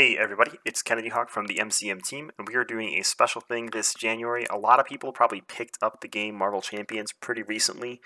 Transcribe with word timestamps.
Hey 0.00 0.16
everybody, 0.16 0.52
it's 0.64 0.80
Kennedy 0.80 1.10
Hawk 1.10 1.28
from 1.28 1.44
the 1.44 1.56
MCM 1.56 2.02
team, 2.02 2.30
and 2.38 2.48
we 2.48 2.54
are 2.54 2.64
doing 2.64 2.94
a 2.94 3.04
special 3.04 3.42
thing 3.42 3.66
this 3.66 3.92
January. 3.92 4.46
A 4.48 4.56
lot 4.56 4.80
of 4.80 4.86
people 4.86 5.12
probably 5.12 5.42
picked 5.42 5.76
up 5.82 6.00
the 6.00 6.08
game 6.08 6.34
Marvel 6.36 6.62
Champions 6.62 7.12
pretty 7.12 7.42
recently. 7.42 8.00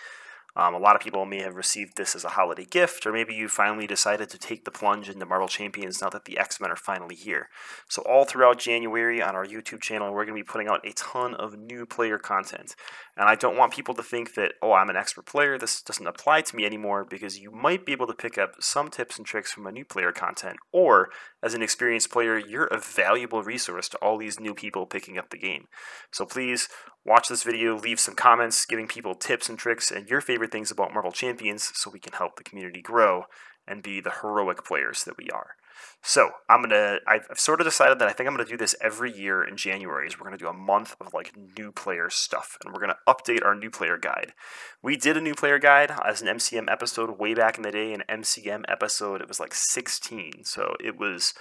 Um, 0.57 0.75
a 0.75 0.79
lot 0.79 0.97
of 0.97 1.03
people 1.03 1.25
may 1.25 1.41
have 1.43 1.55
received 1.55 1.97
this 1.97 2.17
as 2.17 2.25
a 2.25 2.31
holiday 2.31 2.65
gift, 2.65 3.07
or 3.07 3.13
maybe 3.13 3.33
you 3.33 3.49
finally 3.49 3.87
decided 3.87 4.29
to 4.31 4.39
take 4.39 4.65
the 4.65 4.73
plunge 4.73 5.09
into 5.09 5.25
Marvel 5.25 5.47
Champions 5.47 6.03
now 6.03 6.09
that 6.11 6.25
the 6.25 6.37
X 6.37 6.61
Men 6.61 6.73
are 6.73 6.77
finally 6.77 7.15
here. 7.15 7.49
So, 7.89 8.03
all 8.03 8.25
throughout 8.25 8.59
January 8.59 9.23
on 9.23 9.37
our 9.37 9.47
YouTube 9.47 9.81
channel, 9.81 10.13
we're 10.13 10.25
going 10.25 10.37
to 10.37 10.43
be 10.43 10.49
putting 10.49 10.67
out 10.67 10.85
a 10.85 10.93
ton 10.95 11.35
of 11.35 11.57
new 11.57 11.87
player 11.87 12.19
content. 12.19 12.75
And 13.17 13.29
I 13.29 13.37
don't 13.37 13.57
want 13.57 13.73
people 13.73 13.95
to 13.95 14.03
think 14.03 14.35
that, 14.35 14.55
oh, 14.61 14.73
I'm 14.73 14.91
an 14.91 14.97
expert 14.97 15.25
player, 15.27 15.57
this 15.57 15.81
doesn't 15.81 16.07
apply 16.07 16.41
to 16.43 16.57
me 16.57 16.67
anymore, 16.67 17.05
because 17.05 17.39
you 17.39 17.51
might 17.53 17.87
be 17.87 17.93
able 17.93 18.09
to 18.09 18.15
pick 18.15 18.37
up 18.39 18.57
some 18.61 18.91
tips 18.91 19.19
and 19.19 19.27
tricks 19.27 19.53
from 19.53 19.67
a 19.67 19.73
new 19.73 19.85
player 19.85 20.11
content, 20.11 20.57
or 20.73 21.11
as 21.43 21.55
an 21.55 21.63
experienced 21.63 22.11
player, 22.11 22.37
you're 22.39 22.67
a 22.67 22.81
valuable 22.81 23.43
resource 23.43 23.89
to 23.91 23.99
all 23.99 24.19
these 24.19 24.41
new 24.41 24.53
people 24.53 24.85
picking 24.85 25.17
up 25.17 25.31
the 25.31 25.39
game. 25.39 25.69
So, 26.11 26.27
please 26.27 26.69
watch 27.05 27.29
this 27.29 27.45
video, 27.45 27.79
leave 27.79 28.01
some 28.01 28.15
comments 28.15 28.67
giving 28.67 28.89
people 28.89 29.15
tips 29.15 29.49
and 29.49 29.59
tricks 29.59 29.91
and 29.91 30.09
your 30.09 30.21
favorite 30.21 30.51
things 30.51 30.71
about 30.71 30.93
Marvel 30.93 31.13
Champions 31.13 31.71
so 31.75 31.91
we 31.91 32.01
can 32.01 32.15
help 32.15 32.37
the 32.37 32.45
community 32.45 32.83
grow 32.83 33.25
and 33.67 33.83
be 33.83 34.01
the 34.01 34.13
heroic 34.23 34.65
players 34.65 35.05
that 35.05 35.17
we 35.17 35.29
are. 35.31 35.57
So 36.03 36.31
I'm 36.51 36.63
gonna. 36.63 36.99
I've 37.07 37.27
sort 37.35 37.61
of 37.61 37.67
decided 37.67 37.99
that 37.99 38.09
I 38.09 38.13
think 38.13 38.29
I'm 38.29 38.35
gonna 38.35 38.49
do 38.49 38.57
this 38.57 38.75
every 38.81 39.11
year 39.11 39.43
in 39.43 39.57
January. 39.57 40.07
Is 40.07 40.19
we're 40.19 40.25
gonna 40.25 40.37
do 40.37 40.49
a 40.49 40.53
month 40.53 40.97
of 41.01 41.15
like 41.15 41.33
new 41.57 41.73
player 41.73 42.11
stuff, 42.11 42.59
and 42.63 42.73
we're 42.73 42.81
gonna 42.81 42.99
update 43.09 43.45
our 43.45 43.55
new 43.55 43.71
player 43.71 43.97
guide. 43.97 44.35
We 44.83 44.97
did 44.97 45.17
a 45.17 45.21
new 45.21 45.35
player 45.35 45.59
guide 45.59 45.93
as 46.05 46.21
an 46.21 46.29
MCM 46.29 46.71
episode 46.71 47.19
way 47.19 47.35
back 47.35 47.57
in 47.57 47.63
the 47.63 47.71
day. 47.71 47.95
An 47.95 48.03
MCM 48.09 48.65
episode, 48.69 49.23
it 49.23 49.29
was 49.29 49.41
like 49.41 49.55
16, 49.55 50.45
so 50.45 50.75
it 50.79 50.99
was 50.99 51.33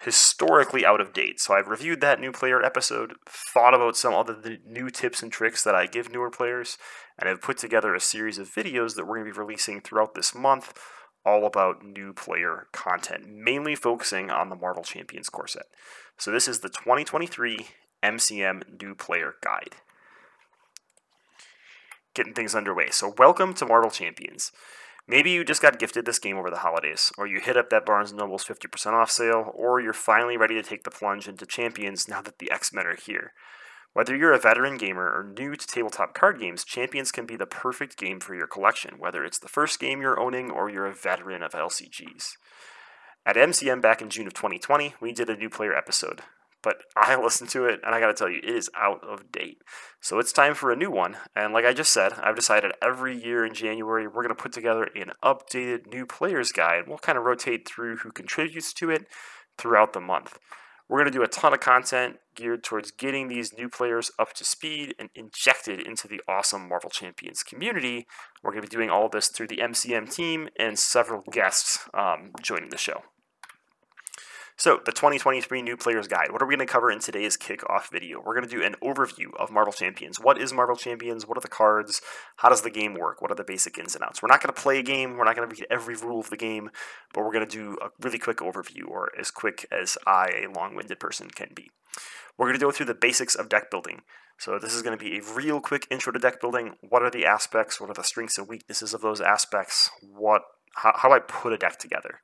historically 0.00 0.86
out 0.86 1.00
of 1.00 1.12
date. 1.12 1.40
So 1.40 1.54
I've 1.54 1.68
reviewed 1.68 2.00
that 2.00 2.20
new 2.20 2.32
player 2.32 2.62
episode, 2.62 3.14
thought 3.26 3.74
about 3.74 3.96
some 3.96 4.14
other 4.14 4.34
the 4.34 4.58
new 4.64 4.90
tips 4.90 5.22
and 5.22 5.32
tricks 5.32 5.64
that 5.64 5.74
I 5.74 5.86
give 5.86 6.10
newer 6.10 6.30
players, 6.30 6.78
and 7.18 7.28
I've 7.28 7.42
put 7.42 7.58
together 7.58 7.94
a 7.94 8.00
series 8.00 8.38
of 8.38 8.48
videos 8.48 8.94
that 8.94 9.06
we're 9.06 9.16
going 9.16 9.26
to 9.26 9.34
be 9.34 9.38
releasing 9.38 9.80
throughout 9.80 10.14
this 10.14 10.34
month 10.34 10.72
all 11.28 11.44
about 11.44 11.84
new 11.84 12.14
player 12.14 12.68
content, 12.72 13.28
mainly 13.28 13.74
focusing 13.74 14.30
on 14.30 14.48
the 14.48 14.56
Marvel 14.56 14.82
Champions 14.82 15.28
core 15.28 15.46
set. 15.46 15.66
So 16.16 16.30
this 16.30 16.48
is 16.48 16.60
the 16.60 16.70
2023 16.70 17.66
MCM 18.02 18.80
New 18.80 18.94
Player 18.94 19.34
Guide. 19.42 19.76
Getting 22.14 22.32
things 22.32 22.54
underway. 22.54 22.88
So 22.90 23.12
welcome 23.18 23.52
to 23.54 23.66
Marvel 23.66 23.90
Champions. 23.90 24.52
Maybe 25.06 25.30
you 25.30 25.44
just 25.44 25.60
got 25.60 25.78
gifted 25.78 26.06
this 26.06 26.18
game 26.18 26.38
over 26.38 26.48
the 26.48 26.58
holidays, 26.58 27.12
or 27.18 27.26
you 27.26 27.40
hit 27.40 27.58
up 27.58 27.68
that 27.68 27.84
Barnes 27.84 28.12
& 28.12 28.14
Noble's 28.14 28.44
50% 28.44 28.92
off 28.94 29.10
sale, 29.10 29.52
or 29.54 29.80
you're 29.80 29.92
finally 29.92 30.38
ready 30.38 30.54
to 30.54 30.62
take 30.62 30.84
the 30.84 30.90
plunge 30.90 31.28
into 31.28 31.44
Champions 31.44 32.08
now 32.08 32.22
that 32.22 32.38
the 32.38 32.50
X-Men 32.50 32.86
are 32.86 32.96
here. 32.96 33.32
Whether 33.92 34.16
you're 34.16 34.32
a 34.32 34.38
veteran 34.38 34.76
gamer 34.76 35.04
or 35.04 35.34
new 35.36 35.56
to 35.56 35.66
tabletop 35.66 36.14
card 36.14 36.38
games, 36.40 36.64
Champions 36.64 37.10
can 37.10 37.26
be 37.26 37.36
the 37.36 37.46
perfect 37.46 37.96
game 37.96 38.20
for 38.20 38.34
your 38.34 38.46
collection, 38.46 38.98
whether 38.98 39.24
it's 39.24 39.38
the 39.38 39.48
first 39.48 39.80
game 39.80 40.00
you're 40.00 40.20
owning 40.20 40.50
or 40.50 40.70
you're 40.70 40.86
a 40.86 40.94
veteran 40.94 41.42
of 41.42 41.52
LCGs. 41.52 42.32
At 43.26 43.36
MCM 43.36 43.82
back 43.82 44.00
in 44.00 44.10
June 44.10 44.26
of 44.26 44.34
2020, 44.34 44.94
we 45.00 45.12
did 45.12 45.28
a 45.28 45.36
new 45.36 45.50
player 45.50 45.74
episode 45.74 46.22
but 46.62 46.78
I 46.96 47.16
listened 47.22 47.50
to 47.50 47.66
it 47.66 47.80
and 47.84 47.94
I 47.94 48.00
got 48.00 48.08
to 48.08 48.14
tell 48.14 48.28
you, 48.28 48.38
it 48.38 48.44
is 48.44 48.70
out 48.76 49.02
of 49.04 49.30
date. 49.32 49.58
So 50.00 50.18
it's 50.18 50.32
time 50.32 50.54
for 50.54 50.70
a 50.70 50.76
new 50.76 50.90
one. 50.90 51.16
And 51.34 51.52
like 51.52 51.64
I 51.64 51.72
just 51.72 51.92
said, 51.92 52.12
I've 52.22 52.36
decided 52.36 52.72
every 52.82 53.16
year 53.16 53.44
in 53.44 53.54
January 53.54 54.06
we're 54.06 54.26
to 54.28 54.34
put 54.34 54.52
together 54.52 54.88
an 54.94 55.12
updated 55.24 55.92
new 55.92 56.06
players 56.06 56.52
guide. 56.52 56.84
We'll 56.86 56.98
kind 56.98 57.18
of 57.18 57.24
rotate 57.24 57.68
through 57.68 57.98
who 57.98 58.10
contributes 58.10 58.72
to 58.74 58.90
it 58.90 59.06
throughout 59.56 59.92
the 59.92 60.00
month. 60.00 60.38
We're 60.88 60.98
going 60.98 61.12
to 61.12 61.18
do 61.18 61.22
a 61.22 61.28
ton 61.28 61.52
of 61.52 61.60
content 61.60 62.16
geared 62.34 62.64
towards 62.64 62.90
getting 62.90 63.28
these 63.28 63.52
new 63.52 63.68
players 63.68 64.10
up 64.18 64.32
to 64.34 64.44
speed 64.44 64.94
and 64.98 65.10
injected 65.14 65.86
into 65.86 66.08
the 66.08 66.20
awesome 66.26 66.68
Marvel 66.68 66.88
Champions 66.88 67.42
community. 67.42 68.06
We're 68.42 68.52
going 68.52 68.62
to 68.62 68.68
be 68.68 68.74
doing 68.74 68.88
all 68.88 69.08
this 69.08 69.28
through 69.28 69.48
the 69.48 69.58
MCM 69.58 70.12
team 70.12 70.48
and 70.58 70.78
several 70.78 71.22
guests 71.30 71.88
um, 71.92 72.32
joining 72.40 72.70
the 72.70 72.78
show. 72.78 73.02
So, 74.60 74.80
the 74.84 74.90
2023 74.90 75.62
New 75.62 75.76
Players 75.76 76.08
Guide. 76.08 76.32
What 76.32 76.42
are 76.42 76.46
we 76.46 76.56
going 76.56 76.66
to 76.66 76.72
cover 76.72 76.90
in 76.90 76.98
today's 76.98 77.36
kickoff 77.36 77.92
video? 77.92 78.18
We're 78.20 78.34
going 78.34 78.48
to 78.48 78.50
do 78.50 78.64
an 78.64 78.74
overview 78.82 79.28
of 79.38 79.52
Marvel 79.52 79.72
Champions. 79.72 80.18
What 80.18 80.36
is 80.36 80.52
Marvel 80.52 80.74
Champions? 80.74 81.28
What 81.28 81.38
are 81.38 81.40
the 81.40 81.46
cards? 81.46 82.02
How 82.38 82.48
does 82.48 82.62
the 82.62 82.70
game 82.70 82.94
work? 82.94 83.22
What 83.22 83.30
are 83.30 83.36
the 83.36 83.44
basic 83.44 83.78
ins 83.78 83.94
and 83.94 84.02
outs? 84.02 84.20
We're 84.20 84.26
not 84.26 84.42
going 84.42 84.52
to 84.52 84.60
play 84.60 84.80
a 84.80 84.82
game. 84.82 85.16
We're 85.16 85.26
not 85.26 85.36
going 85.36 85.48
to 85.48 85.54
read 85.54 85.64
every 85.70 85.94
rule 85.94 86.18
of 86.18 86.30
the 86.30 86.36
game, 86.36 86.70
but 87.14 87.22
we're 87.22 87.32
going 87.32 87.46
to 87.46 87.56
do 87.56 87.78
a 87.80 87.90
really 88.00 88.18
quick 88.18 88.38
overview, 88.38 88.88
or 88.88 89.12
as 89.16 89.30
quick 89.30 89.64
as 89.70 89.96
I, 90.08 90.46
a 90.48 90.50
long 90.50 90.74
winded 90.74 90.98
person, 90.98 91.28
can 91.30 91.50
be. 91.54 91.70
We're 92.36 92.46
going 92.46 92.58
to 92.58 92.64
go 92.64 92.72
through 92.72 92.86
the 92.86 92.94
basics 92.94 93.36
of 93.36 93.48
deck 93.48 93.70
building. 93.70 94.02
So, 94.38 94.58
this 94.58 94.74
is 94.74 94.82
going 94.82 94.98
to 94.98 95.04
be 95.04 95.18
a 95.18 95.34
real 95.34 95.60
quick 95.60 95.86
intro 95.88 96.12
to 96.12 96.18
deck 96.18 96.40
building. 96.40 96.74
What 96.80 97.04
are 97.04 97.10
the 97.10 97.26
aspects? 97.26 97.80
What 97.80 97.90
are 97.90 97.94
the 97.94 98.02
strengths 98.02 98.38
and 98.38 98.48
weaknesses 98.48 98.92
of 98.92 99.02
those 99.02 99.20
aspects? 99.20 99.88
What, 100.02 100.42
how, 100.74 100.94
how 100.96 101.08
do 101.08 101.14
I 101.14 101.20
put 101.20 101.52
a 101.52 101.58
deck 101.58 101.78
together? 101.78 102.22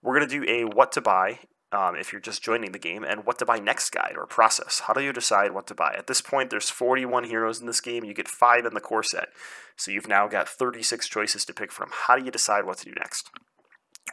We're 0.00 0.16
going 0.16 0.28
to 0.28 0.46
do 0.46 0.48
a 0.48 0.64
what 0.64 0.92
to 0.92 1.00
buy 1.00 1.40
um, 1.72 1.96
if 1.96 2.12
you're 2.12 2.20
just 2.20 2.42
joining 2.42 2.72
the 2.72 2.78
game, 2.78 3.04
and 3.04 3.26
what 3.26 3.38
to 3.38 3.44
buy 3.44 3.58
next 3.58 3.90
guide 3.90 4.14
or 4.16 4.26
process. 4.26 4.82
How 4.86 4.94
do 4.94 5.02
you 5.02 5.12
decide 5.12 5.52
what 5.52 5.66
to 5.68 5.74
buy? 5.74 5.94
At 5.96 6.06
this 6.06 6.20
point, 6.20 6.50
there's 6.50 6.70
41 6.70 7.24
heroes 7.24 7.60
in 7.60 7.66
this 7.66 7.80
game. 7.80 8.04
You 8.04 8.14
get 8.14 8.28
five 8.28 8.64
in 8.64 8.74
the 8.74 8.80
core 8.80 9.02
set, 9.02 9.28
so 9.76 9.90
you've 9.90 10.08
now 10.08 10.28
got 10.28 10.48
36 10.48 11.08
choices 11.08 11.44
to 11.44 11.54
pick 11.54 11.72
from. 11.72 11.90
How 11.92 12.16
do 12.16 12.24
you 12.24 12.30
decide 12.30 12.64
what 12.64 12.78
to 12.78 12.84
do 12.84 12.92
next? 12.96 13.30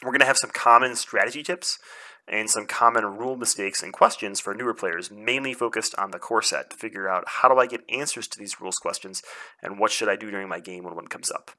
We're 0.02 0.12
going 0.12 0.20
to 0.22 0.26
have 0.26 0.38
some 0.38 0.50
common 0.50 0.96
strategy 0.96 1.44
tips 1.44 1.78
and 2.28 2.50
some 2.50 2.66
common 2.66 3.06
rule 3.06 3.36
mistakes 3.36 3.84
and 3.84 3.94
questions 3.94 4.40
for 4.40 4.54
newer 4.54 4.74
players, 4.74 5.12
mainly 5.12 5.54
focused 5.54 5.94
on 5.98 6.12
the 6.12 6.20
core 6.20 6.42
set 6.42 6.70
to 6.70 6.78
figure 6.78 7.08
out 7.08 7.24
how 7.28 7.50
do 7.50 7.60
I 7.60 7.68
get 7.68 7.84
answers 7.90 8.28
to 8.30 8.40
these 8.40 8.60
rules 8.60 8.78
questions 8.78 9.22
and 9.62 9.78
what 9.78 9.92
should 9.92 10.10
I 10.10 10.16
do 10.16 10.32
during 10.32 10.48
my 10.48 10.60
game 10.60 10.84
when 10.84 10.96
one 10.96 11.08
comes 11.08 11.30
up. 11.30 11.52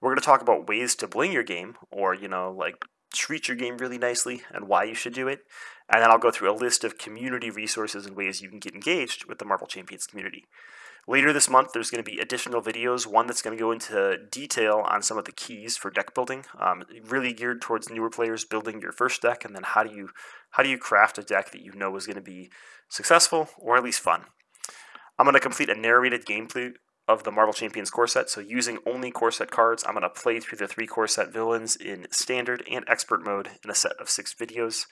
We're 0.00 0.10
going 0.10 0.20
to 0.20 0.24
talk 0.24 0.40
about 0.40 0.68
ways 0.68 0.94
to 0.96 1.08
bling 1.08 1.32
your 1.32 1.42
game, 1.42 1.76
or, 1.90 2.14
you 2.14 2.28
know, 2.28 2.54
like 2.56 2.84
treat 3.12 3.48
your 3.48 3.56
game 3.56 3.78
really 3.78 3.98
nicely 3.98 4.42
and 4.52 4.68
why 4.68 4.84
you 4.84 4.94
should 4.94 5.14
do 5.14 5.28
it. 5.28 5.40
And 5.90 6.02
then 6.02 6.10
I'll 6.10 6.18
go 6.18 6.30
through 6.30 6.50
a 6.50 6.56
list 6.56 6.84
of 6.84 6.98
community 6.98 7.50
resources 7.50 8.06
and 8.06 8.16
ways 8.16 8.42
you 8.42 8.50
can 8.50 8.58
get 8.58 8.74
engaged 8.74 9.24
with 9.24 9.38
the 9.38 9.44
Marvel 9.44 9.66
Champions 9.66 10.06
community. 10.06 10.44
Later 11.06 11.32
this 11.32 11.48
month, 11.48 11.70
there's 11.72 11.90
going 11.90 12.04
to 12.04 12.10
be 12.10 12.18
additional 12.18 12.60
videos. 12.60 13.06
One 13.06 13.26
that's 13.26 13.40
going 13.40 13.56
to 13.56 13.60
go 13.60 13.72
into 13.72 14.18
detail 14.30 14.84
on 14.86 15.00
some 15.00 15.16
of 15.16 15.24
the 15.24 15.32
keys 15.32 15.74
for 15.74 15.90
deck 15.90 16.12
building, 16.14 16.44
um, 16.60 16.84
really 17.06 17.32
geared 17.32 17.62
towards 17.62 17.88
newer 17.88 18.10
players 18.10 18.44
building 18.44 18.82
your 18.82 18.92
first 18.92 19.22
deck, 19.22 19.42
and 19.42 19.54
then 19.54 19.62
how 19.64 19.82
do 19.82 19.94
you 19.94 20.10
how 20.50 20.62
do 20.62 20.68
you 20.68 20.76
craft 20.76 21.16
a 21.16 21.22
deck 21.22 21.50
that 21.52 21.62
you 21.62 21.72
know 21.72 21.96
is 21.96 22.04
going 22.04 22.16
to 22.16 22.22
be 22.22 22.50
successful 22.90 23.48
or 23.58 23.78
at 23.78 23.84
least 23.84 24.00
fun. 24.00 24.24
I'm 25.18 25.24
going 25.24 25.32
to 25.32 25.40
complete 25.40 25.70
a 25.70 25.74
narrated 25.74 26.26
gameplay 26.26 26.74
of 27.08 27.24
the 27.24 27.32
Marvel 27.32 27.54
Champions 27.54 27.90
core 27.90 28.06
set. 28.06 28.28
So 28.28 28.40
using 28.40 28.78
only 28.86 29.10
core 29.10 29.32
set 29.32 29.50
cards, 29.50 29.82
I'm 29.86 29.94
going 29.94 30.02
to 30.02 30.10
play 30.10 30.38
through 30.38 30.58
the 30.58 30.68
three 30.68 30.86
core 30.86 31.08
set 31.08 31.32
villains 31.32 31.74
in 31.74 32.06
standard 32.10 32.62
and 32.70 32.84
expert 32.86 33.24
mode 33.24 33.48
in 33.64 33.70
a 33.70 33.74
set 33.74 33.92
of 33.98 34.10
six 34.10 34.34
videos. 34.34 34.84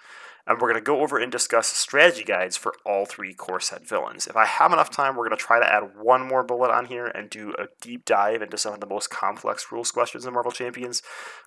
And 0.49 0.61
we're 0.61 0.71
going 0.71 0.81
to 0.81 0.87
go 0.87 1.01
over 1.01 1.19
and 1.19 1.33
discuss 1.33 1.67
strategy 1.67 2.23
guides 2.23 2.57
for 2.57 2.73
all 2.87 3.05
three 3.05 3.35
core 3.35 3.59
set 3.59 3.87
villains. 3.87 4.29
If 4.29 4.37
I 4.37 4.47
have 4.47 4.73
enough 4.73 4.91
time, 4.91 5.17
we're 5.17 5.27
going 5.27 5.37
to 5.37 5.45
try 5.45 5.59
to 5.59 5.67
add 5.67 5.97
one 6.01 6.27
more 6.27 6.45
bullet 6.45 6.71
on 6.71 6.87
here 6.87 7.07
and 7.07 7.29
do 7.29 7.53
a 7.59 7.67
deep 7.81 8.05
dive 8.05 8.43
into 8.43 8.57
some 8.57 8.73
of 8.73 8.79
the 8.79 8.87
most 8.87 9.11
complex 9.11 9.67
rules 9.73 9.91
questions 9.91 10.25
in 10.25 10.33
Marvel 10.33 10.53
Champions. 10.53 11.03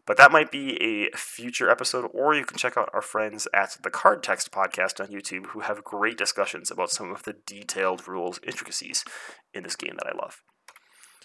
But 0.06 0.18
that 0.18 0.34
might 0.34 0.52
be 0.52 0.76
a 0.82 1.16
future 1.18 1.70
episode, 1.70 2.10
or 2.14 2.36
you 2.36 2.44
can 2.44 2.58
check 2.58 2.76
out 2.76 2.90
our 2.94 3.02
friends 3.02 3.48
at 3.54 3.78
the 3.82 3.90
Card 3.90 4.22
Text 4.22 4.52
podcast 4.52 5.00
on 5.00 5.08
YouTube 5.08 5.48
who 5.48 5.62
have 5.62 5.86
great 5.86 6.18
discussions 6.18 6.70
about 6.70 6.92
some 6.92 7.10
of 7.10 7.24
the 7.24 7.36
detailed 7.46 8.06
rules 8.06 8.42
intricacies 8.46 9.06
in 9.54 9.64
this 9.64 9.78
game 9.78 9.96
that 9.96 10.14
I 10.14 10.18
love. 10.18 10.42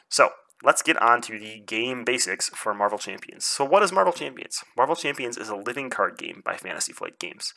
So 0.09 0.31
let's 0.63 0.83
get 0.83 1.01
on 1.01 1.21
to 1.23 1.39
the 1.39 1.61
game 1.61 2.05
basics 2.05 2.49
for 2.51 2.75
Marvel 2.75 2.99
Champions. 2.99 3.45
So, 3.45 3.65
what 3.65 3.83
is 3.83 3.93
Marvel 3.93 4.13
Champions? 4.13 4.65
Marvel 4.77 4.97
Champions 4.97 5.37
is 5.37 5.49
a 5.49 5.57
living 5.57 5.91
card 5.91 6.19
game 6.19 6.43
by 6.45 6.57
Fantasy 6.57 6.93
Flight 6.93 7.19
Games. 7.19 7.53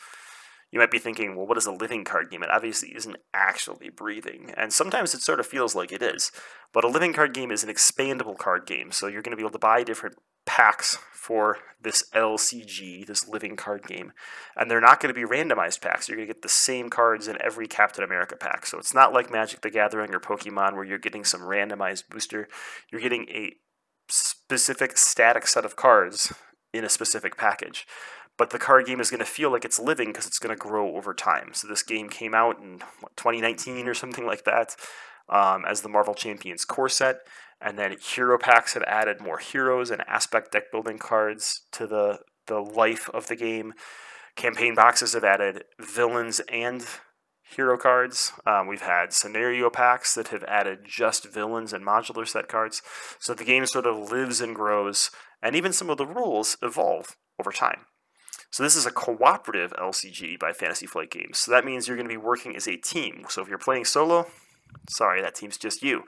You 0.72 0.80
might 0.80 0.92
be 0.92 1.00
thinking, 1.00 1.36
well, 1.36 1.48
what 1.48 1.58
is 1.58 1.66
a 1.66 1.72
living 1.72 2.04
card 2.04 2.30
game? 2.30 2.44
It 2.44 2.50
obviously 2.50 2.90
isn't 2.96 3.18
actually 3.34 3.90
breathing, 3.90 4.54
and 4.58 4.74
sometimes 4.74 5.14
it 5.14 5.22
sort 5.22 5.40
of 5.40 5.48
feels 5.48 5.76
like 5.76 5.92
it 5.92 6.02
is. 6.02 6.32
But 6.74 6.84
a 6.84 6.90
living 6.90 7.14
card 7.14 7.34
game 7.34 7.52
is 7.52 7.64
an 7.64 7.70
expandable 7.70 8.38
card 8.38 8.66
game, 8.66 8.92
so 8.92 9.08
you're 9.08 9.22
going 9.22 9.32
to 9.32 9.38
be 9.38 9.44
able 9.44 9.52
to 9.52 9.60
buy 9.60 9.84
different 9.84 10.16
packs 10.46 10.98
for 11.28 11.58
this 11.82 12.10
LCG, 12.16 13.06
this 13.06 13.28
living 13.28 13.58
card 13.58 13.86
game. 13.86 14.14
And 14.56 14.72
they're 14.72 14.82
not 14.82 15.00
going 15.00 15.14
to 15.14 15.20
be 15.20 15.28
randomized 15.28 15.82
packs. 15.82 16.08
You're 16.08 16.16
going 16.16 16.28
to 16.28 16.34
get 16.34 16.42
the 16.42 16.50
same 16.50 16.90
cards 16.90 17.28
in 17.28 17.38
every 17.42 17.68
Captain 17.68 18.04
America 18.04 18.38
pack. 18.38 18.66
So 18.66 18.78
it's 18.78 18.94
not 18.94 19.14
like 19.14 19.30
Magic 19.30 19.62
the 19.62 19.70
Gathering 19.70 20.16
or 20.16 20.20
Pokemon 20.20 20.74
where 20.74 20.86
you're 20.86 20.98
getting 20.98 21.26
some 21.26 21.42
randomized 21.42 22.08
booster. 22.10 22.48
You're 22.92 23.02
getting 23.02 23.28
a 23.30 23.54
specific 24.10 24.98
static 24.98 25.48
set 25.48 25.66
of 25.66 25.76
cards 25.76 26.34
in 26.74 26.86
a 26.86 26.90
specific 26.90 27.36
package. 27.36 27.86
But 28.38 28.52
the 28.52 28.60
card 28.60 28.86
game 28.86 29.00
is 29.00 29.10
going 29.10 29.20
to 29.20 29.26
feel 29.26 29.52
like 29.52 29.66
it's 29.66 29.80
living 29.80 30.10
because 30.10 30.28
it's 30.28 30.40
going 30.40 30.56
to 30.56 30.62
grow 30.62 30.96
over 30.96 31.14
time. 31.14 31.52
So 31.54 31.68
this 31.68 31.84
game 31.84 32.08
came 32.08 32.36
out 32.36 32.60
in 32.60 32.80
what, 33.00 33.18
2019 33.18 33.88
or 33.88 33.94
something 33.94 34.26
like 34.26 34.44
that 34.46 34.76
um, 35.28 35.66
as 35.66 35.82
the 35.82 35.90
Marvel 35.90 36.14
Champions 36.14 36.64
core 36.64 36.90
set. 36.90 37.18
And 37.60 37.78
then 37.78 37.98
hero 38.00 38.38
packs 38.38 38.76
have 38.76 38.84
added 38.84 39.20
more 39.20 39.40
heroes 39.40 39.90
and 39.90 40.04
aspect 40.08 40.52
deck 40.52 40.72
building 40.72 41.00
cards 41.00 41.62
to 41.72 41.88
the, 41.88 42.20
the 42.46 42.60
life 42.60 43.10
of 43.14 43.28
the 43.28 43.36
game. 43.36 43.74
Campaign 44.36 44.76
boxes 44.76 45.14
have 45.14 45.24
added 45.24 45.64
villains 45.80 46.40
and 46.52 46.86
hero 47.50 47.78
cards. 47.78 48.34
Um, 48.46 48.68
we've 48.68 48.82
had 48.82 49.14
scenario 49.14 49.72
packs 49.72 50.14
that 50.14 50.28
have 50.28 50.44
added 50.44 50.80
just 50.86 51.32
villains 51.32 51.74
and 51.74 51.84
modular 51.84 52.28
set 52.28 52.48
cards. 52.48 52.82
So 53.20 53.34
the 53.34 53.46
game 53.46 53.66
sort 53.66 53.88
of 53.88 54.12
lives 54.12 54.42
and 54.42 54.56
grows, 54.56 55.10
and 55.42 55.56
even 55.56 55.74
some 55.74 55.90
of 55.90 55.98
the 55.98 56.06
rules 56.06 56.58
evolve 56.62 57.16
over 57.40 57.52
time. 57.52 57.86
So 58.50 58.64
this 58.64 58.76
is 58.76 58.86
a 58.86 58.92
cooperative 58.92 59.74
LCG 59.74 60.40
by 60.40 60.54
Fantasy 60.54 60.88
Flight 60.88 61.12
Games. 61.12 61.38
So 61.38 61.52
that 61.52 61.66
means 61.66 61.88
you're 61.88 61.98
going 61.98 62.08
to 62.08 62.14
be 62.14 62.18
working 62.18 62.56
as 62.56 62.68
a 62.68 62.78
team. 62.78 63.26
So 63.30 63.42
if 63.42 63.50
you're 63.50 63.58
playing 63.58 63.86
solo, 63.86 64.28
sorry, 64.90 65.22
that 65.22 65.36
team's 65.36 65.58
just 65.58 65.84
you. 65.84 66.04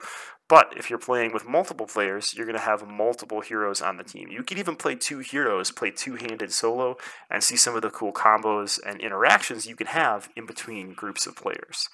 But 0.48 0.74
if 0.76 0.90
you're 0.90 0.98
playing 0.98 1.32
with 1.32 1.46
multiple 1.46 1.86
players, 1.86 2.34
you're 2.34 2.46
going 2.46 2.58
to 2.58 2.64
have 2.64 2.88
multiple 2.88 3.40
heroes 3.40 3.80
on 3.80 3.98
the 3.98 4.02
team. 4.02 4.30
You 4.30 4.42
can 4.42 4.58
even 4.58 4.74
play 4.74 4.96
two 4.96 5.20
heroes, 5.20 5.70
play 5.70 5.92
two 5.92 6.16
handed 6.16 6.52
solo, 6.52 6.96
and 7.30 7.44
see 7.44 7.56
some 7.56 7.76
of 7.76 7.82
the 7.82 7.90
cool 7.90 8.12
combos 8.12 8.80
and 8.84 9.00
interactions 9.00 9.66
you 9.66 9.76
can 9.76 9.86
have 9.86 10.28
in 10.34 10.46
between 10.46 10.92
groups 10.92 11.24
of 11.26 11.36
players. 11.36 11.88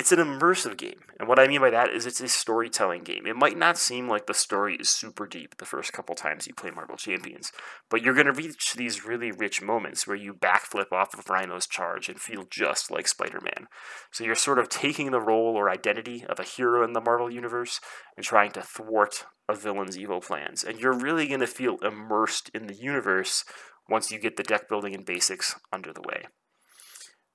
It's 0.00 0.12
an 0.12 0.18
immersive 0.18 0.78
game. 0.78 1.02
And 1.18 1.28
what 1.28 1.38
I 1.38 1.46
mean 1.46 1.60
by 1.60 1.68
that 1.68 1.90
is 1.90 2.06
it's 2.06 2.22
a 2.22 2.28
storytelling 2.28 3.02
game. 3.02 3.26
It 3.26 3.36
might 3.36 3.58
not 3.58 3.76
seem 3.76 4.08
like 4.08 4.26
the 4.26 4.32
story 4.32 4.76
is 4.76 4.88
super 4.88 5.26
deep 5.26 5.58
the 5.58 5.66
first 5.66 5.92
couple 5.92 6.14
times 6.14 6.46
you 6.46 6.54
play 6.54 6.70
Marvel 6.70 6.96
Champions, 6.96 7.52
but 7.90 8.00
you're 8.00 8.14
going 8.14 8.24
to 8.24 8.32
reach 8.32 8.72
these 8.72 9.04
really 9.04 9.30
rich 9.30 9.60
moments 9.60 10.06
where 10.06 10.16
you 10.16 10.32
backflip 10.32 10.90
off 10.90 11.12
of 11.12 11.28
Rhino's 11.28 11.66
charge 11.66 12.08
and 12.08 12.18
feel 12.18 12.46
just 12.48 12.90
like 12.90 13.08
Spider 13.08 13.40
Man. 13.42 13.68
So 14.10 14.24
you're 14.24 14.36
sort 14.36 14.58
of 14.58 14.70
taking 14.70 15.10
the 15.10 15.20
role 15.20 15.54
or 15.54 15.68
identity 15.68 16.24
of 16.26 16.40
a 16.40 16.44
hero 16.44 16.82
in 16.82 16.94
the 16.94 17.02
Marvel 17.02 17.30
Universe 17.30 17.78
and 18.16 18.24
trying 18.24 18.52
to 18.52 18.62
thwart 18.62 19.26
a 19.50 19.54
villain's 19.54 19.98
evil 19.98 20.22
plans. 20.22 20.64
And 20.64 20.80
you're 20.80 20.98
really 20.98 21.28
going 21.28 21.40
to 21.40 21.46
feel 21.46 21.76
immersed 21.82 22.50
in 22.54 22.68
the 22.68 22.74
universe 22.74 23.44
once 23.86 24.10
you 24.10 24.18
get 24.18 24.38
the 24.38 24.44
deck 24.44 24.66
building 24.66 24.94
and 24.94 25.04
basics 25.04 25.56
under 25.70 25.92
the 25.92 26.00
way. 26.08 26.22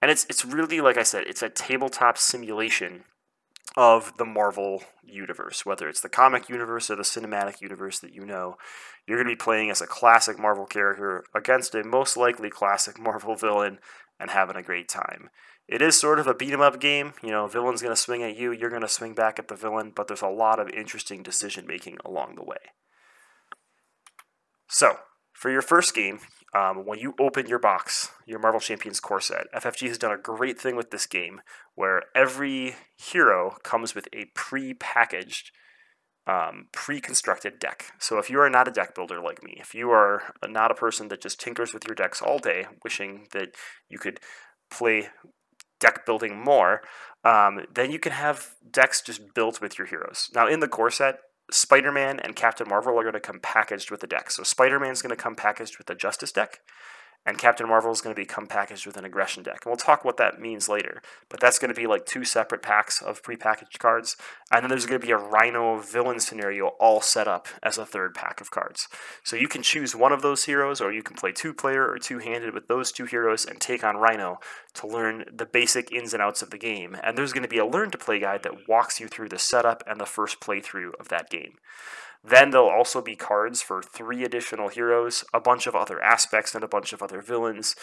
And 0.01 0.11
it's 0.11 0.25
it's 0.29 0.45
really 0.45 0.81
like 0.81 0.97
I 0.97 1.03
said, 1.03 1.25
it's 1.27 1.41
a 1.41 1.49
tabletop 1.49 2.17
simulation 2.17 3.05
of 3.77 4.15
the 4.17 4.25
Marvel 4.25 4.83
universe, 5.03 5.65
whether 5.65 5.89
it's 5.89 6.01
the 6.01 6.09
comic 6.09 6.47
universe 6.49 6.89
or 6.89 6.95
the 6.95 7.03
cinematic 7.03 7.61
universe 7.61 7.99
that 7.99 8.13
you 8.13 8.25
know. 8.25 8.55
You're 9.05 9.17
going 9.17 9.27
to 9.27 9.35
be 9.35 9.43
playing 9.43 9.69
as 9.69 9.81
a 9.81 9.87
classic 9.87 10.39
Marvel 10.39 10.65
character 10.65 11.23
against 11.35 11.75
a 11.75 11.83
most 11.83 12.15
likely 12.17 12.49
classic 12.49 12.99
Marvel 12.99 13.35
villain 13.35 13.79
and 14.19 14.31
having 14.31 14.55
a 14.55 14.63
great 14.63 14.87
time. 14.87 15.29
It 15.67 15.81
is 15.81 15.99
sort 15.99 16.19
of 16.19 16.27
a 16.27 16.33
beat 16.33 16.53
'em 16.53 16.61
up 16.61 16.79
game. 16.79 17.13
You 17.23 17.31
know, 17.31 17.47
villain's 17.47 17.81
going 17.81 17.93
to 17.95 18.01
swing 18.01 18.23
at 18.23 18.37
you, 18.37 18.51
you're 18.51 18.69
going 18.69 18.81
to 18.81 18.87
swing 18.87 19.13
back 19.13 19.39
at 19.39 19.47
the 19.47 19.55
villain, 19.55 19.91
but 19.95 20.07
there's 20.07 20.21
a 20.21 20.27
lot 20.27 20.59
of 20.59 20.69
interesting 20.69 21.23
decision 21.23 21.65
making 21.65 21.97
along 22.05 22.35
the 22.35 22.43
way. 22.43 22.57
So, 24.67 24.97
for 25.45 25.51
your 25.51 25.61
first 25.61 25.93
game, 25.93 26.21
um, 26.55 26.87
when 26.87 26.97
you 26.97 27.13
open 27.19 27.45
your 27.45 27.59
box, 27.59 28.09
your 28.25 28.39
Marvel 28.39 28.59
Champions 28.59 28.99
core 28.99 29.21
set, 29.21 29.45
FFG 29.53 29.87
has 29.89 29.99
done 29.99 30.11
a 30.11 30.17
great 30.17 30.59
thing 30.59 30.75
with 30.75 30.89
this 30.89 31.05
game 31.05 31.41
where 31.75 32.01
every 32.15 32.77
hero 32.97 33.55
comes 33.61 33.93
with 33.93 34.07
a 34.11 34.25
pre 34.33 34.73
packaged, 34.73 35.51
um, 36.25 36.69
pre 36.71 36.99
constructed 36.99 37.59
deck. 37.59 37.91
So 37.99 38.17
if 38.17 38.27
you 38.27 38.39
are 38.39 38.49
not 38.49 38.67
a 38.67 38.71
deck 38.71 38.95
builder 38.95 39.21
like 39.21 39.43
me, 39.43 39.55
if 39.59 39.75
you 39.75 39.91
are 39.91 40.33
not 40.43 40.71
a 40.71 40.73
person 40.73 41.09
that 41.09 41.21
just 41.21 41.39
tinkers 41.39 41.75
with 41.75 41.85
your 41.87 41.93
decks 41.93 42.23
all 42.23 42.39
day, 42.39 42.65
wishing 42.83 43.27
that 43.33 43.49
you 43.87 43.99
could 43.99 44.19
play 44.71 45.09
deck 45.79 46.07
building 46.07 46.43
more, 46.43 46.81
um, 47.23 47.67
then 47.71 47.91
you 47.91 47.99
can 47.99 48.13
have 48.13 48.55
decks 48.71 48.99
just 48.99 49.35
built 49.35 49.61
with 49.61 49.77
your 49.77 49.85
heroes. 49.85 50.31
Now, 50.33 50.47
in 50.47 50.59
the 50.59 50.67
core 50.67 50.89
set, 50.89 51.19
Spider 51.51 51.91
Man 51.91 52.19
and 52.19 52.35
Captain 52.35 52.67
Marvel 52.67 52.97
are 52.97 53.03
going 53.03 53.13
to 53.13 53.19
come 53.19 53.39
packaged 53.39 53.91
with 53.91 53.99
the 53.99 54.07
deck. 54.07 54.31
So 54.31 54.43
Spider 54.43 54.79
Man 54.79 54.91
is 54.91 55.01
going 55.01 55.15
to 55.15 55.21
come 55.21 55.35
packaged 55.35 55.77
with 55.77 55.87
the 55.87 55.95
Justice 55.95 56.31
deck, 56.31 56.61
and 57.25 57.37
Captain 57.37 57.67
Marvel 57.67 57.91
is 57.91 58.01
going 58.01 58.15
to 58.15 58.21
become 58.21 58.45
packaged 58.45 58.85
with 58.85 58.97
an 58.97 59.05
aggression 59.05 59.41
deck. 59.41 59.61
And 59.63 59.71
we'll 59.71 59.77
talk 59.77 60.05
what 60.05 60.17
that 60.17 60.39
means 60.39 60.69
later. 60.69 61.01
But 61.27 61.39
that's 61.39 61.57
going 61.57 61.73
to 61.73 61.79
be 61.79 61.87
like 61.87 62.05
two 62.05 62.23
separate 62.23 62.61
packs 62.61 63.01
of 63.01 63.23
prepackaged 63.23 63.79
cards. 63.79 64.15
And 64.51 64.63
then 64.63 64.69
there's 64.69 64.85
going 64.85 65.01
to 65.01 65.05
be 65.05 65.11
a 65.11 65.17
Rhino 65.17 65.79
villain 65.79 66.19
scenario 66.19 66.67
all 66.79 67.01
set 67.01 67.27
up 67.27 67.47
as 67.63 67.77
a 67.77 67.85
third 67.85 68.13
pack 68.13 68.41
of 68.41 68.51
cards. 68.51 68.87
So 69.23 69.35
you 69.35 69.47
can 69.47 69.63
choose 69.63 69.95
one 69.95 70.11
of 70.11 70.21
those 70.21 70.45
heroes, 70.45 70.81
or 70.81 70.93
you 70.93 71.01
can 71.01 71.15
play 71.15 71.31
two 71.31 71.53
player 71.53 71.89
or 71.89 71.97
two 71.97 72.19
handed 72.19 72.53
with 72.53 72.67
those 72.67 72.91
two 72.91 73.05
heroes 73.05 73.45
and 73.45 73.59
take 73.59 73.83
on 73.83 73.97
Rhino 73.97 74.39
to 74.75 74.87
learn 74.87 75.25
the 75.33 75.45
basic 75.45 75.91
ins 75.91 76.13
and 76.13 76.21
outs 76.21 76.43
of 76.43 76.51
the 76.51 76.57
game. 76.57 76.95
And 77.03 77.17
there's 77.17 77.33
going 77.33 77.43
to 77.43 77.49
be 77.49 77.57
a 77.57 77.65
learn 77.65 77.89
to 77.91 77.97
play 77.97 78.19
guide 78.19 78.43
that 78.43 78.67
walks 78.67 78.99
you 78.99 79.07
through 79.07 79.29
the 79.29 79.39
setup 79.39 79.83
and 79.87 79.99
the 79.99 80.05
first 80.05 80.39
playthrough 80.39 80.91
of 80.99 81.07
that 81.09 81.29
game. 81.29 81.55
Then 82.27 82.49
there'll 82.49 82.69
also 82.69 83.01
be 83.01 83.15
cards 83.15 83.61
for 83.61 83.83
three 83.83 84.23
additional 84.23 84.69
heroes, 84.69 85.23
a 85.31 85.39
bunch 85.39 85.67
of 85.67 85.75
other 85.75 86.01
aspects, 86.01 86.55
and 86.55 86.63
a 86.63 86.67
bunch 86.67 86.91
of 86.91 87.03
other 87.03 87.21
villains. 87.21 87.75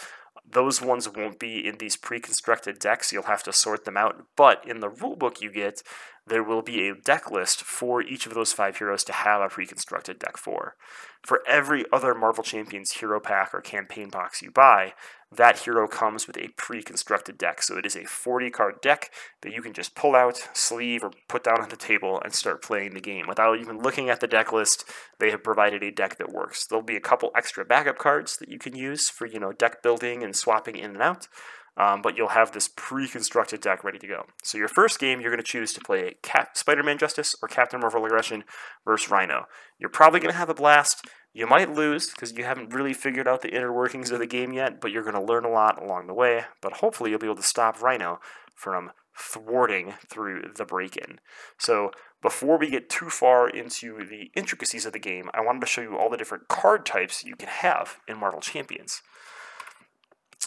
Those 0.49 0.81
ones 0.81 1.07
won't 1.07 1.39
be 1.39 1.65
in 1.65 1.77
these 1.77 1.95
pre 1.95 2.19
constructed 2.19 2.77
decks, 2.77 3.13
you'll 3.13 3.23
have 3.23 3.43
to 3.43 3.53
sort 3.53 3.85
them 3.85 3.95
out. 3.95 4.25
But 4.35 4.67
in 4.67 4.81
the 4.81 4.89
rulebook 4.89 5.39
you 5.39 5.49
get, 5.49 5.81
there 6.27 6.43
will 6.43 6.61
be 6.61 6.87
a 6.87 6.95
deck 6.95 7.31
list 7.31 7.63
for 7.63 8.01
each 8.01 8.25
of 8.25 8.33
those 8.33 8.51
five 8.51 8.77
heroes 8.77 9.05
to 9.05 9.13
have 9.13 9.41
a 9.41 9.47
pre 9.47 9.65
constructed 9.65 10.19
deck 10.19 10.35
for. 10.35 10.75
For 11.21 11.41
every 11.47 11.85
other 11.93 12.13
Marvel 12.13 12.43
Champions 12.43 12.91
hero 12.91 13.21
pack 13.21 13.53
or 13.53 13.61
campaign 13.61 14.09
box 14.09 14.41
you 14.41 14.51
buy, 14.51 14.93
that 15.37 15.59
hero 15.59 15.87
comes 15.87 16.27
with 16.27 16.37
a 16.37 16.49
pre-constructed 16.57 17.37
deck. 17.37 17.61
So 17.61 17.77
it 17.77 17.85
is 17.85 17.95
a 17.95 18.05
40 18.05 18.49
card 18.49 18.81
deck 18.81 19.11
that 19.41 19.53
you 19.53 19.61
can 19.61 19.73
just 19.73 19.95
pull 19.95 20.15
out, 20.15 20.49
sleeve, 20.53 21.03
or 21.03 21.11
put 21.27 21.43
down 21.43 21.61
on 21.61 21.69
the 21.69 21.75
table 21.75 22.21
and 22.23 22.33
start 22.33 22.61
playing 22.61 22.93
the 22.93 23.01
game. 23.01 23.25
Without 23.27 23.59
even 23.59 23.81
looking 23.81 24.09
at 24.09 24.19
the 24.19 24.27
deck 24.27 24.51
list, 24.51 24.85
they 25.19 25.31
have 25.31 25.43
provided 25.43 25.83
a 25.83 25.91
deck 25.91 26.17
that 26.17 26.33
works. 26.33 26.65
There'll 26.65 26.83
be 26.83 26.97
a 26.97 27.01
couple 27.01 27.31
extra 27.35 27.65
backup 27.65 27.97
cards 27.97 28.37
that 28.37 28.49
you 28.49 28.59
can 28.59 28.75
use 28.75 29.09
for, 29.09 29.25
you 29.25 29.39
know, 29.39 29.51
deck 29.51 29.83
building 29.83 30.23
and 30.23 30.35
swapping 30.35 30.75
in 30.75 30.91
and 30.91 31.01
out. 31.01 31.27
Um, 31.75 32.03
but 32.03 32.15
you'll 32.15 32.29
have 32.29 32.51
this 32.51 32.67
pre-constructed 32.67 33.59
deck 33.59 33.83
ready 33.83 33.97
to 33.97 34.07
go. 34.07 34.25
So 34.43 34.59
your 34.59 34.67
first 34.67 34.99
game, 34.99 35.19
you're 35.19 35.31
going 35.31 35.43
to 35.43 35.43
choose 35.43 35.73
to 35.73 35.81
play 35.81 36.17
Cap- 36.21 36.55
Spider-Man 36.55 36.99
Justice 36.99 37.35
or 37.41 37.47
Captain 37.47 37.79
Marvel 37.79 38.05
Aggression 38.05 38.43
versus 38.85 39.09
Rhino. 39.09 39.45
You're 39.79 39.89
probably 39.89 40.19
going 40.19 40.31
to 40.31 40.37
have 40.37 40.49
a 40.49 40.53
blast. 40.53 41.07
You 41.33 41.47
might 41.47 41.73
lose 41.73 42.11
because 42.11 42.31
you 42.33 42.43
haven't 42.43 42.73
really 42.73 42.93
figured 42.93 43.27
out 43.27 43.41
the 43.41 43.55
inner 43.55 43.73
workings 43.73 44.11
of 44.11 44.19
the 44.19 44.27
game 44.27 44.53
yet, 44.53 44.79
but 44.79 44.91
you're 44.91 45.03
going 45.03 45.15
to 45.15 45.21
learn 45.21 45.45
a 45.45 45.49
lot 45.49 45.81
along 45.81 46.05
the 46.05 46.13
way. 46.13 46.45
But 46.61 46.73
hopefully, 46.73 47.09
you'll 47.09 47.19
be 47.19 47.27
able 47.27 47.37
to 47.37 47.43
stop 47.43 47.81
Rhino 47.81 48.19
from 48.53 48.91
thwarting 49.17 49.95
through 50.07 50.51
the 50.55 50.65
break 50.65 50.95
in. 50.95 51.19
So, 51.57 51.91
before 52.21 52.57
we 52.57 52.69
get 52.69 52.89
too 52.89 53.09
far 53.09 53.49
into 53.49 54.05
the 54.05 54.31
intricacies 54.35 54.85
of 54.85 54.93
the 54.93 54.99
game, 54.99 55.29
I 55.33 55.41
wanted 55.41 55.61
to 55.61 55.67
show 55.67 55.81
you 55.81 55.97
all 55.97 56.09
the 56.09 56.17
different 56.17 56.47
card 56.47 56.85
types 56.85 57.23
you 57.23 57.35
can 57.35 57.49
have 57.49 57.97
in 58.07 58.17
Marvel 58.17 58.39
Champions. 58.39 59.01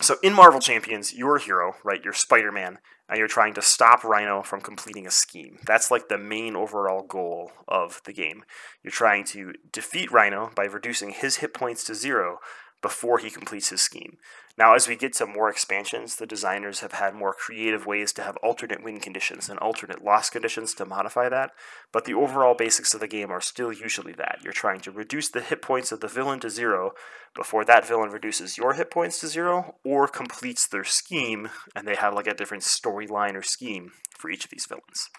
So, 0.00 0.16
in 0.22 0.34
Marvel 0.34 0.60
Champions, 0.60 1.14
you're 1.14 1.36
a 1.36 1.42
hero, 1.42 1.74
right? 1.82 2.04
You're 2.04 2.12
Spider 2.12 2.52
Man, 2.52 2.78
and 3.08 3.18
you're 3.18 3.28
trying 3.28 3.54
to 3.54 3.62
stop 3.62 4.04
Rhino 4.04 4.42
from 4.42 4.60
completing 4.60 5.06
a 5.06 5.10
scheme. 5.10 5.58
That's 5.66 5.90
like 5.90 6.08
the 6.08 6.18
main 6.18 6.54
overall 6.54 7.02
goal 7.02 7.52
of 7.66 8.02
the 8.04 8.12
game. 8.12 8.44
You're 8.82 8.90
trying 8.90 9.24
to 9.24 9.54
defeat 9.72 10.12
Rhino 10.12 10.50
by 10.54 10.64
reducing 10.64 11.10
his 11.10 11.36
hit 11.36 11.54
points 11.54 11.82
to 11.84 11.94
zero 11.94 12.40
before 12.82 13.18
he 13.18 13.30
completes 13.30 13.70
his 13.70 13.80
scheme. 13.80 14.18
Now, 14.58 14.74
as 14.74 14.88
we 14.88 14.96
get 14.96 15.12
to 15.14 15.26
more 15.26 15.50
expansions, 15.50 16.16
the 16.16 16.26
designers 16.26 16.80
have 16.80 16.92
had 16.92 17.14
more 17.14 17.34
creative 17.34 17.84
ways 17.84 18.12
to 18.14 18.22
have 18.22 18.38
alternate 18.38 18.82
win 18.82 19.00
conditions 19.00 19.50
and 19.50 19.58
alternate 19.58 20.02
loss 20.02 20.30
conditions 20.30 20.72
to 20.74 20.86
modify 20.86 21.28
that, 21.28 21.50
but 21.92 22.06
the 22.06 22.14
overall 22.14 22.54
basics 22.54 22.94
of 22.94 23.00
the 23.00 23.08
game 23.08 23.30
are 23.30 23.40
still 23.40 23.70
usually 23.72 24.14
that. 24.14 24.38
You're 24.42 24.54
trying 24.54 24.80
to 24.80 24.90
reduce 24.90 25.28
the 25.28 25.42
hit 25.42 25.60
points 25.60 25.92
of 25.92 26.00
the 26.00 26.08
villain 26.08 26.40
to 26.40 26.48
zero 26.48 26.92
before 27.34 27.66
that 27.66 27.86
villain 27.86 28.10
reduces 28.10 28.56
your 28.56 28.72
hit 28.74 28.90
points 28.90 29.20
to 29.20 29.26
zero 29.26 29.76
or 29.84 30.08
completes 30.08 30.66
their 30.66 30.84
scheme, 30.84 31.50
and 31.74 31.86
they 31.86 31.96
have 31.96 32.14
like 32.14 32.26
a 32.26 32.34
different 32.34 32.62
storyline 32.62 33.34
or 33.34 33.42
scheme 33.42 33.92
for 34.16 34.30
each 34.30 34.44
of 34.44 34.50
these 34.50 34.66
villains. 34.66 35.10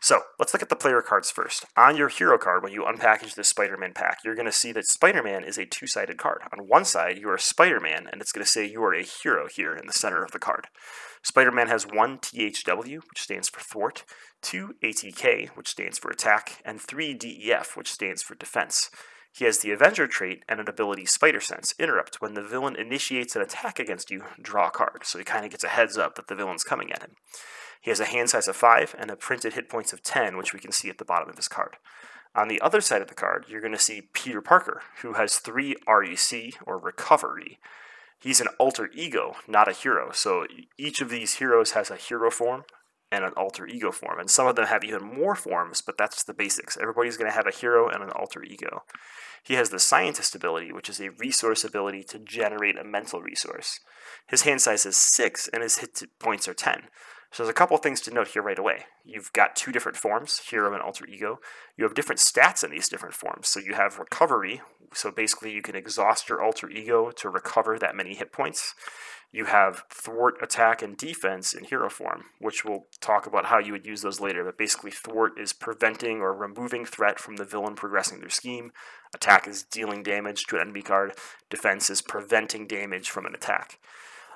So 0.00 0.20
let's 0.38 0.54
look 0.54 0.62
at 0.62 0.68
the 0.68 0.76
player 0.76 1.02
cards 1.02 1.30
first. 1.30 1.66
On 1.76 1.96
your 1.96 2.08
hero 2.08 2.38
card, 2.38 2.62
when 2.62 2.72
you 2.72 2.84
unpackage 2.84 3.34
this 3.34 3.48
Spider 3.48 3.76
Man 3.76 3.92
pack, 3.92 4.18
you're 4.24 4.36
going 4.36 4.46
to 4.46 4.52
see 4.52 4.70
that 4.72 4.86
Spider 4.86 5.22
Man 5.22 5.42
is 5.42 5.58
a 5.58 5.66
two 5.66 5.88
sided 5.88 6.18
card. 6.18 6.42
On 6.52 6.68
one 6.68 6.84
side, 6.84 7.18
you 7.18 7.28
are 7.30 7.38
Spider 7.38 7.80
Man, 7.80 8.08
and 8.10 8.20
it's 8.20 8.30
going 8.30 8.44
to 8.44 8.50
say 8.50 8.64
you 8.64 8.82
are 8.84 8.94
a 8.94 9.02
hero 9.02 9.48
here 9.48 9.74
in 9.74 9.86
the 9.86 9.92
center 9.92 10.22
of 10.22 10.30
the 10.30 10.38
card. 10.38 10.68
Spider 11.24 11.50
Man 11.50 11.66
has 11.66 11.84
one 11.84 12.18
THW, 12.18 13.00
which 13.08 13.22
stands 13.22 13.48
for 13.48 13.60
thwart, 13.60 14.04
two 14.40 14.76
ATK, 14.84 15.48
which 15.56 15.68
stands 15.68 15.98
for 15.98 16.10
attack, 16.10 16.62
and 16.64 16.80
three 16.80 17.12
DEF, 17.12 17.76
which 17.76 17.90
stands 17.90 18.22
for 18.22 18.36
defense. 18.36 18.90
He 19.32 19.44
has 19.44 19.58
the 19.58 19.72
Avenger 19.72 20.06
trait 20.06 20.44
and 20.48 20.60
an 20.60 20.68
ability 20.68 21.06
Spider 21.06 21.40
Sense, 21.40 21.74
Interrupt. 21.78 22.20
When 22.20 22.34
the 22.34 22.42
villain 22.42 22.76
initiates 22.76 23.36
an 23.36 23.42
attack 23.42 23.78
against 23.78 24.10
you, 24.10 24.24
draw 24.40 24.68
a 24.68 24.70
card. 24.70 25.04
So 25.04 25.18
he 25.18 25.24
kind 25.24 25.44
of 25.44 25.50
gets 25.50 25.64
a 25.64 25.68
heads 25.68 25.98
up 25.98 26.14
that 26.14 26.28
the 26.28 26.34
villain's 26.34 26.64
coming 26.64 26.92
at 26.92 27.02
him. 27.02 27.16
He 27.80 27.90
has 27.90 28.00
a 28.00 28.06
hand 28.06 28.30
size 28.30 28.48
of 28.48 28.56
5 28.56 28.94
and 28.98 29.10
a 29.10 29.16
printed 29.16 29.54
hit 29.54 29.68
points 29.68 29.92
of 29.92 30.02
10, 30.02 30.36
which 30.36 30.52
we 30.52 30.60
can 30.60 30.72
see 30.72 30.88
at 30.90 30.98
the 30.98 31.04
bottom 31.04 31.28
of 31.28 31.36
his 31.36 31.48
card. 31.48 31.76
On 32.34 32.48
the 32.48 32.60
other 32.60 32.80
side 32.80 33.02
of 33.02 33.08
the 33.08 33.14
card, 33.14 33.46
you're 33.48 33.60
going 33.60 33.72
to 33.72 33.78
see 33.78 34.08
Peter 34.12 34.40
Parker, 34.40 34.82
who 35.02 35.14
has 35.14 35.38
3 35.38 35.76
REC, 35.86 36.54
or 36.66 36.78
Recovery. 36.78 37.58
He's 38.20 38.40
an 38.40 38.48
alter 38.58 38.90
ego, 38.92 39.36
not 39.46 39.68
a 39.68 39.72
hero. 39.72 40.10
So 40.12 40.46
each 40.76 41.00
of 41.00 41.08
these 41.08 41.36
heroes 41.36 41.72
has 41.72 41.90
a 41.90 41.96
hero 41.96 42.30
form, 42.30 42.64
and 43.10 43.24
an 43.24 43.32
alter 43.36 43.66
ego 43.66 43.90
form. 43.90 44.18
And 44.18 44.30
some 44.30 44.46
of 44.46 44.56
them 44.56 44.66
have 44.66 44.84
even 44.84 45.02
more 45.02 45.34
forms, 45.34 45.80
but 45.80 45.96
that's 45.96 46.22
the 46.22 46.34
basics. 46.34 46.76
Everybody's 46.76 47.16
going 47.16 47.30
to 47.30 47.36
have 47.36 47.46
a 47.46 47.56
hero 47.56 47.88
and 47.88 48.02
an 48.02 48.10
alter 48.10 48.42
ego. 48.42 48.82
He 49.42 49.54
has 49.54 49.70
the 49.70 49.78
scientist 49.78 50.34
ability, 50.34 50.72
which 50.72 50.88
is 50.88 51.00
a 51.00 51.10
resource 51.10 51.64
ability 51.64 52.04
to 52.04 52.18
generate 52.18 52.78
a 52.78 52.84
mental 52.84 53.22
resource. 53.22 53.80
His 54.26 54.42
hand 54.42 54.60
size 54.60 54.84
is 54.84 54.96
6 54.96 55.48
and 55.52 55.62
his 55.62 55.78
hit 55.78 56.02
points 56.18 56.48
are 56.48 56.54
10. 56.54 56.82
So 57.30 57.42
there's 57.42 57.50
a 57.50 57.54
couple 57.54 57.76
things 57.76 58.00
to 58.02 58.14
note 58.14 58.28
here 58.28 58.42
right 58.42 58.58
away. 58.58 58.86
You've 59.04 59.32
got 59.32 59.54
two 59.54 59.70
different 59.70 59.98
forms, 59.98 60.40
hero 60.50 60.72
and 60.72 60.82
alter 60.82 61.06
ego. 61.06 61.40
You 61.76 61.84
have 61.84 61.94
different 61.94 62.20
stats 62.20 62.64
in 62.64 62.70
these 62.70 62.88
different 62.88 63.14
forms. 63.14 63.48
So 63.48 63.60
you 63.60 63.74
have 63.74 63.98
recovery, 63.98 64.62
so 64.94 65.10
basically 65.10 65.52
you 65.52 65.62
can 65.62 65.76
exhaust 65.76 66.28
your 66.28 66.42
alter 66.42 66.70
ego 66.70 67.10
to 67.10 67.28
recover 67.28 67.78
that 67.78 67.94
many 67.94 68.14
hit 68.14 68.32
points. 68.32 68.74
You 69.30 69.44
have 69.44 69.84
thwart, 69.92 70.36
attack, 70.40 70.80
and 70.80 70.96
defense 70.96 71.52
in 71.52 71.64
hero 71.64 71.90
form, 71.90 72.24
which 72.40 72.64
we'll 72.64 72.86
talk 73.00 73.26
about 73.26 73.46
how 73.46 73.58
you 73.58 73.72
would 73.72 73.84
use 73.84 74.00
those 74.00 74.20
later. 74.20 74.42
But 74.42 74.56
basically, 74.56 74.90
thwart 74.90 75.38
is 75.38 75.52
preventing 75.52 76.22
or 76.22 76.32
removing 76.32 76.86
threat 76.86 77.20
from 77.20 77.36
the 77.36 77.44
villain 77.44 77.74
progressing 77.74 78.20
their 78.20 78.30
scheme. 78.30 78.72
Attack 79.14 79.46
is 79.46 79.62
dealing 79.62 80.02
damage 80.02 80.46
to 80.46 80.56
an 80.56 80.62
enemy 80.62 80.80
card. 80.80 81.12
Defense 81.50 81.90
is 81.90 82.00
preventing 82.00 82.66
damage 82.66 83.10
from 83.10 83.26
an 83.26 83.34
attack. 83.34 83.78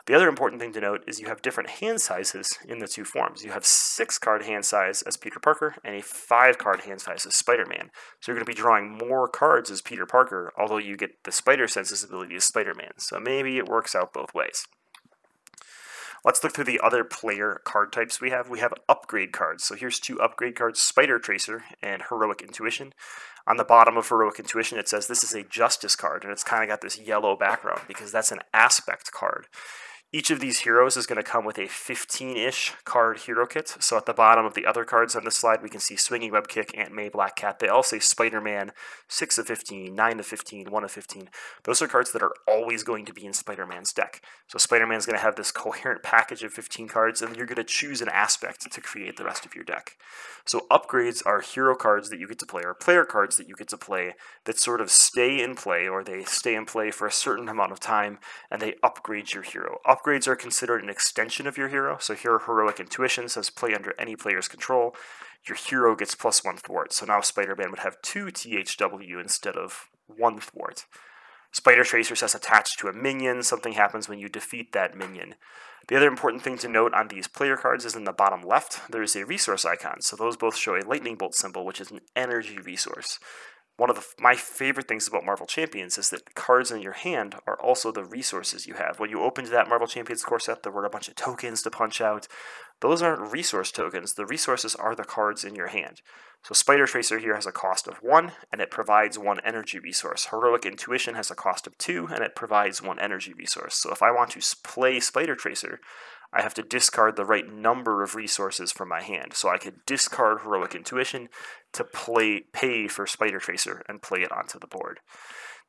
The 0.06 0.14
other 0.14 0.28
important 0.28 0.60
thing 0.60 0.72
to 0.72 0.80
note 0.80 1.04
is 1.06 1.20
you 1.20 1.28
have 1.28 1.42
different 1.42 1.70
hand 1.70 2.00
sizes 2.00 2.58
in 2.66 2.80
the 2.80 2.88
two 2.88 3.04
forms. 3.04 3.44
You 3.44 3.52
have 3.52 3.64
six 3.64 4.18
card 4.18 4.44
hand 4.44 4.64
size 4.64 5.02
as 5.02 5.16
Peter 5.16 5.38
Parker 5.38 5.76
and 5.84 5.94
a 5.94 6.02
five 6.02 6.58
card 6.58 6.80
hand 6.80 7.00
size 7.00 7.24
as 7.24 7.36
Spider 7.36 7.66
Man. 7.66 7.90
So 8.20 8.32
you're 8.32 8.36
going 8.36 8.44
to 8.46 8.50
be 8.50 8.60
drawing 8.60 8.98
more 8.98 9.28
cards 9.28 9.70
as 9.70 9.80
Peter 9.80 10.04
Parker, 10.04 10.52
although 10.58 10.78
you 10.78 10.96
get 10.96 11.22
the 11.24 11.30
Spider 11.30 11.68
Sense's 11.68 12.02
ability 12.02 12.34
as 12.34 12.44
Spider 12.44 12.74
Man. 12.74 12.92
So 12.98 13.20
maybe 13.20 13.58
it 13.58 13.68
works 13.68 13.94
out 13.94 14.12
both 14.12 14.34
ways. 14.34 14.66
Let's 16.24 16.42
look 16.42 16.52
through 16.52 16.64
the 16.64 16.80
other 16.82 17.02
player 17.02 17.60
card 17.64 17.92
types 17.92 18.20
we 18.20 18.30
have. 18.30 18.48
We 18.48 18.60
have 18.60 18.74
upgrade 18.88 19.32
cards. 19.32 19.64
So 19.64 19.74
here's 19.74 19.98
two 19.98 20.20
upgrade 20.20 20.56
cards 20.56 20.80
Spider 20.80 21.18
Tracer 21.18 21.64
and 21.80 22.02
Heroic 22.08 22.42
Intuition. 22.42 22.92
On 23.46 23.56
the 23.56 23.64
bottom 23.64 23.96
of 23.96 24.08
Heroic 24.08 24.38
Intuition, 24.38 24.78
it 24.78 24.88
says 24.88 25.06
this 25.06 25.24
is 25.24 25.34
a 25.34 25.42
Justice 25.42 25.96
card, 25.96 26.22
and 26.22 26.32
it's 26.32 26.44
kind 26.44 26.62
of 26.62 26.68
got 26.68 26.80
this 26.80 26.98
yellow 26.98 27.36
background 27.36 27.80
because 27.88 28.12
that's 28.12 28.30
an 28.30 28.38
aspect 28.54 29.10
card. 29.10 29.46
Each 30.14 30.30
of 30.30 30.40
these 30.40 30.60
heroes 30.60 30.98
is 30.98 31.06
going 31.06 31.16
to 31.16 31.22
come 31.22 31.46
with 31.46 31.56
a 31.56 31.62
15-ish 31.62 32.74
card 32.84 33.20
hero 33.20 33.46
kit. 33.46 33.74
So 33.80 33.96
at 33.96 34.04
the 34.04 34.12
bottom 34.12 34.44
of 34.44 34.52
the 34.52 34.66
other 34.66 34.84
cards 34.84 35.16
on 35.16 35.24
this 35.24 35.36
slide, 35.36 35.62
we 35.62 35.70
can 35.70 35.80
see 35.80 35.96
Swinging 35.96 36.32
Web 36.32 36.48
Kick, 36.48 36.76
Aunt 36.76 36.92
May, 36.92 37.08
Black 37.08 37.34
Cat. 37.34 37.60
They 37.60 37.68
all 37.68 37.82
say 37.82 37.98
Spider-Man, 37.98 38.72
6 39.08 39.38
of 39.38 39.46
15, 39.46 39.94
9 39.94 40.20
of 40.20 40.26
15, 40.26 40.70
1 40.70 40.84
of 40.84 40.90
15. 40.90 41.30
Those 41.64 41.80
are 41.80 41.88
cards 41.88 42.12
that 42.12 42.22
are 42.22 42.34
always 42.46 42.82
going 42.82 43.06
to 43.06 43.14
be 43.14 43.24
in 43.24 43.32
Spider-Man's 43.32 43.94
deck. 43.94 44.20
So 44.48 44.58
Spider-Man's 44.58 45.06
going 45.06 45.16
to 45.16 45.24
have 45.24 45.36
this 45.36 45.50
coherent 45.50 46.02
package 46.02 46.42
of 46.42 46.52
15 46.52 46.88
cards, 46.88 47.22
and 47.22 47.34
you're 47.34 47.46
going 47.46 47.56
to 47.56 47.64
choose 47.64 48.02
an 48.02 48.10
aspect 48.10 48.70
to 48.70 48.80
create 48.82 49.16
the 49.16 49.24
rest 49.24 49.46
of 49.46 49.54
your 49.54 49.64
deck. 49.64 49.96
So 50.44 50.66
upgrades 50.70 51.24
are 51.24 51.40
hero 51.40 51.74
cards 51.74 52.10
that 52.10 52.18
you 52.18 52.28
get 52.28 52.38
to 52.40 52.46
play, 52.46 52.64
or 52.66 52.74
player 52.74 53.06
cards 53.06 53.38
that 53.38 53.48
you 53.48 53.54
get 53.54 53.68
to 53.68 53.78
play 53.78 54.12
that 54.44 54.58
sort 54.58 54.82
of 54.82 54.90
stay 54.90 55.42
in 55.42 55.54
play, 55.54 55.88
or 55.88 56.04
they 56.04 56.24
stay 56.24 56.54
in 56.54 56.66
play 56.66 56.90
for 56.90 57.06
a 57.06 57.12
certain 57.12 57.48
amount 57.48 57.72
of 57.72 57.80
time, 57.80 58.18
and 58.50 58.60
they 58.60 58.74
upgrade 58.82 59.32
your 59.32 59.42
hero. 59.42 59.78
Up 59.86 60.01
Upgrades 60.02 60.26
are 60.26 60.36
considered 60.36 60.82
an 60.82 60.90
extension 60.90 61.46
of 61.46 61.56
your 61.56 61.68
hero. 61.68 61.96
So 62.00 62.14
here, 62.14 62.38
Heroic 62.38 62.80
Intuition 62.80 63.28
says 63.28 63.50
play 63.50 63.74
under 63.74 63.94
any 63.98 64.16
player's 64.16 64.48
control. 64.48 64.94
Your 65.46 65.56
hero 65.56 65.94
gets 65.94 66.14
plus 66.14 66.44
one 66.44 66.56
thwart. 66.56 66.92
So 66.92 67.06
now 67.06 67.20
Spider 67.20 67.54
Man 67.56 67.70
would 67.70 67.80
have 67.80 68.00
two 68.02 68.26
THW 68.26 69.20
instead 69.20 69.56
of 69.56 69.88
one 70.06 70.40
thwart. 70.40 70.86
Spider 71.52 71.84
Tracer 71.84 72.16
says 72.16 72.34
attached 72.34 72.78
to 72.78 72.88
a 72.88 72.92
minion. 72.92 73.42
Something 73.42 73.74
happens 73.74 74.08
when 74.08 74.18
you 74.18 74.28
defeat 74.28 74.72
that 74.72 74.96
minion. 74.96 75.34
The 75.88 75.96
other 75.96 76.08
important 76.08 76.42
thing 76.42 76.58
to 76.58 76.68
note 76.68 76.94
on 76.94 77.08
these 77.08 77.26
player 77.26 77.56
cards 77.56 77.84
is 77.84 77.96
in 77.96 78.04
the 78.04 78.12
bottom 78.12 78.42
left, 78.42 78.80
there 78.90 79.02
is 79.02 79.16
a 79.16 79.26
resource 79.26 79.64
icon. 79.64 80.00
So 80.00 80.14
those 80.14 80.36
both 80.36 80.56
show 80.56 80.76
a 80.76 80.86
lightning 80.86 81.16
bolt 81.16 81.34
symbol, 81.34 81.66
which 81.66 81.80
is 81.80 81.90
an 81.90 82.00
energy 82.14 82.58
resource 82.58 83.18
one 83.82 83.90
of 83.90 83.96
the, 83.96 84.06
my 84.22 84.36
favorite 84.36 84.86
things 84.86 85.08
about 85.08 85.24
Marvel 85.24 85.44
Champions 85.44 85.98
is 85.98 86.10
that 86.10 86.36
cards 86.36 86.70
in 86.70 86.80
your 86.80 86.92
hand 86.92 87.34
are 87.48 87.60
also 87.60 87.90
the 87.90 88.04
resources 88.04 88.64
you 88.64 88.74
have. 88.74 89.00
When 89.00 89.10
you 89.10 89.20
opened 89.20 89.48
that 89.48 89.68
Marvel 89.68 89.88
Champions 89.88 90.22
core 90.22 90.38
set, 90.38 90.62
there 90.62 90.70
were 90.70 90.84
a 90.84 90.88
bunch 90.88 91.08
of 91.08 91.16
tokens 91.16 91.62
to 91.62 91.70
punch 91.70 92.00
out. 92.00 92.28
Those 92.78 93.02
aren't 93.02 93.32
resource 93.32 93.72
tokens. 93.72 94.14
The 94.14 94.24
resources 94.24 94.76
are 94.76 94.94
the 94.94 95.02
cards 95.02 95.42
in 95.42 95.56
your 95.56 95.66
hand. 95.66 96.00
So 96.44 96.54
Spider 96.54 96.86
Tracer 96.86 97.18
here 97.18 97.34
has 97.34 97.44
a 97.44 97.50
cost 97.50 97.88
of 97.88 97.96
1, 97.96 98.30
and 98.52 98.60
it 98.60 98.70
provides 98.70 99.18
1 99.18 99.40
energy 99.44 99.80
resource. 99.80 100.28
Heroic 100.30 100.64
Intuition 100.64 101.16
has 101.16 101.32
a 101.32 101.34
cost 101.34 101.66
of 101.66 101.76
2, 101.78 102.06
and 102.14 102.22
it 102.22 102.36
provides 102.36 102.80
1 102.80 103.00
energy 103.00 103.32
resource. 103.32 103.74
So 103.74 103.90
if 103.90 104.00
I 104.00 104.12
want 104.12 104.30
to 104.30 104.56
play 104.62 105.00
Spider 105.00 105.34
Tracer, 105.34 105.80
I 106.32 106.42
have 106.42 106.54
to 106.54 106.62
discard 106.62 107.16
the 107.16 107.24
right 107.24 107.52
number 107.52 108.02
of 108.02 108.14
resources 108.14 108.72
from 108.72 108.88
my 108.88 109.02
hand. 109.02 109.34
So 109.34 109.48
I 109.48 109.58
could 109.58 109.84
discard 109.86 110.40
Heroic 110.40 110.74
Intuition 110.74 111.28
to 111.72 111.84
play 111.84 112.44
pay 112.52 112.88
for 112.88 113.06
Spider 113.06 113.38
Tracer 113.38 113.82
and 113.88 114.02
play 114.02 114.22
it 114.22 114.32
onto 114.32 114.58
the 114.58 114.66
board. 114.66 115.00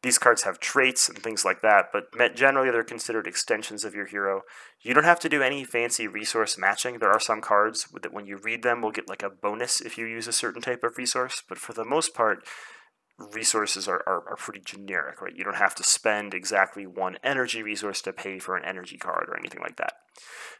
These 0.02 0.18
cards 0.18 0.44
have 0.44 0.60
traits 0.60 1.08
and 1.08 1.18
things 1.18 1.46
like 1.46 1.62
that, 1.62 1.86
but 1.94 2.12
generally 2.36 2.70
they're 2.70 2.84
considered 2.84 3.26
extensions 3.26 3.86
of 3.86 3.96
your 3.96 4.06
hero. 4.06 4.42
You 4.82 4.94
don't 4.94 5.06
have 5.06 5.22
to 5.22 5.30
do 5.30 5.42
any 5.42 5.64
fancy 5.64 6.08
resource 6.08 6.58
matching. 6.58 7.00
There 7.00 7.12
are 7.12 7.22
some 7.22 7.40
cards 7.40 7.88
that 8.02 8.12
when 8.12 8.26
you 8.26 8.36
read 8.36 8.64
them 8.64 8.82
will 8.82 8.92
get 8.92 9.08
like 9.08 9.24
a 9.24 9.30
bonus 9.30 9.80
if 9.80 9.98
you 9.98 10.06
use 10.06 10.28
a 10.28 10.34
certain 10.34 10.62
type 10.62 10.84
of 10.84 10.98
resource, 10.98 11.42
but 11.48 11.58
for 11.58 11.72
the 11.72 11.86
most 11.86 12.14
part, 12.14 12.46
resources 13.18 13.88
are, 13.88 14.04
are, 14.08 14.28
are, 14.28 14.36
pretty 14.36 14.62
generic, 14.66 15.22
right? 15.22 15.36
You 15.36 15.44
don't 15.44 15.58
have 15.58 15.76
to 15.76 15.84
spend 15.84 16.34
exactly 16.34 16.88
one 16.88 17.18
energy 17.24 17.62
resource 17.62 18.02
to 18.02 18.14
pay 18.14 18.40
for 18.40 18.58
an 18.58 18.66
energy 18.66 18.98
card 18.98 19.30
or 19.30 19.38
anything 19.38 19.62
like 19.62 19.78
that. 19.78 19.94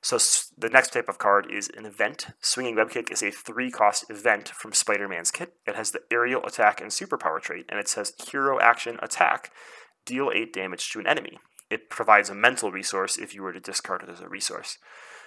So 0.02 0.18
the 0.58 0.70
next 0.70 0.94
type 0.94 1.10
of 1.10 1.18
card 1.18 1.48
is 1.52 1.70
an 1.76 1.86
event. 1.86 2.28
Swinging 2.42 2.76
Web 2.76 2.92
Kick 2.92 3.12
is 3.12 3.24
a 3.24 3.32
three-cost 3.32 4.10
event 4.10 4.50
from 4.50 4.74
Spider-Man's 4.74 5.32
kit. 5.32 5.54
It 5.66 5.76
has 5.76 5.92
the 5.92 6.02
aerial 6.12 6.46
attack 6.46 6.80
and 6.80 6.92
superpower 6.92 7.42
trait, 7.42 7.66
and 7.70 7.80
it 7.80 7.88
says 7.88 8.14
hero 8.30 8.60
action 8.60 9.00
attack, 9.02 9.52
deal 10.06 10.32
8 10.34 10.54
damage 10.54 10.92
to 10.92 11.00
an 11.00 11.08
enemy. 11.08 11.40
It 11.70 11.90
provides 11.90 12.30
a 12.30 12.36
mental 12.36 12.72
resource 12.72 13.18
if 13.18 13.34
you 13.34 13.42
were 13.42 13.54
to 13.54 13.60
discard 13.60 14.04
it 14.04 14.10
as 14.10 14.22
a 14.22 14.30
resource. 14.30 14.78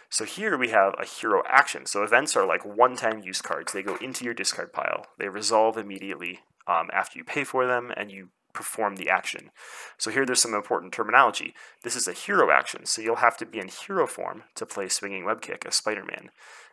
So 0.08 0.24
here 0.24 0.56
we 0.56 0.68
have 0.68 0.94
a 0.98 1.04
hero 1.04 1.42
action. 1.48 1.86
So 1.86 2.04
events 2.04 2.36
are 2.36 2.46
like 2.46 2.64
one-time 2.64 3.22
use 3.24 3.42
cards. 3.42 3.72
They 3.72 3.82
go 3.82 3.96
into 3.96 4.24
your 4.24 4.34
discard 4.34 4.72
pile. 4.72 5.06
They 5.18 5.28
resolve 5.28 5.76
immediately 5.76 6.40
um, 6.66 6.88
after 6.92 7.18
you 7.18 7.24
pay 7.24 7.44
for 7.44 7.66
them 7.66 7.92
and 7.96 8.10
you 8.10 8.28
perform 8.52 8.96
the 8.96 9.10
action. 9.10 9.50
So 9.98 10.10
here 10.10 10.24
there's 10.24 10.40
some 10.40 10.54
important 10.54 10.92
terminology. 10.92 11.54
This 11.82 11.94
is 11.94 12.08
a 12.08 12.12
hero 12.12 12.50
action, 12.50 12.86
so 12.86 13.02
you'll 13.02 13.16
have 13.16 13.36
to 13.38 13.46
be 13.46 13.58
in 13.58 13.68
hero 13.68 14.06
form 14.06 14.44
to 14.54 14.66
play 14.66 14.88
Swinging 14.88 15.24
Web 15.24 15.42
Kick 15.42 15.64
as 15.66 15.76
Spider-Man. 15.76 16.30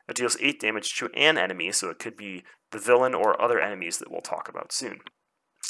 It 0.08 0.16
deals 0.16 0.38
8 0.42 0.60
damage 0.60 0.96
to 0.96 1.10
an 1.14 1.38
enemy, 1.38 1.72
so 1.72 1.90
it 1.90 2.00
could 2.00 2.18
be 2.18 2.44
the 2.72 2.80
villain 2.80 3.14
or 3.14 3.40
other 3.42 3.60
enemies 3.60 3.98
that 4.00 4.10
we'll 4.10 4.22
talk 4.22 4.50
about 4.50 4.72
soon. 4.72 5.00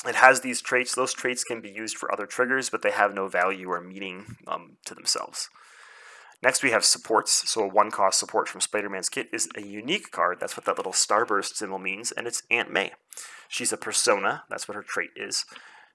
It 0.08 0.16
has 0.16 0.42
these 0.42 0.62
traits. 0.62 0.96
Those 0.96 1.14
traits 1.14 1.44
can 1.44 1.62
be 1.62 1.70
used 1.70 1.98
for 1.98 2.12
other 2.12 2.26
triggers, 2.26 2.70
but 2.70 2.82
they 2.82 2.92
have 2.92 3.14
no 3.14 3.28
value 3.28 3.70
or 3.70 3.82
meaning 3.82 4.38
um, 4.48 4.78
to 4.86 4.96
themselves. 4.96 5.50
Next, 6.44 6.62
we 6.62 6.72
have 6.72 6.84
supports. 6.84 7.50
So 7.50 7.64
a 7.64 7.68
one-cost 7.68 8.20
support 8.20 8.50
from 8.50 8.60
Spider-Man's 8.60 9.08
kit 9.08 9.30
is 9.32 9.48
a 9.56 9.62
unique 9.62 10.12
card. 10.12 10.40
That's 10.42 10.58
what 10.58 10.66
that 10.66 10.76
little 10.76 10.92
starburst 10.92 11.56
symbol 11.56 11.80
means, 11.80 12.12
and 12.12 12.28
it's 12.28 12.44
Aunt 12.52 12.70
May. 12.70 12.92
She's 13.48 13.72
a 13.72 13.78
persona. 13.78 14.44
That's 14.50 14.68
what 14.68 14.76
her 14.76 14.84
trait 14.84 15.12
is. 15.16 15.46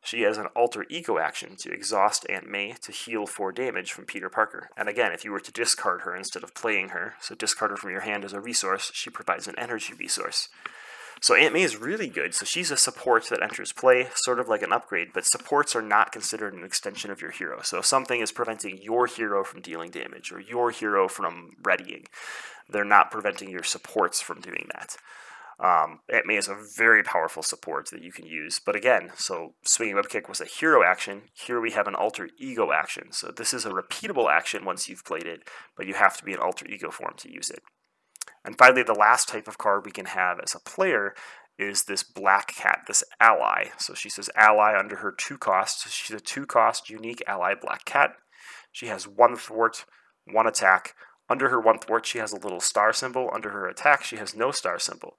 She 0.02 0.22
has 0.22 0.38
an 0.38 0.46
alter 0.56 0.86
ego 0.88 1.18
action 1.18 1.56
to 1.58 1.70
exhaust 1.70 2.24
Aunt 2.30 2.48
May 2.48 2.72
to 2.80 2.92
heal 2.92 3.26
4 3.26 3.52
damage 3.52 3.92
from 3.92 4.06
Peter 4.06 4.30
Parker. 4.30 4.70
And 4.74 4.88
again, 4.88 5.12
if 5.12 5.22
you 5.22 5.32
were 5.32 5.40
to 5.40 5.52
discard 5.52 6.02
her 6.02 6.16
instead 6.16 6.42
of 6.42 6.54
playing 6.54 6.90
her, 6.90 7.14
so 7.20 7.34
discard 7.34 7.72
her 7.72 7.76
from 7.76 7.90
your 7.90 8.00
hand 8.00 8.24
as 8.24 8.32
a 8.32 8.40
resource, 8.40 8.90
she 8.94 9.10
provides 9.10 9.48
an 9.48 9.58
energy 9.58 9.92
resource. 9.92 10.48
So 11.20 11.34
Aunt 11.34 11.52
May 11.52 11.62
is 11.62 11.76
really 11.76 12.08
good. 12.08 12.34
So 12.34 12.44
she's 12.44 12.70
a 12.70 12.76
support 12.76 13.28
that 13.28 13.42
enters 13.42 13.72
play, 13.72 14.08
sort 14.14 14.38
of 14.38 14.48
like 14.48 14.62
an 14.62 14.72
upgrade, 14.72 15.08
but 15.12 15.24
supports 15.24 15.74
are 15.74 15.82
not 15.82 16.12
considered 16.12 16.54
an 16.54 16.64
extension 16.64 17.10
of 17.10 17.20
your 17.20 17.30
hero. 17.30 17.60
So 17.62 17.78
if 17.78 17.86
something 17.86 18.20
is 18.20 18.32
preventing 18.32 18.78
your 18.82 19.06
hero 19.06 19.44
from 19.44 19.60
dealing 19.60 19.90
damage 19.90 20.30
or 20.32 20.40
your 20.40 20.70
hero 20.70 21.08
from 21.08 21.50
readying, 21.62 22.04
they're 22.68 22.84
not 22.84 23.10
preventing 23.10 23.50
your 23.50 23.62
supports 23.62 24.20
from 24.20 24.40
doing 24.40 24.66
that. 24.74 24.96
Um, 25.60 26.00
Aunt 26.08 26.26
May 26.26 26.36
is 26.36 26.46
a 26.46 26.56
very 26.76 27.02
powerful 27.02 27.42
support 27.42 27.90
that 27.90 28.02
you 28.02 28.12
can 28.12 28.26
use. 28.26 28.60
But 28.64 28.76
again, 28.76 29.10
so 29.16 29.54
Swinging 29.64 29.96
Web 29.96 30.08
Kick 30.08 30.28
was 30.28 30.40
a 30.40 30.44
hero 30.44 30.84
action. 30.84 31.22
Here 31.34 31.60
we 31.60 31.72
have 31.72 31.88
an 31.88 31.96
alter 31.96 32.28
ego 32.38 32.70
action. 32.70 33.10
So 33.10 33.32
this 33.36 33.52
is 33.52 33.66
a 33.66 33.70
repeatable 33.70 34.30
action 34.30 34.64
once 34.64 34.88
you've 34.88 35.04
played 35.04 35.26
it, 35.26 35.48
but 35.76 35.86
you 35.86 35.94
have 35.94 36.16
to 36.18 36.24
be 36.24 36.32
in 36.32 36.38
alter 36.38 36.64
ego 36.68 36.90
form 36.90 37.14
to 37.18 37.32
use 37.32 37.50
it. 37.50 37.62
And 38.44 38.56
finally, 38.56 38.82
the 38.82 38.94
last 38.94 39.28
type 39.28 39.48
of 39.48 39.58
card 39.58 39.84
we 39.84 39.90
can 39.90 40.06
have 40.06 40.40
as 40.40 40.54
a 40.54 40.60
player 40.60 41.14
is 41.58 41.84
this 41.84 42.02
black 42.02 42.54
cat, 42.54 42.84
this 42.86 43.02
ally. 43.20 43.66
So 43.78 43.94
she 43.94 44.08
says 44.08 44.30
ally 44.36 44.78
under 44.78 44.96
her 44.96 45.12
two 45.12 45.36
cost. 45.36 45.90
She's 45.90 46.16
a 46.16 46.20
two 46.20 46.46
cost 46.46 46.88
unique 46.88 47.22
ally 47.26 47.54
black 47.60 47.84
cat. 47.84 48.14
She 48.70 48.86
has 48.86 49.08
one 49.08 49.36
thwart, 49.36 49.84
one 50.24 50.46
attack. 50.46 50.94
Under 51.28 51.48
her 51.48 51.60
one 51.60 51.78
thwart, 51.78 52.06
she 52.06 52.18
has 52.18 52.32
a 52.32 52.38
little 52.38 52.60
star 52.60 52.92
symbol. 52.92 53.30
Under 53.34 53.50
her 53.50 53.68
attack, 53.68 54.04
she 54.04 54.16
has 54.16 54.36
no 54.36 54.50
star 54.50 54.78
symbol. 54.78 55.16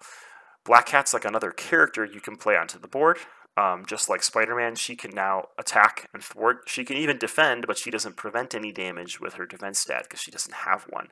Black 0.66 0.88
Cat's 0.88 1.14
like 1.14 1.26
another 1.26 1.52
character 1.52 2.06
you 2.06 2.22
can 2.22 2.38
play 2.38 2.56
onto 2.56 2.80
the 2.80 2.88
board. 2.88 3.18
Um, 3.58 3.86
just 3.86 4.08
like 4.08 4.24
Spider 4.24 4.56
Man, 4.56 4.76
she 4.76 4.96
can 4.96 5.12
now 5.12 5.48
attack 5.58 6.10
and 6.14 6.24
thwart. 6.24 6.60
She 6.68 6.86
can 6.86 6.96
even 6.96 7.18
defend, 7.18 7.68
but 7.68 7.78
she 7.78 7.92
doesn't 7.92 8.16
prevent 8.16 8.56
any 8.56 8.72
damage 8.72 9.20
with 9.20 9.34
her 9.34 9.46
defense 9.46 9.80
stat 9.80 10.04
because 10.04 10.22
she 10.22 10.32
doesn't 10.32 10.54
have 10.54 10.86
one. 10.90 11.10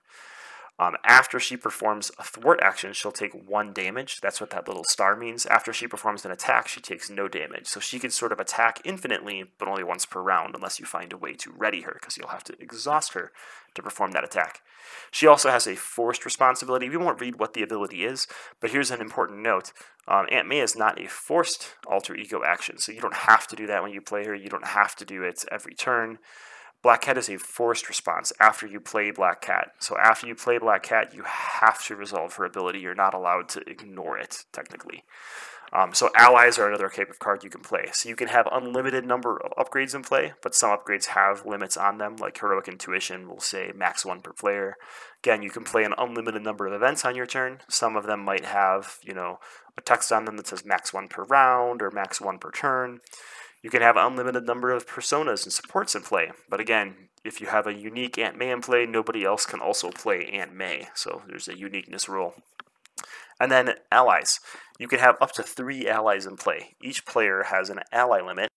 Um, 0.79 0.95
after 1.03 1.39
she 1.39 1.57
performs 1.57 2.11
a 2.19 2.23
thwart 2.23 2.59
action, 2.61 2.93
she'll 2.93 3.11
take 3.11 3.33
one 3.33 3.73
damage. 3.73 4.21
That's 4.21 4.39
what 4.39 4.51
that 4.51 4.67
little 4.67 4.83
star 4.83 5.15
means. 5.15 5.47
After 5.47 5.73
she 5.73 5.87
performs 5.87 6.23
an 6.23 6.31
attack, 6.31 6.67
she 6.67 6.81
takes 6.81 7.09
no 7.09 7.27
damage. 7.27 7.65
So 7.65 7.79
she 7.79 7.97
can 7.97 8.11
sort 8.11 8.31
of 8.31 8.39
attack 8.39 8.81
infinitely, 8.83 9.45
but 9.57 9.67
only 9.67 9.83
once 9.83 10.05
per 10.05 10.21
round, 10.21 10.53
unless 10.53 10.79
you 10.79 10.85
find 10.85 11.11
a 11.11 11.17
way 11.17 11.33
to 11.33 11.51
ready 11.51 11.81
her, 11.81 11.97
because 11.99 12.15
you'll 12.15 12.27
have 12.27 12.43
to 12.43 12.55
exhaust 12.61 13.13
her 13.13 13.31
to 13.73 13.81
perform 13.81 14.11
that 14.11 14.23
attack. 14.23 14.61
She 15.09 15.25
also 15.25 15.49
has 15.49 15.65
a 15.65 15.75
forced 15.75 16.25
response 16.25 16.61
ability. 16.61 16.89
We 16.89 16.97
won't 16.97 17.21
read 17.21 17.39
what 17.39 17.53
the 17.53 17.63
ability 17.63 18.05
is, 18.05 18.27
but 18.59 18.69
here's 18.69 18.91
an 18.91 19.01
important 19.01 19.39
note. 19.39 19.73
Um, 20.07 20.27
Aunt 20.31 20.47
May 20.47 20.59
is 20.59 20.75
not 20.75 21.01
a 21.01 21.07
forced 21.07 21.75
alter 21.87 22.15
ego 22.15 22.43
action, 22.45 22.77
so 22.77 22.91
you 22.91 23.01
don't 23.01 23.13
have 23.13 23.47
to 23.47 23.55
do 23.55 23.65
that 23.67 23.81
when 23.81 23.91
you 23.91 24.01
play 24.01 24.25
her. 24.25 24.35
You 24.35 24.49
don't 24.49 24.67
have 24.67 24.95
to 24.97 25.05
do 25.05 25.23
it 25.23 25.43
every 25.51 25.73
turn. 25.73 26.19
Black 26.87 27.01
Cat 27.01 27.17
is 27.17 27.27
a 27.27 27.35
forced 27.37 27.89
response 27.89 28.31
after 28.39 28.65
you 28.65 28.79
play 28.79 29.11
Black 29.11 29.41
Cat. 29.41 29.73
So 29.77 29.97
after 29.97 30.25
you 30.25 30.35
play 30.35 30.57
Black 30.57 30.83
Cat, 30.83 31.13
you 31.13 31.23
have 31.25 31.83
to 31.87 31.97
resolve 31.97 32.35
her 32.35 32.45
ability. 32.45 32.79
You're 32.79 32.95
not 32.95 33.13
allowed 33.13 33.49
to 33.49 33.69
ignore 33.69 34.17
it, 34.17 34.45
technically. 34.53 35.03
Um, 35.73 35.93
so 35.93 36.09
allies 36.15 36.57
are 36.57 36.69
another 36.69 36.87
type 36.87 37.09
of 37.09 37.19
card 37.19 37.43
you 37.43 37.49
can 37.49 37.59
play. 37.59 37.87
So 37.91 38.07
you 38.07 38.15
can 38.15 38.29
have 38.29 38.47
unlimited 38.49 39.05
number 39.05 39.35
of 39.35 39.51
upgrades 39.57 39.93
in 39.95 40.01
play, 40.01 40.31
but 40.41 40.55
some 40.55 40.69
upgrades 40.69 41.07
have 41.07 41.45
limits 41.45 41.75
on 41.75 41.97
them, 41.97 42.15
like 42.15 42.39
Heroic 42.39 42.69
Intuition 42.69 43.27
will 43.27 43.41
say 43.41 43.73
max 43.75 44.05
one 44.05 44.21
per 44.21 44.31
player. 44.31 44.77
Again, 45.21 45.41
you 45.41 45.49
can 45.49 45.65
play 45.65 45.83
an 45.83 45.93
unlimited 45.97 46.41
number 46.41 46.67
of 46.67 46.73
events 46.73 47.03
on 47.03 47.17
your 47.17 47.25
turn. 47.25 47.59
Some 47.67 47.97
of 47.97 48.05
them 48.05 48.23
might 48.23 48.45
have, 48.45 48.99
you 49.03 49.13
know, 49.13 49.39
a 49.77 49.81
text 49.81 50.09
on 50.13 50.23
them 50.23 50.37
that 50.37 50.47
says 50.47 50.63
max 50.63 50.93
one 50.93 51.09
per 51.09 51.25
round 51.25 51.81
or 51.81 51.91
max 51.91 52.21
one 52.21 52.39
per 52.39 52.49
turn. 52.49 53.01
You 53.63 53.69
can 53.69 53.81
have 53.81 53.97
unlimited 53.97 54.45
number 54.45 54.71
of 54.71 54.87
personas 54.87 55.43
and 55.43 55.51
supports 55.51 55.95
in 55.95 56.03
play, 56.03 56.31
but 56.49 56.59
again, 56.59 57.09
if 57.23 57.41
you 57.41 57.47
have 57.47 57.67
a 57.67 57.73
unique 57.73 58.17
Aunt 58.17 58.37
May 58.37 58.51
in 58.51 58.61
play, 58.61 58.85
nobody 58.85 59.25
else 59.25 59.45
can 59.45 59.59
also 59.59 59.89
play 59.89 60.29
Aunt 60.31 60.53
May, 60.53 60.87
so 60.93 61.23
there's 61.27 61.47
a 61.47 61.57
uniqueness 61.57 62.07
rule. 62.07 62.35
And 63.39 63.51
then 63.51 63.75
allies. 63.91 64.39
You 64.79 64.87
can 64.87 64.99
have 64.99 65.17
up 65.21 65.31
to 65.33 65.43
three 65.43 65.87
allies 65.87 66.25
in 66.25 66.37
play. 66.37 66.75
Each 66.81 67.05
player 67.05 67.43
has 67.43 67.69
an 67.69 67.81
ally 67.91 68.21
limit 68.21 68.49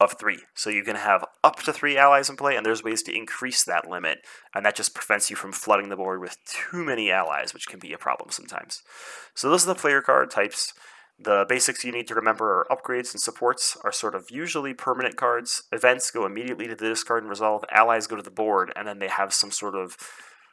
of 0.00 0.12
three. 0.12 0.40
So 0.54 0.70
you 0.70 0.84
can 0.84 0.96
have 0.96 1.24
up 1.42 1.56
to 1.62 1.72
three 1.72 1.96
allies 1.96 2.30
in 2.30 2.36
play, 2.36 2.56
and 2.56 2.64
there's 2.64 2.84
ways 2.84 3.02
to 3.04 3.14
increase 3.14 3.64
that 3.64 3.88
limit, 3.88 4.18
and 4.54 4.64
that 4.64 4.76
just 4.76 4.94
prevents 4.94 5.28
you 5.28 5.36
from 5.36 5.52
flooding 5.52 5.88
the 5.88 5.96
board 5.96 6.20
with 6.20 6.36
too 6.46 6.84
many 6.84 7.10
allies, 7.10 7.52
which 7.52 7.66
can 7.66 7.80
be 7.80 7.92
a 7.92 7.98
problem 7.98 8.30
sometimes. 8.30 8.82
So 9.34 9.48
those 9.48 9.64
are 9.64 9.74
the 9.74 9.80
player 9.80 10.00
card 10.00 10.30
types. 10.30 10.72
The 11.20 11.44
basics 11.48 11.84
you 11.84 11.90
need 11.90 12.06
to 12.08 12.14
remember 12.14 12.60
are 12.60 12.66
upgrades 12.70 13.12
and 13.12 13.20
supports 13.20 13.76
are 13.82 13.90
sort 13.90 14.14
of 14.14 14.30
usually 14.30 14.72
permanent 14.72 15.16
cards. 15.16 15.64
Events 15.72 16.12
go 16.12 16.24
immediately 16.24 16.68
to 16.68 16.76
the 16.76 16.88
discard 16.88 17.24
and 17.24 17.30
resolve. 17.30 17.64
Allies 17.72 18.06
go 18.06 18.14
to 18.14 18.22
the 18.22 18.30
board, 18.30 18.72
and 18.76 18.86
then 18.86 19.00
they 19.00 19.08
have 19.08 19.34
some 19.34 19.50
sort 19.50 19.74
of 19.74 19.96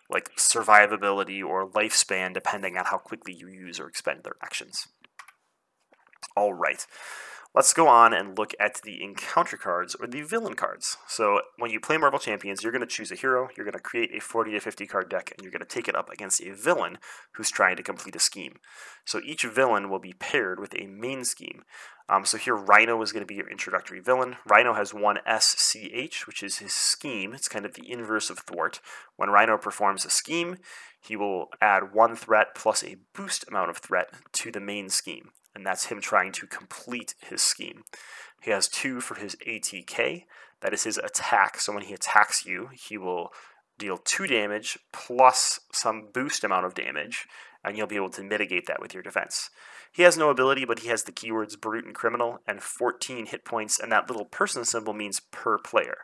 like 0.10 0.36
survivability 0.36 1.44
or 1.44 1.70
lifespan 1.70 2.34
depending 2.34 2.78
on 2.78 2.86
how 2.86 2.98
quickly 2.98 3.34
you 3.34 3.48
use 3.48 3.80
or 3.80 3.88
expend 3.88 4.24
their 4.24 4.36
actions. 4.44 4.88
All 6.36 6.54
right. 6.54 6.86
Let's 7.56 7.72
go 7.72 7.88
on 7.88 8.14
and 8.14 8.38
look 8.38 8.54
at 8.60 8.82
the 8.82 9.02
encounter 9.02 9.56
cards 9.56 9.96
or 9.96 10.08
the 10.08 10.24
villain 10.24 10.56
cards. 10.56 10.98
So 11.08 11.40
when 11.58 11.72
you 11.72 11.80
play 11.80 11.96
Marvel 11.96 12.20
Champions, 12.20 12.62
you're 12.62 12.72
going 12.74 12.82
to 12.82 12.86
choose 12.86 13.14
a 13.14 13.16
hero, 13.16 13.48
you're 13.56 13.64
going 13.64 13.72
to 13.72 13.80
create 13.80 14.14
a 14.14 14.20
40 14.20 14.52
to 14.52 14.60
50 14.60 14.86
card 14.86 15.10
deck, 15.10 15.32
and 15.32 15.42
you're 15.42 15.54
going 15.54 15.62
to 15.62 15.66
take 15.66 15.88
it 15.88 15.96
up 15.96 16.10
against 16.10 16.42
a 16.42 16.52
villain 16.52 16.98
who's 17.36 17.50
trying 17.50 17.78
to 17.78 17.84
complete 17.84 18.14
a 18.14 18.20
scheme. 18.20 18.58
So 19.06 19.22
each 19.24 19.44
villain 19.44 19.90
will 19.90 20.00
be 20.00 20.12
paired 20.12 20.60
with 20.60 20.76
a 20.76 20.88
main 20.88 21.24
scheme. 21.24 21.64
Um, 22.10 22.26
so 22.26 22.38
here 22.38 22.58
Rhino 22.58 23.02
is 23.02 23.14
going 23.14 23.24
to 23.24 23.26
be 23.26 23.36
your 23.36 23.50
introductory 23.50 24.02
villain. 24.02 24.36
Rhino 24.46 24.74
has 24.74 24.94
one 24.94 25.20
SCH, 25.26 26.28
which 26.28 26.44
is 26.44 26.58
his 26.58 26.74
scheme. 26.74 27.34
It's 27.34 27.48
kind 27.48 27.66
of 27.66 27.76
the 27.76 27.90
inverse 27.90 28.30
of 28.30 28.40
thwart. 28.40 28.82
When 29.16 29.30
Rhino 29.30 29.58
performs 29.58 30.04
a 30.04 30.10
scheme, 30.10 30.58
he 31.00 31.16
will 31.16 31.48
add 31.62 31.94
one 31.94 32.18
threat 32.18 32.48
plus 32.54 32.84
a 32.84 32.98
boost 33.14 33.48
amount 33.48 33.70
of 33.70 33.78
threat 33.78 34.10
to 34.34 34.52
the 34.52 34.60
main 34.60 34.90
scheme 34.90 35.30
and 35.56 35.66
that's 35.66 35.86
him 35.86 36.02
trying 36.02 36.32
to 36.34 36.48
complete 36.48 37.16
his 37.20 37.42
scheme. 37.42 37.84
He 38.42 38.52
has 38.52 38.68
two 38.68 39.02
for 39.02 39.16
his 39.16 39.36
ATK, 39.48 40.26
that 40.62 40.74
is 40.74 40.84
his 40.84 40.98
attack. 40.98 41.60
So 41.60 41.74
when 41.74 41.84
he 41.84 41.94
attacks 41.94 42.46
you, 42.46 42.70
he 42.74 42.98
will 42.98 43.32
deal 43.78 43.98
two 43.98 44.28
damage 44.28 44.80
plus 44.94 45.60
some 45.72 46.10
boost 46.14 46.44
amount 46.44 46.66
of 46.66 46.74
damage, 46.74 47.28
and 47.64 47.78
you'll 47.78 47.88
be 47.88 47.96
able 47.96 48.10
to 48.10 48.24
mitigate 48.24 48.68
that 48.68 48.82
with 48.82 48.94
your 48.94 49.04
defense. 49.04 49.50
He 49.92 50.04
has 50.04 50.18
no 50.18 50.30
ability, 50.30 50.66
but 50.66 50.80
he 50.80 50.90
has 50.90 51.04
the 51.04 51.12
keywords 51.12 51.60
brute 51.60 51.86
and 51.86 51.96
criminal 51.96 52.40
and 52.48 52.62
14 52.62 53.28
hit 53.28 53.46
points, 53.46 53.80
and 53.80 53.92
that 53.92 54.10
little 54.10 54.26
person 54.26 54.66
symbol 54.66 54.94
means 54.94 55.22
per 55.32 55.58
player. 55.58 56.00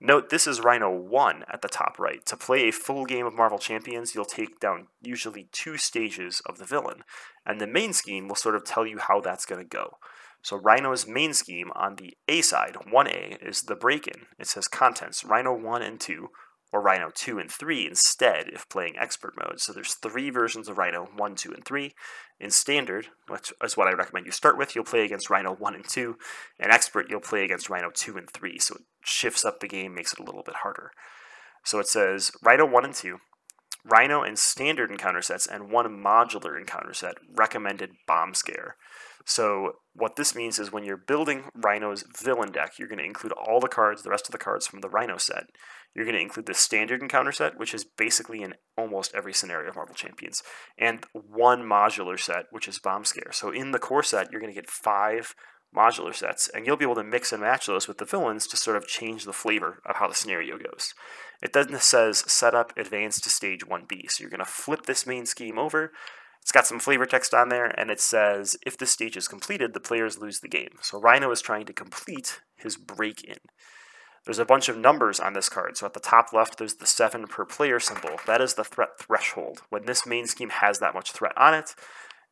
Note 0.00 0.28
this 0.28 0.46
is 0.46 0.60
Rhino 0.60 0.90
1 0.90 1.44
at 1.50 1.62
the 1.62 1.68
top 1.68 1.98
right. 1.98 2.24
To 2.26 2.36
play 2.36 2.68
a 2.68 2.72
full 2.72 3.06
game 3.06 3.24
of 3.24 3.34
Marvel 3.34 3.58
Champions, 3.58 4.14
you'll 4.14 4.26
take 4.26 4.60
down 4.60 4.88
usually 5.00 5.48
two 5.52 5.78
stages 5.78 6.42
of 6.44 6.58
the 6.58 6.66
villain, 6.66 7.02
and 7.46 7.58
the 7.58 7.66
main 7.66 7.94
scheme 7.94 8.28
will 8.28 8.34
sort 8.34 8.56
of 8.56 8.64
tell 8.64 8.86
you 8.86 8.98
how 8.98 9.22
that's 9.22 9.46
going 9.46 9.62
to 9.62 9.66
go. 9.66 9.96
So 10.42 10.58
Rhino's 10.58 11.06
main 11.06 11.32
scheme 11.32 11.70
on 11.74 11.96
the 11.96 12.14
A 12.28 12.42
side, 12.42 12.76
1A, 12.86 13.48
is 13.48 13.62
the 13.62 13.74
break-in. 13.74 14.26
It 14.38 14.48
says 14.48 14.68
contents, 14.68 15.24
Rhino 15.24 15.56
1 15.56 15.80
and 15.80 15.98
2, 15.98 16.28
or 16.72 16.82
Rhino 16.82 17.10
2 17.14 17.38
and 17.38 17.50
3 17.50 17.86
instead 17.86 18.48
if 18.48 18.68
playing 18.68 18.96
expert 18.98 19.34
mode. 19.36 19.60
So 19.60 19.72
there's 19.72 19.94
three 19.94 20.30
versions 20.30 20.68
of 20.68 20.78
Rhino, 20.78 21.08
1, 21.16 21.34
2, 21.34 21.52
and 21.52 21.64
3. 21.64 21.94
In 22.38 22.50
standard, 22.50 23.08
which 23.28 23.52
is 23.64 23.76
what 23.76 23.88
I 23.88 23.92
recommend 23.92 24.26
you 24.26 24.32
start 24.32 24.58
with, 24.58 24.74
you'll 24.74 24.84
play 24.84 25.04
against 25.04 25.30
Rhino 25.30 25.54
1 25.54 25.74
and 25.74 25.88
2. 25.88 26.16
In 26.58 26.70
expert, 26.70 27.06
you'll 27.08 27.20
play 27.20 27.44
against 27.44 27.70
Rhino 27.70 27.90
2 27.94 28.18
and 28.18 28.30
3. 28.30 28.58
So 28.58 28.76
shifts 29.06 29.44
up 29.44 29.60
the 29.60 29.68
game, 29.68 29.94
makes 29.94 30.12
it 30.12 30.18
a 30.18 30.24
little 30.24 30.42
bit 30.42 30.56
harder. 30.56 30.90
So 31.64 31.78
it 31.78 31.88
says 31.88 32.30
Rhino 32.42 32.66
1 32.66 32.84
and 32.84 32.94
2, 32.94 33.18
Rhino 33.84 34.22
and 34.22 34.38
standard 34.38 34.90
encounter 34.90 35.22
sets, 35.22 35.46
and 35.46 35.70
one 35.70 35.86
modular 35.86 36.58
encounter 36.58 36.92
set, 36.92 37.14
recommended 37.34 37.90
bomb 38.06 38.34
scare. 38.34 38.76
So 39.24 39.72
what 39.92 40.14
this 40.16 40.34
means 40.34 40.58
is 40.58 40.72
when 40.72 40.84
you're 40.84 40.96
building 40.96 41.44
Rhino's 41.54 42.04
villain 42.16 42.52
deck, 42.52 42.78
you're 42.78 42.88
going 42.88 42.98
to 42.98 43.04
include 43.04 43.32
all 43.32 43.58
the 43.58 43.68
cards, 43.68 44.02
the 44.02 44.10
rest 44.10 44.26
of 44.26 44.32
the 44.32 44.38
cards 44.38 44.66
from 44.66 44.80
the 44.80 44.88
Rhino 44.88 45.16
set. 45.16 45.46
You're 45.94 46.04
going 46.04 46.16
to 46.16 46.22
include 46.22 46.46
the 46.46 46.54
standard 46.54 47.02
encounter 47.02 47.32
set, 47.32 47.58
which 47.58 47.74
is 47.74 47.84
basically 47.84 48.42
in 48.42 48.54
almost 48.76 49.14
every 49.14 49.32
scenario 49.32 49.70
of 49.70 49.76
Marvel 49.76 49.94
Champions, 49.94 50.42
and 50.78 51.04
one 51.12 51.62
modular 51.62 52.18
set, 52.20 52.44
which 52.50 52.68
is 52.68 52.78
Bomb 52.78 53.04
Scare. 53.04 53.32
So 53.32 53.50
in 53.50 53.72
the 53.72 53.78
core 53.78 54.02
set, 54.02 54.30
you're 54.30 54.40
going 54.40 54.52
to 54.52 54.60
get 54.60 54.70
five 54.70 55.34
modular 55.76 56.14
sets, 56.14 56.48
and 56.48 56.66
you'll 56.66 56.76
be 56.76 56.84
able 56.84 56.94
to 56.96 57.04
mix 57.04 57.32
and 57.32 57.42
match 57.42 57.66
those 57.66 57.86
with 57.86 57.98
the 57.98 58.04
villains 58.04 58.46
to 58.48 58.56
sort 58.56 58.76
of 58.76 58.86
change 58.86 59.24
the 59.24 59.32
flavor 59.32 59.80
of 59.84 59.96
how 59.96 60.08
the 60.08 60.14
scenario 60.14 60.56
goes. 60.58 60.94
It 61.42 61.52
then 61.52 61.78
says 61.78 62.24
setup 62.26 62.76
advance 62.76 63.20
to 63.20 63.28
stage 63.28 63.66
1B. 63.66 64.10
So 64.10 64.22
you're 64.22 64.30
going 64.30 64.38
to 64.38 64.44
flip 64.46 64.86
this 64.86 65.06
main 65.06 65.26
scheme 65.26 65.58
over, 65.58 65.92
it's 66.46 66.52
got 66.52 66.68
some 66.68 66.78
flavor 66.78 67.06
text 67.06 67.34
on 67.34 67.48
there, 67.48 67.66
and 67.76 67.90
it 67.90 68.00
says 68.00 68.56
if 68.64 68.78
this 68.78 68.92
stage 68.92 69.16
is 69.16 69.26
completed, 69.26 69.74
the 69.74 69.80
players 69.80 70.20
lose 70.20 70.38
the 70.38 70.46
game. 70.46 70.76
So 70.80 71.00
Rhino 71.00 71.32
is 71.32 71.40
trying 71.40 71.66
to 71.66 71.72
complete 71.72 72.40
his 72.54 72.76
break 72.76 73.24
in. 73.24 73.38
There's 74.24 74.38
a 74.38 74.44
bunch 74.44 74.68
of 74.68 74.78
numbers 74.78 75.18
on 75.18 75.32
this 75.32 75.48
card. 75.48 75.76
So 75.76 75.86
at 75.86 75.94
the 75.94 75.98
top 75.98 76.32
left, 76.32 76.56
there's 76.56 76.76
the 76.76 76.86
7 76.86 77.26
per 77.26 77.44
player 77.44 77.80
symbol. 77.80 78.20
That 78.28 78.40
is 78.40 78.54
the 78.54 78.62
threat 78.62 78.90
threshold. 78.96 79.62
When 79.70 79.86
this 79.86 80.06
main 80.06 80.28
scheme 80.28 80.50
has 80.50 80.78
that 80.78 80.94
much 80.94 81.10
threat 81.10 81.36
on 81.36 81.52
it, 81.52 81.74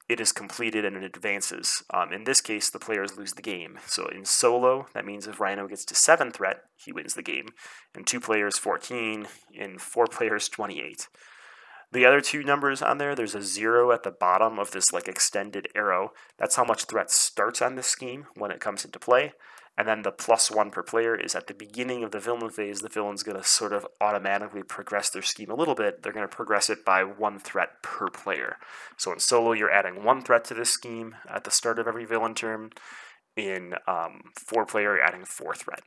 it 0.08 0.20
is 0.20 0.32
completed 0.32 0.84
and 0.84 0.96
it 0.96 1.04
advances. 1.04 1.82
Um, 1.92 2.12
in 2.12 2.24
this 2.24 2.40
case, 2.40 2.68
the 2.68 2.78
players 2.78 3.16
lose 3.16 3.32
the 3.32 3.42
game. 3.42 3.78
So 3.86 4.06
in 4.06 4.24
solo, 4.24 4.86
that 4.94 5.06
means 5.06 5.26
if 5.26 5.40
Rhino 5.40 5.66
gets 5.66 5.84
to 5.86 5.94
7 5.94 6.30
threat, 6.30 6.58
he 6.76 6.92
wins 6.92 7.14
the 7.14 7.22
game. 7.22 7.48
In 7.94 8.04
2 8.04 8.20
players, 8.20 8.58
14. 8.58 9.26
In 9.52 9.78
4 9.78 10.06
players, 10.06 10.48
28. 10.48 11.08
The 11.94 12.04
other 12.04 12.20
two 12.20 12.42
numbers 12.42 12.82
on 12.82 12.98
there, 12.98 13.14
there's 13.14 13.36
a 13.36 13.42
zero 13.42 13.92
at 13.92 14.02
the 14.02 14.10
bottom 14.10 14.58
of 14.58 14.72
this 14.72 14.92
like 14.92 15.06
extended 15.06 15.68
arrow. 15.76 16.10
That's 16.38 16.56
how 16.56 16.64
much 16.64 16.86
threat 16.86 17.08
starts 17.08 17.62
on 17.62 17.76
this 17.76 17.86
scheme 17.86 18.26
when 18.34 18.50
it 18.50 18.58
comes 18.58 18.84
into 18.84 18.98
play. 18.98 19.32
And 19.76 19.88
then 19.88 20.02
the 20.02 20.12
plus 20.12 20.50
one 20.50 20.70
per 20.70 20.82
player 20.82 21.16
is 21.16 21.34
at 21.34 21.48
the 21.48 21.54
beginning 21.54 22.04
of 22.04 22.12
the 22.12 22.20
villain 22.20 22.50
phase, 22.50 22.80
the 22.80 22.88
villain's 22.88 23.24
going 23.24 23.36
to 23.36 23.44
sort 23.44 23.72
of 23.72 23.86
automatically 24.00 24.62
progress 24.62 25.10
their 25.10 25.22
scheme 25.22 25.50
a 25.50 25.56
little 25.56 25.74
bit. 25.74 26.02
They're 26.02 26.12
going 26.12 26.28
to 26.28 26.36
progress 26.36 26.70
it 26.70 26.84
by 26.84 27.02
one 27.02 27.40
threat 27.40 27.82
per 27.82 28.08
player. 28.08 28.56
So 28.96 29.12
in 29.12 29.18
solo, 29.18 29.52
you're 29.52 29.72
adding 29.72 30.04
one 30.04 30.22
threat 30.22 30.44
to 30.44 30.54
this 30.54 30.70
scheme 30.70 31.16
at 31.28 31.42
the 31.42 31.50
start 31.50 31.80
of 31.80 31.88
every 31.88 32.04
villain 32.04 32.34
turn. 32.34 32.70
In 33.36 33.74
um, 33.88 34.30
four 34.38 34.64
player, 34.64 34.94
you're 34.94 35.02
adding 35.02 35.24
four 35.24 35.56
threat. 35.56 35.82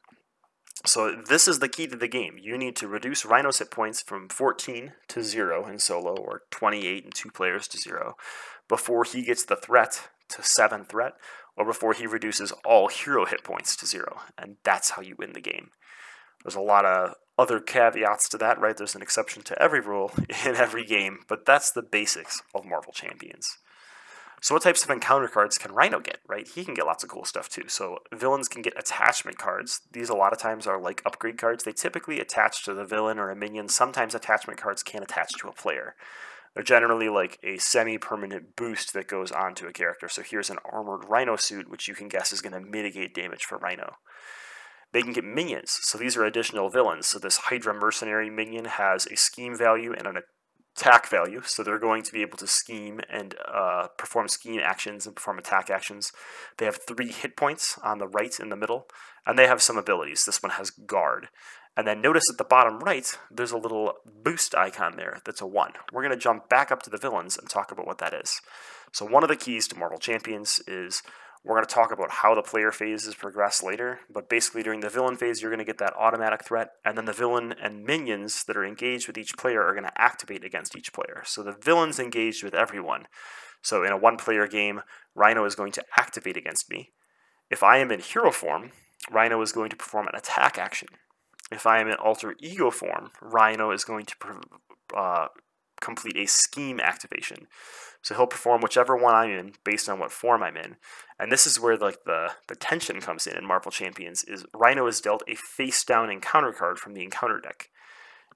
So 0.86 1.16
this 1.16 1.48
is 1.48 1.60
the 1.60 1.70
key 1.70 1.88
to 1.88 1.96
the 1.96 2.10
game. 2.10 2.38
You 2.40 2.58
need 2.58 2.76
to 2.78 2.88
reduce 2.88 3.26
Rhino's 3.26 3.60
hit 3.60 3.72
points 3.72 4.02
from 4.02 4.30
14 4.30 4.94
to 5.08 5.24
0 5.24 5.66
in 5.66 5.80
solo, 5.80 6.16
or 6.16 6.44
28 6.52 7.06
in 7.06 7.12
two 7.12 7.32
players 7.32 7.68
to 7.70 7.78
0, 7.78 8.16
before 8.68 9.04
he 9.04 9.24
gets 9.24 9.46
the 9.46 9.56
threat 9.56 10.10
to 10.30 10.44
7 10.44 10.86
threat, 10.86 11.14
or 11.58 11.66
before 11.66 11.94
he 11.94 12.06
reduces 12.06 12.54
all 12.64 12.88
hero 12.88 13.26
hit 13.26 13.44
points 13.44 13.76
to 13.78 13.86
0. 13.86 14.22
And 14.38 14.58
that's 14.64 14.92
how 14.92 15.02
you 15.02 15.16
win 15.18 15.34
the 15.34 15.42
game. 15.42 15.72
There's 16.44 16.56
a 16.56 16.62
lot 16.62 16.86
of 16.86 17.16
other 17.38 17.60
caveats 17.60 18.30
to 18.30 18.38
that, 18.38 18.60
right? 18.60 18.78
There's 18.78 18.96
an 18.96 19.02
exception 19.02 19.44
to 19.44 19.62
every 19.62 19.80
rule 19.80 20.12
in 20.46 20.56
every 20.56 20.86
game, 20.86 21.20
but 21.28 21.46
that's 21.46 21.72
the 21.72 21.82
basics 21.82 22.42
of 22.54 22.66
Marvel 22.66 22.94
Champions. 22.94 23.58
So, 24.40 24.54
what 24.54 24.62
types 24.62 24.84
of 24.84 24.92
encounter 24.92 25.28
cards 25.28 25.58
can 25.58 25.72
Rhino 25.72 26.00
get, 26.00 26.20
right? 26.28 26.48
He 26.48 26.64
can 26.64 26.76
get 26.76 26.86
lots 26.86 27.04
of 27.04 27.10
cool 27.10 27.26
stuff 27.26 27.50
too. 27.50 27.68
So, 27.68 27.98
villains 28.14 28.48
can 28.48 28.62
get 28.62 28.78
attachment 28.78 29.40
cards. 29.40 29.82
These, 29.92 30.10
a 30.10 30.16
lot 30.16 30.32
of 30.32 30.38
times, 30.38 30.68
are 30.68 30.80
like 30.80 31.02
upgrade 31.08 31.40
cards. 31.40 31.64
They 31.64 31.72
typically 31.72 32.20
attach 32.20 32.64
to 32.66 32.76
the 32.76 32.86
villain 32.86 33.18
or 33.18 33.32
a 33.32 33.36
minion. 33.36 33.68
Sometimes 33.68 34.14
attachment 34.14 34.60
cards 34.60 34.84
can 34.84 35.02
attach 35.02 35.34
to 35.40 35.48
a 35.48 35.54
player. 35.54 35.96
They're 36.58 36.64
generally 36.64 37.08
like 37.08 37.38
a 37.44 37.60
semi 37.60 38.00
permanent 38.00 38.56
boost 38.56 38.92
that 38.94 39.08
goes 39.08 39.32
onto 39.32 39.68
a 39.68 39.72
character. 39.72 40.10
So, 40.10 40.24
here's 40.24 40.50
an 40.50 40.58
armored 40.66 41.08
Rhino 41.08 41.36
suit, 41.36 41.70
which 41.70 41.88
you 41.88 41.94
can 41.94 42.08
guess 42.08 42.34
is 42.34 42.42
going 42.42 42.54
to 42.54 42.60
mitigate 42.60 43.14
damage 43.14 43.46
for 43.46 43.60
Rhino. 43.60 43.98
They 44.92 45.04
can 45.04 45.14
get 45.14 45.24
minions, 45.24 45.78
so 45.84 46.00
these 46.00 46.18
are 46.18 46.26
additional 46.26 46.70
villains. 46.70 47.06
So, 47.06 47.20
this 47.20 47.38
Hydra 47.38 47.76
Mercenary 47.76 48.32
minion 48.32 48.66
has 48.66 49.06
a 49.06 49.16
scheme 49.16 49.56
value 49.56 49.94
and 49.94 50.08
an 50.08 50.18
attack 50.76 51.08
value, 51.10 51.44
so 51.46 51.62
they're 51.62 51.78
going 51.78 52.02
to 52.02 52.12
be 52.12 52.24
able 52.24 52.40
to 52.40 52.48
scheme 52.48 53.02
and 53.08 53.36
uh, 53.48 53.90
perform 53.96 54.28
scheme 54.28 54.60
actions 54.60 55.06
and 55.06 55.16
perform 55.16 55.38
attack 55.38 55.70
actions. 55.70 56.12
They 56.58 56.66
have 56.66 56.80
three 56.88 57.12
hit 57.12 57.38
points 57.38 57.78
on 57.84 58.00
the 58.00 58.08
right 58.08 58.36
in 58.40 58.50
the 58.50 58.56
middle, 58.56 58.88
and 59.28 59.38
they 59.38 59.46
have 59.46 59.62
some 59.62 59.78
abilities. 59.78 60.26
This 60.26 60.42
one 60.42 60.54
has 60.54 60.72
guard. 60.72 61.28
And 61.78 61.88
then 61.88 62.02
notice 62.02 62.24
at 62.32 62.40
the 62.40 62.44
bottom 62.44 62.80
right, 62.80 63.08
there's 63.30 63.52
a 63.52 63.58
little 63.58 63.94
boost 64.24 64.56
icon 64.56 64.96
there 64.98 65.20
that's 65.24 65.42
a 65.42 65.46
1. 65.46 65.74
We're 65.94 66.02
going 66.02 66.14
to 66.14 66.18
jump 66.18 66.50
back 66.50 66.72
up 66.72 66.82
to 66.84 66.90
the 66.90 66.98
villains 66.98 67.38
and 67.38 67.48
talk 67.48 67.72
about 67.72 67.86
what 67.86 68.00
that 68.00 68.16
is. 68.16 68.42
So 68.92 69.06
one 69.06 69.22
of 69.22 69.30
the 69.30 69.36
keys 69.36 69.68
to 69.68 69.78
Marvel 69.78 70.00
Champions 70.00 70.60
is 70.68 71.04
we're 71.46 71.56
going 71.56 71.68
to 71.68 71.74
talk 71.74 71.92
about 71.92 72.10
how 72.10 72.34
the 72.34 72.42
player 72.42 72.72
phases 72.72 73.14
progress 73.14 73.62
later, 73.62 74.00
but 74.12 74.28
basically 74.28 74.64
during 74.64 74.80
the 74.80 74.90
villain 74.90 75.18
phase, 75.18 75.40
you're 75.40 75.52
going 75.52 75.60
to 75.60 75.66
get 75.66 75.78
that 75.78 75.96
automatic 75.96 76.44
threat, 76.44 76.72
and 76.84 76.98
then 76.98 77.06
the 77.06 77.14
villain 77.14 77.54
and 77.62 77.86
minions 77.86 78.44
that 78.46 78.58
are 78.58 78.66
engaged 78.66 79.08
with 79.08 79.18
each 79.18 79.38
player 79.38 79.64
are 79.64 79.74
going 79.74 79.86
to 79.86 80.02
activate 80.02 80.44
against 80.44 80.76
each 80.76 80.92
player. 80.92 81.22
So 81.26 81.44
the 81.44 81.56
villain's 81.62 82.00
engaged 82.00 82.44
with 82.44 82.56
everyone. 82.56 83.08
So 83.62 83.84
in 83.84 83.92
a 83.92 83.98
one 83.98 84.18
player 84.18 84.48
game, 84.48 84.82
Rhino 85.16 85.46
is 85.46 85.56
going 85.56 85.72
to 85.74 85.86
activate 85.98 86.38
against 86.38 86.70
me. 86.72 86.90
If 87.52 87.62
I 87.62 87.78
am 87.78 87.92
in 87.92 88.00
hero 88.00 88.32
form, 88.32 88.72
Rhino 89.12 89.40
is 89.42 89.52
going 89.52 89.70
to 89.70 89.76
perform 89.76 90.08
an 90.08 90.16
attack 90.16 90.58
action. 90.58 90.90
If 91.52 91.66
I 91.66 91.80
am 91.80 91.88
in 91.88 91.96
alter 91.96 92.36
ego 92.40 92.72
form, 92.72 93.12
Rhino 93.22 93.72
is 93.72 93.84
going 93.84 94.06
to 94.06 94.16
uh, 94.96 95.28
complete 95.80 96.18
a 96.18 96.28
scheme 96.28 96.80
activation. 96.80 97.48
So 98.02 98.16
he'll 98.16 98.28
perform 98.28 98.62
whichever 98.62 98.96
one 98.96 99.16
I'm 99.16 99.32
in 99.32 99.54
based 99.64 99.90
on 99.90 100.00
what 100.00 100.12
form 100.12 100.44
I'm 100.44 100.58
in. 100.58 100.78
And 101.20 101.32
this 101.32 101.46
is 101.48 101.60
where 101.60 101.78
like 101.78 102.04
the, 102.06 102.32
the 102.48 102.56
tension 102.56 103.02
comes 103.02 103.28
in 103.28 103.38
in 103.38 103.46
Marvel 103.46 103.72
Champions 103.72 104.24
is 104.24 104.46
Rhino 104.54 104.88
is 104.88 105.02
dealt 105.02 105.24
a 105.28 105.36
face 105.36 105.84
down 105.84 106.10
encounter 106.10 106.54
card 106.54 106.80
from 106.80 106.94
the 106.94 107.04
encounter 107.04 107.40
deck. 107.40 107.70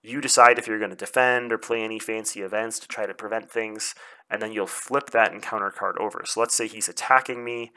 You 0.03 0.19
decide 0.19 0.57
if 0.57 0.67
you're 0.67 0.79
going 0.79 0.89
to 0.89 0.95
defend 0.95 1.51
or 1.51 1.59
play 1.59 1.83
any 1.83 1.99
fancy 1.99 2.41
events 2.41 2.79
to 2.79 2.87
try 2.87 3.05
to 3.05 3.13
prevent 3.13 3.51
things, 3.51 3.93
and 4.31 4.41
then 4.41 4.51
you'll 4.51 4.65
flip 4.65 5.11
that 5.11 5.31
encounter 5.31 5.69
card 5.69 5.95
over. 5.99 6.23
So 6.25 6.39
let's 6.39 6.55
say 6.55 6.67
he's 6.67 6.89
attacking 6.89 7.43
me 7.43 7.71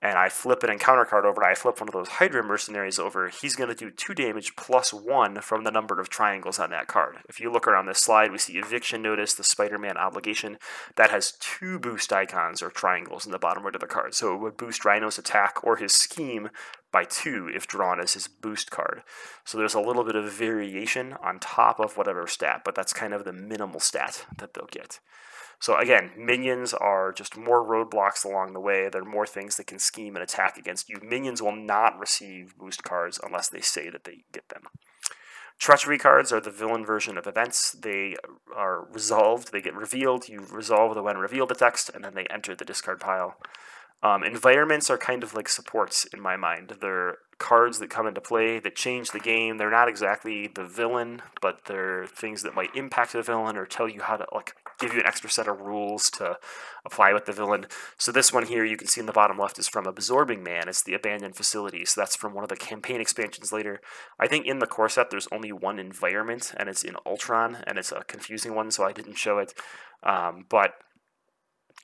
and 0.00 0.16
I 0.16 0.28
flip 0.28 0.62
an 0.62 0.70
encounter 0.70 1.04
card 1.04 1.24
over, 1.24 1.42
I 1.42 1.54
flip 1.54 1.80
one 1.80 1.88
of 1.88 1.94
those 1.94 2.08
Hydra 2.08 2.44
mercenaries 2.44 2.98
over, 2.98 3.28
he's 3.28 3.56
going 3.56 3.68
to 3.68 3.74
do 3.74 3.90
2 3.90 4.14
damage 4.14 4.54
plus 4.54 4.92
1 4.92 5.40
from 5.40 5.64
the 5.64 5.72
number 5.72 6.00
of 6.00 6.08
triangles 6.08 6.58
on 6.58 6.70
that 6.70 6.86
card. 6.86 7.16
If 7.28 7.40
you 7.40 7.50
look 7.50 7.66
around 7.66 7.86
this 7.86 7.98
slide, 7.98 8.30
we 8.30 8.38
see 8.38 8.58
Eviction 8.58 9.02
Notice, 9.02 9.34
the 9.34 9.42
Spider-Man 9.42 9.96
Obligation, 9.96 10.58
that 10.96 11.10
has 11.10 11.32
two 11.40 11.78
boost 11.80 12.12
icons 12.12 12.62
or 12.62 12.70
triangles 12.70 13.26
in 13.26 13.32
the 13.32 13.38
bottom 13.38 13.64
right 13.64 13.74
of 13.74 13.80
the 13.80 13.86
card. 13.86 14.14
So 14.14 14.34
it 14.34 14.40
would 14.40 14.56
boost 14.56 14.84
Rhino's 14.84 15.18
attack 15.18 15.64
or 15.64 15.76
his 15.76 15.92
scheme 15.92 16.50
by 16.92 17.04
2 17.04 17.50
if 17.54 17.66
drawn 17.66 18.00
as 18.00 18.14
his 18.14 18.28
boost 18.28 18.70
card. 18.70 19.02
So 19.44 19.58
there's 19.58 19.74
a 19.74 19.80
little 19.80 20.04
bit 20.04 20.16
of 20.16 20.32
variation 20.32 21.14
on 21.22 21.38
top 21.40 21.80
of 21.80 21.96
whatever 21.96 22.26
stat, 22.26 22.62
but 22.64 22.74
that's 22.74 22.92
kind 22.92 23.12
of 23.12 23.24
the 23.24 23.32
minimal 23.32 23.80
stat 23.80 24.26
that 24.38 24.54
they'll 24.54 24.66
get. 24.70 25.00
So 25.60 25.76
again, 25.76 26.12
minions 26.16 26.72
are 26.72 27.12
just 27.12 27.36
more 27.36 27.64
roadblocks 27.64 28.24
along 28.24 28.52
the 28.52 28.60
way. 28.60 28.88
There 28.88 29.02
are 29.02 29.04
more 29.04 29.26
things 29.26 29.56
that 29.56 29.66
can 29.66 29.78
scheme 29.78 30.14
and 30.14 30.22
attack 30.22 30.56
against 30.56 30.88
you. 30.88 30.98
Minions 31.02 31.42
will 31.42 31.56
not 31.56 31.98
receive 31.98 32.56
boost 32.56 32.84
cards 32.84 33.18
unless 33.22 33.48
they 33.48 33.60
say 33.60 33.90
that 33.90 34.04
they 34.04 34.24
get 34.32 34.48
them. 34.48 34.62
Treachery 35.58 35.98
cards 35.98 36.32
are 36.32 36.40
the 36.40 36.52
villain 36.52 36.86
version 36.86 37.18
of 37.18 37.26
events. 37.26 37.72
They 37.72 38.14
are 38.54 38.86
resolved, 38.92 39.50
they 39.50 39.60
get 39.60 39.74
revealed. 39.74 40.28
You 40.28 40.46
resolve 40.48 40.94
the 40.94 41.02
when 41.02 41.18
revealed 41.18 41.48
the 41.48 41.56
text, 41.56 41.90
and 41.92 42.04
then 42.04 42.14
they 42.14 42.26
enter 42.26 42.54
the 42.54 42.64
discard 42.64 43.00
pile. 43.00 43.36
Um, 44.00 44.22
environments 44.22 44.88
are 44.90 44.98
kind 44.98 45.24
of 45.24 45.34
like 45.34 45.48
supports 45.48 46.04
in 46.04 46.20
my 46.20 46.36
mind. 46.36 46.74
They're 46.80 47.18
cards 47.38 47.80
that 47.80 47.90
come 47.90 48.06
into 48.06 48.20
play 48.20 48.60
that 48.60 48.76
change 48.76 49.10
the 49.10 49.18
game. 49.18 49.58
They're 49.58 49.70
not 49.70 49.88
exactly 49.88 50.46
the 50.46 50.64
villain, 50.64 51.22
but 51.40 51.64
they're 51.66 52.06
things 52.06 52.42
that 52.42 52.54
might 52.54 52.74
impact 52.76 53.12
the 53.12 53.22
villain 53.22 53.56
or 53.56 53.66
tell 53.66 53.88
you 53.88 54.02
how 54.02 54.16
to 54.16 54.26
like 54.32 54.54
give 54.78 54.92
you 54.92 55.00
an 55.00 55.06
extra 55.06 55.30
set 55.30 55.48
of 55.48 55.60
rules 55.60 56.10
to 56.10 56.38
apply 56.84 57.12
with 57.12 57.26
the 57.26 57.32
villain. 57.32 57.66
So 57.96 58.12
this 58.12 58.32
one 58.32 58.46
here 58.46 58.64
you 58.64 58.76
can 58.76 58.86
see 58.86 59.00
in 59.00 59.06
the 59.06 59.12
bottom 59.12 59.38
left 59.38 59.58
is 59.58 59.68
from 59.68 59.86
Absorbing 59.86 60.42
Man. 60.42 60.68
It's 60.68 60.82
the 60.82 60.94
abandoned 60.94 61.36
facility. 61.36 61.84
So 61.84 62.00
that's 62.00 62.16
from 62.16 62.34
one 62.34 62.44
of 62.44 62.50
the 62.50 62.56
campaign 62.56 63.00
expansions 63.00 63.52
later. 63.52 63.80
I 64.18 64.26
think 64.26 64.46
in 64.46 64.58
the 64.58 64.66
core 64.66 64.88
set 64.88 65.10
there's 65.10 65.28
only 65.32 65.52
one 65.52 65.78
environment 65.78 66.52
and 66.56 66.68
it's 66.68 66.84
in 66.84 66.96
Ultron 67.04 67.58
and 67.66 67.78
it's 67.78 67.92
a 67.92 68.04
confusing 68.06 68.54
one 68.54 68.70
so 68.70 68.84
I 68.84 68.92
didn't 68.92 69.18
show 69.18 69.38
it. 69.38 69.54
Um, 70.02 70.46
but 70.48 70.74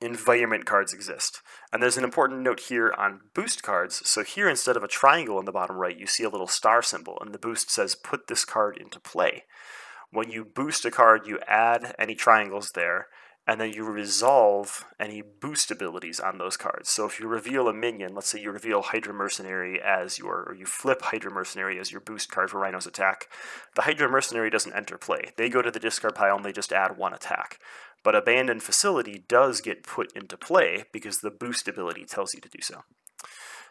environment 0.01 0.67
cards 0.67 0.93
exist. 0.93 1.41
And 1.73 1.83
there's 1.83 1.97
an 1.97 2.05
important 2.05 2.43
note 2.43 2.61
here 2.61 2.93
on 2.97 3.21
boost 3.35 3.63
cards. 3.63 4.09
So 4.09 4.23
here, 4.23 4.49
instead 4.49 4.77
of 4.77 4.83
a 4.83 4.89
triangle 4.89 5.39
in 5.39 5.45
the 5.45 5.53
bottom 5.53 5.77
right, 5.77 5.99
you 5.99 6.07
see 6.07 6.25
a 6.25 6.29
little 6.29 6.47
star 6.47 6.83
symbol, 6.83 7.19
and 7.21 7.33
the 7.33 7.39
boost 7.39 7.71
says, 7.71 7.95
put 7.95 8.27
this 8.27 8.45
card 8.45 8.77
into 8.77 9.01
play. 9.01 9.45
When 10.15 10.31
you 10.31 10.45
boost 10.45 10.85
a 10.85 10.93
card, 10.93 11.27
you 11.27 11.41
add 11.49 11.93
any 11.99 12.15
triangles 12.15 12.71
there, 12.71 13.09
and 13.49 13.61
then 13.61 13.73
you 13.73 13.83
resolve 13.83 14.85
any 15.01 15.23
boost 15.23 15.73
abilities 15.73 16.21
on 16.21 16.39
those 16.39 16.57
cards. 16.57 16.89
So 16.89 17.05
if 17.05 17.19
you 17.19 17.27
reveal 17.27 17.67
a 17.67 17.75
minion, 17.75 18.15
let's 18.15 18.29
say 18.29 18.41
you 18.41 18.53
reveal 18.53 18.83
Hydra 18.83 19.13
Mercenary 19.13 19.81
as 19.83 20.17
your, 20.17 20.45
or 20.45 20.55
you 20.55 20.67
flip 20.67 21.03
Hydra 21.03 21.33
Mercenary 21.33 21.81
as 21.81 21.91
your 21.91 22.01
boost 22.01 22.31
card 22.31 22.51
for 22.51 22.61
Rhino's 22.61 22.87
attack, 22.87 23.29
the 23.75 23.83
Hydra 23.83 24.09
Mercenary 24.09 24.51
doesn't 24.51 24.73
enter 24.73 24.97
play. 24.97 25.33
They 25.37 25.49
go 25.49 25.63
to 25.63 25.71
the 25.73 25.81
discard 25.81 26.15
pile 26.15 26.37
and 26.37 26.45
they 26.45 26.53
just 26.53 26.73
add 26.73 26.97
one 26.97 27.13
attack. 27.13 27.59
But 28.05 28.15
Abandoned 28.15 28.63
Facility 28.63 29.25
does 29.27 29.61
get 29.61 29.83
put 29.83 30.13
into 30.17 30.37
play 30.37 30.85
because 30.93 31.23
the 31.23 31.33
boost 31.33 31.67
ability 31.67 32.05
tells 32.05 32.35
you 32.35 32.41
to 32.41 32.49
do 32.49 32.63
so. 32.63 32.85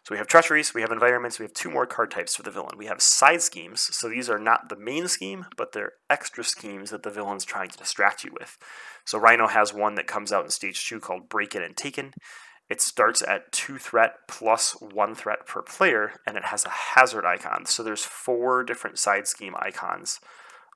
So 0.04 0.14
we 0.14 0.18
have 0.18 0.26
treacheries, 0.26 0.74
we 0.74 0.82
have 0.82 0.92
environments, 0.92 1.38
we 1.38 1.44
have 1.44 1.54
two 1.54 1.70
more 1.70 1.86
card 1.86 2.10
types 2.10 2.36
for 2.36 2.42
the 2.42 2.50
villain. 2.50 2.76
We 2.76 2.86
have 2.86 3.00
side 3.00 3.40
schemes, 3.40 3.80
so 3.80 4.10
these 4.10 4.28
are 4.28 4.38
not 4.38 4.68
the 4.68 4.76
main 4.76 5.08
scheme, 5.08 5.46
but 5.56 5.72
they're 5.72 5.92
extra 6.10 6.44
schemes 6.44 6.90
that 6.90 7.04
the 7.04 7.10
villain's 7.10 7.46
trying 7.46 7.70
to 7.70 7.78
distract 7.78 8.22
you 8.22 8.30
with. 8.38 8.58
So 9.06 9.18
Rhino 9.18 9.48
has 9.48 9.72
one 9.72 9.94
that 9.94 10.06
comes 10.06 10.30
out 10.30 10.44
in 10.44 10.50
stage 10.50 10.86
two 10.86 11.00
called 11.00 11.30
Breakin' 11.30 11.62
and 11.62 11.74
Takin'. 11.74 12.12
It 12.68 12.82
starts 12.82 13.22
at 13.22 13.50
two 13.50 13.78
threat 13.78 14.16
plus 14.28 14.76
one 14.80 15.14
threat 15.14 15.46
per 15.46 15.62
player, 15.62 16.12
and 16.26 16.36
it 16.36 16.46
has 16.46 16.66
a 16.66 16.70
hazard 16.70 17.24
icon. 17.24 17.64
So 17.64 17.82
there's 17.82 18.04
four 18.04 18.62
different 18.62 18.98
side 18.98 19.26
scheme 19.26 19.54
icons 19.58 20.20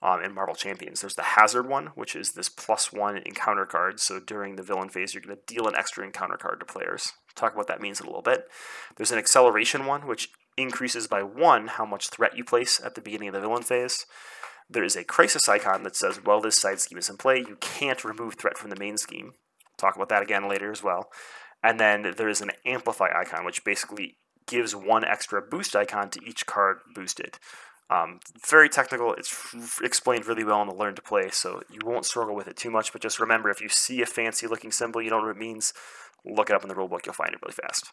um, 0.03 0.23
in 0.23 0.35
Marvel 0.35 0.55
Champions. 0.55 1.01
There's 1.01 1.17
the 1.17 1.23
Hazard 1.23 1.69
one, 1.69 1.88
which 1.95 2.14
is 2.14 2.33
this 2.33 2.49
plus 2.49 2.93
one 2.93 3.19
encounter 3.19 3.67
card. 3.67 4.01
So 4.01 4.21
during 4.21 4.57
the 4.57 4.62
villain 4.62 4.88
phase, 4.88 5.12
you're 5.12 5.23
going 5.23 5.37
to 5.37 5.55
deal 5.55 5.67
an 5.67 5.77
extra 5.77 6.05
encounter 6.05 6.37
card 6.37 6.61
to 6.61 6.67
players. 6.67 7.12
Talk 7.38 7.55
about 7.55 7.68
that 7.68 7.81
means 7.81 8.01
in 8.01 8.07
a 8.07 8.09
little 8.09 8.22
bit. 8.22 8.48
There's 8.96 9.12
an 9.12 9.18
Acceleration 9.18 9.87
one, 9.87 10.09
which 10.09 10.29
increases 10.57 11.07
by 11.07 11.22
one 11.22 11.68
how 11.68 11.87
much 11.87 12.11
threat 12.11 12.37
you 12.37 12.44
place 12.44 12.81
at 12.85 12.96
the 12.96 13.01
beginning 13.01 13.29
of 13.29 13.35
the 13.35 13.40
villain 13.40 13.62
phase. 13.62 14.07
There 14.68 14.83
is 14.83 14.96
a 14.96 15.05
crisis 15.05 15.48
icon 15.48 15.85
that 15.85 15.94
says, 15.94 16.20
while 16.24 16.40
this 16.40 16.61
side 16.61 16.81
scheme 16.81 16.98
is 16.98 17.09
in 17.09 17.16
play, 17.16 17.38
you 17.38 17.57
can't 17.61 18.05
remove 18.05 18.35
threat 18.35 18.59
from 18.59 18.70
the 18.70 18.79
main 18.79 18.96
scheme. 18.98 19.35
Talk 19.79 19.94
about 19.94 20.09
that 20.09 20.22
again 20.22 20.48
later 20.48 20.72
as 20.72 20.83
well. 20.83 21.11
And 21.62 21.79
then 21.79 22.14
there 22.16 22.29
is 22.29 22.40
an 22.40 22.51
amplify 22.66 23.09
icon, 23.14 23.44
which 23.44 23.64
basically 23.64 24.16
gives 24.46 24.74
one 24.74 25.05
extra 25.05 25.40
boost 25.40 25.77
icon 25.77 26.11
to 26.11 26.20
each 26.24 26.44
card 26.44 26.79
boosted. 26.92 27.38
Um, 27.90 28.20
very 28.46 28.68
technical. 28.68 29.14
It's 29.14 29.33
explained 29.83 30.27
really 30.27 30.44
well 30.44 30.61
in 30.61 30.68
the 30.68 30.74
Learn 30.74 30.94
to 30.96 31.03
Play, 31.03 31.31
so 31.31 31.62
you 31.70 31.81
won't 31.85 32.05
struggle 32.05 32.35
with 32.35 32.48
it 32.48 32.57
too 32.57 32.70
much. 32.70 32.92
But 32.92 33.01
just 33.01 33.18
remember, 33.18 33.48
if 33.48 33.62
you 33.62 33.68
see 33.70 34.03
a 34.03 34.07
fancy 34.07 34.46
looking 34.46 34.72
symbol, 34.72 35.01
you 35.01 35.09
don't 35.09 35.22
know 35.22 35.29
what 35.29 35.37
it 35.37 35.40
means, 35.40 35.72
look 36.25 36.51
it 36.51 36.57
up 36.57 36.63
in 36.63 36.69
the 36.69 36.75
rulebook. 36.75 37.07
You'll 37.07 37.15
find 37.15 37.33
it 37.33 37.41
really 37.43 37.55
fast. 37.55 37.93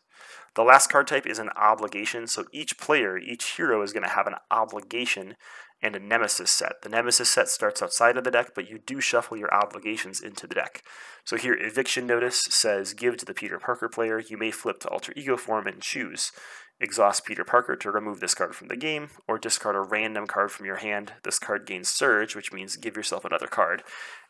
The 0.56 0.64
last 0.64 0.90
card 0.90 1.08
type 1.08 1.26
is 1.26 1.40
an 1.40 1.50
obligation. 1.56 2.28
So 2.28 2.46
each 2.52 2.78
player, 2.78 3.18
each 3.18 3.58
hero 3.58 3.82
is 3.82 3.94
going 3.94 4.04
to 4.04 4.10
have 4.10 4.28
an 4.28 4.36
obligation 4.52 5.36
and 5.82 5.96
a 5.96 6.00
nemesis 6.00 6.52
set. 6.52 6.82
The 6.82 6.90
nemesis 6.90 7.30
set 7.30 7.50
starts 7.50 7.82
outside 7.82 8.18
of 8.18 8.24
the 8.24 8.32
deck, 8.32 8.52
but 8.56 8.70
you 8.70 8.80
do 8.80 9.02
shuffle 9.02 9.38
your 9.38 9.54
obligations 9.54 10.22
into 10.22 10.48
the 10.48 10.56
deck. 10.56 10.82
So 11.26 11.38
here, 11.38 11.54
eviction 11.54 12.08
notice 12.08 12.44
says 12.50 12.94
give 12.94 13.18
to 13.18 13.26
the 13.26 13.34
Peter 13.34 13.60
Parker 13.60 13.90
player. 13.90 14.20
You 14.20 14.38
may 14.38 14.52
flip 14.52 14.80
to 14.82 14.90
alter 14.90 15.14
ego 15.16 15.38
form 15.38 15.68
and 15.68 15.82
choose. 15.82 16.32
Exhaust 16.80 17.26
Peter 17.26 17.46
Parker 17.46 17.76
to 17.78 17.92
remove 17.92 18.20
this 18.20 18.36
card 18.36 18.54
from 18.54 18.68
the 18.68 18.76
game, 18.76 19.10
or 19.30 19.38
discard 19.38 19.78
a 19.78 19.82
random 19.82 20.28
card 20.28 20.52
from 20.52 20.66
your 20.66 20.76
hand. 20.78 21.14
This 21.24 21.40
card 21.40 21.66
gains 21.66 21.90
Surge, 21.90 22.36
which 22.36 22.52
means 22.52 22.76
give 22.76 22.98
yourself 22.98 23.24
another 23.24 23.48
card, 23.48 23.82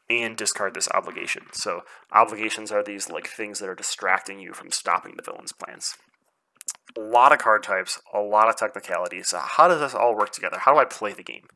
and 0.10 0.38
discard 0.38 0.74
this 0.74 0.90
obligation. 0.94 1.44
So, 1.54 1.82
obligations 2.12 2.72
are 2.72 2.84
these 2.84 3.10
like 3.10 3.28
things 3.28 3.60
that 3.60 3.70
are 3.70 3.76
distracting 3.76 4.40
you 4.40 4.54
from 4.54 4.72
stopping 4.72 5.14
the 5.16 5.24
villain's 5.24 5.52
plans. 5.52 5.96
A 6.98 7.02
lot 7.02 7.34
of 7.34 7.40
card 7.40 7.64
types, 7.64 8.00
a 8.14 8.20
lot 8.20 8.50
of 8.50 8.56
technicalities. 8.56 9.30
So 9.30 9.40
how 9.40 9.68
does 9.68 9.80
this 9.80 9.94
all 9.94 10.16
work 10.16 10.32
together? 10.32 10.60
How 10.60 10.74
do 10.74 10.80
I 10.80 10.86
play 10.86 11.14
the 11.14 11.24
game? 11.24 11.48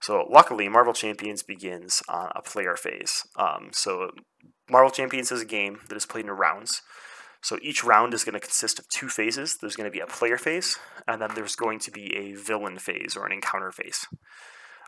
So 0.00 0.26
luckily, 0.28 0.68
Marvel 0.68 0.94
Champions 0.94 1.42
begins 1.42 2.02
on 2.08 2.32
a 2.34 2.42
player 2.42 2.74
phase. 2.74 3.24
Um, 3.36 3.68
so 3.72 4.10
Marvel 4.70 4.90
Champions 4.90 5.30
is 5.30 5.42
a 5.42 5.46
game 5.46 5.78
that 5.88 5.96
is 5.96 6.06
played 6.06 6.24
in 6.24 6.30
rounds. 6.30 6.82
So 7.42 7.58
each 7.60 7.84
round 7.84 8.14
is 8.14 8.24
going 8.24 8.34
to 8.34 8.40
consist 8.40 8.78
of 8.78 8.88
two 8.88 9.08
phases. 9.08 9.58
There's 9.60 9.76
going 9.76 9.90
to 9.90 9.96
be 9.96 10.00
a 10.00 10.06
player 10.06 10.38
phase, 10.38 10.78
and 11.06 11.20
then 11.20 11.30
there's 11.34 11.56
going 11.56 11.80
to 11.80 11.90
be 11.90 12.14
a 12.16 12.34
villain 12.34 12.78
phase 12.78 13.16
or 13.16 13.26
an 13.26 13.32
encounter 13.32 13.72
phase. 13.72 14.06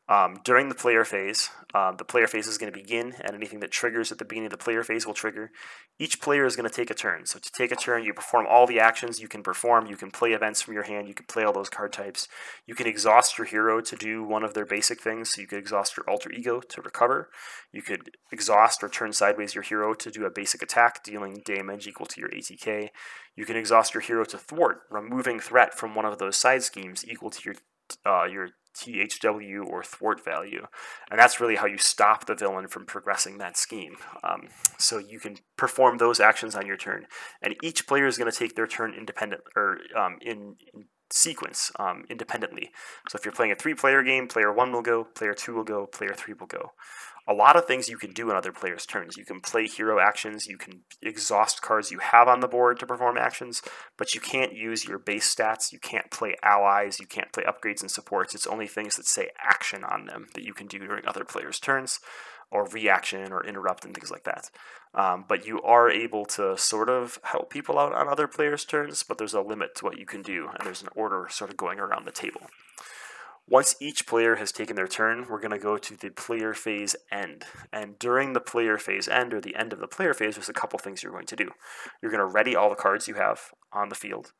Um, 0.06 0.40
during 0.44 0.68
the 0.68 0.74
player 0.74 1.02
phase, 1.02 1.48
uh, 1.72 1.92
the 1.92 2.04
player 2.04 2.26
phase 2.26 2.46
is 2.46 2.58
going 2.58 2.70
to 2.70 2.78
begin, 2.78 3.14
and 3.22 3.34
anything 3.34 3.60
that 3.60 3.70
triggers 3.70 4.12
at 4.12 4.18
the 4.18 4.24
beginning 4.26 4.46
of 4.46 4.50
the 4.50 4.62
player 4.62 4.82
phase 4.82 5.06
will 5.06 5.14
trigger. 5.14 5.50
Each 5.98 6.20
player 6.20 6.44
is 6.44 6.56
going 6.56 6.68
to 6.68 6.74
take 6.74 6.90
a 6.90 6.94
turn. 6.94 7.24
So 7.24 7.38
to 7.38 7.50
take 7.50 7.72
a 7.72 7.76
turn, 7.76 8.04
you 8.04 8.12
perform 8.12 8.46
all 8.46 8.66
the 8.66 8.78
actions 8.78 9.18
you 9.18 9.28
can 9.28 9.42
perform. 9.42 9.86
You 9.86 9.96
can 9.96 10.10
play 10.10 10.32
events 10.32 10.60
from 10.60 10.74
your 10.74 10.82
hand. 10.82 11.08
You 11.08 11.14
can 11.14 11.24
play 11.24 11.42
all 11.42 11.54
those 11.54 11.70
card 11.70 11.94
types. 11.94 12.28
You 12.66 12.74
can 12.74 12.86
exhaust 12.86 13.38
your 13.38 13.46
hero 13.46 13.80
to 13.80 13.96
do 13.96 14.22
one 14.22 14.44
of 14.44 14.52
their 14.52 14.66
basic 14.66 15.00
things. 15.00 15.30
So 15.30 15.40
you 15.40 15.46
could 15.46 15.58
exhaust 15.58 15.96
your 15.96 16.08
alter 16.08 16.30
ego 16.30 16.60
to 16.60 16.82
recover. 16.82 17.30
You 17.72 17.80
could 17.80 18.10
exhaust 18.30 18.84
or 18.84 18.90
turn 18.90 19.14
sideways 19.14 19.54
your 19.54 19.64
hero 19.64 19.94
to 19.94 20.10
do 20.10 20.26
a 20.26 20.30
basic 20.30 20.60
attack, 20.62 21.02
dealing 21.02 21.40
damage 21.46 21.86
equal 21.86 22.06
to 22.06 22.20
your 22.20 22.30
ATK. 22.30 22.88
You 23.36 23.46
can 23.46 23.56
exhaust 23.56 23.94
your 23.94 24.02
hero 24.02 24.24
to 24.26 24.36
thwart, 24.36 24.82
removing 24.90 25.40
threat 25.40 25.72
from 25.72 25.94
one 25.94 26.04
of 26.04 26.18
those 26.18 26.36
side 26.36 26.62
schemes 26.62 27.06
equal 27.08 27.30
to 27.30 27.40
your 27.42 27.54
uh, 28.06 28.24
your 28.24 28.50
THW 28.74 29.64
or 29.66 29.82
thwart 29.82 30.24
value. 30.24 30.66
And 31.10 31.18
that's 31.18 31.40
really 31.40 31.56
how 31.56 31.66
you 31.66 31.78
stop 31.78 32.26
the 32.26 32.34
villain 32.34 32.68
from 32.68 32.86
progressing 32.86 33.38
that 33.38 33.56
scheme. 33.56 33.96
Um, 34.22 34.48
so 34.78 34.98
you 34.98 35.20
can 35.20 35.36
perform 35.56 35.98
those 35.98 36.20
actions 36.20 36.54
on 36.54 36.66
your 36.66 36.76
turn. 36.76 37.06
And 37.42 37.56
each 37.62 37.86
player 37.86 38.06
is 38.06 38.18
going 38.18 38.30
to 38.30 38.36
take 38.36 38.54
their 38.54 38.66
turn 38.66 38.94
independent 38.94 39.42
or 39.56 39.78
um, 39.96 40.18
in, 40.20 40.56
in, 40.72 40.86
sequence 41.10 41.70
um, 41.78 42.04
independently. 42.10 42.70
So 43.08 43.16
if 43.16 43.24
you're 43.24 43.32
playing 43.32 43.52
a 43.52 43.56
three 43.56 43.74
player 43.74 44.02
game, 44.02 44.26
player 44.26 44.52
one 44.52 44.72
will 44.72 44.82
go, 44.82 45.04
player 45.04 45.34
two 45.34 45.54
will 45.54 45.62
go, 45.62 45.86
player 45.86 46.12
three 46.12 46.34
will 46.34 46.48
go 46.48 46.72
a 47.26 47.32
lot 47.32 47.56
of 47.56 47.64
things 47.64 47.88
you 47.88 47.96
can 47.96 48.12
do 48.12 48.30
in 48.30 48.36
other 48.36 48.52
players' 48.52 48.84
turns. 48.84 49.16
You 49.16 49.24
can 49.24 49.40
play 49.40 49.66
hero 49.66 49.98
actions, 49.98 50.46
you 50.46 50.58
can 50.58 50.80
exhaust 51.00 51.62
cards 51.62 51.90
you 51.90 51.98
have 51.98 52.28
on 52.28 52.40
the 52.40 52.48
board 52.48 52.78
to 52.80 52.86
perform 52.86 53.16
actions, 53.16 53.62
but 53.96 54.14
you 54.14 54.20
can't 54.20 54.54
use 54.54 54.84
your 54.84 54.98
base 54.98 55.34
stats. 55.34 55.72
You 55.72 55.78
can't 55.78 56.10
play 56.10 56.36
allies, 56.42 57.00
you 57.00 57.06
can't 57.06 57.32
play 57.32 57.44
upgrades 57.44 57.80
and 57.80 57.90
supports. 57.90 58.34
It's 58.34 58.46
only 58.46 58.66
things 58.66 58.96
that 58.96 59.06
say 59.06 59.30
action 59.38 59.84
on 59.84 60.04
them 60.04 60.26
that 60.34 60.44
you 60.44 60.52
can 60.52 60.66
do 60.66 60.78
during 60.78 61.06
other 61.06 61.24
players' 61.24 61.58
turns, 61.58 61.98
or 62.50 62.68
reaction, 62.68 63.32
or 63.32 63.44
interrupt, 63.44 63.84
and 63.84 63.94
things 63.94 64.10
like 64.10 64.24
that. 64.24 64.50
Um, 64.94 65.24
but 65.26 65.46
you 65.46 65.60
are 65.62 65.90
able 65.90 66.24
to 66.26 66.56
sort 66.56 66.88
of 66.88 67.18
help 67.24 67.50
people 67.50 67.78
out 67.78 67.94
on 67.94 68.08
other 68.08 68.28
players' 68.28 68.64
turns, 68.64 69.02
but 69.02 69.18
there's 69.18 69.34
a 69.34 69.40
limit 69.40 69.74
to 69.76 69.84
what 69.84 69.98
you 69.98 70.06
can 70.06 70.22
do, 70.22 70.48
and 70.48 70.64
there's 70.64 70.82
an 70.82 70.88
order 70.94 71.26
sort 71.30 71.50
of 71.50 71.56
going 71.56 71.80
around 71.80 72.06
the 72.06 72.12
table. 72.12 72.42
Once 73.46 73.76
each 73.78 74.06
player 74.06 74.36
has 74.36 74.50
taken 74.50 74.74
their 74.74 74.88
turn, 74.88 75.26
we're 75.28 75.40
going 75.40 75.50
to 75.50 75.58
go 75.58 75.76
to 75.76 75.96
the 75.96 76.08
player 76.08 76.54
phase 76.54 76.96
end. 77.12 77.44
And 77.72 77.98
during 77.98 78.32
the 78.32 78.40
player 78.40 78.78
phase 78.78 79.06
end, 79.06 79.34
or 79.34 79.40
the 79.40 79.54
end 79.54 79.72
of 79.74 79.80
the 79.80 79.86
player 79.86 80.14
phase, 80.14 80.36
there's 80.36 80.48
a 80.48 80.54
couple 80.54 80.78
things 80.78 81.02
you're 81.02 81.12
going 81.12 81.26
to 81.26 81.36
do. 81.36 81.50
You're 82.00 82.10
going 82.10 82.20
to 82.20 82.26
ready 82.26 82.56
all 82.56 82.70
the 82.70 82.74
cards 82.74 83.06
you 83.06 83.14
have 83.14 83.52
on 83.70 83.90
the 83.90 83.94
field 83.94 84.32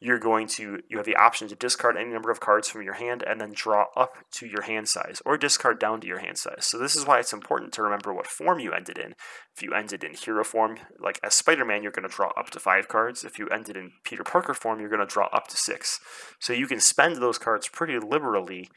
you're 0.00 0.18
going 0.18 0.46
to 0.46 0.80
you 0.88 0.96
have 0.96 1.06
the 1.06 1.16
option 1.16 1.48
to 1.48 1.54
discard 1.54 1.96
any 1.96 2.10
number 2.10 2.30
of 2.30 2.40
cards 2.40 2.68
from 2.68 2.82
your 2.82 2.94
hand 2.94 3.22
and 3.26 3.40
then 3.40 3.52
draw 3.54 3.86
up 3.96 4.16
to 4.32 4.46
your 4.46 4.62
hand 4.62 4.88
size 4.88 5.22
or 5.24 5.38
discard 5.38 5.78
down 5.78 6.00
to 6.00 6.06
your 6.06 6.18
hand 6.18 6.36
size. 6.36 6.66
So 6.66 6.78
this 6.78 6.94
is 6.94 7.06
why 7.06 7.20
it's 7.20 7.32
important 7.32 7.72
to 7.72 7.82
remember 7.82 8.12
what 8.12 8.26
form 8.26 8.58
you 8.58 8.72
ended 8.72 8.98
in. 8.98 9.14
If 9.56 9.62
you 9.62 9.72
ended 9.72 10.04
in 10.04 10.14
hero 10.14 10.44
form, 10.44 10.78
like 10.98 11.20
as 11.22 11.34
Spider-Man, 11.34 11.82
you're 11.82 11.92
going 11.92 12.08
to 12.08 12.14
draw 12.14 12.32
up 12.36 12.50
to 12.50 12.60
5 12.60 12.88
cards. 12.88 13.24
If 13.24 13.38
you 13.38 13.48
ended 13.48 13.76
in 13.76 13.92
Peter 14.04 14.24
Parker 14.24 14.52
form, 14.52 14.80
you're 14.80 14.90
going 14.90 15.00
to 15.00 15.06
draw 15.06 15.28
up 15.32 15.48
to 15.48 15.56
6. 15.56 16.00
So 16.38 16.52
you 16.52 16.66
can 16.66 16.80
spend 16.80 17.16
those 17.16 17.38
cards 17.38 17.68
pretty 17.68 17.98
liberally 17.98 18.68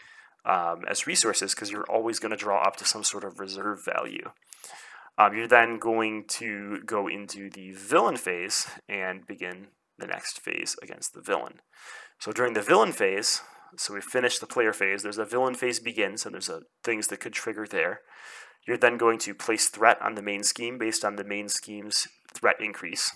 um, 0.46 0.84
as 0.90 1.08
resources 1.08 1.54
because 1.54 1.72
you're 1.72 1.90
always 1.90 2.20
going 2.20 2.32
to 2.32 2.38
draw 2.38 2.62
up 2.62 2.78
to 2.78 2.86
some 2.86 3.04
sort 3.04 3.24
of 3.24 3.40
reserve 3.40 3.84
value. 3.84 4.30
Um, 5.18 5.36
you're 5.36 5.48
then 5.48 5.80
going 5.80 6.26
to 6.30 6.82
go 6.86 7.08
into 7.08 7.50
the 7.50 7.72
villain 7.72 8.18
phase 8.18 8.68
and 8.88 9.26
begin 9.26 9.68
the 9.98 10.08
next 10.08 10.40
phase 10.40 10.76
against 10.82 11.14
the 11.14 11.22
villain. 11.22 11.60
So 12.20 12.32
during 12.32 12.54
the 12.54 12.62
villain 12.62 12.92
phase, 12.92 13.42
so 13.78 13.94
we 13.94 14.02
finish 14.02 14.40
the 14.40 14.48
player 14.48 14.74
phase, 14.74 15.04
there's 15.04 15.18
a 15.18 15.26
villain 15.26 15.56
phase 15.56 15.80
begins, 15.80 16.26
and 16.26 16.34
there's 16.34 16.50
a, 16.50 16.62
things 16.84 17.08
that 17.08 17.20
could 17.20 17.34
trigger 17.34 17.68
there. 17.70 18.02
You're 18.68 18.78
then 18.78 18.98
going 18.98 19.20
to 19.20 19.34
place 19.34 19.70
threat 19.70 20.02
on 20.02 20.16
the 20.16 20.22
main 20.22 20.44
scheme 20.44 20.78
based 20.78 21.06
on 21.06 21.16
the 21.16 21.24
main 21.24 21.48
scheme's 21.50 22.08
threat 22.34 22.58
increase. 22.60 23.12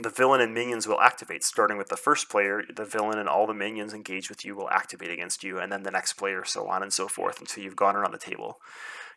The 0.00 0.10
villain 0.10 0.40
and 0.40 0.54
minions 0.54 0.86
will 0.86 1.00
activate, 1.00 1.44
starting 1.44 1.76
with 1.76 1.88
the 1.88 1.96
first 1.96 2.30
player. 2.30 2.62
The 2.74 2.84
villain 2.84 3.18
and 3.18 3.28
all 3.28 3.46
the 3.46 3.52
minions 3.52 3.92
engaged 3.92 4.30
with 4.30 4.44
you 4.44 4.56
will 4.56 4.70
activate 4.70 5.10
against 5.10 5.44
you, 5.44 5.58
and 5.58 5.70
then 5.70 5.82
the 5.82 5.90
next 5.90 6.14
player, 6.14 6.44
so 6.44 6.66
on 6.68 6.82
and 6.82 6.92
so 6.92 7.08
forth, 7.08 7.40
until 7.40 7.62
you've 7.62 7.76
gone 7.76 7.96
around 7.96 8.12
the 8.12 8.18
table. 8.18 8.56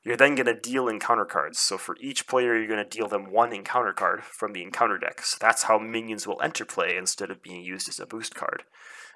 You're 0.04 0.18
then 0.18 0.36
going 0.36 0.46
to 0.46 0.54
deal 0.54 0.88
encounter 0.88 1.26
cards. 1.26 1.60
So 1.60 1.78
for 1.78 1.96
each 2.00 2.28
player, 2.28 2.56
you're 2.56 2.68
going 2.68 2.84
to 2.84 2.98
deal 2.98 3.08
them 3.08 3.32
one 3.32 3.54
encounter 3.54 3.94
card 3.94 4.24
from 4.24 4.54
the 4.54 4.62
encounter 4.62 4.98
deck. 4.98 5.22
So 5.24 5.38
that's 5.40 5.64
how 5.64 5.80
minions 5.80 6.28
will 6.28 6.42
enter 6.42 6.66
play 6.66 6.96
instead 6.96 7.32
of 7.32 7.42
being 7.42 7.64
used 7.64 7.90
as 7.90 8.00
a 8.00 8.06
boost 8.06 8.36
card. 8.36 8.64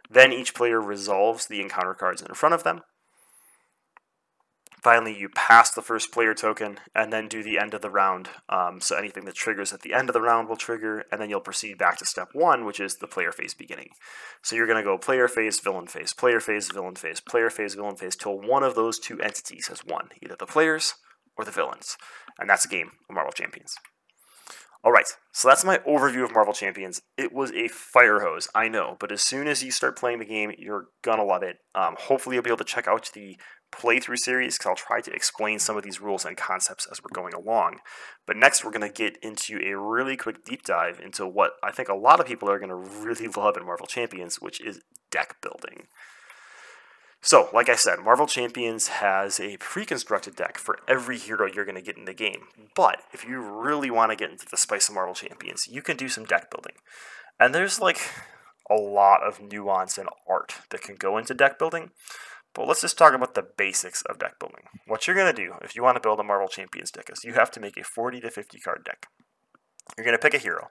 Then 0.10 0.34
each 0.34 0.56
player 0.56 0.82
resolves 0.82 1.48
the 1.48 1.62
encounter 1.62 1.94
cards 1.94 2.22
in 2.22 2.34
front 2.34 2.56
of 2.56 2.64
them, 2.64 2.82
Finally, 4.82 5.18
you 5.18 5.28
pass 5.28 5.72
the 5.72 5.82
first 5.82 6.12
player 6.12 6.34
token 6.34 6.80
and 6.96 7.12
then 7.12 7.28
do 7.28 7.44
the 7.44 7.60
end 7.60 7.74
of 7.74 7.82
the 7.82 7.90
round. 7.90 8.30
Um, 8.48 8.80
so 8.80 8.96
anything 8.96 9.26
that 9.26 9.36
triggers 9.36 9.74
at 9.74 9.82
the 9.82 9.94
end 9.94 10.10
of 10.10 10.14
the 10.14 10.22
round 10.22 10.48
will 10.48 10.56
trigger, 10.56 11.04
and 11.12 11.20
then 11.20 11.30
you'll 11.30 11.42
proceed 11.42 11.78
back 11.78 11.98
to 11.98 12.06
step 12.06 12.30
one, 12.32 12.64
which 12.64 12.80
is 12.80 12.96
the 12.96 13.08
player 13.08 13.34
phase 13.34 13.54
beginning. 13.54 13.90
So 14.42 14.56
you're 14.56 14.68
going 14.68 14.78
to 14.78 14.84
go 14.84 14.98
player 14.98 15.28
phase, 15.28 15.60
villain 15.60 15.88
phase, 15.88 16.14
player 16.14 16.40
phase, 16.40 16.70
villain 16.72 16.96
phase, 16.96 17.20
player 17.20 17.50
phase, 17.50 17.76
villain 17.76 17.98
phase, 17.98 18.16
till 18.16 18.40
one 18.40 18.64
of 18.64 18.76
those 18.76 19.00
two 19.00 19.20
entities 19.20 19.68
has 19.68 19.84
won, 19.86 20.10
either 20.22 20.38
the 20.40 20.46
players 20.46 20.94
or 21.38 21.44
the 21.44 21.52
villains. 21.52 21.98
And 22.40 22.50
that's 22.50 22.66
a 22.66 22.70
game 22.70 22.92
of 23.10 23.16
Marvel 23.16 23.34
Champions. 23.34 23.76
All 24.82 24.94
right, 24.94 25.08
so 25.34 25.50
that's 25.50 25.66
my 25.66 25.80
overview 25.80 26.24
of 26.24 26.32
Marvel 26.32 26.54
Champions. 26.54 27.02
It 27.18 27.34
was 27.34 27.52
a 27.52 27.68
fire 27.68 28.22
hose, 28.22 28.48
I 28.56 28.70
know, 28.70 28.96
but 28.98 29.12
as 29.12 29.22
soon 29.22 29.46
as 29.46 29.62
you 29.62 29.72
start 29.72 29.98
playing 29.98 30.20
the 30.20 30.26
game, 30.26 30.54
you're 30.58 30.88
gonna 31.02 31.26
love 31.26 31.44
it. 31.44 31.58
Um, 31.76 31.98
hopefully, 32.00 32.38
you'll 32.38 32.44
be 32.44 32.50
able 32.50 32.60
to 32.60 32.64
check 32.64 32.88
out 32.88 33.12
the 33.14 33.38
playthrough 33.72 34.18
series 34.18 34.58
because 34.58 34.70
I'll 34.70 34.76
try 34.76 35.02
to 35.02 35.12
explain 35.12 35.60
some 35.60 35.78
of 35.78 35.84
these 35.84 36.02
rules 36.02 36.26
and 36.26 36.36
concepts 36.36 36.88
as 36.92 37.02
we're 37.04 37.14
going 37.14 37.34
along. 37.34 37.80
But 38.26 38.38
next, 38.38 38.64
we're 38.64 38.72
going 38.72 38.82
to 38.82 38.90
get 38.90 39.18
into 39.22 39.60
a 39.64 39.78
really 39.78 40.18
quick 40.18 40.44
deep 40.44 40.64
dive 40.64 41.00
into 41.00 41.26
what 41.26 41.54
I 41.64 41.72
think 41.72 41.90
a 41.90 41.96
lot 41.96 42.20
of 42.20 42.26
people 42.26 42.50
are 42.50 42.60
going 42.60 42.70
to 42.70 42.76
really 42.76 43.28
love 43.38 43.58
in 43.58 43.66
Marvel 43.66 43.88
Champions, 43.88 44.42
which 44.42 44.62
is 44.62 44.82
deck 45.12 45.38
building. 45.42 45.88
So, 47.22 47.50
like 47.54 47.68
I 47.68 47.76
said, 47.76 48.00
Marvel 48.00 48.28
Champions 48.28 48.88
has 48.88 49.40
a 49.42 49.58
pre 49.58 49.86
constructed 49.86 50.36
deck 50.36 50.58
for 50.58 50.80
every 50.88 51.18
hero 51.18 51.50
you're 51.52 51.66
going 51.66 51.76
to 51.76 51.82
get 51.82 51.98
in 51.98 52.06
the 52.06 52.14
game. 52.14 52.44
But 52.76 53.02
if 53.12 53.26
you 53.26 53.42
really 53.42 53.92
want 53.92 54.12
to 54.12 54.16
get 54.16 54.32
into 54.32 54.46
the 54.50 54.56
spice 54.56 54.88
of 54.88 54.96
Marvel 54.96 55.14
Champions, 55.14 55.68
you 55.68 55.82
can 55.82 55.98
do 55.98 56.08
some 56.08 56.24
deck 56.24 56.50
building. 56.50 56.76
And 57.38 57.54
there's 57.54 57.80
like 57.80 58.00
a 58.70 58.76
lot 58.76 59.22
of 59.24 59.42
nuance 59.42 59.98
and 59.98 60.08
art 60.30 60.56
that 60.70 60.82
can 60.82 60.96
go 60.96 61.18
into 61.18 61.34
deck 61.34 61.60
building. 61.60 61.92
But 62.60 62.68
let's 62.68 62.82
just 62.82 62.98
talk 62.98 63.14
about 63.14 63.36
the 63.36 63.48
basics 63.56 64.02
of 64.02 64.20
deck 64.20 64.38
building. 64.38 64.66
What 64.86 65.08
you're 65.08 65.16
going 65.16 65.34
to 65.34 65.42
do 65.46 65.54
if 65.62 65.78
you 65.78 65.82
want 65.82 65.96
to 65.96 66.02
build 66.02 66.20
a 66.20 66.24
Marvel 66.24 66.50
Champions 66.50 66.92
deck 66.92 67.10
is 67.10 67.24
you 67.24 67.36
have 67.36 67.50
to 67.52 67.60
make 67.62 67.78
a 67.78 67.86
40 67.86 68.20
to 68.20 68.30
50 68.30 68.60
card 68.60 68.84
deck. 68.84 69.06
You're 69.96 70.04
going 70.04 70.18
to 70.18 70.22
pick 70.22 70.34
a 70.34 70.44
hero. 70.44 70.68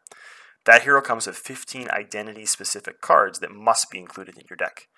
That 0.66 0.82
hero 0.82 1.00
comes 1.00 1.26
with 1.26 1.36
15 1.36 1.88
identity 1.88 2.44
specific 2.44 3.00
cards 3.00 3.38
that 3.38 3.52
must 3.52 3.90
be 3.90 3.98
included 3.98 4.36
in 4.36 4.44
your 4.50 4.58
deck. 4.58 4.88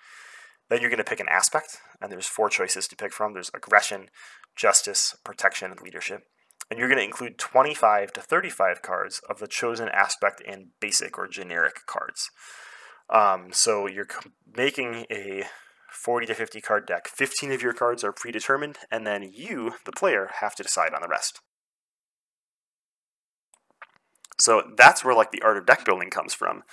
Then 0.69 0.81
you're 0.81 0.89
going 0.89 0.97
to 0.97 1.05
pick 1.05 1.21
an 1.21 1.29
aspect, 1.29 1.77
and 2.01 2.11
there's 2.11 2.27
four 2.27 2.49
choices 2.49 2.89
to 2.89 2.97
pick 2.97 3.13
from 3.13 3.31
there's 3.31 3.51
aggression, 3.53 4.09
justice, 4.57 5.15
protection, 5.23 5.71
and 5.71 5.79
leadership. 5.79 6.23
And 6.69 6.77
you're 6.77 6.89
going 6.89 6.99
to 6.99 7.05
include 7.05 7.37
25 7.37 8.11
to 8.11 8.19
35 8.19 8.81
cards 8.81 9.21
of 9.29 9.39
the 9.39 9.47
chosen 9.47 9.87
aspect 9.87 10.43
and 10.45 10.71
basic 10.81 11.17
or 11.17 11.29
generic 11.29 11.85
cards. 11.85 12.31
Um, 13.09 13.53
so 13.53 13.87
you're 13.87 14.09
making 14.53 15.05
a 15.09 15.45
40 15.91 16.25
to 16.27 16.33
50 16.33 16.61
card 16.61 16.87
deck. 16.87 17.07
15 17.07 17.51
of 17.51 17.61
your 17.61 17.73
cards 17.73 18.03
are 18.03 18.13
predetermined, 18.13 18.77
and 18.89 19.05
then 19.05 19.29
you, 19.31 19.73
the 19.85 19.91
player, 19.91 20.29
have 20.39 20.55
to 20.55 20.63
decide 20.63 20.93
on 20.93 21.01
the 21.01 21.07
rest. 21.07 21.39
So 24.39 24.63
that's 24.75 25.05
where 25.05 25.13
like 25.13 25.31
the 25.31 25.41
art 25.41 25.57
of 25.57 25.65
deck 25.65 25.85
building 25.85 26.09
comes 26.09 26.33
from. 26.33 26.63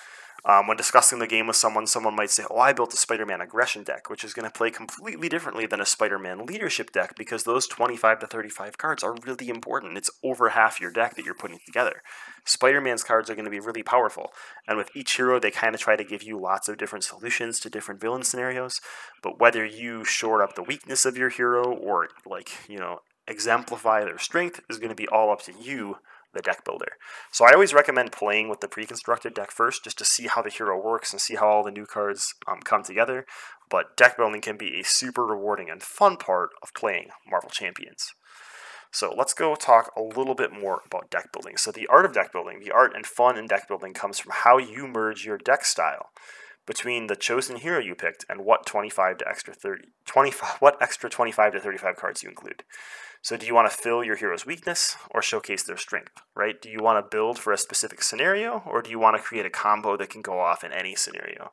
Um, 0.45 0.67
when 0.67 0.77
discussing 0.77 1.19
the 1.19 1.27
game 1.27 1.47
with 1.47 1.57
someone, 1.57 1.87
someone 1.87 2.15
might 2.15 2.31
say, 2.31 2.45
"Oh, 2.51 2.59
I 2.59 2.73
built 2.73 2.95
a 2.95 2.97
Spider-Man 2.97 3.41
aggression 3.41 3.83
deck, 3.83 4.09
which 4.09 4.25
is 4.25 4.33
going 4.33 4.45
to 4.49 4.57
play 4.57 4.71
completely 4.71 5.29
differently 5.29 5.67
than 5.67 5.81
a 5.81 5.87
Spider-Man 5.87 6.47
leadership 6.47 6.93
deck 6.93 7.15
because 7.17 7.45
those 7.45 7.67
25 7.67 8.21
to 8.21 8.27
35 8.27 8.79
cards 8.79 9.03
are 9.03 9.17
really 9.27 9.49
important. 9.49 9.99
It's 9.99 10.11
over 10.23 10.51
half 10.51 10.81
your 10.81 10.93
deck 10.93 11.17
that 11.17 11.25
you're 11.25 11.35
putting 11.35 11.59
together. 11.67 12.03
Spider-Man's 12.45 13.05
cards 13.05 13.29
are 13.29 13.35
going 13.35 13.45
to 13.45 13.51
be 13.51 13.61
really 13.61 13.83
powerful, 13.83 14.33
and 14.67 14.79
with 14.79 14.91
each 14.95 15.17
hero, 15.17 15.41
they 15.41 15.51
kind 15.51 15.75
of 15.75 15.81
try 15.81 15.97
to 15.97 16.05
give 16.05 16.23
you 16.23 16.39
lots 16.39 16.69
of 16.69 16.79
different 16.79 17.05
solutions 17.05 17.61
to 17.61 17.71
different 17.71 18.01
villain 18.01 18.23
scenarios. 18.23 18.81
But 19.23 19.41
whether 19.41 19.65
you 19.65 20.05
shore 20.05 20.43
up 20.43 20.55
the 20.55 20.63
weakness 20.63 21.05
of 21.05 21.17
your 21.17 21.31
hero 21.31 21.65
or 21.73 22.09
like 22.25 22.51
you 22.69 22.79
know 22.79 23.01
exemplify 23.27 24.05
their 24.05 24.19
strength 24.19 24.61
is 24.71 24.79
going 24.79 24.89
to 24.89 24.95
be 24.95 25.09
all 25.09 25.31
up 25.31 25.43
to 25.43 25.53
you 25.61 25.99
the 26.35 26.43
deck 26.43 26.65
builder. 26.65 26.93
So 27.33 27.45
I 27.45 27.53
always 27.53 27.75
recommend 27.75 28.13
playing 28.13 28.49
with 28.49 28.61
the 28.61 28.69
pre-constructed 28.69 29.35
deck 29.35 29.51
first, 29.51 29.85
just 29.85 29.99
to 29.99 30.05
see 30.05 30.27
how 30.27 30.43
the 30.43 30.51
hero 30.51 30.81
works 30.81 31.13
and 31.13 31.21
see 31.21 31.37
how 31.37 31.49
all 31.49 31.65
the 31.65 31.71
new 31.71 31.87
cards 31.87 32.35
um, 32.47 32.61
come 32.61 32.83
together. 32.83 33.27
But 33.71 33.97
deck 33.97 34.17
building 34.17 34.41
can 34.41 34.57
be 34.57 34.79
a 34.79 34.85
super 34.85 35.25
rewarding 35.25 35.71
and 35.71 35.83
fun 35.83 36.17
part 36.17 36.51
of 36.63 36.75
playing 36.75 37.09
Marvel 37.29 37.51
Champions. 37.51 38.13
So 38.91 39.15
let's 39.17 39.35
go 39.35 39.55
talk 39.55 39.93
a 39.97 40.03
little 40.03 40.35
bit 40.35 40.53
more 40.53 40.81
about 40.87 41.11
deck 41.11 41.31
building. 41.33 41.57
So 41.57 41.71
the 41.71 41.87
art 41.89 42.07
of 42.07 42.15
deck 42.15 42.33
building, 42.33 42.61
the 42.61 42.71
art 42.71 42.93
and 42.95 43.05
fun 43.05 43.37
in 43.37 43.47
deck 43.47 43.69
building 43.69 43.93
comes 43.93 44.19
from 44.19 44.33
how 44.35 44.59
you 44.59 44.87
merge 44.87 45.27
your 45.27 45.37
deck 45.37 45.65
style 45.65 46.11
between 46.67 47.07
the 47.07 47.17
chosen 47.17 47.57
hero 47.57 47.79
you 47.81 47.95
picked 47.95 48.27
and 48.29 48.45
what 48.45 48.67
25 48.67 49.19
to 49.19 49.29
extra 49.29 49.55
30 49.55 49.85
25 50.07 50.61
what 50.61 50.77
extra 50.83 51.09
25 51.09 51.53
to 51.53 51.61
35 51.61 51.97
cards 51.97 52.23
you 52.23 52.29
include. 52.29 52.63
So 53.23 53.37
do 53.37 53.47
you 53.47 53.55
want 53.55 53.71
to 53.71 53.77
fill 53.77 54.05
your 54.05 54.17
hero's 54.17 54.47
weakness 54.47 54.97
or 55.11 55.21
showcase 55.21 55.65
their 55.65 55.77
strength, 55.77 56.13
right? 56.37 56.61
Do 56.61 56.71
you 56.71 56.81
want 56.83 57.05
to 57.05 57.17
build 57.17 57.39
for 57.39 57.53
a 57.53 57.59
specific 57.59 58.03
scenario 58.03 58.63
or 58.67 58.81
do 58.81 58.91
you 58.91 58.99
want 58.99 59.17
to 59.17 59.23
create 59.23 59.47
a 59.47 59.51
combo 59.51 59.97
that 59.97 60.11
can 60.11 60.23
go 60.23 60.41
off 60.41 60.63
in 60.63 60.73
any 60.73 60.95
scenario? 60.95 61.53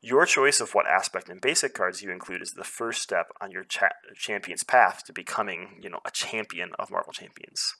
Your 0.00 0.26
choice 0.26 0.60
of 0.60 0.74
what 0.74 0.86
aspect 0.86 1.28
and 1.28 1.40
basic 1.40 1.74
cards 1.74 2.02
you 2.02 2.12
include 2.12 2.42
is 2.42 2.52
the 2.52 2.62
first 2.62 3.02
step 3.02 3.32
on 3.40 3.50
your 3.50 3.64
cha- 3.64 3.88
champion's 4.14 4.62
path 4.62 5.02
to 5.06 5.12
becoming, 5.12 5.80
you 5.82 5.90
know, 5.90 6.00
a 6.04 6.10
champion 6.12 6.70
of 6.78 6.90
Marvel 6.90 7.12
Champions. 7.12 7.74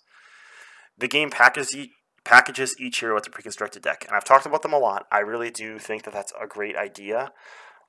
The 0.97 1.07
game 1.07 1.31
packages 1.31 1.77
packages 2.25 2.79
each 2.79 3.01
hero 3.01 3.15
with 3.15 3.27
a 3.27 3.31
pre-constructed 3.31 3.83
deck, 3.83 4.05
and 4.07 4.15
I've 4.15 4.25
talked 4.25 4.45
about 4.45 4.63
them 4.63 4.73
a 4.73 4.79
lot. 4.79 5.07
I 5.11 5.21
really 5.21 5.51
do 5.51 5.79
think 5.79 6.03
that 6.03 6.13
that's 6.13 6.33
a 6.39 6.47
great 6.47 6.77
idea. 6.77 7.33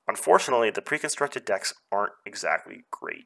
Unfortunately, 0.08 0.70
the 0.70 0.82
pre-constructed 0.82 1.44
decks 1.44 1.74
aren't 1.92 2.14
exactly 2.26 2.84
great. 2.90 3.26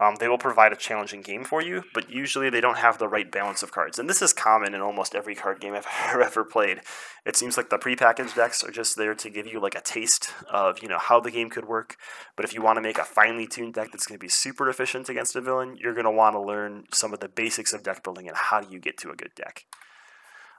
Um, 0.00 0.16
they 0.18 0.26
will 0.26 0.38
provide 0.38 0.72
a 0.72 0.76
challenging 0.76 1.22
game 1.22 1.44
for 1.44 1.62
you, 1.62 1.84
but 1.94 2.10
usually 2.10 2.50
they 2.50 2.60
don't 2.60 2.78
have 2.78 2.98
the 2.98 3.08
right 3.08 3.30
balance 3.30 3.62
of 3.62 3.70
cards. 3.70 3.96
And 3.96 4.10
this 4.10 4.22
is 4.22 4.32
common 4.32 4.74
in 4.74 4.80
almost 4.80 5.14
every 5.14 5.36
card 5.36 5.60
game 5.60 5.72
I've 5.74 5.86
ever 6.20 6.44
played. 6.44 6.80
It 7.24 7.36
seems 7.36 7.56
like 7.56 7.70
the 7.70 7.78
prepackaged 7.78 8.34
decks 8.34 8.64
are 8.64 8.72
just 8.72 8.96
there 8.96 9.14
to 9.14 9.30
give 9.30 9.46
you 9.46 9.60
like 9.60 9.76
a 9.76 9.80
taste 9.80 10.30
of 10.52 10.82
you 10.82 10.88
know 10.88 10.98
how 10.98 11.20
the 11.20 11.30
game 11.30 11.48
could 11.48 11.66
work. 11.66 11.96
But 12.34 12.44
if 12.44 12.52
you 12.52 12.60
want 12.60 12.76
to 12.76 12.82
make 12.82 12.98
a 12.98 13.04
finely 13.04 13.46
tuned 13.46 13.74
deck 13.74 13.92
that's 13.92 14.06
going 14.06 14.18
to 14.18 14.24
be 14.24 14.28
super 14.28 14.68
efficient 14.68 15.08
against 15.08 15.36
a 15.36 15.40
villain, 15.40 15.76
you're 15.80 15.94
going 15.94 16.04
to 16.04 16.10
want 16.10 16.34
to 16.34 16.40
learn 16.40 16.84
some 16.92 17.14
of 17.14 17.20
the 17.20 17.28
basics 17.28 17.72
of 17.72 17.84
deck 17.84 18.02
building 18.02 18.26
and 18.26 18.36
how 18.36 18.60
do 18.60 18.72
you 18.72 18.80
get 18.80 18.98
to 18.98 19.10
a 19.10 19.16
good 19.16 19.34
deck. 19.36 19.64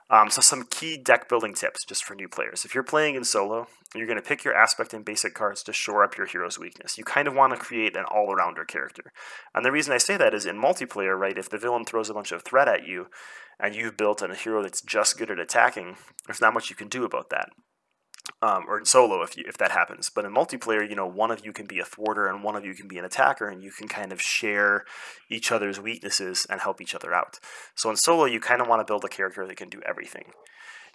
Um, 0.08 0.30
so 0.30 0.40
some 0.40 0.64
key 0.70 0.96
deck 0.96 1.28
building 1.28 1.54
tips 1.54 1.84
just 1.84 2.04
for 2.04 2.14
new 2.14 2.28
players. 2.28 2.64
If 2.64 2.74
you're 2.74 2.84
playing 2.84 3.16
in 3.16 3.24
solo, 3.24 3.66
you're 3.94 4.06
going 4.06 4.20
to 4.20 4.28
pick 4.28 4.44
your 4.44 4.54
aspect 4.54 4.94
and 4.94 5.04
basic 5.04 5.34
cards 5.34 5.62
to 5.64 5.72
shore 5.72 6.04
up 6.04 6.16
your 6.16 6.26
hero's 6.26 6.58
weakness. 6.58 6.96
You 6.96 7.04
kind 7.04 7.26
of 7.26 7.34
want 7.34 7.52
to 7.52 7.58
create 7.58 7.96
an 7.96 8.04
all-arounder 8.04 8.66
character. 8.66 9.12
And 9.54 9.64
the 9.64 9.72
reason 9.72 9.92
I 9.92 9.98
say 9.98 10.16
that 10.16 10.34
is 10.34 10.46
in 10.46 10.60
multiplayer, 10.60 11.18
right, 11.18 11.36
if 11.36 11.50
the 11.50 11.58
villain 11.58 11.84
throws 11.84 12.08
a 12.08 12.14
bunch 12.14 12.30
of 12.30 12.42
threat 12.42 12.68
at 12.68 12.86
you 12.86 13.08
and 13.58 13.74
you've 13.74 13.96
built 13.96 14.22
a 14.22 14.32
hero 14.34 14.62
that's 14.62 14.82
just 14.82 15.18
good 15.18 15.30
at 15.30 15.40
attacking, 15.40 15.96
there's 16.26 16.40
not 16.40 16.54
much 16.54 16.70
you 16.70 16.76
can 16.76 16.88
do 16.88 17.04
about 17.04 17.30
that 17.30 17.50
um, 18.42 18.64
or 18.68 18.78
in 18.78 18.84
solo 18.84 19.22
if 19.22 19.36
you, 19.36 19.44
if 19.46 19.56
that 19.58 19.72
happens. 19.72 20.10
But 20.10 20.24
in 20.24 20.32
multiplayer, 20.32 20.88
you 20.88 20.96
know, 20.96 21.06
one 21.06 21.30
of 21.30 21.44
you 21.44 21.52
can 21.52 21.66
be 21.66 21.78
a 21.78 21.84
thwarter 21.84 22.26
and 22.26 22.42
one 22.42 22.56
of 22.56 22.64
you 22.64 22.74
can 22.74 22.88
be 22.88 22.98
an 22.98 23.04
attacker, 23.04 23.48
and 23.48 23.62
you 23.62 23.70
can 23.70 23.88
kind 23.88 24.12
of 24.12 24.20
share 24.20 24.84
each 25.30 25.50
other's 25.52 25.80
weaknesses 25.80 26.46
and 26.48 26.60
help 26.60 26.80
each 26.80 26.94
other 26.94 27.14
out. 27.14 27.38
So 27.74 27.90
in 27.90 27.96
solo, 27.96 28.24
you 28.24 28.40
kind 28.40 28.60
of 28.60 28.68
want 28.68 28.80
to 28.80 28.90
build 28.90 29.04
a 29.04 29.08
character 29.08 29.46
that 29.46 29.56
can 29.56 29.68
do 29.68 29.80
everything. 29.86 30.32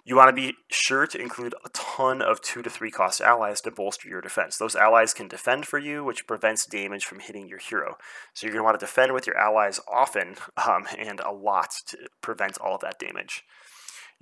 You 0.04 0.16
want 0.16 0.34
to 0.34 0.40
be 0.40 0.56
sure 0.68 1.06
to 1.06 1.20
include 1.20 1.54
a 1.64 1.68
ton 1.68 2.22
of 2.22 2.40
two 2.40 2.60
to 2.62 2.70
three 2.70 2.90
cost 2.90 3.20
allies 3.20 3.60
to 3.60 3.70
bolster 3.70 4.08
your 4.08 4.20
defense. 4.20 4.56
Those 4.56 4.74
allies 4.74 5.14
can 5.14 5.28
defend 5.28 5.66
for 5.66 5.78
you, 5.78 6.02
which 6.02 6.26
prevents 6.26 6.66
damage 6.66 7.04
from 7.04 7.20
hitting 7.20 7.48
your 7.48 7.58
hero. 7.58 7.96
So 8.34 8.46
you're 8.46 8.54
going 8.54 8.62
to 8.62 8.64
want 8.64 8.80
to 8.80 8.84
defend 8.84 9.12
with 9.12 9.28
your 9.28 9.38
allies 9.38 9.78
often 9.90 10.34
um, 10.66 10.88
and 10.98 11.20
a 11.20 11.30
lot 11.30 11.70
to 11.88 11.98
prevent 12.20 12.58
all 12.58 12.74
of 12.74 12.80
that 12.80 12.98
damage. 12.98 13.44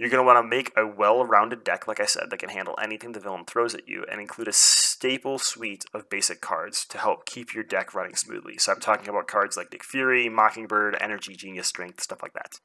You're 0.00 0.08
going 0.08 0.24
to 0.24 0.26
want 0.26 0.42
to 0.42 0.48
make 0.48 0.72
a 0.78 0.86
well 0.86 1.26
rounded 1.26 1.62
deck, 1.62 1.86
like 1.86 2.00
I 2.00 2.06
said, 2.06 2.28
that 2.30 2.38
can 2.38 2.48
handle 2.48 2.74
anything 2.82 3.12
the 3.12 3.20
villain 3.20 3.44
throws 3.44 3.74
at 3.74 3.86
you, 3.86 4.06
and 4.10 4.18
include 4.18 4.48
a 4.48 4.52
staple 4.52 5.38
suite 5.38 5.84
of 5.92 6.08
basic 6.08 6.40
cards 6.40 6.86
to 6.86 6.96
help 6.96 7.26
keep 7.26 7.52
your 7.52 7.64
deck 7.64 7.94
running 7.94 8.14
smoothly. 8.16 8.56
So 8.56 8.72
I'm 8.72 8.80
talking 8.80 9.10
about 9.10 9.28
cards 9.28 9.58
like 9.58 9.70
Nick 9.70 9.84
Fury, 9.84 10.30
Mockingbird, 10.30 10.96
Energy, 11.02 11.36
Genius, 11.36 11.66
Strength, 11.66 12.00
stuff 12.00 12.22
like 12.22 12.32
that. 12.32 12.60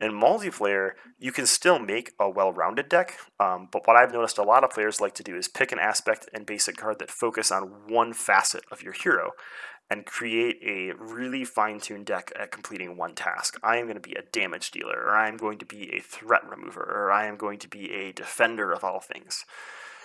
In 0.00 0.12
multiplayer, 0.12 0.92
you 1.18 1.32
can 1.32 1.46
still 1.46 1.80
make 1.80 2.12
a 2.20 2.30
well 2.30 2.52
rounded 2.52 2.88
deck, 2.88 3.18
um, 3.40 3.68
but 3.72 3.84
what 3.88 3.96
I've 3.96 4.12
noticed 4.12 4.38
a 4.38 4.44
lot 4.44 4.62
of 4.62 4.70
players 4.70 5.00
like 5.00 5.14
to 5.14 5.24
do 5.24 5.36
is 5.36 5.48
pick 5.48 5.72
an 5.72 5.80
aspect 5.80 6.28
and 6.32 6.46
basic 6.46 6.76
card 6.76 7.00
that 7.00 7.10
focus 7.10 7.50
on 7.50 7.88
one 7.88 8.12
facet 8.12 8.62
of 8.70 8.84
your 8.84 8.92
hero 8.92 9.32
and 9.90 10.06
create 10.06 10.58
a 10.64 10.94
really 10.96 11.44
fine 11.44 11.80
tuned 11.80 12.06
deck 12.06 12.32
at 12.38 12.50
completing 12.50 12.96
one 12.96 13.14
task. 13.14 13.58
I 13.62 13.76
am 13.76 13.84
going 13.84 14.00
to 14.00 14.00
be 14.00 14.14
a 14.14 14.22
damage 14.32 14.70
dealer, 14.70 15.02
or 15.02 15.10
I 15.10 15.28
am 15.28 15.36
going 15.36 15.58
to 15.58 15.66
be 15.66 15.92
a 15.92 16.00
threat 16.00 16.48
remover, 16.48 16.82
or 16.82 17.12
I 17.12 17.26
am 17.26 17.36
going 17.36 17.58
to 17.58 17.68
be 17.68 17.92
a 17.92 18.12
defender 18.12 18.72
of 18.72 18.84
all 18.84 19.00
things. 19.00 19.44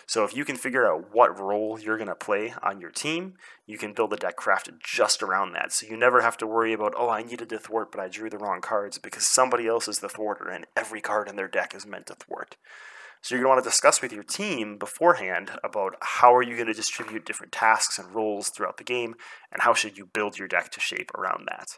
So 0.07 0.23
if 0.23 0.33
you 0.33 0.45
can 0.45 0.55
figure 0.55 0.89
out 0.89 1.13
what 1.13 1.37
role 1.37 1.77
you're 1.77 1.97
going 1.97 2.07
to 2.07 2.15
play 2.15 2.53
on 2.63 2.79
your 2.79 2.91
team, 2.91 3.33
you 3.65 3.77
can 3.77 3.91
build 3.91 4.13
a 4.13 4.15
deck 4.15 4.37
crafted 4.37 4.79
just 4.81 5.21
around 5.21 5.51
that. 5.51 5.73
So 5.73 5.85
you 5.85 5.97
never 5.97 6.21
have 6.21 6.37
to 6.37 6.47
worry 6.47 6.71
about, 6.71 6.93
oh, 6.97 7.09
I 7.09 7.23
needed 7.23 7.49
to 7.49 7.59
thwart, 7.59 7.91
but 7.91 7.99
I 7.99 8.07
drew 8.07 8.29
the 8.29 8.37
wrong 8.37 8.61
cards 8.61 8.97
because 8.97 9.27
somebody 9.27 9.67
else 9.67 9.89
is 9.89 9.99
the 9.99 10.07
thwarter 10.07 10.49
and 10.49 10.65
every 10.77 11.01
card 11.01 11.27
in 11.27 11.35
their 11.35 11.49
deck 11.49 11.75
is 11.75 11.85
meant 11.85 12.07
to 12.07 12.15
thwart. 12.15 12.55
So 13.21 13.35
you're 13.35 13.43
going 13.43 13.51
to 13.51 13.55
want 13.55 13.63
to 13.63 13.69
discuss 13.69 14.01
with 14.01 14.13
your 14.13 14.23
team 14.23 14.77
beforehand 14.77 15.51
about 15.63 15.95
how 16.01 16.35
are 16.35 16.43
you 16.43 16.55
going 16.55 16.67
to 16.67 16.73
distribute 16.73 17.25
different 17.25 17.51
tasks 17.51 17.99
and 17.99 18.13
roles 18.13 18.49
throughout 18.49 18.77
the 18.77 18.83
game, 18.83 19.15
and 19.51 19.61
how 19.61 19.73
should 19.73 19.97
you 19.97 20.05
build 20.05 20.37
your 20.37 20.47
deck 20.47 20.71
to 20.71 20.79
shape 20.79 21.11
around 21.15 21.47
that. 21.49 21.77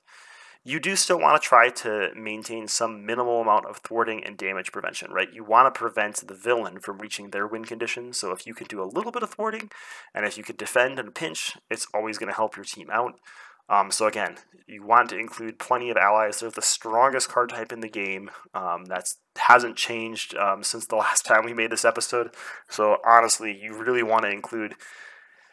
You 0.65 0.82
do 0.82 0.97
still 0.97 1.19
want 1.19 1.41
to 1.41 1.47
try 1.47 1.69
to 1.69 2.10
maintain 2.15 2.67
some 2.67 3.06
minimal 3.06 3.41
amount 3.41 3.65
of 3.65 3.78
thwarting 3.78 4.25
and 4.25 4.38
damage 4.38 4.73
prevention, 4.73 5.10
right? 5.10 5.32
You 5.34 5.45
want 5.45 5.73
to 5.73 5.80
prevent 5.80 6.28
the 6.28 6.34
villain 6.36 6.80
from 6.80 6.97
reaching 6.97 7.30
their 7.30 7.47
win 7.47 7.63
condition. 7.63 8.12
So 8.12 8.32
if 8.34 8.45
you 8.45 8.54
can 8.54 8.67
do 8.67 8.84
a 8.84 8.84
little 8.84 9.13
bit 9.13 9.23
of 9.23 9.30
thwarting, 9.30 9.71
and 10.13 10.25
if 10.25 10.38
you 10.38 10.43
can 10.43 10.58
defend 10.58 10.99
and 10.99 11.15
pinch, 11.15 11.58
it's 11.71 11.88
always 11.93 12.17
going 12.17 12.30
to 12.30 12.36
help 12.36 12.58
your 12.58 12.65
team 12.65 12.89
out. 12.91 13.19
Um, 13.69 13.91
so 13.91 14.08
again, 14.08 14.38
you 14.67 14.84
want 14.84 15.10
to 15.10 15.17
include 15.17 15.60
plenty 15.60 15.89
of 15.89 15.97
allies. 15.97 16.39
They're 16.39 16.49
the 16.49 16.62
strongest 16.62 17.29
card 17.29 17.49
type 17.49 17.71
in 17.71 17.79
the 17.82 17.89
game. 17.89 18.32
Um, 18.53 18.86
that 18.86 19.13
hasn't 19.38 19.77
changed 19.77 20.36
um, 20.36 20.63
since 20.63 20.86
the 20.86 20.95
last 20.97 21.25
time 21.25 21.45
we 21.45 21.53
made 21.53 21.71
this 21.71 21.86
episode. 21.86 22.32
So 22.67 22.97
honestly, 23.05 23.58
you 23.60 23.77
really 23.77 24.03
want 24.03 24.23
to 24.23 24.32
include 24.32 24.75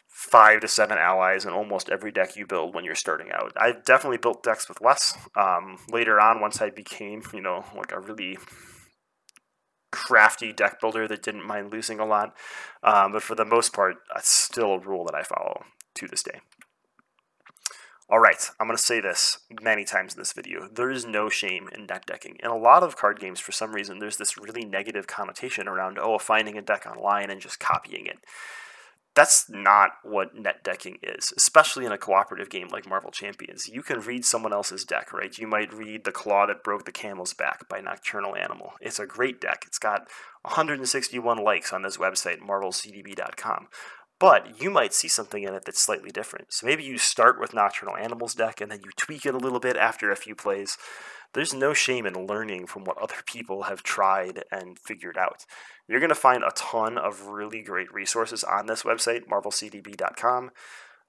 five 0.08 0.60
to 0.60 0.68
seven 0.68 0.96
allies 0.96 1.44
in 1.44 1.52
almost 1.52 1.90
every 1.90 2.10
deck 2.10 2.36
you 2.36 2.46
build 2.46 2.74
when 2.74 2.84
you're 2.84 2.94
starting 2.94 3.30
out. 3.32 3.52
I've 3.56 3.84
definitely 3.84 4.16
built 4.16 4.42
decks 4.42 4.66
with 4.66 4.80
less. 4.80 5.14
Um, 5.36 5.78
later 5.90 6.18
on, 6.18 6.40
once 6.40 6.62
I 6.62 6.70
became, 6.70 7.22
you 7.34 7.42
know, 7.42 7.66
like 7.76 7.92
a 7.92 8.00
really 8.00 8.38
crafty 9.92 10.52
deck 10.52 10.80
builder 10.80 11.06
that 11.06 11.22
didn't 11.22 11.46
mind 11.46 11.70
losing 11.70 12.00
a 12.00 12.06
lot. 12.06 12.34
Um, 12.82 13.12
but 13.12 13.22
for 13.22 13.34
the 13.34 13.44
most 13.44 13.74
part, 13.74 13.96
that's 14.14 14.30
still 14.30 14.74
a 14.74 14.78
rule 14.78 15.04
that 15.04 15.14
I 15.14 15.22
follow 15.22 15.64
to 15.96 16.06
this 16.06 16.22
day. 16.22 16.40
All 18.08 18.20
right, 18.20 18.50
I'm 18.60 18.68
going 18.68 18.76
to 18.76 18.82
say 18.82 19.00
this 19.00 19.38
many 19.60 19.84
times 19.84 20.14
in 20.14 20.20
this 20.20 20.32
video. 20.32 20.68
There 20.68 20.92
is 20.92 21.04
no 21.04 21.28
shame 21.28 21.68
in 21.74 21.86
net 21.86 22.06
decking. 22.06 22.36
In 22.38 22.50
a 22.50 22.56
lot 22.56 22.84
of 22.84 22.96
card 22.96 23.18
games, 23.18 23.40
for 23.40 23.50
some 23.50 23.74
reason, 23.74 23.98
there's 23.98 24.16
this 24.16 24.38
really 24.38 24.64
negative 24.64 25.08
connotation 25.08 25.66
around, 25.66 25.98
oh, 25.98 26.18
finding 26.18 26.56
a 26.56 26.62
deck 26.62 26.86
online 26.86 27.30
and 27.30 27.40
just 27.40 27.58
copying 27.58 28.06
it. 28.06 28.18
That's 29.16 29.50
not 29.50 29.92
what 30.04 30.36
net 30.36 30.62
decking 30.62 30.98
is, 31.02 31.32
especially 31.36 31.84
in 31.84 31.90
a 31.90 31.98
cooperative 31.98 32.48
game 32.48 32.68
like 32.68 32.88
Marvel 32.88 33.10
Champions. 33.10 33.66
You 33.66 33.82
can 33.82 34.00
read 34.00 34.24
someone 34.24 34.52
else's 34.52 34.84
deck, 34.84 35.12
right? 35.12 35.36
You 35.36 35.48
might 35.48 35.72
read 35.72 36.04
The 36.04 36.12
Claw 36.12 36.46
That 36.46 36.62
Broke 36.62 36.84
the 36.84 36.92
Camel's 36.92 37.32
Back 37.32 37.68
by 37.68 37.80
Nocturnal 37.80 38.36
Animal. 38.36 38.74
It's 38.80 39.00
a 39.00 39.06
great 39.06 39.40
deck. 39.40 39.64
It's 39.66 39.78
got 39.78 40.06
161 40.42 41.38
likes 41.38 41.72
on 41.72 41.82
this 41.82 41.96
website, 41.96 42.38
marvelcdb.com. 42.38 43.68
But 44.18 44.62
you 44.62 44.70
might 44.70 44.94
see 44.94 45.08
something 45.08 45.42
in 45.42 45.54
it 45.54 45.64
that's 45.66 45.82
slightly 45.82 46.10
different. 46.10 46.52
So 46.52 46.66
maybe 46.66 46.82
you 46.82 46.96
start 46.96 47.38
with 47.38 47.52
Nocturnal 47.52 47.96
Animals 47.96 48.34
deck 48.34 48.60
and 48.60 48.70
then 48.70 48.80
you 48.82 48.90
tweak 48.96 49.26
it 49.26 49.34
a 49.34 49.38
little 49.38 49.60
bit 49.60 49.76
after 49.76 50.10
a 50.10 50.16
few 50.16 50.34
plays. 50.34 50.78
There's 51.34 51.52
no 51.52 51.74
shame 51.74 52.06
in 52.06 52.26
learning 52.26 52.66
from 52.66 52.84
what 52.84 52.96
other 52.96 53.16
people 53.26 53.64
have 53.64 53.82
tried 53.82 54.44
and 54.50 54.78
figured 54.78 55.18
out. 55.18 55.44
You're 55.86 56.00
going 56.00 56.08
to 56.08 56.14
find 56.14 56.42
a 56.42 56.52
ton 56.56 56.96
of 56.96 57.26
really 57.26 57.62
great 57.62 57.92
resources 57.92 58.42
on 58.42 58.66
this 58.66 58.84
website, 58.84 59.26
marvelcdb.com. 59.26 60.50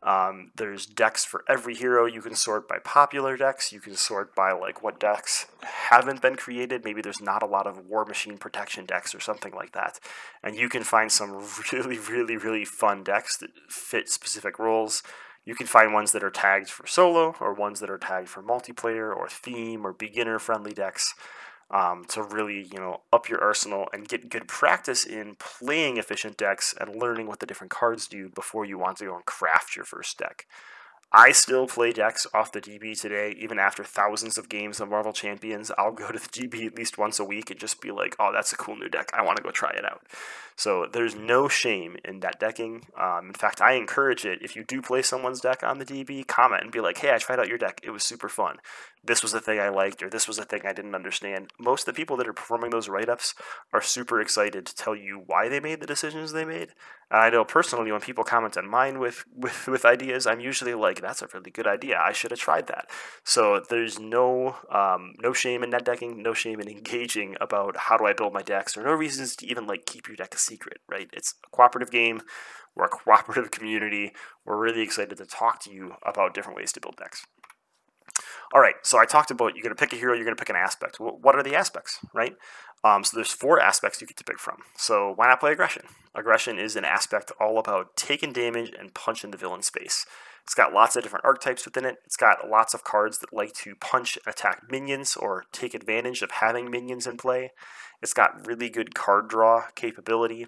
Um, 0.04 0.52
there's 0.56 0.86
decks 0.86 1.26
for 1.26 1.44
every 1.50 1.74
hero. 1.74 2.06
You 2.06 2.22
can 2.22 2.36
sort 2.36 2.68
by 2.68 2.78
popular 2.80 3.36
decks. 3.36 3.72
You 3.72 3.80
can 3.80 3.96
sort 3.96 4.36
by 4.36 4.52
like 4.52 4.84
what 4.84 5.00
decks 5.00 5.48
haven't 5.62 6.22
been 6.22 6.36
created. 6.36 6.86
Maybe 6.86 7.02
there's 7.02 7.22
not 7.22 7.42
a 7.42 7.48
lot 7.48 7.66
of 7.66 7.86
War 7.86 8.06
Machine 8.06 8.38
protection 8.38 8.86
decks 8.86 9.16
or 9.16 9.20
something 9.20 9.54
like 9.54 9.72
that. 9.72 10.00
And 10.44 10.56
you 10.56 10.70
can 10.70 10.84
find 10.84 11.12
some 11.12 11.44
really, 11.74 11.98
really, 11.98 12.38
really 12.38 12.66
fun 12.66 13.04
decks 13.04 13.38
that 13.38 13.52
fit 13.70 14.10
specific 14.10 14.60
roles. 14.60 15.02
You 15.46 15.56
can 15.56 15.66
find 15.66 15.94
ones 15.94 16.12
that 16.12 16.24
are 16.24 16.30
tagged 16.30 16.70
for 16.70 16.86
solo 16.86 17.36
or 17.40 17.54
ones 17.54 17.80
that 17.80 17.90
are 17.90 17.98
tagged 17.98 18.30
for 18.30 18.44
multiplayer 18.44 19.16
or 19.16 19.30
theme 19.30 19.86
or 19.86 19.94
beginner 19.94 20.40
friendly 20.40 20.74
decks 20.74 21.16
um, 21.70 22.06
to 22.10 22.24
really 22.24 22.68
you 22.72 22.80
know 22.80 23.02
up 23.12 23.30
your 23.30 23.42
arsenal 23.44 23.88
and 23.94 24.08
get 24.08 24.30
good 24.30 24.48
practice 24.48 25.06
in 25.06 25.36
playing 25.36 25.98
efficient 25.98 26.38
decks 26.38 26.74
and 26.80 26.96
learning 26.96 27.28
what 27.28 27.40
the 27.40 27.46
different 27.46 27.72
cards 27.72 28.08
do 28.08 28.30
before 28.30 28.66
you 28.66 28.78
want 28.78 28.98
to 28.98 29.06
go 29.06 29.16
and 29.16 29.26
craft 29.26 29.76
your 29.76 29.86
first 29.86 30.18
deck. 30.18 30.46
I 31.12 31.32
still 31.32 31.68
play 31.68 31.94
decks 31.94 32.28
off 32.34 32.52
the 32.52 32.60
DB 32.60 33.00
today, 33.00 33.34
even 33.40 33.60
after 33.60 33.86
thousands 33.86 34.38
of 34.38 34.50
games 34.50 34.82
of 34.82 34.90
Marvel 34.90 35.14
Champions. 35.14 35.72
I'll 35.78 35.94
go 35.94 36.12
to 36.12 36.20
the 36.20 36.28
DB 36.28 36.68
at 36.68 36.76
least 36.76 36.98
once 36.98 37.18
a 37.18 37.24
week 37.24 37.50
and 37.50 37.58
just 37.58 37.80
be 37.80 37.92
like, 37.92 38.14
oh, 38.20 38.34
that's 38.34 38.52
a 38.52 38.58
cool 38.58 38.76
new 38.76 38.90
deck. 38.90 39.10
I 39.14 39.24
want 39.24 39.38
to 39.38 39.44
go 39.44 39.50
try 39.50 39.70
it 39.70 39.86
out. 39.86 40.02
So 40.58 40.86
there's 40.92 41.16
no 41.16 41.48
shame 41.48 41.96
in 42.04 42.20
net 42.20 42.40
decking. 42.42 42.88
Um, 43.00 43.28
in 43.28 43.34
fact, 43.34 43.62
I 43.62 43.74
encourage 43.74 44.26
it. 44.26 44.42
If 44.42 44.58
you 44.58 44.66
do 44.66 44.82
play 44.82 45.02
someone's 45.02 45.40
deck 45.40 45.64
on 45.64 45.80
the 45.80 45.86
DB, 45.86 46.28
comment 46.28 46.64
and 46.64 46.72
be 46.74 46.82
like, 46.82 46.98
hey, 46.98 47.14
I 47.14 47.20
tried 47.20 47.40
out 47.40 47.48
your 47.48 47.58
deck. 47.58 47.80
It 47.84 47.92
was 47.92 48.04
super 48.04 48.28
fun. 48.28 48.58
This 49.08 49.24
was 49.24 49.32
the 49.32 49.40
thing 49.40 49.60
I 49.60 49.70
liked 49.70 50.04
or 50.04 50.10
this 50.10 50.28
was 50.28 50.38
the 50.38 50.46
thing 50.46 50.62
I 50.66 50.74
didn't 50.74 50.96
understand. 50.96 51.52
Most 51.60 51.88
of 51.88 51.94
the 51.94 51.98
people 51.98 52.18
that 52.18 52.28
are 52.28 52.34
performing 52.34 52.70
those 52.70 52.90
write 52.90 53.10
ups 53.10 53.34
are 53.74 53.82
super 53.82 54.22
excited 54.22 54.66
to 54.66 54.76
tell 54.76 54.96
you 54.96 55.24
why 55.26 55.50
they 55.50 55.60
made 55.60 55.80
the 55.80 55.88
decisions 55.88 56.32
they 56.32 56.46
made. 56.46 56.70
And 57.10 57.22
I 57.22 57.30
know 57.30 57.46
personally 57.46 57.92
when 57.92 58.02
people 58.02 58.24
comment 58.24 58.58
on 58.58 58.70
mine 58.70 59.00
with, 59.00 59.26
with, 59.36 59.68
with 59.68 59.86
ideas, 59.86 60.28
I'm 60.28 60.40
usually 60.40 60.74
like, 60.74 61.02
that's 61.02 61.22
a 61.22 61.28
really 61.34 61.52
good 61.52 61.68
idea. 61.68 62.00
I 62.00 62.12
should 62.12 62.32
have 62.32 62.40
tried 62.40 62.68
that. 62.68 62.90
So 63.24 63.62
there's 63.70 64.00
no 64.00 64.58
um, 64.70 65.14
no 65.20 65.34
shame 65.34 65.64
in 65.64 65.70
net 65.70 65.86
decking, 65.86 66.22
no 66.22 66.34
shame 66.34 66.60
in 66.60 66.68
engaging 66.78 67.36
about 67.40 67.78
how 67.78 67.98
do 67.98 68.06
I 68.06 68.14
build 68.14 68.34
my 68.34 68.42
decks, 68.42 68.78
or 68.78 68.84
no 68.84 68.94
reasons 68.94 69.36
to 69.38 69.48
even 69.48 69.68
like 69.68 69.86
keep 69.86 70.08
your 70.08 70.18
deck 70.18 70.34
a 70.36 70.38
secret, 70.38 70.80
right? 70.90 71.10
It's 71.14 71.36
a 71.46 71.56
cooperative 71.56 71.92
game. 71.92 72.22
We're 72.76 72.86
a 72.86 72.90
cooperative 72.90 73.52
community. 73.58 74.14
We're 74.46 74.58
really 74.58 74.82
excited 74.82 75.18
to 75.18 75.26
talk 75.26 75.62
to 75.64 75.72
you 75.72 75.94
about 76.06 76.34
different 76.34 76.58
ways 76.58 76.72
to 76.74 76.82
build 76.82 76.98
decks. 76.98 77.26
All 78.54 78.62
right, 78.62 78.76
so 78.84 78.98
I 78.98 79.06
talked 79.06 79.32
about 79.32 79.56
you're 79.56 79.64
going 79.64 79.76
to 79.76 79.80
pick 79.80 79.94
a 79.94 79.98
hero, 79.98 80.14
you're 80.14 80.24
going 80.24 80.36
to 80.36 80.40
pick 80.40 80.50
an 80.50 80.56
aspect. 80.56 81.00
What 81.00 81.36
are 81.36 81.44
the 81.44 81.56
aspects, 81.56 82.00
right? 82.14 82.36
Um, 82.84 83.04
so 83.04 83.18
there's 83.18 83.32
four 83.32 83.60
aspects 83.60 84.00
you 84.00 84.08
get 84.08 84.18
to 84.18 84.24
pick 84.24 84.40
from. 84.40 84.60
So 84.78 85.14
why 85.16 85.28
not 85.28 85.40
play 85.40 85.52
aggression? 85.52 85.84
Aggression 86.16 86.58
is 86.58 86.76
an 86.76 86.86
aspect 86.86 87.32
all 87.42 87.60
about 87.60 87.96
taking 87.98 88.32
damage 88.32 88.72
and 88.78 88.94
punching 88.94 89.32
the 89.32 89.38
villain's 89.38 89.70
face. 89.70 90.06
It's 90.44 90.54
got 90.54 90.72
lots 90.72 90.96
of 90.96 91.04
different 91.04 91.26
archetypes 91.26 91.66
within 91.66 91.84
it. 91.84 91.98
It's 92.06 92.16
got 92.16 92.50
lots 92.50 92.74
of 92.74 92.86
cards 92.86 93.20
that 93.20 93.34
like 93.34 93.54
to 93.56 93.76
punch 93.76 94.18
and 94.18 94.34
attack 94.34 94.64
minions 94.70 95.18
or 95.18 95.44
take 95.52 95.74
advantage 95.74 96.22
of 96.22 96.32
having 96.32 96.72
minions 96.72 97.06
in 97.06 97.18
play. 97.18 97.52
It's 98.02 98.14
got 98.14 98.48
really 98.48 98.70
good 98.70 98.96
card 98.96 99.28
draw 99.28 99.66
capability. 99.76 100.48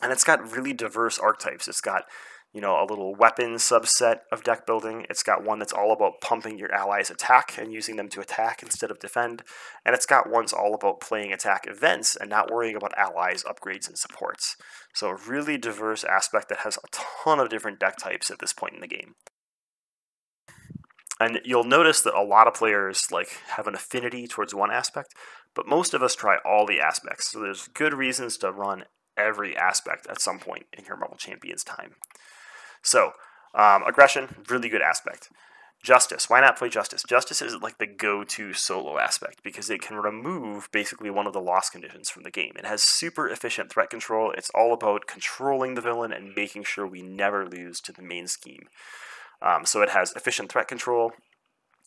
And 0.00 0.12
it's 0.12 0.24
got 0.24 0.52
really 0.52 0.72
diverse 0.72 1.18
archetypes. 1.18 1.66
It's 1.66 1.80
got 1.80 2.04
you 2.52 2.60
know, 2.60 2.82
a 2.82 2.84
little 2.88 3.14
weapon 3.14 3.54
subset 3.54 4.20
of 4.32 4.42
deck 4.42 4.66
building. 4.66 5.06
It's 5.08 5.22
got 5.22 5.44
one 5.44 5.60
that's 5.60 5.72
all 5.72 5.92
about 5.92 6.20
pumping 6.20 6.58
your 6.58 6.72
allies' 6.72 7.10
attack 7.10 7.56
and 7.56 7.72
using 7.72 7.96
them 7.96 8.08
to 8.08 8.20
attack 8.20 8.62
instead 8.62 8.90
of 8.90 8.98
defend. 8.98 9.42
And 9.84 9.94
it's 9.94 10.06
got 10.06 10.28
ones 10.28 10.52
all 10.52 10.74
about 10.74 11.00
playing 11.00 11.32
attack 11.32 11.66
events 11.68 12.16
and 12.16 12.28
not 12.28 12.50
worrying 12.50 12.74
about 12.74 12.96
allies, 12.98 13.44
upgrades, 13.44 13.86
and 13.86 13.96
supports. 13.96 14.56
So 14.94 15.10
a 15.10 15.16
really 15.28 15.58
diverse 15.58 16.02
aspect 16.02 16.48
that 16.48 16.58
has 16.58 16.76
a 16.76 16.88
ton 17.24 17.38
of 17.38 17.50
different 17.50 17.78
deck 17.78 17.96
types 17.96 18.30
at 18.30 18.40
this 18.40 18.52
point 18.52 18.74
in 18.74 18.80
the 18.80 18.88
game. 18.88 19.14
And 21.20 21.38
you'll 21.44 21.64
notice 21.64 22.00
that 22.00 22.18
a 22.18 22.24
lot 22.24 22.48
of 22.48 22.54
players 22.54 23.06
like 23.12 23.28
have 23.48 23.66
an 23.68 23.74
affinity 23.74 24.26
towards 24.26 24.54
one 24.54 24.72
aspect, 24.72 25.14
but 25.54 25.68
most 25.68 25.94
of 25.94 26.02
us 26.02 26.16
try 26.16 26.38
all 26.44 26.66
the 26.66 26.80
aspects. 26.80 27.30
So 27.30 27.40
there's 27.40 27.68
good 27.68 27.92
reasons 27.92 28.38
to 28.38 28.50
run 28.50 28.84
every 29.18 29.54
aspect 29.56 30.06
at 30.08 30.20
some 30.20 30.38
point 30.38 30.66
in 30.76 30.86
your 30.86 30.96
Marvel 30.96 31.18
Champions 31.18 31.62
time. 31.62 31.96
So, 32.82 33.12
um, 33.54 33.82
aggression, 33.86 34.44
really 34.48 34.68
good 34.68 34.82
aspect. 34.82 35.28
Justice, 35.82 36.28
why 36.28 36.40
not 36.40 36.58
play 36.58 36.68
Justice? 36.68 37.02
Justice 37.08 37.40
is 37.40 37.56
like 37.56 37.78
the 37.78 37.86
go 37.86 38.22
to 38.22 38.52
solo 38.52 38.98
aspect 38.98 39.42
because 39.42 39.70
it 39.70 39.80
can 39.80 39.96
remove 39.96 40.68
basically 40.72 41.08
one 41.08 41.26
of 41.26 41.32
the 41.32 41.40
loss 41.40 41.70
conditions 41.70 42.10
from 42.10 42.22
the 42.22 42.30
game. 42.30 42.52
It 42.58 42.66
has 42.66 42.82
super 42.82 43.28
efficient 43.28 43.72
threat 43.72 43.88
control. 43.88 44.30
It's 44.36 44.50
all 44.54 44.74
about 44.74 45.06
controlling 45.06 45.74
the 45.74 45.80
villain 45.80 46.12
and 46.12 46.34
making 46.36 46.64
sure 46.64 46.86
we 46.86 47.00
never 47.00 47.46
lose 47.48 47.80
to 47.80 47.92
the 47.92 48.02
main 48.02 48.26
scheme. 48.26 48.68
Um, 49.40 49.64
so 49.64 49.80
it 49.80 49.90
has 49.90 50.12
efficient 50.12 50.52
threat 50.52 50.68
control. 50.68 51.12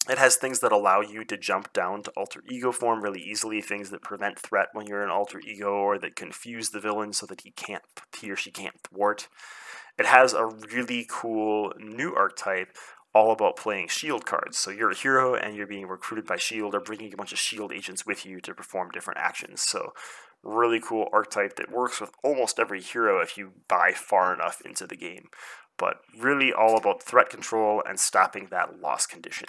It 0.09 0.17
has 0.17 0.35
things 0.35 0.59
that 0.61 0.71
allow 0.71 1.01
you 1.01 1.23
to 1.25 1.37
jump 1.37 1.71
down 1.71 2.01
to 2.03 2.11
alter 2.17 2.41
ego 2.49 2.71
form 2.71 3.01
really 3.01 3.21
easily, 3.21 3.61
things 3.61 3.91
that 3.91 4.01
prevent 4.01 4.39
threat 4.39 4.69
when 4.73 4.87
you're 4.87 5.03
in 5.03 5.11
alter 5.11 5.39
ego 5.39 5.71
or 5.71 5.99
that 5.99 6.15
confuse 6.15 6.71
the 6.71 6.79
villain 6.79 7.13
so 7.13 7.27
that 7.27 7.41
he 7.41 7.51
can't 7.51 7.83
he 8.19 8.31
or 8.31 8.35
she 8.35 8.51
can't 8.51 8.81
thwart. 8.83 9.29
It 9.97 10.05
has 10.05 10.33
a 10.33 10.45
really 10.45 11.05
cool 11.09 11.73
new 11.77 12.15
archetype 12.15 12.75
all 13.13 13.31
about 13.31 13.57
playing 13.57 13.87
shield 13.89 14.25
cards. 14.25 14.57
So 14.57 14.71
you're 14.71 14.91
a 14.91 14.95
hero 14.95 15.35
and 15.35 15.55
you're 15.55 15.67
being 15.67 15.87
recruited 15.87 16.25
by 16.25 16.37
shield 16.37 16.73
or 16.73 16.79
bringing 16.79 17.13
a 17.13 17.17
bunch 17.17 17.31
of 17.31 17.37
shield 17.37 17.71
agents 17.71 18.05
with 18.05 18.25
you 18.25 18.41
to 18.41 18.55
perform 18.55 18.89
different 18.89 19.19
actions. 19.19 19.61
So 19.61 19.93
really 20.41 20.79
cool 20.79 21.09
archetype 21.13 21.55
that 21.57 21.71
works 21.71 22.01
with 22.01 22.11
almost 22.23 22.59
every 22.59 22.81
hero 22.81 23.21
if 23.21 23.37
you 23.37 23.51
buy 23.67 23.91
far 23.93 24.33
enough 24.33 24.61
into 24.65 24.87
the 24.87 24.95
game. 24.95 25.27
But 25.77 25.97
really 26.19 26.51
all 26.51 26.75
about 26.75 27.03
threat 27.03 27.29
control 27.29 27.83
and 27.87 27.99
stopping 27.99 28.47
that 28.49 28.81
loss 28.81 29.05
condition 29.05 29.47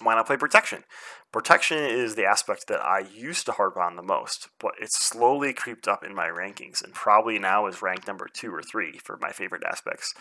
why 0.00 0.14
not 0.14 0.26
play 0.26 0.36
protection? 0.36 0.84
Protection 1.32 1.78
is 1.78 2.14
the 2.14 2.24
aspect 2.24 2.68
that 2.68 2.80
I 2.80 3.00
used 3.00 3.46
to 3.46 3.52
harp 3.52 3.76
on 3.76 3.96
the 3.96 4.02
most, 4.02 4.48
but 4.60 4.74
it's 4.80 5.02
slowly 5.02 5.52
creeped 5.52 5.88
up 5.88 6.04
in 6.04 6.14
my 6.14 6.26
rankings 6.26 6.82
and 6.82 6.92
probably 6.92 7.38
now 7.38 7.66
is 7.66 7.82
ranked 7.82 8.06
number 8.06 8.28
two 8.32 8.54
or 8.54 8.62
three 8.62 8.98
for 8.98 9.18
my 9.20 9.30
favorite 9.30 9.64
aspects. 9.64 10.12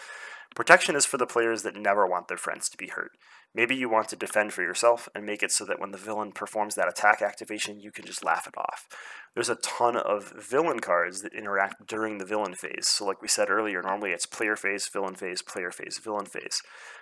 Protection 0.56 0.96
is 0.96 1.06
for 1.06 1.18
the 1.18 1.26
players 1.26 1.64
that 1.64 1.76
never 1.76 2.06
want 2.06 2.28
their 2.28 2.38
friends 2.38 2.70
to 2.70 2.78
be 2.78 2.88
hurt. 2.88 3.12
Maybe 3.54 3.76
you 3.76 3.89
want 3.89 4.08
to 4.10 4.16
defend 4.16 4.54
for 4.54 4.62
yourself 4.62 5.10
and 5.14 5.26
make 5.26 5.43
it 5.43 5.52
so 5.52 5.66
that 5.66 5.80
when 5.80 5.91
the 5.91 5.97
villain 5.97 6.32
performs 6.32 6.76
that 6.76 6.88
attack 6.88 7.22
activation, 7.22 7.82
you 7.82 7.91
can 7.91 8.06
just 8.06 8.24
laugh 8.24 8.47
it 8.47 8.58
off. 8.58 8.88
There's 9.34 9.49
a 9.49 9.56
ton 9.56 9.97
of 9.97 10.34
villain 10.38 10.80
cards 10.80 11.22
that 11.22 11.34
interact 11.34 11.88
during 11.88 12.18
the 12.18 12.26
villain 12.26 12.56
phase. 12.56 12.88
So, 12.88 13.06
like 13.06 13.22
we 13.22 13.28
said 13.28 13.49
earlier, 13.49 13.82
normally 13.82 14.12
it's 14.12 14.26
player 14.26 14.56
phase, 14.56 14.88
villain 14.88 15.16
phase, 15.16 15.41
player 15.41 15.72
phase, 15.72 15.99
villain 16.04 16.26
phase. 16.26 16.62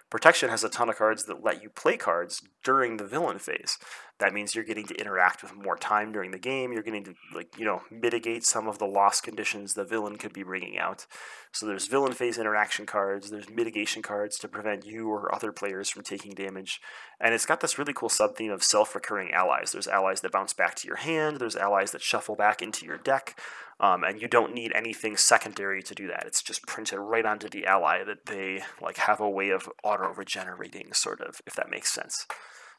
Protection 0.10 0.50
has 0.50 0.64
a 0.64 0.70
ton 0.70 0.90
of 0.90 0.98
cards 0.98 1.26
that 1.26 1.44
let 1.44 1.62
you 1.62 1.70
play 1.70 1.96
cards 1.96 2.42
during 2.64 2.98
the 2.98 3.06
villain 3.06 3.38
phase. 3.38 3.78
That 4.20 4.34
means 4.34 4.56
you're 4.56 4.64
getting 4.64 4.88
to 4.88 5.00
interact 5.00 5.44
with 5.44 5.56
more 5.56 5.78
time 5.78 6.12
during 6.12 6.32
the 6.32 6.40
game. 6.40 6.74
You're 6.74 6.82
getting 6.84 7.04
to 7.04 7.14
like 7.34 7.58
you 7.58 7.66
know 7.66 7.84
mitigate 7.92 8.44
some 8.44 8.68
of 8.68 8.80
the 8.80 8.88
loss 8.88 9.22
conditions 9.22 9.74
the 9.74 9.86
villain 9.86 10.18
could 10.18 10.34
be 10.34 10.44
bringing 10.44 10.80
out. 10.80 11.06
So 11.52 11.68
there's 11.68 11.88
villain 11.88 12.14
phase 12.14 12.40
interaction 12.40 12.88
cards. 12.88 13.30
There's 13.30 13.50
mitigation 13.50 14.02
cards 14.02 14.40
to 14.40 14.48
prevent 14.48 14.86
you 14.86 15.10
or 15.10 15.34
other 15.34 15.52
players 15.52 15.90
from 15.90 16.04
taking 16.04 16.34
damage. 16.40 16.80
And 17.20 17.34
it's 17.34 17.46
got 17.46 17.60
this 17.62 17.78
really 17.78 17.94
cool 17.94 18.10
sub 18.10 18.36
theme 18.36 18.52
of 18.52 18.64
self-recurring 18.64 19.32
allies. 19.32 19.72
There's 19.72 19.88
allies 19.88 20.22
that 20.22 20.32
bounce 20.32 20.54
back 20.54 20.76
to 20.76 20.88
your 20.88 20.98
hand. 20.98 21.38
There's 21.38 21.56
allies 21.56 21.92
that 21.92 22.02
shuffle 22.02 22.36
back 22.36 22.62
into 22.62 22.86
your 22.86 22.98
deck. 22.98 23.40
Um, 23.82 24.04
and 24.04 24.22
you 24.22 24.28
don't 24.28 24.54
need 24.54 24.74
anything 24.76 25.16
secondary 25.16 25.82
to 25.84 25.96
do 25.96 26.08
that. 26.08 26.24
It's 26.26 26.42
just 26.42 26.68
printed 26.68 27.00
right 27.00 27.26
onto 27.26 27.48
the 27.48 27.66
ally 27.66 28.04
that 28.04 28.26
they 28.26 28.64
like 28.82 28.98
have 28.98 29.22
a 29.22 29.30
way 29.30 29.50
of 29.50 29.70
auto 29.84 30.14
regenerating, 30.14 30.92
sort 30.94 31.22
of, 31.22 31.42
if 31.48 31.54
that 31.56 31.70
makes 31.70 31.94
sense. 31.94 32.26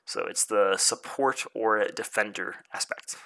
So 0.05 0.25
it's 0.29 0.45
the 0.45 0.77
support 0.79 1.45
or 1.55 1.85
defender 1.95 2.57
aspect. 2.75 3.17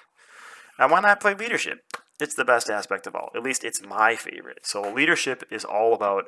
And 0.77 0.91
why 0.91 1.01
not 1.01 1.19
play 1.19 1.33
leadership? 1.33 1.79
It's 2.19 2.35
the 2.35 2.45
best 2.45 2.69
aspect 2.69 3.07
of 3.07 3.15
all. 3.15 3.31
At 3.35 3.43
least 3.43 3.65
it's 3.65 3.85
my 3.85 4.15
favorite. 4.15 4.65
So 4.65 4.81
leadership 4.81 5.43
is 5.51 5.65
all 5.65 5.93
about 5.93 6.25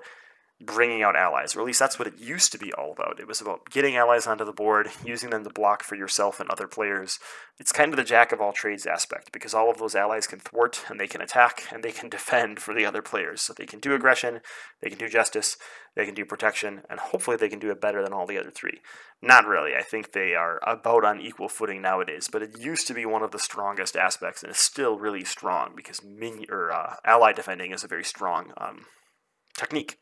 bringing 0.59 1.03
out 1.03 1.15
allies, 1.15 1.55
or 1.55 1.59
at 1.59 1.67
least 1.67 1.79
that's 1.79 1.99
what 1.99 2.07
it 2.07 2.19
used 2.19 2.51
to 2.51 2.57
be 2.57 2.73
all 2.73 2.91
about. 2.91 3.19
It 3.19 3.27
was 3.27 3.39
about 3.39 3.69
getting 3.69 3.95
allies 3.95 4.25
onto 4.25 4.43
the 4.43 4.51
board, 4.51 4.89
using 5.05 5.29
them 5.29 5.43
to 5.43 5.51
block 5.51 5.83
for 5.83 5.93
yourself 5.93 6.39
and 6.39 6.49
other 6.49 6.67
players. 6.67 7.19
It's 7.59 7.71
kind 7.71 7.93
of 7.93 7.97
the 7.97 8.03
jack 8.03 8.31
of 8.31 8.41
all 8.41 8.53
trades 8.53 8.87
aspect 8.87 9.31
because 9.31 9.53
all 9.53 9.69
of 9.69 9.77
those 9.77 9.93
allies 9.93 10.25
can 10.25 10.39
thwart 10.39 10.83
and 10.89 10.99
they 10.99 11.05
can 11.05 11.21
attack 11.21 11.65
and 11.71 11.83
they 11.83 11.91
can 11.91 12.09
defend 12.17 12.59
for 12.59 12.73
the 12.73 12.85
other 12.85 13.03
players. 13.03 13.43
So 13.43 13.53
they 13.53 13.67
can 13.67 13.79
do 13.79 13.93
aggression, 13.93 14.41
they 14.81 14.89
can 14.89 14.97
do 14.97 15.07
justice, 15.07 15.57
they 15.95 16.05
can 16.05 16.15
do 16.15 16.25
protection, 16.25 16.81
and 16.89 16.99
hopefully 16.99 17.37
they 17.37 17.49
can 17.49 17.59
do 17.59 17.69
it 17.69 17.79
better 17.79 18.03
than 18.03 18.13
all 18.13 18.25
the 18.25 18.39
other 18.39 18.51
three. 18.51 18.79
Not 19.21 19.45
really. 19.45 19.75
I 19.75 19.83
think 19.83 20.11
they 20.11 20.33
are 20.33 20.59
about 20.65 21.05
on 21.05 21.21
equal 21.21 21.49
footing 21.49 21.83
nowadays, 21.83 22.29
but 22.31 22.41
it 22.41 22.59
used 22.59 22.87
to 22.87 22.95
be 22.95 23.05
one 23.05 23.21
of 23.21 23.31
the 23.31 23.39
strongest 23.39 23.95
aspects 23.95 24.41
and 24.41 24.49
it's 24.49 24.59
still 24.59 24.97
really 24.97 25.23
strong 25.23 25.73
because 25.75 26.03
min- 26.03 26.45
or, 26.49 26.71
uh, 26.71 26.95
ally 27.05 27.31
defending 27.31 27.71
is 27.71 27.83
a 27.83 27.87
very 27.87 28.03
strong 28.03 28.53
um, 28.57 28.85
technique. 29.55 29.97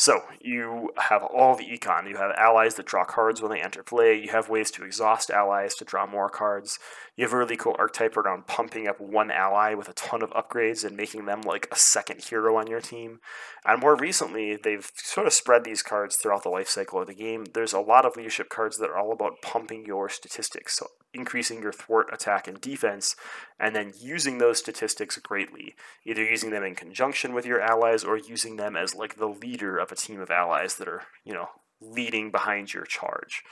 So 0.00 0.22
you 0.40 0.90
have 0.96 1.24
all 1.24 1.56
the 1.56 1.64
econ. 1.64 2.08
You 2.08 2.18
have 2.18 2.30
allies 2.36 2.76
that 2.76 2.86
draw 2.86 3.04
cards 3.04 3.42
when 3.42 3.50
they 3.50 3.60
enter 3.60 3.82
play. 3.82 4.14
You 4.14 4.30
have 4.30 4.48
ways 4.48 4.70
to 4.70 4.84
exhaust 4.84 5.28
allies 5.28 5.74
to 5.74 5.84
draw 5.84 6.06
more 6.06 6.28
cards. 6.28 6.78
You 7.16 7.24
have 7.24 7.32
a 7.32 7.36
really 7.36 7.56
cool 7.56 7.74
archetype 7.76 8.16
around 8.16 8.46
pumping 8.46 8.86
up 8.86 9.00
one 9.00 9.32
ally 9.32 9.74
with 9.74 9.88
a 9.88 9.92
ton 9.94 10.22
of 10.22 10.30
upgrades 10.30 10.84
and 10.84 10.96
making 10.96 11.24
them 11.24 11.40
like 11.40 11.66
a 11.72 11.76
second 11.76 12.22
hero 12.22 12.54
on 12.54 12.68
your 12.68 12.80
team. 12.80 13.18
And 13.64 13.80
more 13.80 13.96
recently, 13.96 14.54
they've 14.54 14.88
sort 14.94 15.26
of 15.26 15.32
spread 15.32 15.64
these 15.64 15.82
cards 15.82 16.14
throughout 16.14 16.44
the 16.44 16.48
life 16.48 16.68
cycle 16.68 17.00
of 17.00 17.08
the 17.08 17.14
game. 17.14 17.46
There's 17.52 17.72
a 17.72 17.80
lot 17.80 18.04
of 18.04 18.16
leadership 18.16 18.50
cards 18.50 18.78
that 18.78 18.90
are 18.90 18.96
all 18.98 19.10
about 19.10 19.42
pumping 19.42 19.84
your 19.84 20.08
statistics, 20.08 20.78
so 20.78 20.86
increasing 21.18 21.60
your 21.60 21.72
thwart 21.72 22.08
attack 22.12 22.48
and 22.48 22.60
defense, 22.60 23.16
and 23.58 23.74
then 23.74 23.92
using 23.98 24.38
those 24.38 24.58
statistics 24.58 25.18
greatly, 25.18 25.74
either 26.06 26.24
using 26.24 26.50
them 26.50 26.64
in 26.64 26.74
conjunction 26.74 27.34
with 27.34 27.44
your 27.44 27.60
allies 27.60 28.04
or 28.04 28.16
using 28.16 28.56
them 28.56 28.76
as 28.76 28.94
like 28.94 29.16
the 29.16 29.26
leader 29.28 29.76
of 29.76 29.92
a 29.92 29.96
team 29.96 30.20
of 30.20 30.30
allies 30.30 30.76
that 30.76 30.88
are, 30.88 31.02
you 31.24 31.34
know, 31.34 31.48
leading 31.80 32.30
behind 32.30 32.72
your 32.72 32.84
charge. 32.84 33.42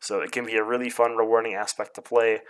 So 0.00 0.20
it 0.20 0.32
can 0.32 0.46
be 0.46 0.56
a 0.56 0.64
really 0.64 0.90
fun, 0.90 1.16
rewarding 1.16 1.54
aspect 1.54 1.94
to 1.94 2.02
play. 2.02 2.40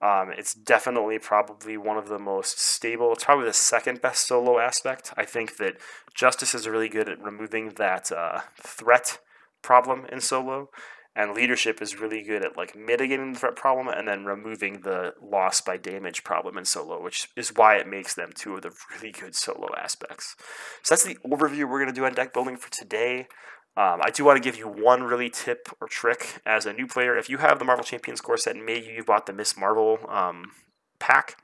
Um, 0.00 0.30
it's 0.30 0.54
definitely 0.54 1.18
probably 1.18 1.76
one 1.76 1.96
of 1.96 2.08
the 2.08 2.18
most 2.18 2.60
stable. 2.60 3.12
It's 3.12 3.24
probably 3.24 3.46
the 3.46 3.52
second 3.52 4.00
best 4.00 4.26
solo 4.26 4.58
aspect. 4.58 5.12
I 5.16 5.24
think 5.24 5.56
that 5.56 5.78
Justice 6.14 6.54
is 6.54 6.68
really 6.68 6.88
good 6.88 7.08
at 7.08 7.20
removing 7.20 7.70
that 7.70 8.12
uh, 8.12 8.42
threat 8.62 9.18
problem 9.62 10.06
in 10.12 10.20
solo, 10.20 10.70
and 11.18 11.34
Leadership 11.34 11.82
is 11.82 11.98
really 11.98 12.22
good 12.22 12.44
at 12.44 12.56
like 12.56 12.76
mitigating 12.76 13.32
the 13.32 13.38
threat 13.40 13.56
problem 13.56 13.88
and 13.88 14.06
then 14.06 14.24
removing 14.24 14.82
the 14.82 15.14
loss 15.20 15.60
by 15.60 15.76
damage 15.76 16.22
problem 16.22 16.56
in 16.56 16.64
solo, 16.64 17.02
which 17.02 17.28
is 17.34 17.48
why 17.48 17.74
it 17.74 17.88
makes 17.88 18.14
them 18.14 18.30
two 18.32 18.54
of 18.54 18.62
the 18.62 18.70
really 18.94 19.10
good 19.10 19.34
solo 19.34 19.68
aspects. 19.76 20.36
So 20.84 20.94
that's 20.94 21.02
the 21.02 21.16
overview 21.26 21.68
we're 21.68 21.80
going 21.80 21.88
to 21.88 21.92
do 21.92 22.04
on 22.04 22.14
deck 22.14 22.32
building 22.32 22.56
for 22.56 22.70
today. 22.70 23.26
Um, 23.76 24.00
I 24.00 24.10
do 24.10 24.24
want 24.24 24.36
to 24.36 24.48
give 24.48 24.56
you 24.56 24.68
one 24.68 25.02
really 25.02 25.28
tip 25.28 25.68
or 25.80 25.88
trick 25.88 26.40
as 26.46 26.66
a 26.66 26.72
new 26.72 26.86
player. 26.86 27.18
If 27.18 27.28
you 27.28 27.38
have 27.38 27.58
the 27.58 27.64
Marvel 27.64 27.84
Champions 27.84 28.20
core 28.20 28.36
set 28.36 28.54
and 28.54 28.64
maybe 28.64 28.86
you 28.86 29.02
bought 29.02 29.26
the 29.26 29.32
Miss 29.32 29.56
Marvel 29.56 29.98
um, 30.08 30.52
pack, 31.00 31.36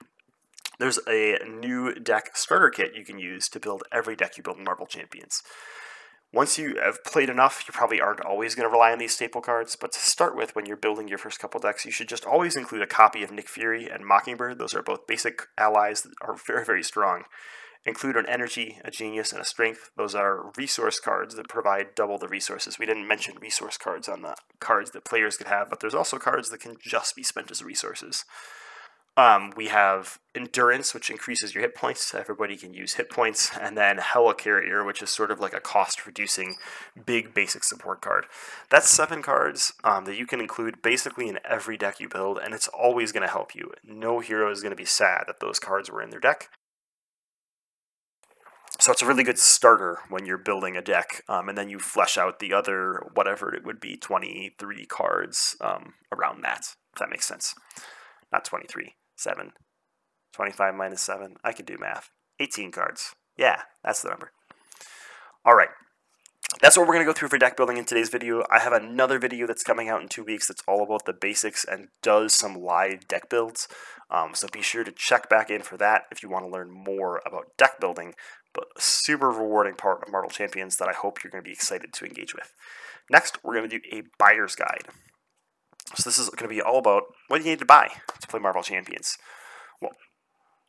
there's 0.79 1.01
a 1.09 1.39
new 1.45 1.95
deck 1.95 2.37
starter 2.37 2.71
kit 2.71 2.93
you 2.95 3.05
can 3.05 3.19
use 3.19 3.49
to 3.49 3.59
build 3.59 3.83
every 3.91 4.15
deck 4.15 4.37
you 4.37 4.45
build 4.45 4.59
in 4.59 4.65
Marvel 4.65 4.87
Champions. 4.87 5.43
Once 6.35 6.59
you 6.59 6.75
have 6.83 7.05
played 7.05 7.31
enough, 7.31 7.63
you 7.69 7.73
probably 7.73 8.01
aren't 8.01 8.25
always 8.25 8.57
going 8.57 8.69
to 8.69 8.73
rely 8.73 8.91
on 8.91 8.99
these 8.99 9.15
staple 9.15 9.41
cards, 9.41 9.77
but 9.77 9.93
to 9.93 10.01
start 10.01 10.35
with, 10.35 10.53
when 10.57 10.67
you're 10.67 10.77
building 10.77 11.07
your 11.07 11.17
first 11.17 11.39
couple 11.39 11.61
decks, 11.61 11.85
you 11.85 11.93
should 11.93 12.09
just 12.09 12.25
always 12.25 12.57
include 12.57 12.83
a 12.83 12.89
copy 12.89 13.23
of 13.23 13.31
Nick 13.31 13.49
Fury 13.49 13.89
and 13.89 14.05
Mockingbird. 14.05 14.59
Those 14.59 14.75
are 14.75 14.83
both 14.83 15.07
basic 15.07 15.43
allies 15.57 16.03
that 16.03 16.13
are 16.21 16.35
very, 16.35 16.65
very 16.65 16.83
strong. 16.83 17.23
Include 17.87 18.17
an 18.17 18.27
energy, 18.29 18.81
a 18.85 18.91
genius, 18.91 19.31
and 19.31 19.41
a 19.41 19.45
strength. 19.45 19.91
Those 19.97 20.17
are 20.17 20.51
resource 20.57 20.99
cards 20.99 21.37
that 21.37 21.49
provide 21.49 21.95
double 21.95 22.19
the 22.19 22.27
resources. 22.27 22.81
We 22.81 22.87
didn't 22.87 23.07
mention 23.07 23.37
resource 23.41 23.79
cards 23.79 24.09
on 24.09 24.23
the 24.23 24.35
cards 24.59 24.91
that 24.91 25.05
players 25.05 25.37
could 25.37 25.47
have, 25.47 25.71
but 25.71 25.79
there's 25.79 25.95
also 25.95 26.19
cards 26.19 26.51
that 26.51 26.61
can 26.61 26.75
just 26.81 27.15
be 27.15 27.23
spent 27.23 27.53
as 27.53 27.63
resources. 27.63 28.25
Um, 29.17 29.53
we 29.57 29.69
have 29.69 30.19
endurance, 30.35 30.93
which 30.93 31.09
increases 31.09 31.55
your 31.55 31.63
hit 31.63 31.77
points. 31.77 32.13
Everybody 32.15 32.57
can 32.57 32.75
use 32.75 32.95
hit 32.95 33.11
points, 33.11 33.57
and 33.57 33.79
then 33.79 33.99
helicarrier, 33.99 34.85
which 34.85 35.01
is 35.03 35.11
sort 35.11 35.31
of 35.31 35.39
like 35.39 35.55
a 35.55 35.61
cost-reducing, 35.61 36.57
big 37.07 37.33
basic 37.33 37.63
support 37.63 38.01
card. 38.01 38.27
That's 38.71 38.89
seven 38.89 39.23
cards 39.23 39.73
um, 39.85 40.05
that 40.07 40.17
you 40.17 40.27
can 40.27 40.41
include 40.41 40.83
basically 40.83 41.29
in 41.29 41.39
every 41.49 41.77
deck 41.77 42.01
you 42.01 42.09
build, 42.09 42.39
and 42.39 42.53
it's 42.53 42.67
always 42.67 43.13
going 43.13 43.25
to 43.25 43.33
help 43.33 43.55
you. 43.55 43.73
No 43.85 44.19
hero 44.19 44.51
is 44.51 44.63
going 44.63 44.73
to 44.73 44.77
be 44.77 44.85
sad 44.85 45.25
that 45.29 45.39
those 45.39 45.61
cards 45.61 45.89
were 45.89 46.03
in 46.03 46.11
their 46.11 46.21
deck. 46.21 46.49
So 48.81 48.91
it's 48.91 49.03
a 49.03 49.07
really 49.07 49.23
good 49.23 49.39
starter 49.39 50.01
when 50.09 50.27
you're 50.27 50.39
building 50.39 50.77
a 50.77 50.83
deck, 50.83 51.23
um, 51.29 51.49
and 51.49 51.57
then 51.57 51.69
you 51.69 51.79
flesh 51.79 52.19
out 52.19 52.41
the 52.41 52.53
other 52.53 53.07
whatever 53.15 53.55
it 53.55 53.65
would 53.65 53.79
be, 53.79 53.97
23 53.97 54.87
cards 54.87 55.57
um, 55.61 55.95
around 56.11 56.43
that. 56.43 56.75
If 56.93 56.99
that 56.99 57.11
makes 57.11 57.27
sense. 57.27 57.55
Not 58.33 58.45
23. 58.45 58.95
7. 59.17 59.53
25 60.33 60.75
minus 60.75 61.03
7. 61.03 61.37
I 61.45 61.53
can 61.53 61.65
do 61.65 61.77
math. 61.79 62.11
18 62.41 62.73
cards. 62.73 63.15
Yeah, 63.37 63.63
that's 63.83 64.03
the 64.03 64.11
number. 64.11 64.33
All 65.45 65.55
right. 65.55 65.69
That's 66.61 66.77
what 66.77 66.87
we're 66.87 66.95
going 66.95 67.05
to 67.05 67.11
go 67.11 67.17
through 67.17 67.29
for 67.29 67.39
deck 67.39 67.57
building 67.57 67.79
in 67.79 67.85
today's 67.85 68.11
video. 68.11 68.45
I 68.51 68.61
have 68.61 68.73
another 68.73 69.19
video 69.19 69.47
that's 69.47 69.65
coming 69.65 69.89
out 69.89 70.03
in 70.03 70.09
two 70.09 70.23
weeks 70.23 70.47
that's 70.47 70.63
all 70.69 70.83
about 70.85 71.05
the 71.05 71.13
basics 71.13 71.65
and 71.65 71.89
does 72.03 72.33
some 72.33 72.55
live 72.55 73.09
deck 73.09 73.29
builds. 73.29 73.67
Um, 74.11 74.35
so 74.35 74.47
be 74.53 74.63
sure 74.63 74.85
to 74.85 74.93
check 74.93 75.29
back 75.29 75.51
in 75.51 75.63
for 75.63 75.77
that 75.79 76.03
if 76.13 76.23
you 76.23 76.29
want 76.29 76.45
to 76.45 76.51
learn 76.51 76.71
more 76.71 77.21
about 77.27 77.57
deck 77.59 77.81
building, 77.81 78.15
but 78.53 78.67
a 78.77 78.81
super 78.81 79.31
rewarding 79.31 79.75
part 79.75 80.03
of 80.03 80.13
Marvel 80.13 80.31
Champions 80.31 80.77
that 80.77 80.89
I 80.89 80.93
hope 80.93 81.25
you're 81.25 81.31
going 81.31 81.43
to 81.43 81.49
be 81.49 81.53
excited 81.53 81.93
to 81.93 82.05
engage 82.05 82.35
with. 82.35 82.53
Next, 83.11 83.43
we're 83.43 83.57
going 83.57 83.69
to 83.69 83.79
do 83.79 83.85
a 83.93 84.03
buyer's 84.19 84.55
guide. 84.55 84.85
So 85.97 86.09
this 86.09 86.19
is 86.19 86.31
going 86.31 86.49
to 86.49 86.55
be 86.55 86.63
all 86.63 86.79
about 86.79 87.03
what 87.29 87.39
do 87.39 87.45
you 87.45 87.51
need 87.51 87.59
to 87.61 87.67
buy 87.67 87.91
to 88.25 88.29
play 88.29 88.41
Marvel 88.41 88.63
Champions. 88.63 89.17
Well, 89.81 89.93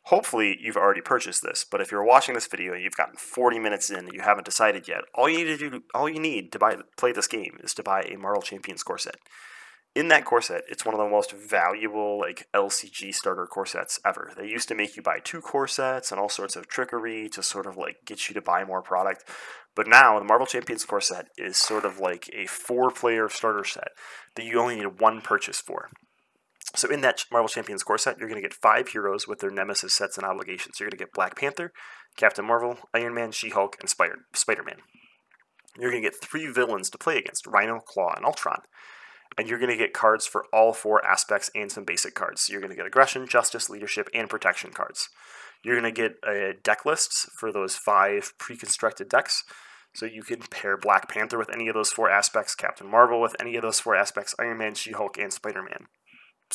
hopefully 0.03 0.57
you've 0.61 0.77
already 0.77 1.01
purchased 1.01 1.41
this, 1.43 1.65
but 1.69 1.81
if 1.81 1.91
you're 1.91 2.03
watching 2.03 2.35
this 2.35 2.47
video 2.47 2.73
and 2.73 2.83
you've 2.83 2.95
gotten 2.95 3.17
40 3.17 3.59
minutes 3.59 3.89
in 3.89 3.99
and 3.99 4.13
you 4.13 4.21
haven't 4.21 4.45
decided 4.45 4.87
yet, 4.87 5.01
all 5.13 5.29
you 5.29 5.37
need 5.37 5.57
to 5.57 5.69
do, 5.69 5.83
all 5.93 6.09
you 6.09 6.19
need 6.19 6.51
to 6.51 6.59
buy 6.59 6.77
play 6.97 7.11
this 7.11 7.27
game 7.27 7.57
is 7.63 7.73
to 7.75 7.83
buy 7.83 8.01
a 8.03 8.17
Marvel 8.17 8.41
Champions 8.41 8.83
core 8.83 8.97
set. 8.97 9.15
In 9.95 10.09
that 10.09 10.25
core 10.25 10.41
set, 10.41 10.63
it's 10.67 10.85
one 10.85 10.93
of 10.93 10.99
the 10.99 11.09
most 11.09 11.31
valuable 11.31 12.19
like 12.19 12.47
LCG 12.53 13.15
starter 13.15 13.47
core 13.47 13.65
sets 13.65 13.97
ever. 14.05 14.33
They 14.37 14.47
used 14.47 14.67
to 14.67 14.75
make 14.75 14.97
you 14.97 15.01
buy 15.01 15.19
two 15.23 15.39
core 15.39 15.69
sets 15.69 16.11
and 16.11 16.19
all 16.19 16.27
sorts 16.27 16.57
of 16.57 16.67
trickery 16.67 17.29
to 17.29 17.41
sort 17.41 17.65
of 17.65 17.77
like 17.77 17.99
get 18.05 18.27
you 18.27 18.33
to 18.33 18.41
buy 18.41 18.65
more 18.65 18.81
product. 18.81 19.23
But 19.73 19.87
now 19.87 20.19
the 20.19 20.25
Marvel 20.25 20.47
Champions 20.47 20.83
core 20.83 20.99
set 20.99 21.27
is 21.37 21.55
sort 21.55 21.85
of 21.85 21.99
like 21.99 22.29
a 22.33 22.45
four 22.45 22.91
player 22.91 23.29
starter 23.29 23.63
set 23.63 23.89
that 24.35 24.43
you 24.43 24.59
only 24.59 24.75
need 24.75 24.99
one 24.99 25.21
purchase 25.21 25.61
for. 25.61 25.89
So 26.76 26.89
in 26.89 27.01
that 27.01 27.23
Marvel 27.32 27.47
Champions 27.47 27.84
core 27.84 27.97
set, 27.97 28.17
you're 28.17 28.28
going 28.28 28.41
to 28.41 28.47
get 28.47 28.53
five 28.53 28.89
heroes 28.89 29.28
with 29.28 29.39
their 29.39 29.51
nemesis 29.51 29.93
sets 29.93 30.17
and 30.17 30.26
obligations. 30.26 30.80
You're 30.80 30.89
going 30.89 30.97
to 30.97 31.03
get 31.05 31.13
Black 31.13 31.38
Panther, 31.38 31.71
Captain 32.17 32.45
Marvel, 32.45 32.80
Iron 32.93 33.13
Man, 33.13 33.32
She-Hulk, 33.32 33.78
and 33.80 33.89
Spider- 33.89 34.26
Spider-Man. 34.34 34.80
You're 35.78 35.91
going 35.91 36.03
to 36.03 36.09
get 36.09 36.21
three 36.21 36.51
villains 36.51 36.89
to 36.89 36.97
play 36.97 37.17
against, 37.17 37.47
Rhino, 37.47 37.80
Claw, 37.80 38.13
and 38.15 38.26
Ultron. 38.26 38.61
And 39.38 39.49
you're 39.49 39.59
going 39.59 39.71
to 39.71 39.78
get 39.78 39.93
cards 39.93 40.26
for 40.26 40.45
all 40.53 40.71
four 40.71 41.05
aspects 41.05 41.49
and 41.55 41.71
some 41.71 41.84
basic 41.84 42.13
cards. 42.13 42.41
So 42.43 42.51
you're 42.51 42.61
going 42.61 42.71
to 42.71 42.78
get 42.78 42.86
aggression, 42.86 43.28
justice, 43.28 43.69
leadership, 43.69 44.09
and 44.13 44.30
protection 44.30 44.71
cards. 44.71 45.09
You're 45.63 45.80
going 45.80 45.93
to 45.93 46.01
get 46.01 46.15
a 46.26 46.53
deck 46.63 46.86
lists 46.86 47.30
for 47.39 47.51
those 47.51 47.76
five 47.76 48.34
pre-constructed 48.38 49.09
decks. 49.09 49.43
So 49.93 50.05
you 50.05 50.23
can 50.23 50.41
pair 50.41 50.78
Black 50.78 51.09
Panther 51.09 51.38
with 51.38 51.49
any 51.53 51.67
of 51.67 51.73
those 51.73 51.89
four 51.89 52.09
aspects, 52.09 52.53
Captain 52.53 52.88
Marvel 52.88 53.21
with 53.21 53.36
any 53.39 53.55
of 53.55 53.61
those 53.61 53.80
four 53.80 53.95
aspects, 53.95 54.36
Iron 54.38 54.57
Man, 54.57 54.76
She 54.76 54.91
Hulk, 54.91 55.17
and 55.17 55.32
Spider 55.32 55.63
Man. 55.63 55.88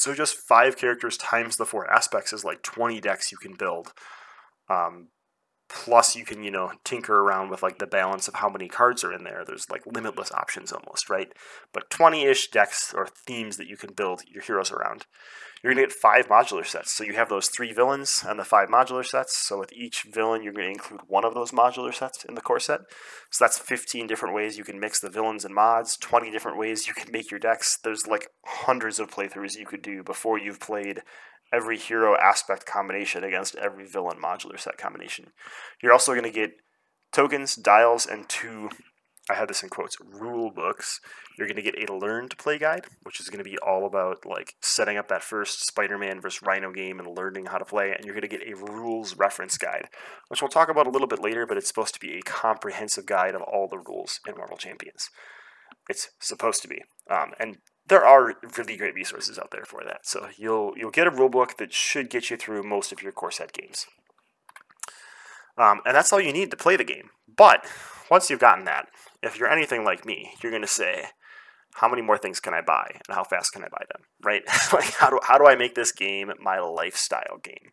So 0.00 0.14
just 0.14 0.38
five 0.38 0.78
characters 0.78 1.18
times 1.18 1.58
the 1.58 1.66
four 1.66 1.86
aspects 1.92 2.32
is 2.32 2.42
like 2.42 2.62
20 2.62 3.02
decks 3.02 3.30
you 3.30 3.36
can 3.36 3.52
build. 3.52 3.92
Um, 4.70 5.08
plus 5.72 6.16
you 6.16 6.24
can 6.24 6.42
you 6.42 6.50
know 6.50 6.72
tinker 6.84 7.20
around 7.20 7.50
with 7.50 7.62
like 7.62 7.78
the 7.78 7.86
balance 7.86 8.28
of 8.28 8.34
how 8.34 8.48
many 8.48 8.68
cards 8.68 9.04
are 9.04 9.12
in 9.12 9.24
there. 9.24 9.44
There's 9.46 9.70
like 9.70 9.82
limitless 9.86 10.32
options 10.32 10.72
almost 10.72 11.08
right? 11.08 11.32
But 11.72 11.90
20-ish 11.90 12.50
decks 12.50 12.92
or 12.94 13.06
themes 13.06 13.56
that 13.56 13.68
you 13.68 13.76
can 13.76 13.92
build 13.92 14.22
your 14.28 14.42
heroes 14.42 14.70
around. 14.72 15.06
You're 15.62 15.74
going 15.74 15.86
to 15.86 15.92
get 15.92 16.00
five 16.00 16.26
modular 16.28 16.64
sets. 16.64 16.94
So 16.94 17.04
you 17.04 17.12
have 17.14 17.28
those 17.28 17.48
three 17.48 17.74
villains 17.74 18.24
and 18.26 18.38
the 18.38 18.44
five 18.44 18.68
modular 18.68 19.04
sets. 19.04 19.36
So 19.36 19.58
with 19.58 19.72
each 19.74 20.06
villain 20.10 20.42
you're 20.42 20.54
going 20.54 20.66
to 20.66 20.72
include 20.72 21.02
one 21.06 21.24
of 21.24 21.34
those 21.34 21.50
modular 21.50 21.94
sets 21.94 22.24
in 22.24 22.34
the 22.34 22.40
core 22.40 22.60
set. 22.60 22.80
So 23.30 23.44
that's 23.44 23.58
15 23.58 24.06
different 24.06 24.34
ways 24.34 24.56
you 24.56 24.64
can 24.64 24.80
mix 24.80 25.00
the 25.00 25.10
villains 25.10 25.44
and 25.44 25.54
mods 25.54 25.96
20 25.98 26.30
different 26.30 26.58
ways 26.58 26.86
you 26.86 26.94
can 26.94 27.12
make 27.12 27.30
your 27.30 27.40
decks. 27.40 27.78
There's 27.82 28.06
like 28.06 28.28
hundreds 28.44 28.98
of 28.98 29.10
playthroughs 29.10 29.56
you 29.56 29.66
could 29.66 29.82
do 29.82 30.02
before 30.02 30.38
you've 30.38 30.60
played 30.60 31.02
every 31.52 31.78
hero 31.78 32.16
aspect 32.16 32.66
combination 32.66 33.24
against 33.24 33.56
every 33.56 33.86
villain 33.86 34.18
modular 34.22 34.58
set 34.58 34.78
combination. 34.78 35.32
You're 35.82 35.92
also 35.92 36.12
going 36.12 36.24
to 36.24 36.30
get 36.30 36.52
tokens, 37.12 37.56
dials, 37.56 38.06
and 38.06 38.28
two, 38.28 38.70
I 39.28 39.34
have 39.34 39.48
this 39.48 39.62
in 39.62 39.68
quotes, 39.68 39.96
rule 40.00 40.50
books. 40.50 41.00
You're 41.38 41.46
going 41.46 41.56
to 41.56 41.62
get 41.62 41.88
a 41.88 41.94
learn 41.94 42.28
to 42.28 42.36
play 42.36 42.58
guide, 42.58 42.86
which 43.02 43.20
is 43.20 43.28
going 43.28 43.42
to 43.42 43.48
be 43.48 43.58
all 43.58 43.86
about 43.86 44.26
like 44.26 44.54
setting 44.60 44.96
up 44.96 45.08
that 45.08 45.22
first 45.22 45.66
Spider-Man 45.66 46.20
versus 46.20 46.42
Rhino 46.42 46.72
game 46.72 46.98
and 46.98 47.16
learning 47.16 47.46
how 47.46 47.58
to 47.58 47.64
play. 47.64 47.92
And 47.92 48.04
you're 48.04 48.14
going 48.14 48.28
to 48.28 48.36
get 48.36 48.46
a 48.46 48.56
rules 48.56 49.16
reference 49.16 49.56
guide, 49.56 49.88
which 50.28 50.42
we'll 50.42 50.48
talk 50.48 50.68
about 50.68 50.86
a 50.86 50.90
little 50.90 51.08
bit 51.08 51.22
later, 51.22 51.46
but 51.46 51.56
it's 51.56 51.68
supposed 51.68 51.94
to 51.94 52.00
be 52.00 52.18
a 52.18 52.22
comprehensive 52.22 53.06
guide 53.06 53.34
of 53.34 53.42
all 53.42 53.68
the 53.68 53.78
rules 53.78 54.20
in 54.26 54.36
Marvel 54.36 54.56
Champions. 54.56 55.08
It's 55.88 56.10
supposed 56.20 56.62
to 56.62 56.68
be. 56.68 56.82
Um, 57.08 57.32
and 57.38 57.58
there 57.90 58.06
are 58.06 58.34
really 58.56 58.76
great 58.76 58.94
resources 58.94 59.38
out 59.38 59.50
there 59.50 59.64
for 59.64 59.82
that. 59.84 60.06
So 60.06 60.28
you'll 60.36 60.72
you'll 60.76 60.90
get 60.90 61.06
a 61.06 61.10
rulebook 61.10 61.56
that 61.58 61.72
should 61.72 62.08
get 62.08 62.30
you 62.30 62.36
through 62.36 62.62
most 62.62 62.92
of 62.92 63.02
your 63.02 63.12
core 63.12 63.30
set 63.30 63.52
games. 63.52 63.86
Um, 65.58 65.80
and 65.84 65.94
that's 65.94 66.12
all 66.12 66.20
you 66.20 66.32
need 66.32 66.50
to 66.52 66.56
play 66.56 66.76
the 66.76 66.84
game. 66.84 67.10
But 67.36 67.66
once 68.10 68.30
you've 68.30 68.40
gotten 68.40 68.64
that, 68.64 68.88
if 69.22 69.38
you're 69.38 69.50
anything 69.50 69.84
like 69.84 70.06
me, 70.06 70.32
you're 70.42 70.52
going 70.52 70.62
to 70.62 70.68
say, 70.68 71.04
how 71.74 71.88
many 71.88 72.00
more 72.00 72.16
things 72.16 72.40
can 72.40 72.54
I 72.54 72.62
buy 72.62 72.92
and 73.06 73.14
how 73.14 73.24
fast 73.24 73.52
can 73.52 73.62
I 73.62 73.68
buy 73.68 73.84
them, 73.92 74.04
right? 74.22 74.42
like 74.72 74.92
how 74.94 75.10
do, 75.10 75.20
how 75.22 75.38
do 75.38 75.46
I 75.46 75.56
make 75.56 75.74
this 75.74 75.92
game 75.92 76.32
my 76.40 76.58
lifestyle 76.58 77.38
game? 77.42 77.72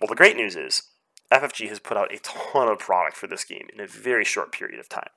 Well, 0.00 0.08
the 0.08 0.16
great 0.16 0.36
news 0.36 0.56
is 0.56 0.82
FFG 1.32 1.68
has 1.68 1.78
put 1.78 1.96
out 1.96 2.12
a 2.12 2.18
ton 2.18 2.68
of 2.68 2.78
product 2.78 3.16
for 3.16 3.26
this 3.26 3.44
game 3.44 3.68
in 3.72 3.80
a 3.80 3.86
very 3.86 4.24
short 4.24 4.52
period 4.52 4.80
of 4.80 4.88
time. 4.88 5.10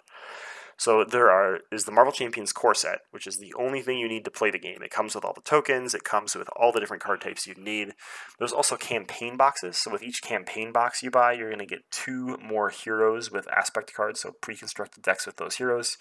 So 0.77 1.05
there 1.05 1.29
are 1.31 1.59
is 1.71 1.85
the 1.85 1.91
Marvel 1.91 2.11
Champions 2.11 2.51
core 2.51 2.75
set, 2.75 2.99
which 3.11 3.27
is 3.27 3.37
the 3.37 3.53
only 3.53 3.81
thing 3.81 3.97
you 3.97 4.09
need 4.09 4.25
to 4.25 4.31
play 4.31 4.51
the 4.51 4.59
game. 4.59 4.81
It 4.81 4.91
comes 4.91 5.15
with 5.15 5.23
all 5.23 5.33
the 5.33 5.41
tokens, 5.41 5.93
it 5.93 6.03
comes 6.03 6.35
with 6.35 6.49
all 6.55 6.71
the 6.71 6.79
different 6.79 7.01
card 7.01 7.21
types 7.21 7.47
you 7.47 7.55
need. 7.55 7.93
There's 8.39 8.51
also 8.51 8.75
campaign 8.75 9.37
boxes. 9.37 9.77
So 9.77 9.91
with 9.91 10.03
each 10.03 10.21
campaign 10.21 10.71
box 10.71 11.01
you 11.01 11.09
buy, 11.09 11.33
you're 11.33 11.49
going 11.49 11.59
to 11.59 11.65
get 11.65 11.89
two 11.91 12.37
more 12.37 12.69
heroes 12.69 13.31
with 13.31 13.47
aspect 13.47 13.93
cards, 13.93 14.19
so 14.21 14.31
pre-constructed 14.41 15.03
decks 15.03 15.25
with 15.25 15.37
those 15.37 15.55
heroes. 15.55 15.97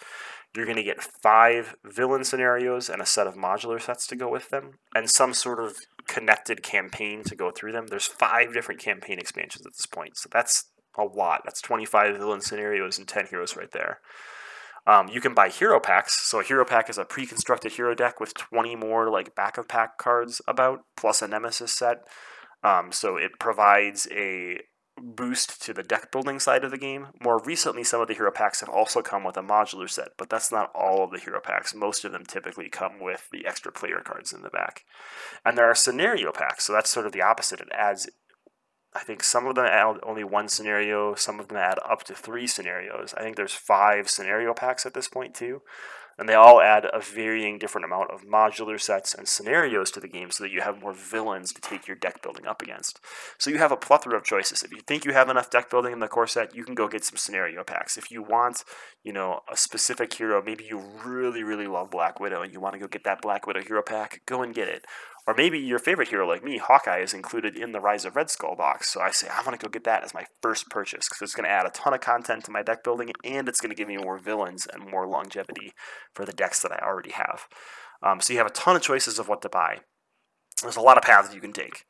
You're 0.54 0.66
going 0.66 0.76
to 0.76 0.82
get 0.82 1.02
five 1.02 1.76
villain 1.84 2.24
scenarios 2.24 2.88
and 2.88 3.00
a 3.00 3.06
set 3.06 3.26
of 3.26 3.34
modular 3.34 3.80
sets 3.80 4.06
to 4.08 4.16
go 4.16 4.28
with 4.28 4.50
them, 4.50 4.78
and 4.94 5.10
some 5.10 5.34
sort 5.34 5.60
of 5.60 5.76
connected 6.06 6.62
campaign 6.62 7.22
to 7.24 7.36
go 7.36 7.50
through 7.50 7.72
them. 7.72 7.86
There's 7.86 8.06
five 8.06 8.52
different 8.52 8.80
campaign 8.80 9.18
expansions 9.18 9.66
at 9.66 9.72
this 9.72 9.86
point, 9.86 10.16
so 10.16 10.28
that's 10.32 10.66
a 10.98 11.04
lot. 11.04 11.42
That's 11.44 11.60
25 11.60 12.18
villain 12.18 12.40
scenarios 12.40 12.98
and 12.98 13.08
10 13.08 13.26
heroes 13.26 13.56
right 13.56 13.70
there. 13.72 14.00
Um, 14.86 15.08
you 15.08 15.20
can 15.20 15.34
buy 15.34 15.48
hero 15.48 15.80
packs. 15.80 16.28
So 16.28 16.40
a 16.40 16.44
hero 16.44 16.64
pack 16.64 16.90
is 16.90 16.98
a 16.98 17.04
pre-constructed 17.04 17.72
hero 17.72 17.94
deck 17.94 18.20
with 18.20 18.34
20 18.34 18.76
more 18.76 19.10
like 19.10 19.34
back 19.34 19.56
of 19.56 19.68
pack 19.68 19.98
cards 19.98 20.40
about, 20.46 20.80
plus 20.96 21.22
a 21.22 21.28
nemesis 21.28 21.72
set. 21.72 22.06
Um, 22.62 22.92
so 22.92 23.16
it 23.16 23.38
provides 23.38 24.08
a 24.10 24.60
boost 24.96 25.60
to 25.62 25.74
the 25.74 25.82
deck 25.82 26.12
building 26.12 26.38
side 26.38 26.64
of 26.64 26.70
the 26.70 26.78
game. 26.78 27.08
More 27.20 27.40
recently, 27.44 27.84
some 27.84 28.00
of 28.00 28.08
the 28.08 28.14
hero 28.14 28.30
packs 28.30 28.60
have 28.60 28.68
also 28.68 29.02
come 29.02 29.24
with 29.24 29.36
a 29.36 29.42
modular 29.42 29.90
set, 29.90 30.10
but 30.16 30.30
that's 30.30 30.52
not 30.52 30.70
all 30.74 31.04
of 31.04 31.10
the 31.10 31.18
hero 31.18 31.40
packs. 31.40 31.74
Most 31.74 32.04
of 32.04 32.12
them 32.12 32.24
typically 32.24 32.68
come 32.68 33.00
with 33.00 33.28
the 33.32 33.46
extra 33.46 33.72
player 33.72 34.00
cards 34.04 34.32
in 34.32 34.42
the 34.42 34.50
back. 34.50 34.84
And 35.44 35.58
there 35.58 35.68
are 35.68 35.74
scenario 35.74 36.32
packs, 36.32 36.64
so 36.64 36.72
that's 36.72 36.90
sort 36.90 37.06
of 37.06 37.12
the 37.12 37.22
opposite. 37.22 37.60
It 37.60 37.68
adds 37.72 38.08
I 38.94 39.00
think 39.00 39.24
some 39.24 39.46
of 39.46 39.56
them 39.56 39.66
add 39.66 39.96
only 40.04 40.24
one 40.24 40.48
scenario, 40.48 41.14
some 41.14 41.40
of 41.40 41.48
them 41.48 41.56
add 41.56 41.78
up 41.88 42.04
to 42.04 42.14
three 42.14 42.46
scenarios. 42.46 43.12
I 43.16 43.22
think 43.22 43.36
there's 43.36 43.54
five 43.54 44.08
scenario 44.08 44.54
packs 44.54 44.86
at 44.86 44.94
this 44.94 45.08
point, 45.08 45.34
too 45.34 45.62
and 46.18 46.28
they 46.28 46.34
all 46.34 46.60
add 46.60 46.86
a 46.92 47.00
varying 47.00 47.58
different 47.58 47.84
amount 47.84 48.10
of 48.10 48.24
modular 48.24 48.80
sets 48.80 49.14
and 49.14 49.26
scenarios 49.26 49.90
to 49.90 50.00
the 50.00 50.08
game 50.08 50.30
so 50.30 50.44
that 50.44 50.52
you 50.52 50.60
have 50.60 50.80
more 50.80 50.92
villains 50.92 51.52
to 51.52 51.60
take 51.60 51.86
your 51.86 51.96
deck 51.96 52.22
building 52.22 52.46
up 52.46 52.62
against. 52.62 53.00
So 53.38 53.50
you 53.50 53.58
have 53.58 53.72
a 53.72 53.76
plethora 53.76 54.16
of 54.16 54.24
choices. 54.24 54.62
If 54.62 54.70
you 54.70 54.80
think 54.80 55.04
you 55.04 55.12
have 55.12 55.28
enough 55.28 55.50
deck 55.50 55.70
building 55.70 55.92
in 55.92 55.98
the 55.98 56.08
core 56.08 56.26
set, 56.26 56.54
you 56.54 56.64
can 56.64 56.74
go 56.74 56.88
get 56.88 57.04
some 57.04 57.16
scenario 57.16 57.64
packs. 57.64 57.96
If 57.96 58.10
you 58.10 58.22
want, 58.22 58.64
you 59.02 59.12
know, 59.12 59.40
a 59.50 59.56
specific 59.56 60.12
hero, 60.14 60.42
maybe 60.42 60.64
you 60.64 60.78
really, 61.04 61.42
really 61.42 61.66
love 61.66 61.90
Black 61.90 62.20
Widow 62.20 62.42
and 62.42 62.52
you 62.52 62.60
want 62.60 62.74
to 62.74 62.80
go 62.80 62.86
get 62.86 63.04
that 63.04 63.22
Black 63.22 63.46
Widow 63.46 63.62
hero 63.62 63.82
pack, 63.82 64.22
go 64.26 64.42
and 64.42 64.54
get 64.54 64.68
it. 64.68 64.84
Or 65.26 65.34
maybe 65.34 65.58
your 65.58 65.78
favorite 65.78 66.08
hero, 66.08 66.28
like 66.28 66.44
me, 66.44 66.58
Hawkeye, 66.58 66.98
is 66.98 67.14
included 67.14 67.56
in 67.56 67.72
the 67.72 67.80
Rise 67.80 68.04
of 68.04 68.14
Red 68.14 68.28
Skull 68.28 68.56
box. 68.56 68.92
So 68.92 69.00
I 69.00 69.10
say, 69.10 69.26
I 69.28 69.42
want 69.42 69.58
to 69.58 69.66
go 69.66 69.70
get 69.70 69.84
that 69.84 70.04
as 70.04 70.12
my 70.12 70.26
first 70.42 70.68
purchase 70.68 71.08
because 71.08 71.22
it's 71.22 71.34
going 71.34 71.46
to 71.46 71.50
add 71.50 71.64
a 71.64 71.70
ton 71.70 71.94
of 71.94 72.00
content 72.00 72.44
to 72.44 72.50
my 72.50 72.62
deck 72.62 72.84
building 72.84 73.10
and 73.24 73.48
it's 73.48 73.60
going 73.60 73.70
to 73.70 73.76
give 73.76 73.88
me 73.88 73.96
more 73.96 74.18
villains 74.18 74.66
and 74.70 74.90
more 74.90 75.06
longevity 75.06 75.72
for 76.12 76.26
the 76.26 76.32
decks 76.32 76.60
that 76.60 76.72
I 76.72 76.84
already 76.84 77.12
have. 77.12 77.46
Um, 78.02 78.20
so 78.20 78.34
you 78.34 78.38
have 78.38 78.46
a 78.46 78.50
ton 78.50 78.76
of 78.76 78.82
choices 78.82 79.18
of 79.18 79.28
what 79.28 79.40
to 79.42 79.48
buy. 79.48 79.78
There's 80.60 80.76
a 80.76 80.82
lot 80.82 80.98
of 80.98 81.04
paths 81.04 81.34
you 81.34 81.40
can 81.40 81.54
take. 81.54 81.84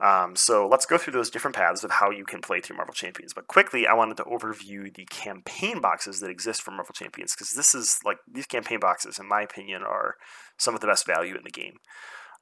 Um, 0.00 0.36
so 0.36 0.66
let's 0.66 0.86
go 0.86 0.98
through 0.98 1.12
those 1.12 1.30
different 1.30 1.56
paths 1.56 1.84
of 1.84 1.92
how 1.92 2.10
you 2.10 2.24
can 2.24 2.40
play 2.40 2.60
through 2.60 2.76
Marvel 2.76 2.94
Champions. 2.94 3.32
But 3.32 3.46
quickly, 3.46 3.86
I 3.86 3.94
wanted 3.94 4.16
to 4.18 4.24
overview 4.24 4.92
the 4.92 5.06
campaign 5.06 5.80
boxes 5.80 6.20
that 6.20 6.30
exist 6.30 6.62
for 6.62 6.72
Marvel 6.72 6.92
Champions 6.92 7.34
because 7.34 7.54
this 7.54 7.74
is 7.74 7.98
like 8.04 8.18
these 8.30 8.46
campaign 8.46 8.80
boxes, 8.80 9.18
in 9.18 9.28
my 9.28 9.42
opinion, 9.42 9.82
are 9.82 10.16
some 10.58 10.74
of 10.74 10.80
the 10.80 10.86
best 10.86 11.06
value 11.06 11.36
in 11.36 11.44
the 11.44 11.50
game. 11.50 11.76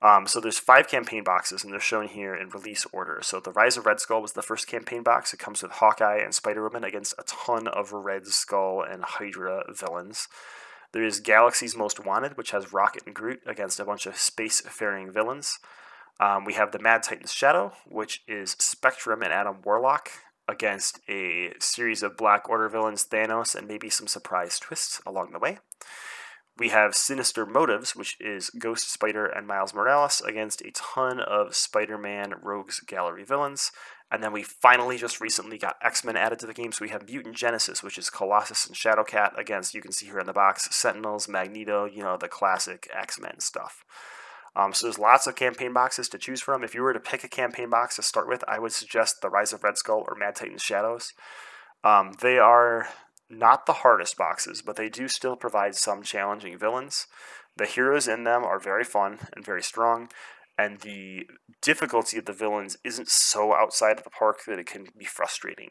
Um, 0.03 0.27
so 0.27 0.41
there's 0.41 0.59
five 0.59 0.89
campaign 0.89 1.23
boxes, 1.23 1.63
and 1.63 1.73
they're 1.73 1.79
shown 1.79 2.09
here 2.09 2.35
in 2.35 2.49
release 2.49 2.85
order. 2.93 3.21
So 3.23 3.39
the 3.39 3.53
Rise 3.53 3.77
of 3.77 3.87
Red 3.87 4.01
Skull 4.01 4.21
was 4.21 4.33
the 4.33 4.43
first 4.43 4.67
campaign 4.67 5.05
box. 5.05 5.33
It 5.33 5.39
comes 5.39 5.63
with 5.63 5.73
Hawkeye 5.73 6.19
and 6.19 6.35
Spider-Woman 6.35 6.83
against 6.83 7.15
a 7.19 7.25
ton 7.25 7.69
of 7.69 7.93
Red 7.93 8.27
Skull 8.27 8.83
and 8.83 9.05
Hydra 9.05 9.63
villains. 9.73 10.27
There 10.93 11.05
is 11.05 11.21
Galaxy's 11.21 11.77
Most 11.77 12.05
Wanted, 12.05 12.37
which 12.37 12.51
has 12.51 12.73
Rocket 12.73 13.05
and 13.07 13.15
Groot 13.15 13.41
against 13.47 13.79
a 13.79 13.85
bunch 13.85 14.07
of 14.07 14.17
space-faring 14.17 15.13
villains. 15.13 15.61
Um, 16.19 16.45
we 16.45 16.55
have 16.55 16.73
the 16.73 16.81
Mad 16.81 17.05
Titan's 17.05 17.33
Shadow, 17.33 17.73
which 17.89 18.23
is 18.27 18.57
Spectrum 18.59 19.23
and 19.23 19.33
Adam 19.33 19.59
Warlock 19.65 20.11
against 20.49 20.99
a 21.09 21.53
series 21.61 22.03
of 22.03 22.17
Black 22.17 22.49
Order 22.49 22.69
villains, 22.69 23.07
Thanos, 23.07 23.55
and 23.55 23.69
maybe 23.69 23.89
some 23.89 24.09
surprise 24.09 24.59
twists 24.59 25.01
along 25.07 25.31
the 25.31 25.39
way. 25.39 25.59
We 26.59 26.69
have 26.69 26.95
Sinister 26.95 27.47
Motives, 27.47 27.97
which 27.97 28.17
is 28.21 28.51
Ghost 28.51 28.93
Spider 28.93 29.25
and 29.25 29.47
Miles 29.47 29.73
Morales 29.73 30.21
against 30.21 30.61
a 30.61 30.71
ton 30.75 31.19
of 31.19 31.57
Spider 31.57 31.97
Man 31.97 32.35
Rogues 32.43 32.81
Gallery 32.81 33.25
villains. 33.25 33.73
And 34.11 34.23
then 34.23 34.33
we 34.33 34.43
finally 34.43 34.99
just 34.99 35.23
recently 35.23 35.57
got 35.57 35.77
X 35.83 36.05
Men 36.05 36.17
added 36.17 36.39
to 36.41 36.47
the 36.47 36.53
game. 36.53 36.71
So 36.71 36.85
we 36.85 36.91
have 36.91 37.09
Mutant 37.09 37.35
Genesis, 37.35 37.83
which 37.83 37.97
is 37.97 38.11
Colossus 38.11 38.67
and 38.67 38.77
Shadowcat 38.77 39.39
against, 39.39 39.75
you 39.75 39.81
can 39.81 39.93
see 39.93 40.07
here 40.07 40.19
in 40.19 40.27
the 40.27 40.35
box, 40.35 40.69
Sentinels, 40.77 41.27
Magneto, 41.27 41.87
you 41.87 42.03
know, 42.03 42.19
the 42.19 42.29
classic 42.29 42.87
X 42.95 43.19
Men 43.19 43.41
stuff. 43.41 43.83
Um, 44.55 44.75
so 44.75 44.87
there's 44.87 44.99
lots 44.99 45.27
of 45.27 45.35
campaign 45.35 45.73
boxes 45.73 46.11
to 46.11 46.19
choose 46.19 46.43
from. 46.43 46.63
If 46.63 46.75
you 46.75 46.83
were 46.83 46.93
to 46.93 47.01
pick 47.01 47.25
a 47.25 47.29
campaign 47.29 47.71
box 47.71 47.97
to 47.97 48.03
start 48.03 48.29
with, 48.29 48.45
I 48.47 48.59
would 48.59 48.73
suggest 48.73 49.23
the 49.23 49.31
Rise 49.31 49.55
of 49.55 49.65
Red 49.65 49.79
Skull 49.79 50.05
or 50.07 50.15
Mad 50.15 50.37
Titan's 50.37 50.63
Shadows. 50.63 51.15
Um, 51.83 52.13
they 52.21 52.39
are 52.39 52.89
not 53.33 53.67
the 53.67 53.73
hardest 53.73 54.17
boxes, 54.17 54.63
but 54.63 54.77
they 54.77 54.89
do 54.89 55.09
still 55.09 55.37
provide 55.37 55.75
some 55.75 56.03
challenging 56.03 56.59
villains. 56.59 57.07
The 57.57 57.67
heroes 57.67 58.09
in 58.09 58.25
them 58.25 58.45
are 58.45 58.59
very 58.59 58.85
fun 58.85 59.19
and 59.35 59.45
very 59.45 59.63
strong, 59.63 60.09
and 60.59 60.81
the 60.81 61.27
difficulty 61.61 62.19
of 62.19 62.27
the 62.27 62.33
villains 62.33 62.77
isn't 62.85 63.09
so 63.09 63.55
outside 63.55 63.99
of 63.99 64.05
the 64.05 64.11
park 64.11 64.41
that 64.47 64.59
it 64.59 64.67
can 64.67 64.87
be 64.97 65.05
frustrating. 65.05 65.71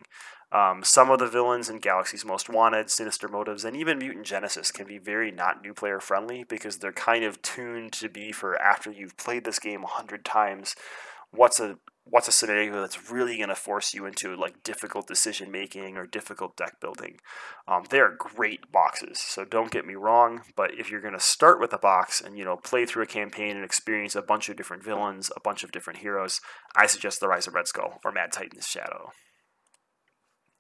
Um, 0.52 0.84
some 0.84 1.10
of 1.10 1.20
the 1.20 1.28
villains 1.28 1.70
in 1.70 1.80
Galaxy's 1.80 2.26
Most 2.26 2.50
Wanted, 2.50 2.90
Sinister 2.90 3.28
Motives, 3.28 3.64
and 3.64 3.78
even 3.78 4.00
Mutant 4.00 4.26
Genesis 4.26 4.70
can 4.70 4.86
be 4.86 4.98
very 4.98 5.32
not 5.32 5.62
new 5.62 5.74
player 5.74 6.00
friendly 6.00 6.44
because 6.44 6.78
they're 6.78 6.92
kind 6.92 7.24
of 7.24 7.42
tuned 7.42 7.94
to 7.94 8.10
be 8.10 8.32
for 8.32 8.62
after 8.62 8.92
you've 8.92 9.16
played 9.16 9.46
this 9.46 9.60
game 9.60 9.84
a 9.84 9.88
hundred 9.88 10.26
times. 10.26 10.76
What's 11.32 11.60
a 11.60 11.78
what's 12.04 12.28
a 12.28 12.32
scenario 12.32 12.82
that's 12.82 13.12
really 13.12 13.38
going 13.38 13.50
to 13.50 13.56
force 13.56 13.94
you 13.94 14.06
into 14.06 14.36
like 14.36 14.64
difficult 14.64 15.08
decision 15.08 15.52
making 15.52 15.98
or 15.98 16.06
difficult 16.06 16.58
deck 16.58 16.80
building. 16.82 17.18
Um, 17.68 17.84
they 17.90 18.00
are 18.00 18.16
great 18.18 18.72
boxes, 18.72 19.20
so 19.20 19.46
don't 19.46 19.72
get 19.72 19.86
me 19.86 19.96
wrong. 19.96 20.42
But 20.56 20.72
if 20.78 20.90
you're 20.90 21.02
going 21.02 21.14
to 21.14 21.20
start 21.20 21.60
with 21.60 21.74
a 21.74 21.78
box 21.78 22.20
and 22.20 22.38
you 22.38 22.44
know 22.44 22.58
play 22.58 22.86
through 22.86 23.04
a 23.04 23.08
campaign 23.08 23.56
and 23.56 23.64
experience 23.64 24.16
a 24.16 24.22
bunch 24.22 24.50
of 24.50 24.58
different 24.58 24.84
villains, 24.84 25.32
a 25.36 25.40
bunch 25.40 25.64
of 25.64 25.72
different 25.72 26.00
heroes, 26.00 26.42
I 26.76 26.86
suggest 26.88 27.20
the 27.20 27.28
Rise 27.28 27.48
of 27.48 27.54
Red 27.54 27.68
Skull 27.68 28.00
or 28.04 28.12
Mad 28.12 28.32
Titan's 28.32 28.68
Shadow. 28.68 29.12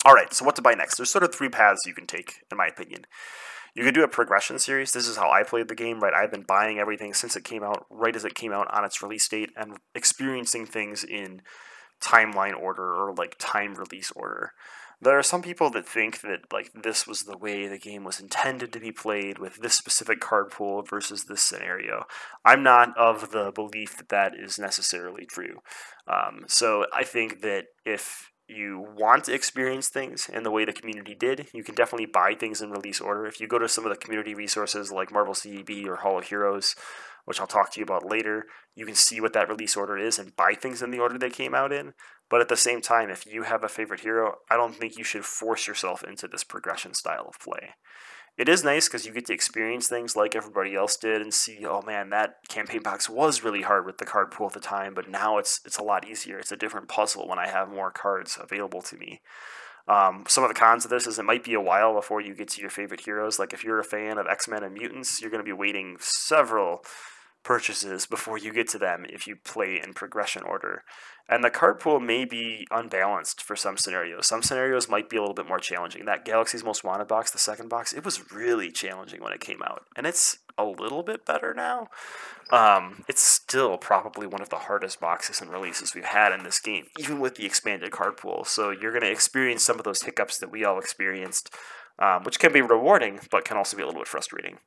All 0.04 0.14
right, 0.14 0.34
so 0.34 0.46
what 0.46 0.56
to 0.56 0.64
buy 0.64 0.74
next? 0.74 0.98
There's 0.98 1.12
sort 1.12 1.24
of 1.24 1.34
three 1.34 1.50
paths 1.50 1.86
you 1.86 1.94
can 1.94 2.08
take, 2.08 2.42
in 2.52 2.58
my 2.58 2.68
opinion. 2.68 3.06
You 3.74 3.84
could 3.84 3.96
do 3.96 4.04
a 4.04 4.10
progression 4.10 4.60
series. 4.60 4.92
This 4.92 5.08
is 5.08 5.18
how 5.18 5.32
I 5.32 5.44
played 5.44 5.68
the 5.68 5.76
game, 5.76 6.02
right? 6.02 6.14
I've 6.14 6.32
been 6.32 6.44
buying 6.44 6.78
everything 6.78 7.14
since 7.14 7.36
it 7.36 7.44
came 7.44 7.64
out, 7.64 7.86
right 7.90 8.16
as 8.16 8.26
it 8.26 8.36
came 8.36 8.52
out 8.52 8.68
on 8.74 8.84
its 8.84 9.02
release 9.02 9.28
date, 9.28 9.52
and 9.56 9.78
experiencing 9.96 10.66
things 10.66 11.04
in 11.04 11.42
timeline 12.02 12.60
order 12.60 12.96
or 12.96 13.14
like 13.14 13.36
time 13.40 13.76
release 13.76 14.12
order. 14.12 14.52
There 15.04 15.18
are 15.18 15.24
some 15.24 15.42
people 15.42 15.72
that 15.72 15.88
think 15.88 16.22
that 16.22 16.52
like 16.52 16.72
this 16.74 17.08
was 17.08 17.22
the 17.22 17.38
way 17.38 17.68
the 17.68 17.80
game 17.80 18.04
was 18.04 18.20
intended 18.20 18.72
to 18.74 18.80
be 18.80 18.92
played 18.92 19.40
with 19.40 19.56
this 19.56 19.74
specific 19.74 20.20
card 20.20 20.52
pool 20.52 20.84
versus 20.84 21.24
this 21.24 21.42
scenario. 21.42 22.04
I'm 22.46 22.62
not 22.62 22.96
of 22.98 23.32
the 23.32 23.52
belief 23.52 23.98
that 23.98 24.10
that 24.10 24.34
is 24.38 24.60
necessarily 24.60 25.26
true. 25.26 25.62
Um, 26.08 26.44
so 26.48 26.86
I 26.94 27.04
think 27.04 27.42
that 27.42 27.66
if 27.84 28.31
you 28.52 28.86
want 28.97 29.24
to 29.26 29.34
experience 29.34 29.88
things 29.88 30.30
in 30.32 30.43
the 30.43 30.52
way 30.52 30.66
the 30.66 30.74
community 30.74 31.16
did, 31.16 31.47
you 31.54 31.64
can 31.64 31.76
definitely 31.76 32.06
buy 32.06 32.36
things 32.36 32.62
in 32.62 32.72
release 32.72 33.02
order. 33.02 33.26
If 33.26 33.39
you 33.39 33.47
go 33.47 33.60
to 33.60 33.70
some 33.70 33.86
of 33.86 33.91
the 33.91 33.97
community 33.97 34.34
resources 34.34 34.91
like 34.91 35.12
Marvel 35.12 35.34
CDB 35.34 35.88
or 35.88 35.97
Hall 35.97 36.20
of 36.20 36.26
Heroes, 36.26 36.76
which 37.26 37.39
I'll 37.39 37.47
talk 37.47 37.72
to 37.72 37.80
you 37.80 37.84
about 37.84 38.10
later, 38.10 38.45
you 38.76 38.86
can 38.86 38.95
see 38.95 39.22
what 39.22 39.34
that 39.34 39.49
release 39.49 39.76
order 39.76 39.97
is 39.97 40.20
and 40.20 40.36
buy 40.36 40.54
things 40.54 40.82
in 40.82 40.91
the 40.91 40.99
order 40.99 41.18
they 41.18 41.30
came 41.30 41.56
out 41.56 41.72
in. 41.72 41.93
But 42.30 42.41
at 42.41 42.49
the 42.49 42.58
same 42.58 42.82
time, 42.82 43.10
if 43.10 43.26
you 43.26 43.43
have 43.43 43.64
a 43.64 43.70
favorite 43.70 44.02
hero, 44.02 44.36
I 44.49 44.58
don't 44.58 44.76
think 44.76 44.97
you 44.97 45.04
should 45.04 45.26
force 45.26 45.68
yourself 45.68 46.04
into 46.04 46.28
this 46.28 46.43
progression 46.43 46.93
style 46.93 47.28
of 47.28 47.39
play 47.39 47.72
it 48.38 48.48
is 48.48 48.64
nice 48.64 48.88
because 48.88 49.06
you 49.06 49.14
get 49.14 49.26
to 49.26 49.34
experience 49.34 49.88
things 49.88 50.16
like 50.16 50.36
everybody 50.36 50.76
else 50.76 50.96
did 50.96 51.22
and 51.22 51.34
see, 51.34 51.66
oh 51.66 51.82
man, 51.82 52.10
that 52.10 52.48
campaign 52.48 52.82
box 52.82 53.10
was 53.10 53.44
really 53.44 53.62
hard 53.62 53.86
with 53.86 53.98
the 53.98 54.06
card 54.06 54.32
pool 54.32 54.48
at 54.48 54.54
the 54.54 54.60
time, 54.60 54.94
but 54.94 55.10
now 55.10 55.38
it's 55.38 55.60
it's 55.66 55.78
a 55.78 55.84
lot 55.84 56.08
easier. 56.08 56.40
It's 56.40 56.52
a 56.52 56.58
different 56.58 56.88
puzzle 56.88 57.28
when 57.28 57.40
I 57.40 57.48
have 57.48 57.70
more 57.70 57.92
cards 57.92 58.38
available 58.42 58.82
to 58.84 58.98
me. 58.98 59.22
Um, 59.88 60.24
some 60.28 60.44
of 60.44 60.50
the 60.50 60.54
cons 60.54 60.86
of 60.86 60.92
this 60.92 61.08
is 61.08 61.20
it 61.20 61.26
might 61.26 61.44
be 61.44 61.54
a 61.54 61.62
while 61.62 61.94
before 61.94 62.22
you 62.22 62.34
get 62.34 62.48
to 62.50 62.62
your 62.62 62.70
favorite 62.70 63.02
heroes. 63.02 63.40
Like 63.40 63.52
if 63.52 63.64
you're 63.64 63.80
a 63.80 63.84
fan 63.84 64.18
of 64.18 64.28
X 64.28 64.48
Men 64.48 64.64
and 64.64 64.74
mutants, 64.74 65.22
you're 65.22 65.32
going 65.32 65.44
to 65.44 65.46
be 65.46 65.52
waiting 65.52 65.98
several 66.00 66.84
purchases 67.44 68.06
before 68.06 68.38
you 68.38 68.54
get 68.54 68.68
to 68.70 68.78
them 68.78 69.06
if 69.10 69.28
you 69.28 69.36
play 69.36 69.80
in 69.84 69.94
progression 69.94 70.44
order. 70.44 70.84
And 71.30 71.44
the 71.44 71.50
card 71.50 71.80
pool 71.80 72.00
may 72.00 72.26
be 72.26 72.68
unbalanced 72.72 73.42
for 73.42 73.56
some 73.56 73.78
scenarios. 73.78 74.28
Some 74.28 74.44
scenarios 74.44 74.89
might 74.89 75.10
be 75.10 75.16
a 75.16 75.22
little 75.22 75.34
bit 75.34 75.48
more 75.48 75.60
challenging. 75.60 76.06
That 76.06 76.26
Galaxy's 76.26 76.64
Most 76.64 76.84
Wanted 76.84 77.08
box, 77.08 77.32
the 77.32 77.39
second 77.39 77.70
box, 77.70 77.94
it 77.94 78.04
was 78.04 78.32
really 78.34 78.70
challenging 78.70 79.22
when 79.22 79.32
it 79.32 79.39
came 79.39 79.62
out. 79.64 79.86
And 79.96 80.06
it's 80.06 80.39
a 80.58 80.66
little 80.66 81.04
bit 81.04 81.26
better 81.26 81.54
now. 81.54 81.88
Um, 82.52 83.06
it's 83.08 83.22
still 83.22 83.78
probably 83.78 84.28
one 84.28 84.42
of 84.42 84.50
the 84.50 84.58
hardest 84.58 85.00
boxes 85.00 85.39
and 85.39 85.50
releases 85.50 85.96
we've 85.96 86.04
had 86.04 86.34
in 86.34 86.44
this 86.44 86.60
game, 86.60 86.88
even 87.00 87.20
with 87.20 87.36
the 87.36 87.46
expanded 87.46 87.92
card 87.92 88.18
pool. 88.18 88.44
So 88.44 88.72
you're 88.72 88.92
going 88.92 89.04
to 89.04 89.12
experience 89.12 89.64
some 89.64 89.78
of 89.78 89.86
those 89.86 90.04
hiccups 90.04 90.38
that 90.39 90.52
we 90.52 90.66
all 90.66 90.80
experienced, 90.80 91.54
um, 91.98 92.24
which 92.24 92.39
can 92.39 92.52
be 92.52 92.62
rewarding, 92.62 93.22
but 93.32 93.46
can 93.46 93.56
also 93.56 93.78
be 93.78 93.84
a 93.84 93.86
little 93.86 94.02
bit 94.02 94.08
frustrating. 94.08 94.58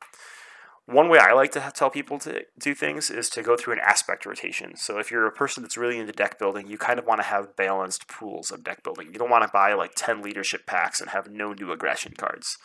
One 0.87 1.09
way 1.09 1.19
I 1.19 1.33
like 1.33 1.51
to 1.53 1.73
tell 1.75 1.89
people 1.89 2.19
to 2.21 2.45
do 2.59 2.75
things 2.75 3.09
is 3.09 3.31
to 3.31 3.43
go 3.43 3.57
through 3.57 3.73
an 3.73 3.81
aspect 3.81 4.27
rotation. 4.27 4.77
So 4.77 4.99
if 4.99 5.11
you're 5.11 5.27
a 5.27 5.33
person 5.33 5.63
that's 5.63 5.79
really 5.79 5.99
into 5.99 6.13
deck 6.13 6.39
building, 6.39 6.67
you 6.69 6.77
kind 6.77 6.99
of 6.99 7.07
want 7.07 7.21
to 7.21 7.27
have 7.27 7.57
balanced 7.57 8.07
pools 8.07 8.51
of 8.51 8.63
deck 8.63 8.83
building. 8.83 9.07
You 9.07 9.19
don't 9.19 9.31
want 9.31 9.45
to 9.45 9.51
buy 9.51 9.73
like 9.73 9.93
10 9.97 10.21
leadership 10.21 10.67
packs 10.67 11.01
and 11.01 11.11
have 11.11 11.31
no 11.31 11.55
new 11.55 11.73
aggression 11.73 12.13
cards. 12.19 12.59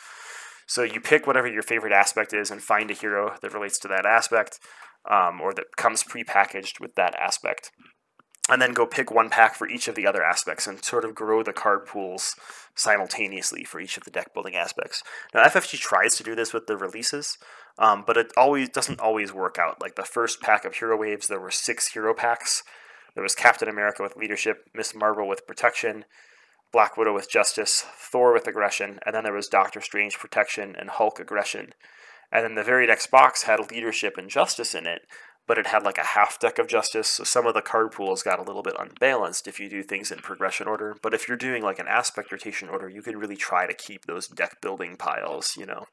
So 0.68 0.84
you 0.84 1.00
pick 1.00 1.28
whatever 1.28 1.48
your 1.48 1.64
favorite 1.64 1.94
aspect 1.94 2.34
is 2.34 2.52
and 2.52 2.62
find 2.62 2.92
a 2.92 2.94
hero 2.94 3.38
that 3.42 3.54
relates 3.54 3.80
to 3.80 3.88
that 3.88 4.06
aspect 4.06 4.60
um, 5.10 5.40
or 5.40 5.54
that 5.54 5.78
comes 5.78 6.04
prepackaged 6.04 6.82
with 6.82 6.96
that 6.96 7.16
aspect 7.16 7.72
and 8.50 8.62
then 8.62 8.74
go 8.74 8.86
pick 8.86 9.12
one 9.12 9.30
pack 9.30 9.56
for 9.56 9.70
each 9.70 9.88
of 9.88 9.96
the 9.96 10.08
other 10.08 10.24
aspects 10.24 10.66
and 10.66 10.84
sort 10.84 11.06
of 11.06 11.16
grow 11.16 11.44
the 11.44 11.54
card 11.54 11.86
pools 11.86 12.36
simultaneously 12.76 13.64
for 13.64 13.80
each 13.80 13.98
of 13.98 14.04
the 14.04 14.12
deck 14.12 14.34
building 14.34 14.56
aspects. 14.56 15.04
Now, 15.34 15.44
FFG 15.44 15.80
tries 15.80 16.16
to 16.16 16.24
do 16.24 16.36
this 16.36 16.54
with 16.54 16.68
the 16.68 16.78
releases, 16.78 17.38
um, 17.78 18.04
but 18.06 18.18
it 18.18 18.32
always 18.36 18.70
doesn't 18.70 19.00
always 19.00 19.32
work 19.32 19.58
out. 19.60 19.82
Like 19.82 19.96
the 19.96 20.04
first 20.04 20.42
pack 20.42 20.66
of 20.66 20.76
Hero 20.76 20.98
Waves, 20.98 21.28
there 21.28 21.40
were 21.40 21.52
six 21.52 21.90
hero 21.94 22.14
packs. 22.14 22.64
There 23.14 23.24
was 23.24 23.36
Captain 23.36 23.70
America 23.70 24.02
with 24.02 24.18
leadership, 24.18 24.70
Miss 24.74 24.96
Marvel 24.96 25.28
with 25.28 25.48
protection, 25.48 26.06
Black 26.72 26.98
Widow 26.98 27.14
with 27.14 27.30
justice, 27.30 27.84
Thor 27.98 28.34
with 28.34 28.48
aggression, 28.48 29.00
and 29.06 29.16
then 29.16 29.24
there 29.24 29.34
was 29.34 29.48
Doctor 29.48 29.82
Strange 29.82 30.18
protection 30.18 30.76
and 30.78 30.90
Hulk 30.90 31.20
aggression. 31.20 31.74
And 32.32 32.44
then 32.44 32.56
the 32.56 32.64
very 32.64 32.86
next 32.86 33.08
box 33.08 33.44
had 33.44 33.72
leadership 33.72 34.18
and 34.18 34.30
justice 34.30 34.76
in 34.76 34.86
it, 34.86 35.02
but 35.50 35.58
it 35.58 35.66
had 35.66 35.82
like 35.82 35.98
a 35.98 36.04
half 36.04 36.38
deck 36.40 36.60
of 36.60 36.68
Justice, 36.68 37.08
so 37.08 37.24
some 37.24 37.48
of 37.48 37.56
the 37.56 37.62
card 37.64 37.92
pools 37.92 38.22
got 38.22 38.38
a 38.38 38.44
little 38.44 38.62
bit 38.62 38.76
unbalanced 38.78 39.48
if 39.48 39.60
you 39.60 39.68
do 39.68 39.82
things 39.82 40.12
in 40.12 40.20
progression 40.20 40.68
order. 40.68 40.96
But 41.02 41.16
if 41.16 41.28
you're 41.28 41.38
doing 41.38 41.64
like 41.64 41.80
an 41.80 41.88
aspect 41.88 42.32
rotation 42.32 42.70
order, 42.70 42.88
you 42.88 43.02
can 43.02 43.18
really 43.18 43.36
try 43.36 43.66
to 43.66 43.74
keep 43.74 44.06
those 44.06 44.28
deck 44.28 44.62
building 44.62 44.96
piles, 44.96 45.58
you 45.58 45.66
know, 45.66 45.88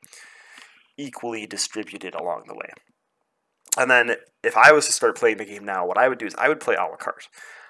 equally 0.98 1.46
distributed 1.46 2.14
along 2.14 2.42
the 2.46 2.54
way. 2.54 2.68
And 3.78 3.90
then 3.90 4.16
if 4.44 4.58
I 4.58 4.72
was 4.72 4.84
to 4.88 4.92
start 4.92 5.16
playing 5.16 5.38
the 5.38 5.46
game 5.46 5.64
now, 5.64 5.86
what 5.86 5.96
I 5.96 6.08
would 6.08 6.18
do 6.18 6.26
is 6.26 6.34
I 6.36 6.50
would 6.50 6.60
play 6.60 6.74
a 6.74 6.82
la 6.82 6.96
carte. 6.96 7.28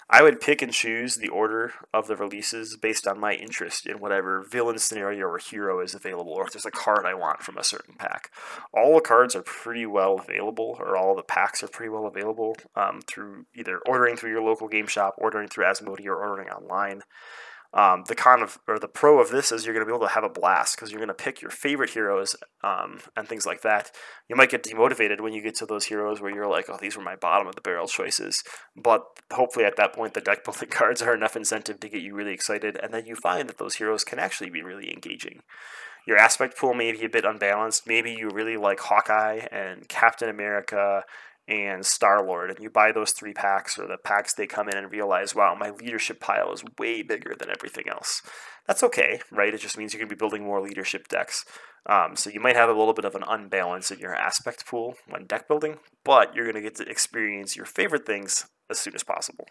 I 0.08 0.22
would 0.22 0.40
pick 0.40 0.62
and 0.62 0.72
choose 0.72 1.16
the 1.16 1.28
order 1.28 1.72
of 1.92 2.06
the 2.06 2.14
releases 2.14 2.76
based 2.76 3.08
on 3.08 3.18
my 3.18 3.32
interest 3.32 3.86
in 3.86 3.98
whatever 3.98 4.46
villain 4.48 4.78
scenario 4.78 5.26
or 5.26 5.38
hero 5.38 5.80
is 5.80 5.94
available, 5.94 6.32
or 6.32 6.46
if 6.46 6.52
there's 6.52 6.64
a 6.64 6.70
card 6.70 7.04
I 7.04 7.14
want 7.14 7.42
from 7.42 7.58
a 7.58 7.64
certain 7.64 7.94
pack. 7.98 8.30
All 8.72 8.94
the 8.94 9.00
cards 9.00 9.34
are 9.34 9.42
pretty 9.42 9.84
well 9.84 10.20
available, 10.20 10.76
or 10.78 10.96
all 10.96 11.16
the 11.16 11.22
packs 11.22 11.62
are 11.64 11.68
pretty 11.68 11.90
well 11.90 12.06
available 12.06 12.56
um, 12.76 13.00
through 13.08 13.46
either 13.54 13.80
ordering 13.84 14.16
through 14.16 14.30
your 14.30 14.42
local 14.42 14.68
game 14.68 14.86
shop, 14.86 15.14
ordering 15.18 15.48
through 15.48 15.64
Asmodee, 15.64 16.06
or 16.06 16.16
ordering 16.16 16.50
online. 16.50 17.02
Um, 17.74 18.04
the 18.08 18.14
con 18.14 18.42
of 18.42 18.58
or 18.66 18.78
the 18.78 18.88
pro 18.88 19.20
of 19.20 19.30
this 19.30 19.52
is 19.52 19.64
you're 19.64 19.74
going 19.74 19.84
to 19.84 19.90
be 19.90 19.94
able 19.94 20.06
to 20.06 20.14
have 20.14 20.24
a 20.24 20.28
blast 20.28 20.76
because 20.76 20.90
you're 20.90 20.98
going 21.00 21.08
to 21.08 21.14
pick 21.14 21.42
your 21.42 21.50
favorite 21.50 21.90
heroes 21.90 22.36
um, 22.64 23.00
and 23.16 23.28
things 23.28 23.46
like 23.46 23.62
that. 23.62 23.90
You 24.28 24.36
might 24.36 24.50
get 24.50 24.64
demotivated 24.64 25.20
when 25.20 25.32
you 25.32 25.42
get 25.42 25.56
to 25.56 25.66
those 25.66 25.86
heroes 25.86 26.20
where 26.20 26.34
you're 26.34 26.48
like, 26.48 26.66
oh, 26.68 26.78
these 26.80 26.96
were 26.96 27.02
my 27.02 27.16
bottom 27.16 27.46
of 27.46 27.54
the 27.54 27.60
barrel 27.60 27.86
choices. 27.86 28.42
But 28.76 29.04
hopefully 29.32 29.64
at 29.64 29.76
that 29.76 29.92
point, 29.92 30.14
the 30.14 30.20
deck 30.20 30.44
building 30.44 30.68
cards 30.70 31.02
are 31.02 31.14
enough 31.14 31.36
incentive 31.36 31.80
to 31.80 31.88
get 31.88 32.02
you 32.02 32.14
really 32.14 32.32
excited, 32.32 32.78
and 32.82 32.92
then 32.92 33.06
you 33.06 33.16
find 33.16 33.48
that 33.48 33.58
those 33.58 33.76
heroes 33.76 34.04
can 34.04 34.18
actually 34.18 34.50
be 34.50 34.62
really 34.62 34.92
engaging. 34.92 35.42
Your 36.06 36.18
aspect 36.18 36.56
pool 36.56 36.72
may 36.72 36.92
be 36.92 37.04
a 37.04 37.08
bit 37.08 37.24
unbalanced. 37.24 37.86
Maybe 37.86 38.12
you 38.12 38.30
really 38.30 38.56
like 38.56 38.78
Hawkeye 38.78 39.46
and 39.50 39.88
Captain 39.88 40.28
America 40.28 41.02
and 41.48 41.86
Star 41.86 42.24
Lord, 42.24 42.50
and 42.50 42.58
you 42.58 42.70
buy 42.70 42.92
those 42.92 43.12
three 43.12 43.32
packs 43.32 43.78
or 43.78 43.86
the 43.86 43.98
packs 43.98 44.34
they 44.34 44.46
come 44.46 44.68
in 44.68 44.76
and 44.76 44.90
realize, 44.90 45.34
wow, 45.34 45.54
my 45.58 45.70
leadership 45.70 46.20
pile 46.20 46.52
is 46.52 46.64
way 46.78 47.02
bigger 47.02 47.34
than 47.38 47.50
everything 47.50 47.88
else. 47.88 48.22
That's 48.66 48.82
okay, 48.82 49.20
right? 49.30 49.54
It 49.54 49.60
just 49.60 49.78
means 49.78 49.92
you're 49.92 50.00
going 50.00 50.08
to 50.08 50.14
be 50.14 50.18
building 50.18 50.44
more 50.44 50.60
leadership 50.60 51.06
decks. 51.08 51.44
Um, 51.88 52.16
so 52.16 52.30
you 52.30 52.40
might 52.40 52.56
have 52.56 52.68
a 52.68 52.74
little 52.74 52.94
bit 52.94 53.04
of 53.04 53.14
an 53.14 53.22
unbalance 53.28 53.92
in 53.92 54.00
your 54.00 54.14
aspect 54.14 54.66
pool 54.66 54.96
when 55.08 55.26
deck 55.26 55.46
building, 55.46 55.76
but 56.04 56.34
you're 56.34 56.44
going 56.44 56.56
to 56.56 56.68
get 56.68 56.74
to 56.76 56.90
experience 56.90 57.54
your 57.54 57.66
favorite 57.66 58.06
things 58.06 58.46
as 58.68 58.78
soon 58.78 58.94
as 58.96 59.04
possible. 59.04 59.46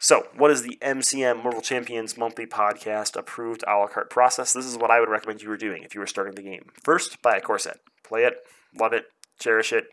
So, 0.00 0.28
what 0.36 0.52
is 0.52 0.62
the 0.62 0.78
MCM 0.80 1.42
Marvel 1.42 1.60
Champions 1.60 2.16
monthly 2.16 2.46
podcast 2.46 3.16
approved 3.16 3.64
a 3.66 3.76
la 3.76 3.88
carte 3.88 4.10
process? 4.10 4.52
This 4.52 4.64
is 4.64 4.78
what 4.78 4.92
I 4.92 5.00
would 5.00 5.08
recommend 5.08 5.42
you 5.42 5.48
were 5.48 5.56
doing 5.56 5.82
if 5.82 5.92
you 5.92 6.00
were 6.00 6.06
starting 6.06 6.36
the 6.36 6.42
game. 6.42 6.66
First, 6.84 7.20
buy 7.20 7.36
a 7.36 7.40
core 7.40 7.58
set. 7.58 7.78
Play 8.04 8.22
it, 8.22 8.34
love 8.78 8.92
it, 8.92 9.06
cherish 9.40 9.72
it, 9.72 9.86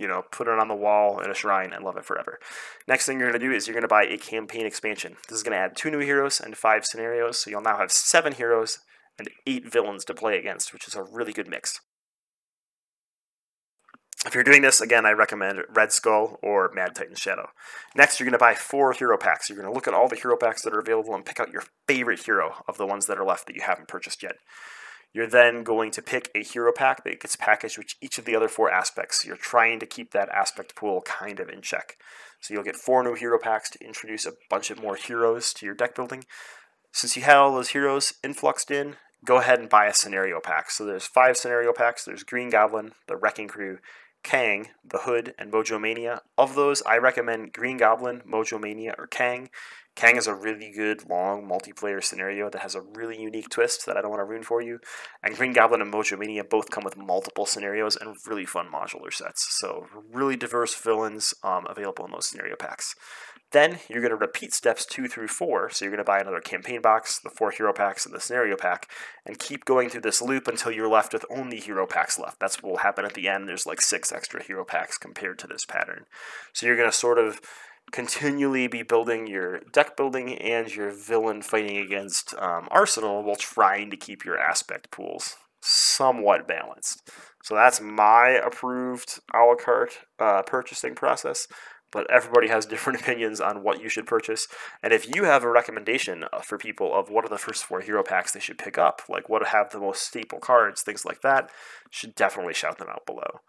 you 0.00 0.08
know, 0.08 0.22
put 0.32 0.48
it 0.48 0.58
on 0.58 0.68
the 0.68 0.74
wall 0.74 1.20
in 1.20 1.30
a 1.30 1.34
shrine 1.34 1.72
and 1.72 1.84
love 1.84 1.98
it 1.98 2.06
forever. 2.06 2.40
Next 2.88 3.04
thing 3.04 3.20
you're 3.20 3.30
going 3.30 3.40
to 3.40 3.46
do 3.46 3.52
is 3.54 3.66
you're 3.66 3.74
going 3.74 3.82
to 3.82 3.88
buy 3.88 4.04
a 4.04 4.16
campaign 4.16 4.64
expansion. 4.64 5.16
This 5.28 5.36
is 5.36 5.42
going 5.42 5.52
to 5.52 5.62
add 5.62 5.76
two 5.76 5.90
new 5.90 5.98
heroes 5.98 6.40
and 6.40 6.56
five 6.56 6.86
scenarios, 6.86 7.38
so 7.38 7.50
you'll 7.50 7.60
now 7.60 7.76
have 7.76 7.92
seven 7.92 8.32
heroes 8.32 8.78
and 9.18 9.28
eight 9.46 9.70
villains 9.70 10.06
to 10.06 10.14
play 10.14 10.38
against, 10.38 10.72
which 10.72 10.88
is 10.88 10.94
a 10.94 11.02
really 11.02 11.34
good 11.34 11.48
mix. 11.48 11.80
If 14.26 14.34
you're 14.34 14.44
doing 14.44 14.62
this, 14.62 14.80
again, 14.80 15.06
I 15.06 15.12
recommend 15.12 15.60
Red 15.74 15.92
Skull 15.92 16.38
or 16.42 16.70
Mad 16.74 16.94
Titan 16.94 17.14
Shadow. 17.14 17.50
Next, 17.94 18.18
you're 18.18 18.26
going 18.26 18.32
to 18.32 18.38
buy 18.38 18.54
four 18.54 18.92
hero 18.92 19.16
packs. 19.16 19.48
You're 19.48 19.56
going 19.56 19.70
to 19.70 19.74
look 19.74 19.88
at 19.88 19.94
all 19.94 20.08
the 20.08 20.16
hero 20.16 20.36
packs 20.36 20.62
that 20.62 20.74
are 20.74 20.80
available 20.80 21.14
and 21.14 21.24
pick 21.24 21.40
out 21.40 21.52
your 21.52 21.64
favorite 21.86 22.24
hero 22.24 22.62
of 22.68 22.76
the 22.76 22.86
ones 22.86 23.06
that 23.06 23.18
are 23.18 23.24
left 23.24 23.46
that 23.46 23.56
you 23.56 23.62
haven't 23.62 23.88
purchased 23.88 24.22
yet. 24.22 24.36
You're 25.12 25.26
then 25.26 25.64
going 25.64 25.90
to 25.92 26.02
pick 26.02 26.30
a 26.34 26.42
hero 26.42 26.72
pack 26.72 27.04
that 27.04 27.20
gets 27.20 27.36
packaged 27.36 27.78
with 27.78 27.94
each 28.00 28.18
of 28.18 28.24
the 28.24 28.36
other 28.36 28.48
four 28.48 28.70
aspects. 28.70 29.24
You're 29.24 29.36
trying 29.36 29.80
to 29.80 29.86
keep 29.86 30.12
that 30.12 30.28
aspect 30.28 30.76
pool 30.76 31.02
kind 31.02 31.40
of 31.40 31.48
in 31.48 31.62
check. 31.62 31.96
So 32.40 32.54
you'll 32.54 32.62
get 32.62 32.76
four 32.76 33.02
new 33.02 33.14
hero 33.14 33.38
packs 33.38 33.70
to 33.70 33.84
introduce 33.84 34.24
a 34.24 34.34
bunch 34.48 34.70
of 34.70 34.80
more 34.80 34.96
heroes 34.96 35.52
to 35.54 35.66
your 35.66 35.74
deck 35.74 35.94
building. 35.94 36.24
Since 36.92 37.16
you 37.16 37.22
had 37.22 37.36
all 37.36 37.54
those 37.54 37.70
heroes 37.70 38.14
influxed 38.22 38.70
in, 38.70 38.96
go 39.24 39.38
ahead 39.38 39.58
and 39.58 39.68
buy 39.68 39.86
a 39.86 39.94
scenario 39.94 40.40
pack. 40.40 40.70
So 40.70 40.84
there's 40.84 41.06
five 41.06 41.36
scenario 41.36 41.72
packs. 41.72 42.04
There's 42.04 42.22
Green 42.22 42.50
Goblin, 42.50 42.92
the 43.06 43.16
Wrecking 43.16 43.48
Crew, 43.48 43.78
Kang, 44.22 44.68
the 44.84 44.98
Hood, 44.98 45.34
and 45.38 45.52
Mojo 45.52 45.80
Mania. 45.80 46.22
Of 46.38 46.54
those, 46.54 46.82
I 46.82 46.98
recommend 46.98 47.52
Green 47.52 47.76
Goblin, 47.76 48.22
Mojo 48.28 48.60
Mania, 48.60 48.94
or 48.98 49.06
Kang. 49.06 49.50
Kang 49.96 50.16
is 50.16 50.26
a 50.26 50.34
really 50.34 50.70
good 50.70 51.08
long 51.08 51.46
multiplayer 51.46 52.02
scenario 52.02 52.48
that 52.48 52.62
has 52.62 52.74
a 52.74 52.80
really 52.80 53.20
unique 53.20 53.48
twist 53.50 53.84
that 53.86 53.96
I 53.96 54.00
don't 54.00 54.10
want 54.10 54.20
to 54.20 54.24
ruin 54.24 54.42
for 54.42 54.62
you. 54.62 54.78
And 55.22 55.36
Green 55.36 55.52
Goblin 55.52 55.82
and 55.82 55.92
Mojo 55.92 56.18
Mania 56.18 56.44
both 56.44 56.70
come 56.70 56.84
with 56.84 56.96
multiple 56.96 57.44
scenarios 57.44 57.96
and 57.96 58.16
really 58.26 58.46
fun 58.46 58.68
modular 58.72 59.12
sets. 59.12 59.46
So 59.60 59.86
really 60.12 60.36
diverse 60.36 60.74
villains 60.74 61.34
um, 61.42 61.66
available 61.68 62.06
in 62.06 62.12
those 62.12 62.26
scenario 62.26 62.56
packs. 62.56 62.94
Then 63.52 63.80
you're 63.88 64.00
going 64.00 64.10
to 64.10 64.16
repeat 64.16 64.54
steps 64.54 64.86
two 64.86 65.08
through 65.08 65.28
four. 65.28 65.70
So 65.70 65.84
you're 65.84 65.92
going 65.92 66.04
to 66.04 66.04
buy 66.04 66.20
another 66.20 66.40
campaign 66.40 66.80
box, 66.80 67.18
the 67.18 67.30
four 67.30 67.50
hero 67.50 67.72
packs, 67.72 68.06
and 68.06 68.14
the 68.14 68.20
scenario 68.20 68.56
pack, 68.56 68.88
and 69.26 69.38
keep 69.38 69.64
going 69.64 69.90
through 69.90 70.02
this 70.02 70.22
loop 70.22 70.46
until 70.46 70.70
you're 70.70 70.88
left 70.88 71.12
with 71.12 71.26
only 71.28 71.58
hero 71.58 71.86
packs 71.86 72.18
left. 72.18 72.38
That's 72.38 72.62
what 72.62 72.70
will 72.70 72.78
happen 72.78 73.04
at 73.04 73.14
the 73.14 73.28
end. 73.28 73.48
There's 73.48 73.66
like 73.66 73.80
six 73.80 74.12
extra 74.12 74.42
hero 74.42 74.64
packs 74.64 74.98
compared 74.98 75.38
to 75.40 75.48
this 75.48 75.64
pattern. 75.66 76.04
So 76.52 76.66
you're 76.66 76.76
going 76.76 76.90
to 76.90 76.96
sort 76.96 77.18
of 77.18 77.40
continually 77.92 78.66
be 78.68 78.82
building 78.82 79.26
your 79.26 79.60
deck 79.72 79.96
building 79.96 80.36
and 80.38 80.74
your 80.74 80.90
villain 80.90 81.42
fighting 81.42 81.78
against 81.78 82.34
um, 82.38 82.68
arsenal 82.70 83.22
while 83.22 83.36
trying 83.36 83.90
to 83.90 83.96
keep 83.96 84.24
your 84.24 84.38
aspect 84.38 84.90
pools 84.90 85.36
somewhat 85.62 86.48
balanced. 86.48 87.10
So 87.42 87.54
that's 87.54 87.80
my 87.80 88.30
approved 88.30 89.20
a 89.34 89.38
la 89.38 89.54
carte 89.54 89.98
uh, 90.18 90.42
purchasing 90.42 90.94
process. 90.94 91.46
But 91.92 92.08
everybody 92.08 92.46
has 92.48 92.66
different 92.66 93.00
opinions 93.00 93.40
on 93.40 93.62
what 93.62 93.82
you 93.82 93.88
should 93.88 94.06
purchase. 94.06 94.46
And 94.82 94.92
if 94.92 95.12
you 95.12 95.24
have 95.24 95.42
a 95.42 95.50
recommendation 95.50 96.24
uh, 96.32 96.40
for 96.40 96.56
people 96.56 96.94
of 96.94 97.10
what 97.10 97.24
are 97.24 97.28
the 97.28 97.38
first 97.38 97.64
four 97.64 97.80
hero 97.80 98.02
packs 98.02 98.32
they 98.32 98.40
should 98.40 98.58
pick 98.58 98.78
up, 98.78 99.02
like 99.08 99.28
what 99.28 99.46
have 99.48 99.70
the 99.70 99.80
most 99.80 100.02
staple 100.02 100.38
cards, 100.38 100.82
things 100.82 101.04
like 101.04 101.22
that, 101.22 101.50
should 101.90 102.14
definitely 102.14 102.54
shout 102.54 102.78
them 102.78 102.88
out 102.88 103.04
below. 103.06 103.40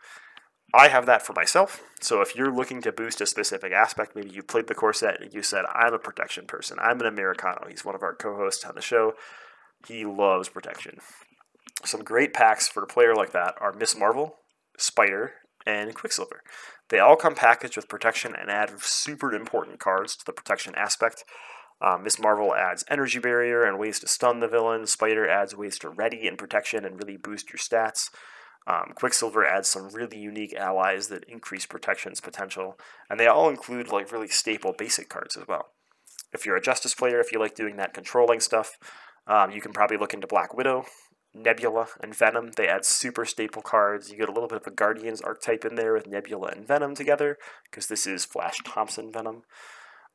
I 0.73 0.87
have 0.87 1.05
that 1.05 1.21
for 1.21 1.33
myself. 1.33 1.83
So 1.99 2.21
if 2.21 2.35
you're 2.35 2.53
looking 2.53 2.81
to 2.83 2.91
boost 2.91 3.19
a 3.21 3.25
specific 3.25 3.73
aspect, 3.73 4.15
maybe 4.15 4.29
you 4.29 4.41
played 4.41 4.67
the 4.67 4.75
core 4.75 4.93
set 4.93 5.21
and 5.21 5.33
you 5.33 5.43
said, 5.43 5.65
I'm 5.73 5.93
a 5.93 5.99
protection 5.99 6.45
person. 6.45 6.77
I'm 6.81 6.99
an 7.01 7.07
Americano. 7.07 7.67
He's 7.69 7.83
one 7.83 7.95
of 7.95 8.03
our 8.03 8.15
co 8.15 8.35
hosts 8.35 8.63
on 8.63 8.75
the 8.75 8.81
show. 8.81 9.13
He 9.87 10.05
loves 10.05 10.49
protection. 10.49 10.99
Some 11.83 12.03
great 12.03 12.33
packs 12.33 12.67
for 12.67 12.83
a 12.83 12.87
player 12.87 13.15
like 13.15 13.31
that 13.31 13.55
are 13.59 13.73
Miss 13.73 13.97
Marvel, 13.97 14.35
Spider, 14.77 15.33
and 15.65 15.93
Quicksilver. 15.93 16.41
They 16.89 16.99
all 16.99 17.15
come 17.15 17.35
packaged 17.35 17.75
with 17.75 17.89
protection 17.89 18.33
and 18.39 18.49
add 18.49 18.79
super 18.81 19.33
important 19.33 19.79
cards 19.79 20.15
to 20.17 20.25
the 20.25 20.33
protection 20.33 20.75
aspect. 20.75 21.23
Um, 21.81 22.03
Miss 22.03 22.19
Marvel 22.19 22.53
adds 22.53 22.83
energy 22.89 23.19
barrier 23.19 23.63
and 23.63 23.79
ways 23.79 23.99
to 23.99 24.07
stun 24.07 24.39
the 24.39 24.47
villain. 24.47 24.85
Spider 24.85 25.27
adds 25.27 25.55
ways 25.55 25.79
to 25.79 25.89
ready 25.89 26.27
and 26.27 26.37
protection 26.37 26.85
and 26.85 26.99
really 26.99 27.17
boost 27.17 27.51
your 27.51 27.57
stats. 27.57 28.09
Um, 28.67 28.93
Quicksilver 28.95 29.45
adds 29.45 29.69
some 29.69 29.89
really 29.89 30.19
unique 30.19 30.53
allies 30.53 31.07
that 31.07 31.23
increase 31.25 31.65
protection's 31.65 32.21
potential, 32.21 32.77
and 33.09 33.19
they 33.19 33.27
all 33.27 33.49
include 33.49 33.91
like 33.91 34.11
really 34.11 34.27
staple 34.27 34.73
basic 34.77 35.09
cards 35.09 35.35
as 35.35 35.47
well. 35.47 35.71
If 36.33 36.45
you're 36.45 36.55
a 36.55 36.61
Justice 36.61 36.93
player, 36.93 37.19
if 37.19 37.31
you 37.31 37.39
like 37.39 37.55
doing 37.55 37.77
that 37.77 37.93
controlling 37.93 38.39
stuff, 38.39 38.77
um, 39.27 39.51
you 39.51 39.61
can 39.61 39.73
probably 39.73 39.97
look 39.97 40.13
into 40.13 40.27
Black 40.27 40.53
Widow, 40.53 40.85
Nebula, 41.33 41.87
and 42.01 42.15
Venom. 42.15 42.51
They 42.55 42.67
add 42.67 42.85
super 42.85 43.25
staple 43.25 43.61
cards. 43.61 44.11
You 44.11 44.17
get 44.17 44.29
a 44.29 44.31
little 44.31 44.47
bit 44.47 44.61
of 44.61 44.67
a 44.67 44.71
Guardians 44.71 45.21
archetype 45.21 45.65
in 45.65 45.75
there 45.75 45.93
with 45.93 46.07
Nebula 46.07 46.49
and 46.49 46.67
Venom 46.67 46.95
together, 46.95 47.37
because 47.69 47.87
this 47.87 48.05
is 48.05 48.25
Flash 48.25 48.59
Thompson 48.63 49.11
Venom. 49.11 49.43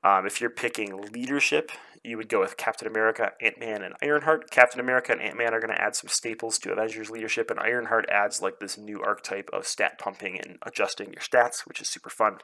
Um, 0.04 0.24
if 0.24 0.40
you're 0.40 0.50
picking 0.50 1.02
leadership, 1.12 1.72
you 2.06 2.16
would 2.16 2.28
go 2.28 2.40
with 2.40 2.56
Captain 2.56 2.86
America, 2.88 3.32
Ant 3.40 3.58
Man, 3.58 3.82
and 3.82 3.94
Ironheart. 4.00 4.50
Captain 4.50 4.80
America 4.80 5.12
and 5.12 5.20
Ant 5.20 5.36
Man 5.36 5.52
are 5.52 5.60
going 5.60 5.74
to 5.74 5.80
add 5.80 5.96
some 5.96 6.08
staples 6.08 6.58
to 6.58 6.72
Avengers 6.72 7.10
leadership, 7.10 7.50
and 7.50 7.58
Ironheart 7.58 8.06
adds 8.08 8.40
like 8.40 8.60
this 8.60 8.78
new 8.78 9.02
archetype 9.02 9.50
of 9.52 9.66
stat 9.66 9.98
pumping 9.98 10.38
and 10.38 10.58
adjusting 10.62 11.12
your 11.12 11.20
stats, 11.20 11.66
which 11.66 11.80
is 11.80 11.88
super 11.88 12.10
fun. 12.10 12.38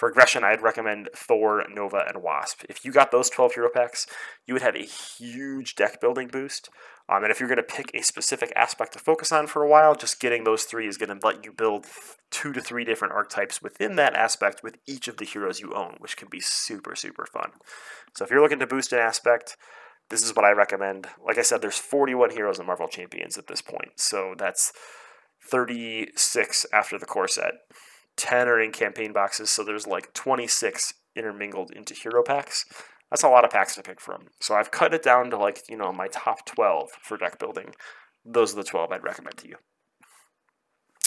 For 0.00 0.08
aggression, 0.08 0.44
I'd 0.44 0.62
recommend 0.62 1.10
Thor, 1.14 1.62
Nova, 1.70 2.06
and 2.08 2.22
Wasp. 2.22 2.64
If 2.70 2.86
you 2.86 2.90
got 2.90 3.10
those 3.10 3.28
12 3.28 3.52
hero 3.52 3.68
packs, 3.68 4.06
you 4.46 4.54
would 4.54 4.62
have 4.62 4.74
a 4.74 4.78
huge 4.78 5.74
deck 5.74 6.00
building 6.00 6.28
boost. 6.28 6.70
Um, 7.06 7.22
and 7.22 7.30
if 7.30 7.38
you're 7.38 7.50
going 7.50 7.58
to 7.58 7.62
pick 7.62 7.90
a 7.92 8.02
specific 8.02 8.50
aspect 8.56 8.94
to 8.94 8.98
focus 8.98 9.30
on 9.30 9.46
for 9.46 9.62
a 9.62 9.68
while, 9.68 9.94
just 9.94 10.18
getting 10.18 10.44
those 10.44 10.64
three 10.64 10.88
is 10.88 10.96
going 10.96 11.10
to 11.10 11.26
let 11.26 11.44
you 11.44 11.52
build 11.52 11.84
two 12.30 12.54
to 12.54 12.62
three 12.62 12.82
different 12.82 13.12
archetypes 13.12 13.60
within 13.60 13.96
that 13.96 14.14
aspect 14.14 14.62
with 14.62 14.78
each 14.86 15.06
of 15.06 15.18
the 15.18 15.26
heroes 15.26 15.60
you 15.60 15.74
own, 15.74 15.96
which 15.98 16.16
can 16.16 16.28
be 16.30 16.40
super, 16.40 16.96
super 16.96 17.26
fun. 17.26 17.50
So 18.16 18.24
if 18.24 18.30
you're 18.30 18.40
looking 18.40 18.60
to 18.60 18.66
boost 18.66 18.94
an 18.94 19.00
aspect, 19.00 19.58
this 20.08 20.22
is 20.22 20.34
what 20.34 20.46
I 20.46 20.52
recommend. 20.52 21.08
Like 21.22 21.36
I 21.36 21.42
said, 21.42 21.60
there's 21.60 21.76
41 21.76 22.30
heroes 22.30 22.58
in 22.58 22.64
Marvel 22.64 22.88
Champions 22.88 23.36
at 23.36 23.48
this 23.48 23.60
point, 23.60 23.90
so 23.96 24.34
that's 24.38 24.72
36 25.46 26.64
after 26.72 26.98
the 26.98 27.04
core 27.04 27.28
set. 27.28 27.52
10 28.20 28.48
are 28.48 28.60
in 28.60 28.70
campaign 28.70 29.12
boxes, 29.12 29.50
so 29.50 29.64
there's 29.64 29.86
like 29.86 30.12
26 30.12 30.92
intermingled 31.16 31.72
into 31.72 31.94
hero 31.94 32.22
packs. 32.22 32.66
That's 33.10 33.24
a 33.24 33.28
lot 33.28 33.44
of 33.44 33.50
packs 33.50 33.74
to 33.74 33.82
pick 33.82 34.00
from. 34.00 34.26
So 34.40 34.54
I've 34.54 34.70
cut 34.70 34.94
it 34.94 35.02
down 35.02 35.30
to 35.30 35.38
like, 35.38 35.62
you 35.68 35.76
know, 35.76 35.92
my 35.92 36.06
top 36.08 36.46
12 36.46 36.90
for 37.02 37.16
deck 37.16 37.38
building. 37.38 37.74
Those 38.24 38.52
are 38.52 38.56
the 38.56 38.64
12 38.64 38.92
I'd 38.92 39.02
recommend 39.02 39.38
to 39.38 39.48
you. 39.48 39.56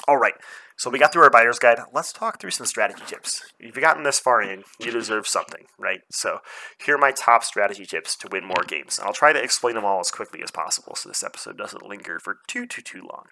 All 0.05 0.17
right, 0.17 0.33
so 0.75 0.89
we 0.89 0.99
got 0.99 1.13
through 1.13 1.23
our 1.23 1.29
buyer's 1.29 1.59
guide. 1.59 1.79
Let's 1.93 2.11
talk 2.11 2.41
through 2.41 2.51
some 2.51 2.65
strategy 2.65 3.03
tips. 3.07 3.41
If 3.57 3.67
you've 3.67 3.81
gotten 3.81 4.03
this 4.03 4.19
far 4.19 4.41
in, 4.41 4.63
you 4.77 4.91
deserve 4.91 5.27
something, 5.27 5.65
right? 5.79 6.01
So 6.11 6.39
here 6.83 6.95
are 6.95 6.99
my 6.99 7.11
top 7.11 7.45
strategy 7.45 7.85
tips 7.85 8.17
to 8.17 8.27
win 8.29 8.45
more 8.45 8.65
games. 8.67 8.97
And 8.97 9.07
I'll 9.07 9.13
try 9.13 9.31
to 9.31 9.41
explain 9.41 9.75
them 9.75 9.85
all 9.85 10.01
as 10.01 10.11
quickly 10.11 10.41
as 10.43 10.51
possible 10.51 10.95
so 10.95 11.07
this 11.07 11.23
episode 11.23 11.57
doesn't 11.57 11.87
linger 11.87 12.19
for 12.19 12.39
too, 12.47 12.65
too, 12.65 12.81
too 12.81 13.01
long. 13.01 13.27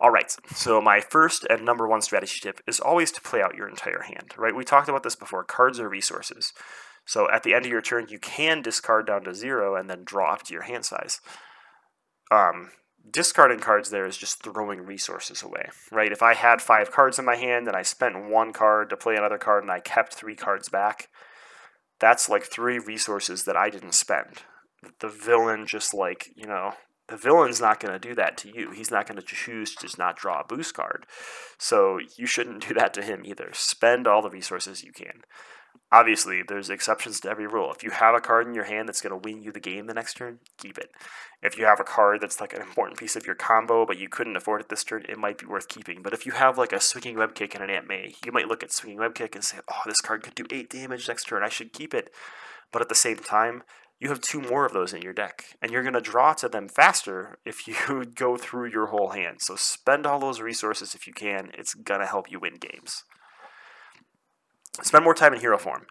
All 0.00 0.10
right, 0.10 0.34
so 0.54 0.80
my 0.80 1.00
first 1.00 1.46
and 1.48 1.64
number 1.64 1.86
one 1.86 2.02
strategy 2.02 2.40
tip 2.40 2.60
is 2.66 2.80
always 2.80 3.12
to 3.12 3.20
play 3.20 3.40
out 3.40 3.54
your 3.54 3.68
entire 3.68 4.02
hand, 4.02 4.34
right? 4.36 4.54
We 4.54 4.64
talked 4.64 4.88
about 4.88 5.02
this 5.02 5.16
before. 5.16 5.44
Cards 5.44 5.78
are 5.78 5.88
resources. 5.88 6.52
So 7.06 7.30
at 7.30 7.42
the 7.42 7.54
end 7.54 7.64
of 7.64 7.70
your 7.70 7.82
turn, 7.82 8.06
you 8.08 8.18
can 8.18 8.62
discard 8.62 9.06
down 9.06 9.24
to 9.24 9.34
zero 9.34 9.76
and 9.76 9.88
then 9.88 10.04
draw 10.04 10.32
up 10.32 10.42
to 10.44 10.52
your 10.52 10.62
hand 10.62 10.84
size. 10.84 11.20
Um, 12.30 12.70
discarding 13.08 13.60
cards 13.60 13.90
there 13.90 14.06
is 14.06 14.16
just 14.16 14.42
throwing 14.42 14.80
resources 14.80 15.42
away, 15.42 15.68
right? 15.92 16.12
If 16.12 16.22
I 16.22 16.34
had 16.34 16.62
five 16.62 16.90
cards 16.90 17.18
in 17.18 17.24
my 17.24 17.36
hand 17.36 17.68
and 17.68 17.76
I 17.76 17.82
spent 17.82 18.28
one 18.28 18.52
card 18.52 18.90
to 18.90 18.96
play 18.96 19.16
another 19.16 19.38
card 19.38 19.62
and 19.62 19.70
I 19.70 19.80
kept 19.80 20.14
three 20.14 20.34
cards 20.34 20.68
back, 20.68 21.08
that's 22.00 22.28
like 22.28 22.44
three 22.44 22.78
resources 22.78 23.44
that 23.44 23.56
I 23.56 23.70
didn't 23.70 23.94
spend. 23.94 24.42
The 25.00 25.08
villain 25.08 25.66
just 25.66 25.94
like, 25.94 26.30
you 26.34 26.46
know, 26.46 26.72
the 27.08 27.16
villain's 27.16 27.60
not 27.60 27.80
going 27.80 27.92
to 27.92 27.98
do 27.98 28.14
that 28.14 28.36
to 28.38 28.48
you. 28.48 28.70
He's 28.70 28.90
not 28.90 29.06
going 29.06 29.20
to 29.20 29.26
choose 29.26 29.74
to 29.74 29.82
just 29.82 29.98
not 29.98 30.16
draw 30.16 30.40
a 30.40 30.44
boost 30.44 30.74
card. 30.74 31.06
So 31.58 31.98
you 32.16 32.26
shouldn't 32.26 32.66
do 32.68 32.74
that 32.74 32.94
to 32.94 33.02
him 33.02 33.24
either. 33.24 33.50
Spend 33.52 34.06
all 34.06 34.22
the 34.22 34.30
resources 34.30 34.82
you 34.82 34.92
can. 34.92 35.22
Obviously, 35.92 36.42
there's 36.42 36.70
exceptions 36.70 37.20
to 37.20 37.28
every 37.28 37.46
rule. 37.46 37.70
If 37.72 37.84
you 37.84 37.90
have 37.90 38.14
a 38.14 38.20
card 38.20 38.48
in 38.48 38.54
your 38.54 38.64
hand 38.64 38.88
that's 38.88 39.00
going 39.00 39.12
to 39.12 39.28
win 39.28 39.42
you 39.42 39.52
the 39.52 39.60
game 39.60 39.86
the 39.86 39.94
next 39.94 40.14
turn, 40.14 40.40
keep 40.58 40.78
it. 40.78 40.90
If 41.42 41.56
you 41.56 41.66
have 41.66 41.78
a 41.78 41.84
card 41.84 42.20
that's 42.20 42.40
like 42.40 42.52
an 42.52 42.62
important 42.62 42.98
piece 42.98 43.14
of 43.14 43.26
your 43.26 43.36
combo, 43.36 43.86
but 43.86 43.98
you 43.98 44.08
couldn't 44.08 44.36
afford 44.36 44.62
it 44.62 44.70
this 44.70 44.82
turn, 44.82 45.04
it 45.08 45.18
might 45.18 45.38
be 45.38 45.46
worth 45.46 45.68
keeping. 45.68 46.02
But 46.02 46.12
if 46.12 46.26
you 46.26 46.32
have 46.32 46.58
like 46.58 46.72
a 46.72 46.80
swinging 46.80 47.16
web 47.16 47.34
kick 47.34 47.54
and 47.54 47.62
an 47.62 47.70
Aunt 47.70 47.86
May, 47.86 48.14
you 48.24 48.32
might 48.32 48.48
look 48.48 48.64
at 48.64 48.72
swinging 48.72 48.98
web 48.98 49.14
kick 49.14 49.34
and 49.36 49.44
say, 49.44 49.58
"Oh, 49.70 49.82
this 49.86 50.00
card 50.00 50.22
could 50.24 50.34
do 50.34 50.46
eight 50.50 50.70
damage 50.70 51.06
next 51.06 51.24
turn. 51.24 51.44
I 51.44 51.48
should 51.48 51.72
keep 51.72 51.94
it." 51.94 52.10
But 52.72 52.82
at 52.82 52.88
the 52.88 52.96
same 52.96 53.18
time, 53.18 53.62
you 54.04 54.10
have 54.10 54.20
two 54.20 54.42
more 54.42 54.66
of 54.66 54.74
those 54.74 54.92
in 54.92 55.00
your 55.00 55.14
deck, 55.14 55.56
and 55.62 55.72
you're 55.72 55.82
going 55.82 55.94
to 55.94 56.00
draw 56.00 56.34
to 56.34 56.46
them 56.46 56.68
faster 56.68 57.38
if 57.46 57.66
you 57.66 58.04
go 58.14 58.36
through 58.36 58.68
your 58.68 58.88
whole 58.88 59.08
hand. 59.08 59.38
So 59.40 59.56
spend 59.56 60.04
all 60.04 60.20
those 60.20 60.42
resources 60.42 60.94
if 60.94 61.06
you 61.06 61.14
can. 61.14 61.50
It's 61.54 61.72
going 61.72 62.00
to 62.00 62.06
help 62.06 62.30
you 62.30 62.38
win 62.38 62.56
games. 62.56 63.04
Spend 64.82 65.04
more 65.04 65.14
time 65.14 65.32
in 65.32 65.40
hero 65.40 65.56
form. 65.56 65.86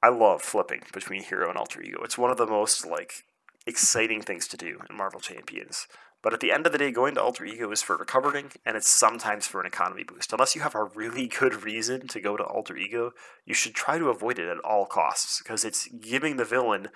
I 0.00 0.10
love 0.10 0.42
flipping 0.42 0.82
between 0.92 1.24
hero 1.24 1.48
and 1.48 1.58
alter 1.58 1.82
ego. 1.82 2.02
It's 2.04 2.16
one 2.16 2.30
of 2.30 2.36
the 2.36 2.46
most 2.46 2.86
like 2.86 3.24
exciting 3.66 4.22
things 4.22 4.46
to 4.48 4.56
do 4.56 4.78
in 4.88 4.96
Marvel 4.96 5.18
Champions. 5.18 5.88
But 6.22 6.34
at 6.34 6.40
the 6.40 6.52
end 6.52 6.66
of 6.66 6.72
the 6.72 6.78
day, 6.78 6.92
going 6.92 7.16
to 7.16 7.22
alter 7.22 7.44
ego 7.44 7.70
is 7.72 7.82
for 7.82 7.96
recovering, 7.96 8.52
and 8.64 8.76
it's 8.76 8.88
sometimes 8.88 9.48
for 9.48 9.60
an 9.60 9.66
economy 9.66 10.04
boost. 10.04 10.32
Unless 10.32 10.54
you 10.54 10.62
have 10.62 10.76
a 10.76 10.84
really 10.84 11.26
good 11.40 11.64
reason 11.64 12.06
to 12.08 12.20
go 12.20 12.36
to 12.36 12.44
alter 12.44 12.76
ego, 12.76 13.10
you 13.44 13.54
should 13.54 13.74
try 13.74 13.98
to 13.98 14.08
avoid 14.08 14.38
it 14.38 14.48
at 14.48 14.60
all 14.60 14.86
costs 14.86 15.42
because 15.42 15.64
it's 15.64 15.88
giving 15.88 16.36
the 16.36 16.44
villain 16.44 16.90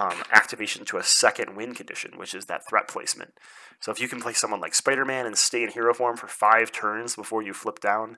um, 0.00 0.22
activation 0.32 0.86
to 0.86 0.96
a 0.96 1.02
second 1.02 1.54
win 1.54 1.74
condition, 1.74 2.12
which 2.16 2.34
is 2.34 2.46
that 2.46 2.66
threat 2.66 2.88
placement. 2.88 3.34
So 3.80 3.92
if 3.92 4.00
you 4.00 4.08
can 4.08 4.20
play 4.20 4.32
someone 4.32 4.60
like 4.60 4.74
Spider 4.74 5.04
Man 5.04 5.26
and 5.26 5.36
stay 5.36 5.62
in 5.62 5.70
hero 5.70 5.92
form 5.92 6.16
for 6.16 6.26
five 6.26 6.72
turns 6.72 7.16
before 7.16 7.42
you 7.42 7.52
flip 7.52 7.80
down, 7.80 8.16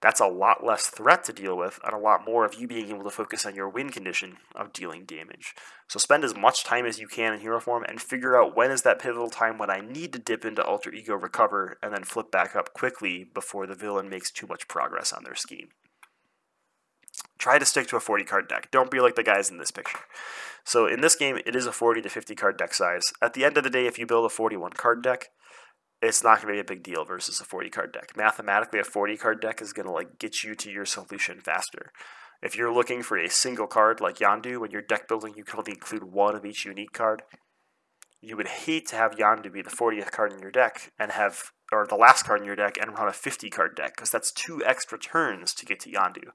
that's 0.00 0.20
a 0.20 0.26
lot 0.26 0.64
less 0.64 0.88
threat 0.88 1.22
to 1.24 1.32
deal 1.32 1.56
with 1.56 1.78
and 1.84 1.92
a 1.92 1.98
lot 1.98 2.24
more 2.24 2.44
of 2.44 2.54
you 2.54 2.66
being 2.66 2.88
able 2.88 3.04
to 3.04 3.10
focus 3.10 3.46
on 3.46 3.54
your 3.54 3.68
win 3.68 3.90
condition 3.90 4.38
of 4.56 4.72
dealing 4.72 5.04
damage. 5.04 5.54
So 5.88 5.98
spend 5.98 6.24
as 6.24 6.34
much 6.34 6.64
time 6.64 6.86
as 6.86 6.98
you 6.98 7.06
can 7.06 7.34
in 7.34 7.40
hero 7.40 7.60
form 7.60 7.84
and 7.84 8.00
figure 8.00 8.36
out 8.36 8.56
when 8.56 8.72
is 8.72 8.82
that 8.82 8.98
pivotal 8.98 9.30
time 9.30 9.56
when 9.56 9.70
I 9.70 9.80
need 9.80 10.12
to 10.14 10.18
dip 10.18 10.44
into 10.44 10.64
alter 10.64 10.92
ego 10.92 11.14
recover 11.14 11.76
and 11.82 11.92
then 11.92 12.02
flip 12.02 12.32
back 12.32 12.56
up 12.56 12.72
quickly 12.72 13.24
before 13.34 13.66
the 13.66 13.74
villain 13.74 14.08
makes 14.08 14.32
too 14.32 14.46
much 14.48 14.68
progress 14.68 15.12
on 15.12 15.22
their 15.22 15.36
scheme. 15.36 15.68
Try 17.40 17.58
to 17.58 17.64
stick 17.64 17.86
to 17.88 17.96
a 17.96 18.00
40 18.00 18.24
card 18.24 18.48
deck. 18.48 18.70
Don't 18.70 18.90
be 18.90 19.00
like 19.00 19.14
the 19.14 19.22
guys 19.22 19.48
in 19.48 19.56
this 19.56 19.70
picture. 19.70 19.98
So 20.62 20.86
in 20.86 21.00
this 21.00 21.16
game, 21.16 21.38
it 21.46 21.56
is 21.56 21.66
a 21.66 21.72
40 21.72 22.02
to 22.02 22.08
50 22.10 22.34
card 22.34 22.58
deck 22.58 22.74
size. 22.74 23.12
At 23.22 23.32
the 23.32 23.46
end 23.46 23.56
of 23.56 23.64
the 23.64 23.70
day, 23.70 23.86
if 23.86 23.98
you 23.98 24.06
build 24.06 24.26
a 24.26 24.28
41 24.28 24.72
card 24.72 25.02
deck, 25.02 25.28
it's 26.02 26.22
not 26.22 26.42
going 26.42 26.54
to 26.54 26.56
be 26.56 26.60
a 26.60 26.76
big 26.76 26.82
deal 26.82 27.02
versus 27.06 27.40
a 27.40 27.44
40 27.44 27.70
card 27.70 27.92
deck. 27.92 28.12
Mathematically, 28.14 28.78
a 28.78 28.84
40 28.84 29.16
card 29.16 29.40
deck 29.40 29.62
is 29.62 29.72
going 29.72 29.86
to 29.86 29.92
like 29.92 30.18
get 30.18 30.44
you 30.44 30.54
to 30.54 30.70
your 30.70 30.84
solution 30.84 31.40
faster. 31.40 31.92
If 32.42 32.56
you're 32.56 32.72
looking 32.72 33.02
for 33.02 33.18
a 33.18 33.30
single 33.30 33.66
card 33.66 34.02
like 34.02 34.18
Yondu, 34.18 34.60
when 34.60 34.70
you're 34.70 34.82
deck 34.82 35.08
building, 35.08 35.32
you 35.34 35.44
can 35.44 35.58
only 35.58 35.72
include 35.72 36.04
one 36.04 36.36
of 36.36 36.44
each 36.44 36.66
unique 36.66 36.92
card. 36.92 37.22
You 38.20 38.36
would 38.36 38.48
hate 38.48 38.86
to 38.88 38.96
have 38.96 39.16
Yondu 39.16 39.50
be 39.50 39.62
the 39.62 39.70
40th 39.70 40.10
card 40.10 40.34
in 40.34 40.40
your 40.40 40.50
deck 40.50 40.92
and 40.98 41.12
have, 41.12 41.52
or 41.72 41.86
the 41.86 41.96
last 41.96 42.24
card 42.24 42.40
in 42.40 42.46
your 42.46 42.56
deck 42.56 42.76
and 42.78 42.96
run 42.98 43.08
a 43.08 43.12
50 43.12 43.48
card 43.48 43.74
deck, 43.76 43.96
because 43.96 44.10
that's 44.10 44.30
two 44.30 44.62
extra 44.64 44.98
turns 44.98 45.54
to 45.54 45.64
get 45.64 45.80
to 45.80 45.90
Yondu. 45.90 46.32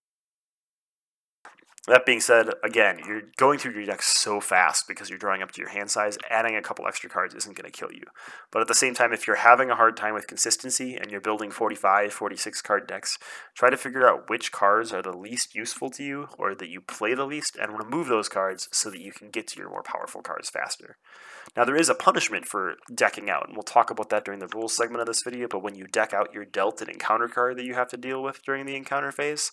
That 1.88 2.06
being 2.06 2.20
said, 2.20 2.50
again, 2.64 3.00
you're 3.06 3.22
going 3.38 3.60
through 3.60 3.74
your 3.74 3.86
deck 3.86 4.02
so 4.02 4.42
fast 4.42 4.88
because 4.88 5.08
you're 5.08 5.20
drawing 5.20 5.44
up 5.44 5.52
to 5.52 5.62
your 5.62 5.70
hand 5.70 5.92
size. 5.92 6.18
Adding 6.32 6.56
a 6.56 6.62
couple 6.62 6.88
extra 6.88 7.12
cards 7.12 7.36
isn't 7.36 7.56
going 7.56 7.72
to 7.72 7.78
kill 7.78 7.92
you. 7.92 8.06
But 8.52 8.62
at 8.62 8.68
the 8.68 8.74
same 8.74 8.96
time, 8.96 9.14
if 9.14 9.28
you're 9.28 9.36
having 9.36 9.70
a 9.70 9.76
hard 9.76 9.96
time 9.96 10.16
with 10.16 10.26
consistency 10.26 10.96
and 10.96 11.12
you're 11.12 11.22
building 11.22 11.52
45, 11.52 12.12
46 12.12 12.62
card 12.64 12.88
decks, 12.88 13.20
try 13.54 13.70
to 13.70 13.78
figure 13.78 14.10
out 14.10 14.32
which 14.32 14.52
cards 14.52 14.92
are 14.92 15.04
the 15.04 15.16
least 15.16 15.54
useful 15.54 15.92
to 15.92 16.04
you 16.04 16.28
or 16.40 16.56
that 16.56 16.70
you 16.70 16.82
play 16.82 17.14
the 17.14 17.26
least 17.26 17.56
and 17.56 17.78
remove 17.78 18.08
those 18.08 18.30
cards 18.30 18.68
so 18.72 18.90
that 18.90 19.02
you 19.02 19.12
can 19.12 19.30
get 19.30 19.46
to 19.50 19.60
your 19.60 19.70
more 19.70 19.84
powerful 19.84 20.24
cards 20.24 20.50
faster. 20.50 20.98
Now, 21.56 21.66
there 21.66 21.76
is 21.76 21.90
a 21.90 21.96
punishment 21.96 22.48
for 22.48 22.78
decking 22.94 23.30
out, 23.30 23.48
and 23.48 23.56
we'll 23.56 23.64
talk 23.64 23.92
about 23.92 24.10
that 24.10 24.26
during 24.26 24.40
the 24.40 24.50
rules 24.56 24.76
segment 24.76 25.02
of 25.02 25.08
this 25.08 25.22
video. 25.24 25.48
But 25.48 25.62
when 25.62 25.76
you 25.76 25.86
deck 25.86 26.16
out, 26.16 26.34
you're 26.34 26.46
dealt 26.46 26.82
an 26.82 26.90
encounter 26.90 27.28
card 27.28 27.58
that 27.58 27.66
you 27.66 27.76
have 27.76 27.90
to 27.90 27.98
deal 27.98 28.24
with 28.24 28.44
during 28.44 28.66
the 28.66 28.76
encounter 28.76 29.12
phase. 29.12 29.52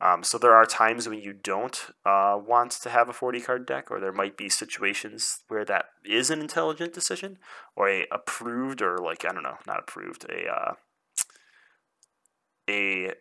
Um, 0.00 0.22
so 0.22 0.38
there 0.38 0.54
are 0.54 0.64
times 0.64 1.08
when 1.08 1.20
you 1.20 1.32
don't 1.32 1.90
uh, 2.06 2.38
want 2.38 2.70
to 2.72 2.90
have 2.90 3.08
a 3.08 3.12
40 3.12 3.40
card 3.40 3.66
deck, 3.66 3.90
or 3.90 3.98
there 3.98 4.12
might 4.12 4.36
be 4.36 4.48
situations 4.48 5.40
where 5.48 5.64
that 5.64 5.86
is 6.04 6.30
an 6.30 6.40
intelligent 6.40 6.92
decision, 6.92 7.38
or 7.74 7.88
a 7.88 8.06
approved, 8.12 8.80
or 8.80 8.98
like 8.98 9.24
I 9.24 9.32
don't 9.32 9.42
know, 9.42 9.58
not 9.66 9.80
approved, 9.80 10.24
a 10.30 10.48
uh, 10.48 10.74
a 12.68 13.12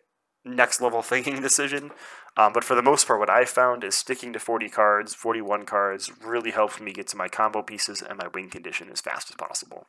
next 0.45 0.80
level 0.82 1.01
thinking 1.03 1.41
decision. 1.41 1.91
Um, 2.36 2.53
but 2.53 2.63
for 2.63 2.75
the 2.75 2.84
most 2.84 3.07
part, 3.07 3.19
what 3.19 3.32
I 3.32 3.45
found 3.45 3.84
is 3.84 3.95
sticking 3.95 4.32
to 4.34 4.39
40 4.39 4.69
cards, 4.69 5.15
41 5.15 5.65
cards, 5.65 6.11
really 6.23 6.51
helps 6.51 6.80
me 6.80 6.93
get 6.93 7.07
to 7.07 7.17
my 7.17 7.28
combo 7.28 7.63
pieces 7.63 8.03
and 8.03 8.19
my 8.19 8.28
win 8.32 8.51
condition 8.51 8.89
as 8.91 9.01
fast 9.01 9.32
as 9.32 9.36
possible. 9.36 9.88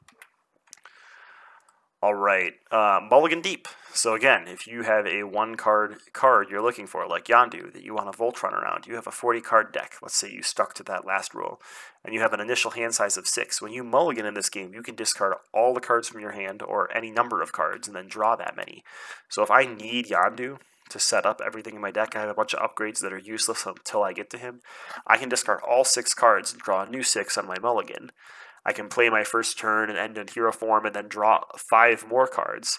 All 2.00 2.14
right, 2.14 2.52
uh, 2.70 3.00
Mulligan 3.10 3.40
Deep. 3.40 3.66
So 3.92 4.14
again, 4.14 4.46
if 4.46 4.68
you 4.68 4.84
have 4.84 5.04
a 5.04 5.24
one 5.24 5.56
card 5.56 5.96
card 6.12 6.46
you're 6.48 6.62
looking 6.62 6.86
for, 6.86 7.08
like 7.08 7.24
Yondu, 7.24 7.72
that 7.72 7.82
you 7.82 7.92
want 7.92 8.12
to 8.12 8.16
Voltron 8.16 8.52
around, 8.52 8.86
you 8.86 8.94
have 8.94 9.08
a 9.08 9.10
40 9.10 9.40
card 9.40 9.72
deck. 9.72 9.94
Let's 10.00 10.14
say 10.14 10.30
you 10.30 10.44
stuck 10.44 10.74
to 10.74 10.84
that 10.84 11.04
last 11.04 11.34
rule, 11.34 11.60
and 12.04 12.14
you 12.14 12.20
have 12.20 12.32
an 12.32 12.38
initial 12.38 12.70
hand 12.70 12.94
size 12.94 13.16
of 13.16 13.26
six. 13.26 13.60
When 13.60 13.72
you 13.72 13.82
mulligan 13.82 14.26
in 14.26 14.34
this 14.34 14.48
game, 14.48 14.72
you 14.74 14.82
can 14.82 14.94
discard 14.94 15.34
all 15.52 15.74
the 15.74 15.80
cards 15.80 16.06
from 16.06 16.20
your 16.20 16.30
hand 16.30 16.62
or 16.62 16.96
any 16.96 17.10
number 17.10 17.42
of 17.42 17.50
cards 17.50 17.88
and 17.88 17.96
then 17.96 18.06
draw 18.06 18.36
that 18.36 18.56
many. 18.56 18.84
So 19.28 19.42
if 19.42 19.50
I 19.50 19.64
need 19.64 20.06
Yondu 20.06 20.58
to 20.90 20.98
set 21.00 21.26
up 21.26 21.40
everything 21.44 21.74
in 21.74 21.80
my 21.80 21.90
deck, 21.90 22.14
I 22.14 22.20
have 22.20 22.30
a 22.30 22.34
bunch 22.34 22.54
of 22.54 22.60
upgrades 22.60 23.00
that 23.00 23.12
are 23.12 23.18
useless 23.18 23.66
until 23.66 24.04
I 24.04 24.12
get 24.12 24.30
to 24.30 24.38
him. 24.38 24.60
I 25.04 25.16
can 25.16 25.28
discard 25.28 25.62
all 25.68 25.82
six 25.82 26.14
cards 26.14 26.52
and 26.52 26.62
draw 26.62 26.84
a 26.84 26.88
new 26.88 27.02
six 27.02 27.36
on 27.36 27.48
my 27.48 27.58
mulligan. 27.58 28.12
I 28.64 28.72
can 28.72 28.88
play 28.88 29.08
my 29.08 29.24
first 29.24 29.58
turn 29.58 29.90
and 29.90 29.98
end 29.98 30.18
in 30.18 30.28
hero 30.28 30.52
form 30.52 30.86
and 30.86 30.94
then 30.94 31.08
draw 31.08 31.42
five 31.56 32.06
more 32.08 32.26
cards. 32.26 32.78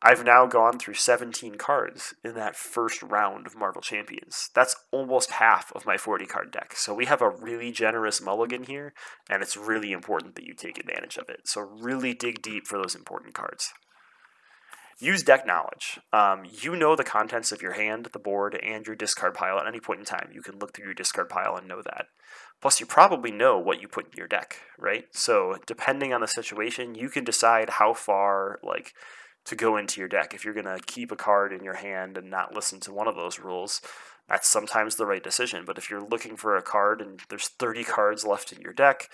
I've 0.00 0.24
now 0.24 0.46
gone 0.46 0.78
through 0.78 0.94
17 0.94 1.56
cards 1.56 2.14
in 2.24 2.34
that 2.34 2.54
first 2.54 3.02
round 3.02 3.48
of 3.48 3.56
Marvel 3.56 3.82
Champions. 3.82 4.48
That's 4.54 4.76
almost 4.92 5.32
half 5.32 5.72
of 5.74 5.86
my 5.86 5.96
40 5.96 6.24
card 6.26 6.52
deck. 6.52 6.74
So 6.76 6.94
we 6.94 7.06
have 7.06 7.20
a 7.20 7.30
really 7.30 7.72
generous 7.72 8.20
mulligan 8.20 8.62
here, 8.62 8.94
and 9.28 9.42
it's 9.42 9.56
really 9.56 9.90
important 9.90 10.36
that 10.36 10.44
you 10.44 10.54
take 10.54 10.78
advantage 10.78 11.16
of 11.16 11.28
it. 11.28 11.48
So 11.48 11.62
really 11.62 12.14
dig 12.14 12.42
deep 12.42 12.68
for 12.68 12.78
those 12.78 12.94
important 12.94 13.34
cards. 13.34 13.72
Use 15.00 15.22
deck 15.22 15.46
knowledge. 15.46 16.00
Um, 16.12 16.42
you 16.44 16.76
know 16.76 16.96
the 16.96 17.04
contents 17.04 17.50
of 17.52 17.62
your 17.62 17.74
hand, 17.74 18.08
the 18.12 18.18
board, 18.18 18.58
and 18.60 18.86
your 18.86 18.96
discard 18.96 19.34
pile 19.34 19.58
at 19.58 19.66
any 19.66 19.78
point 19.80 20.00
in 20.00 20.04
time. 20.04 20.30
You 20.32 20.42
can 20.42 20.58
look 20.58 20.74
through 20.74 20.86
your 20.86 20.94
discard 20.94 21.28
pile 21.28 21.56
and 21.56 21.68
know 21.68 21.82
that. 21.82 22.06
Plus, 22.60 22.80
you 22.80 22.86
probably 22.86 23.30
know 23.30 23.58
what 23.58 23.80
you 23.80 23.86
put 23.86 24.06
in 24.06 24.16
your 24.16 24.26
deck, 24.26 24.56
right? 24.78 25.06
So, 25.12 25.58
depending 25.66 26.12
on 26.12 26.20
the 26.20 26.26
situation, 26.26 26.94
you 26.94 27.08
can 27.08 27.24
decide 27.24 27.70
how 27.70 27.94
far, 27.94 28.58
like, 28.62 28.94
to 29.44 29.54
go 29.54 29.76
into 29.76 30.00
your 30.00 30.08
deck. 30.08 30.34
If 30.34 30.44
you're 30.44 30.54
going 30.54 30.66
to 30.66 30.80
keep 30.84 31.12
a 31.12 31.16
card 31.16 31.52
in 31.52 31.62
your 31.62 31.76
hand 31.76 32.18
and 32.18 32.30
not 32.30 32.54
listen 32.54 32.80
to 32.80 32.92
one 32.92 33.06
of 33.06 33.14
those 33.14 33.38
rules, 33.38 33.80
that's 34.28 34.48
sometimes 34.48 34.96
the 34.96 35.06
right 35.06 35.22
decision. 35.22 35.64
But 35.64 35.78
if 35.78 35.88
you're 35.88 36.02
looking 36.02 36.36
for 36.36 36.56
a 36.56 36.62
card 36.62 37.00
and 37.00 37.20
there's 37.28 37.48
30 37.48 37.84
cards 37.84 38.24
left 38.24 38.52
in 38.52 38.60
your 38.60 38.74
deck, 38.74 39.08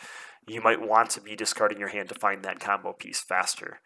you 0.47 0.61
might 0.61 0.81
want 0.81 1.11
to 1.11 1.21
be 1.21 1.37
discarding 1.37 1.79
your 1.79 1.89
hand 1.89 2.09
to 2.09 2.15
find 2.15 2.43
that 2.43 2.61
combo 2.61 2.93
piece 2.93 3.21
faster. 3.21 3.81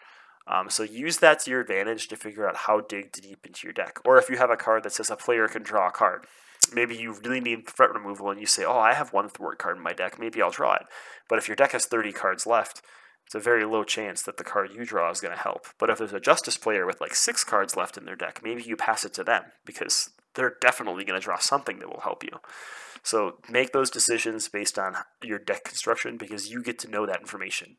Um, 0.46 0.70
so 0.70 0.82
use 0.82 1.18
that 1.18 1.40
to 1.40 1.50
your 1.50 1.60
advantage 1.60 2.08
to 2.08 2.16
figure 2.16 2.48
out 2.48 2.56
how 2.56 2.80
dig 2.80 3.12
deep 3.12 3.46
into 3.46 3.66
your 3.66 3.74
deck. 3.74 3.98
Or 4.04 4.16
if 4.16 4.30
you 4.30 4.38
have 4.38 4.50
a 4.50 4.56
card 4.56 4.82
that 4.84 4.92
says 4.92 5.10
a 5.10 5.16
player 5.16 5.46
can 5.46 5.62
draw 5.62 5.88
a 5.88 5.92
card, 5.92 6.24
maybe 6.72 6.96
you 6.96 7.12
really 7.12 7.40
need 7.40 7.68
threat 7.68 7.92
removal 7.92 8.30
and 8.30 8.40
you 8.40 8.46
say, 8.46 8.64
oh, 8.64 8.78
I 8.78 8.94
have 8.94 9.12
one 9.12 9.28
thwart 9.28 9.58
card 9.58 9.76
in 9.76 9.82
my 9.82 9.92
deck, 9.92 10.18
maybe 10.18 10.42
I'll 10.42 10.50
draw 10.50 10.74
it. 10.74 10.82
But 11.28 11.38
if 11.38 11.48
your 11.48 11.56
deck 11.56 11.72
has 11.72 11.86
30 11.86 12.12
cards 12.12 12.46
left, 12.46 12.82
it's 13.26 13.34
a 13.34 13.40
very 13.40 13.66
low 13.66 13.84
chance 13.84 14.22
that 14.22 14.38
the 14.38 14.44
card 14.44 14.70
you 14.74 14.86
draw 14.86 15.10
is 15.10 15.20
going 15.20 15.34
to 15.34 15.42
help. 15.42 15.66
But 15.78 15.90
if 15.90 15.98
there's 15.98 16.14
a 16.14 16.20
Justice 16.20 16.56
player 16.56 16.86
with 16.86 17.00
like 17.00 17.14
six 17.14 17.44
cards 17.44 17.76
left 17.76 17.98
in 17.98 18.06
their 18.06 18.16
deck, 18.16 18.40
maybe 18.42 18.62
you 18.62 18.74
pass 18.74 19.04
it 19.04 19.12
to 19.14 19.24
them 19.24 19.44
because 19.66 20.10
they're 20.34 20.56
definitely 20.62 21.04
going 21.04 21.20
to 21.20 21.24
draw 21.24 21.38
something 21.38 21.78
that 21.78 21.88
will 21.88 22.00
help 22.00 22.24
you. 22.24 22.38
So 23.02 23.38
make 23.48 23.72
those 23.72 23.90
decisions 23.90 24.48
based 24.48 24.78
on 24.78 24.94
your 25.22 25.38
deck 25.38 25.64
construction 25.64 26.16
because 26.16 26.50
you 26.50 26.62
get 26.62 26.78
to 26.80 26.90
know 26.90 27.06
that 27.06 27.20
information. 27.20 27.76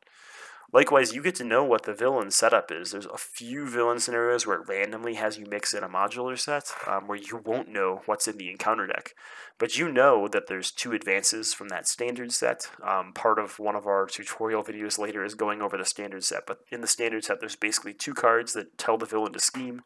Likewise, 0.71 1.13
you 1.15 1.23
get 1.23 1.33
to 1.35 1.43
know 1.43 1.63
what 1.63 1.83
the 1.83 1.95
villain 1.95 2.29
setup 2.29 2.71
is. 2.71 2.91
There's 2.91 3.07
a 3.07 3.17
few 3.17 3.67
villain 3.67 3.99
scenarios 3.99 4.45
where 4.45 4.61
it 4.61 4.67
randomly 4.67 5.15
has 5.15 5.35
you 5.35 5.47
mix 5.47 5.73
in 5.73 5.83
a 5.83 5.89
modular 5.89 6.37
set 6.37 6.71
um, 6.85 7.07
where 7.07 7.17
you 7.17 7.41
won't 7.43 7.69
know 7.69 8.03
what's 8.05 8.27
in 8.27 8.37
the 8.37 8.51
encounter 8.51 8.85
deck. 8.85 9.15
But 9.57 9.79
you 9.79 9.91
know 9.91 10.27
that 10.27 10.45
there's 10.47 10.69
two 10.69 10.91
advances 10.91 11.55
from 11.55 11.69
that 11.69 11.87
standard 11.87 12.31
set. 12.31 12.69
Um, 12.83 13.13
part 13.13 13.39
of 13.39 13.57
one 13.57 13.75
of 13.75 13.87
our 13.87 14.05
tutorial 14.05 14.63
videos 14.63 14.99
later 14.99 15.23
is 15.23 15.33
going 15.33 15.63
over 15.63 15.75
the 15.75 15.85
standard 15.85 16.23
set. 16.23 16.45
But 16.45 16.59
in 16.71 16.81
the 16.81 16.87
standard 16.87 17.25
set, 17.25 17.39
there's 17.39 17.55
basically 17.55 17.95
two 17.95 18.13
cards 18.13 18.53
that 18.53 18.77
tell 18.77 18.99
the 18.99 19.07
villain 19.07 19.33
to 19.33 19.39
scheme, 19.39 19.81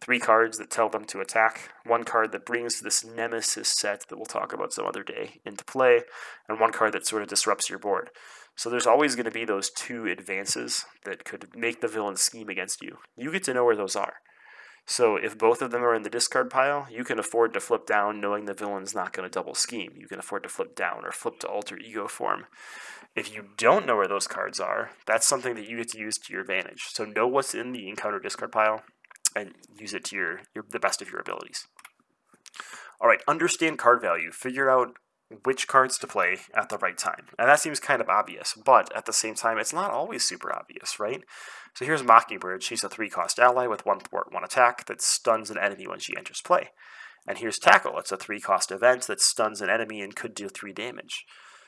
three 0.00 0.18
cards 0.18 0.58
that 0.58 0.68
tell 0.68 0.88
them 0.88 1.04
to 1.04 1.20
attack, 1.20 1.72
one 1.86 2.02
card 2.02 2.32
that 2.32 2.44
brings 2.44 2.80
this 2.80 3.04
nemesis 3.04 3.68
set 3.68 4.08
that 4.08 4.16
we'll 4.16 4.26
talk 4.26 4.52
about 4.52 4.72
some 4.72 4.84
other 4.84 5.04
day 5.04 5.40
into 5.44 5.64
play, 5.64 6.02
and 6.48 6.58
one 6.58 6.72
card 6.72 6.92
that 6.92 7.06
sort 7.06 7.22
of 7.22 7.28
disrupts 7.28 7.70
your 7.70 7.78
board. 7.78 8.10
So 8.58 8.68
there's 8.68 8.88
always 8.88 9.14
going 9.14 9.24
to 9.24 9.30
be 9.30 9.44
those 9.44 9.70
two 9.70 10.06
advances 10.06 10.84
that 11.04 11.24
could 11.24 11.46
make 11.54 11.80
the 11.80 11.86
villain 11.86 12.16
scheme 12.16 12.48
against 12.48 12.82
you. 12.82 12.98
You 13.16 13.30
get 13.30 13.44
to 13.44 13.54
know 13.54 13.64
where 13.64 13.76
those 13.76 13.94
are. 13.94 14.14
So 14.84 15.14
if 15.14 15.38
both 15.38 15.62
of 15.62 15.70
them 15.70 15.84
are 15.84 15.94
in 15.94 16.02
the 16.02 16.10
discard 16.10 16.50
pile, 16.50 16.88
you 16.90 17.04
can 17.04 17.20
afford 17.20 17.54
to 17.54 17.60
flip 17.60 17.86
down 17.86 18.20
knowing 18.20 18.46
the 18.46 18.54
villain's 18.54 18.96
not 18.96 19.12
going 19.12 19.28
to 19.28 19.32
double 19.32 19.54
scheme. 19.54 19.92
You 19.96 20.08
can 20.08 20.18
afford 20.18 20.42
to 20.42 20.48
flip 20.48 20.74
down 20.74 21.04
or 21.04 21.12
flip 21.12 21.38
to 21.38 21.46
alter 21.46 21.78
ego 21.78 22.08
form. 22.08 22.46
If 23.14 23.32
you 23.32 23.44
don't 23.56 23.86
know 23.86 23.94
where 23.94 24.08
those 24.08 24.26
cards 24.26 24.58
are, 24.58 24.90
that's 25.06 25.24
something 25.24 25.54
that 25.54 25.68
you 25.68 25.76
get 25.76 25.90
to 25.90 26.00
use 26.00 26.18
to 26.18 26.32
your 26.32 26.42
advantage. 26.42 26.80
So 26.88 27.04
know 27.04 27.28
what's 27.28 27.54
in 27.54 27.70
the 27.70 27.88
encounter 27.88 28.18
discard 28.18 28.50
pile 28.50 28.82
and 29.36 29.52
use 29.78 29.94
it 29.94 30.02
to 30.06 30.16
your, 30.16 30.40
your 30.52 30.64
the 30.68 30.80
best 30.80 31.00
of 31.00 31.12
your 31.12 31.20
abilities. 31.20 31.68
All 33.00 33.06
right, 33.06 33.22
understand 33.28 33.78
card 33.78 34.00
value. 34.00 34.32
Figure 34.32 34.68
out 34.68 34.94
which 35.44 35.68
cards 35.68 35.98
to 35.98 36.06
play 36.06 36.38
at 36.54 36.68
the 36.68 36.78
right 36.78 36.96
time. 36.96 37.26
And 37.38 37.48
that 37.48 37.60
seems 37.60 37.80
kind 37.80 38.00
of 38.00 38.08
obvious, 38.08 38.54
but 38.54 38.94
at 38.96 39.04
the 39.06 39.12
same 39.12 39.34
time, 39.34 39.58
it's 39.58 39.72
not 39.72 39.90
always 39.90 40.24
super 40.24 40.54
obvious, 40.54 40.98
right? 40.98 41.22
So 41.74 41.84
here's 41.84 42.02
Mockingbird. 42.02 42.62
She's 42.62 42.82
a 42.82 42.88
three 42.88 43.10
cost 43.10 43.38
ally 43.38 43.66
with 43.66 43.84
one 43.84 44.00
thwart, 44.00 44.32
one 44.32 44.44
attack 44.44 44.86
that 44.86 45.02
stuns 45.02 45.50
an 45.50 45.58
enemy 45.58 45.86
when 45.86 46.00
she 46.00 46.16
enters 46.16 46.40
play. 46.40 46.70
And 47.26 47.38
here's 47.38 47.58
Tackle. 47.58 47.98
It's 47.98 48.12
a 48.12 48.16
three 48.16 48.40
cost 48.40 48.70
event 48.70 49.06
that 49.06 49.20
stuns 49.20 49.60
an 49.60 49.68
enemy 49.68 50.00
and 50.00 50.16
could 50.16 50.34
do 50.34 50.48
three 50.48 50.72
damage. 50.72 51.26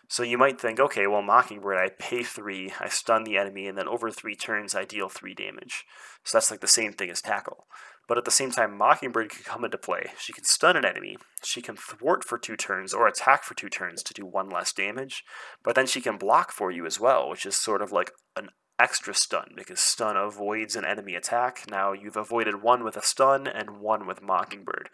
So 0.08 0.24
you 0.24 0.38
might 0.38 0.61
think, 0.61 0.80
okay, 0.80 1.06
well, 1.06 1.22
Mockingbird, 1.22 1.78
I 1.78 1.90
pay 1.96 2.24
three, 2.24 2.72
I 2.80 2.88
stun 2.88 3.22
the 3.22 3.36
enemy, 3.36 3.68
and 3.68 3.78
then 3.78 3.86
over 3.86 4.11
three 4.11 4.34
turns, 4.34 4.74
I 4.74 4.84
deal 4.84 5.08
three 5.08 5.34
damage. 5.34 5.84
So 6.24 6.36
that's 6.36 6.50
like 6.50 6.61
the 6.61 6.66
same 6.66 6.92
thing 6.92 7.11
as 7.11 7.22
Tackle. 7.22 7.66
But 8.11 8.18
at 8.18 8.24
the 8.24 8.32
same 8.32 8.50
time, 8.50 8.76
Mockingbird 8.76 9.30
can 9.30 9.44
come 9.44 9.64
into 9.64 9.78
play. 9.78 10.06
She 10.18 10.32
can 10.32 10.42
stun 10.42 10.76
an 10.76 10.84
enemy, 10.84 11.16
she 11.44 11.62
can 11.62 11.76
thwart 11.76 12.24
for 12.24 12.38
two 12.38 12.56
turns 12.56 12.92
or 12.92 13.06
attack 13.06 13.44
for 13.44 13.54
two 13.54 13.68
turns 13.68 14.02
to 14.02 14.12
do 14.12 14.26
one 14.26 14.48
less 14.48 14.72
damage, 14.72 15.22
but 15.62 15.76
then 15.76 15.86
she 15.86 16.00
can 16.00 16.16
block 16.16 16.50
for 16.50 16.72
you 16.72 16.86
as 16.86 16.98
well, 16.98 17.30
which 17.30 17.46
is 17.46 17.54
sort 17.54 17.80
of 17.80 17.92
like 17.92 18.11
an 18.34 18.48
extra 18.80 19.14
stun 19.14 19.52
because 19.54 19.78
stun 19.78 20.16
avoids 20.16 20.74
an 20.74 20.84
enemy 20.84 21.14
attack. 21.14 21.66
Now 21.70 21.92
you've 21.92 22.16
avoided 22.16 22.62
one 22.62 22.82
with 22.82 22.96
a 22.96 23.02
stun 23.04 23.46
and 23.46 23.78
one 23.78 24.08
with 24.08 24.22
Mockingbird. 24.22 24.88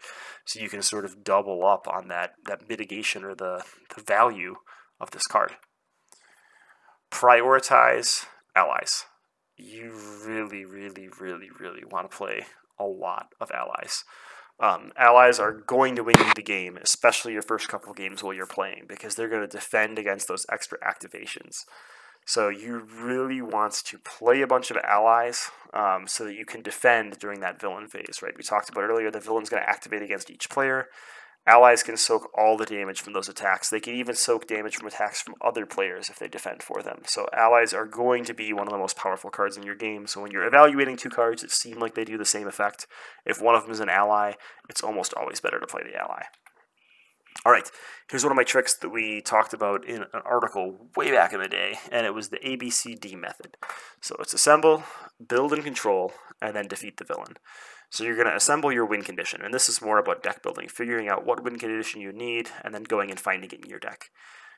So 0.45 0.59
you 0.59 0.69
can 0.69 0.83
sort 0.83 1.03
of 1.03 1.23
double 1.23 1.65
up 1.65 1.87
on 1.87 2.09
that, 2.09 2.33
that 2.45 2.69
mitigation 2.69 3.23
or 3.23 3.33
the, 3.33 3.63
the 3.95 4.03
value 4.03 4.57
of 4.99 5.09
this 5.09 5.25
card. 5.25 5.53
Prioritize 7.09 8.27
allies. 8.55 9.05
You 9.57 9.91
really, 10.23 10.65
really, 10.65 11.09
really, 11.19 11.49
really 11.59 11.83
want 11.83 12.11
to 12.11 12.15
play 12.15 12.45
a 12.79 12.85
lot 12.85 13.33
of 13.39 13.51
allies. 13.51 14.03
Um, 14.59 14.91
allies 14.97 15.39
are 15.39 15.51
going 15.51 15.95
to 15.95 16.03
win 16.03 16.17
you 16.17 16.33
the 16.35 16.41
game, 16.41 16.77
especially 16.77 17.33
your 17.33 17.43
first 17.43 17.67
couple 17.67 17.93
games 17.93 18.23
while 18.23 18.33
you're 18.33 18.47
playing, 18.47 18.85
because 18.87 19.15
they're 19.15 19.29
going 19.29 19.41
to 19.41 19.47
defend 19.47 19.99
against 19.99 20.27
those 20.27 20.45
extra 20.51 20.79
activations. 20.79 21.65
So 22.25 22.49
you 22.49 22.79
really 22.79 23.41
want 23.41 23.73
to 23.85 23.99
play 23.99 24.41
a 24.41 24.47
bunch 24.47 24.71
of 24.71 24.77
allies 24.77 25.49
um, 25.73 26.07
so 26.07 26.25
that 26.25 26.35
you 26.35 26.43
can 26.43 26.61
defend 26.61 27.19
during 27.19 27.39
that 27.39 27.61
villain 27.61 27.87
phase, 27.87 28.19
right? 28.21 28.35
We 28.35 28.43
talked 28.43 28.69
about 28.69 28.83
earlier, 28.83 29.11
the 29.11 29.19
villain's 29.19 29.49
going 29.49 29.63
to 29.63 29.69
activate 29.69 30.01
against 30.01 30.29
each 30.29 30.49
player. 30.49 30.87
Allies 31.47 31.81
can 31.81 31.95
soak 31.95 32.29
all 32.37 32.57
the 32.57 32.65
damage 32.65 32.99
from 32.99 33.13
those 33.13 33.29
attacks. 33.29 33.69
They 33.69 33.79
can 33.79 33.95
even 33.95 34.15
soak 34.15 34.47
damage 34.47 34.75
from 34.75 34.87
attacks 34.87 35.21
from 35.21 35.35
other 35.39 35.65
players 35.65 36.09
if 36.09 36.19
they 36.19 36.27
defend 36.27 36.61
for 36.61 36.83
them. 36.83 37.03
So 37.05 37.29
allies 37.31 37.71
are 37.73 37.85
going 37.85 38.25
to 38.25 38.33
be 38.33 38.51
one 38.51 38.67
of 38.67 38.73
the 38.73 38.77
most 38.77 38.97
powerful 38.97 39.29
cards 39.29 39.55
in 39.55 39.63
your 39.63 39.73
game. 39.73 40.07
So 40.07 40.21
when 40.21 40.31
you're 40.31 40.45
evaluating 40.45 40.97
two 40.97 41.09
cards 41.09 41.41
that 41.41 41.51
seem 41.51 41.79
like 41.79 41.95
they 41.95 42.03
do 42.03 42.17
the 42.17 42.25
same 42.25 42.49
effect, 42.49 42.85
if 43.25 43.41
one 43.41 43.55
of 43.55 43.63
them 43.63 43.71
is 43.71 43.79
an 43.79 43.87
ally, 43.87 44.33
it's 44.69 44.83
almost 44.83 45.13
always 45.13 45.39
better 45.39 45.59
to 45.59 45.65
play 45.65 45.83
the 45.83 45.97
ally. 45.97 46.23
All 47.45 47.51
right, 47.53 47.69
here's 48.09 48.23
one 48.23 48.31
of 48.31 48.37
my 48.37 48.43
tricks 48.43 48.73
that 48.79 48.89
we 48.89 49.21
talked 49.21 49.53
about 49.53 49.85
in 49.85 50.01
an 50.01 50.21
article 50.25 50.89
way 50.97 51.11
back 51.11 51.31
in 51.31 51.39
the 51.39 51.47
day, 51.47 51.75
and 51.91 52.05
it 52.05 52.13
was 52.13 52.27
the 52.27 52.39
ABCD 52.39 53.17
method. 53.17 53.55
So 54.01 54.17
it's 54.19 54.33
assemble, 54.33 54.83
build 55.25 55.53
and 55.53 55.63
control, 55.63 56.11
and 56.41 56.55
then 56.55 56.67
defeat 56.67 56.97
the 56.97 57.05
villain. 57.05 57.37
So 57.89 58.03
you're 58.03 58.15
going 58.15 58.27
to 58.27 58.35
assemble 58.35 58.71
your 58.71 58.85
win 58.85 59.01
condition, 59.01 59.41
and 59.41 59.53
this 59.53 59.69
is 59.69 59.81
more 59.81 59.97
about 59.97 60.21
deck 60.21 60.43
building, 60.43 60.67
figuring 60.67 61.07
out 61.07 61.25
what 61.25 61.43
win 61.43 61.57
condition 61.57 62.01
you 62.01 62.11
need, 62.11 62.49
and 62.63 62.73
then 62.73 62.83
going 62.83 63.09
and 63.09 63.19
finding 63.19 63.49
it 63.51 63.63
in 63.63 63.69
your 63.69 63.79
deck. 63.79 64.09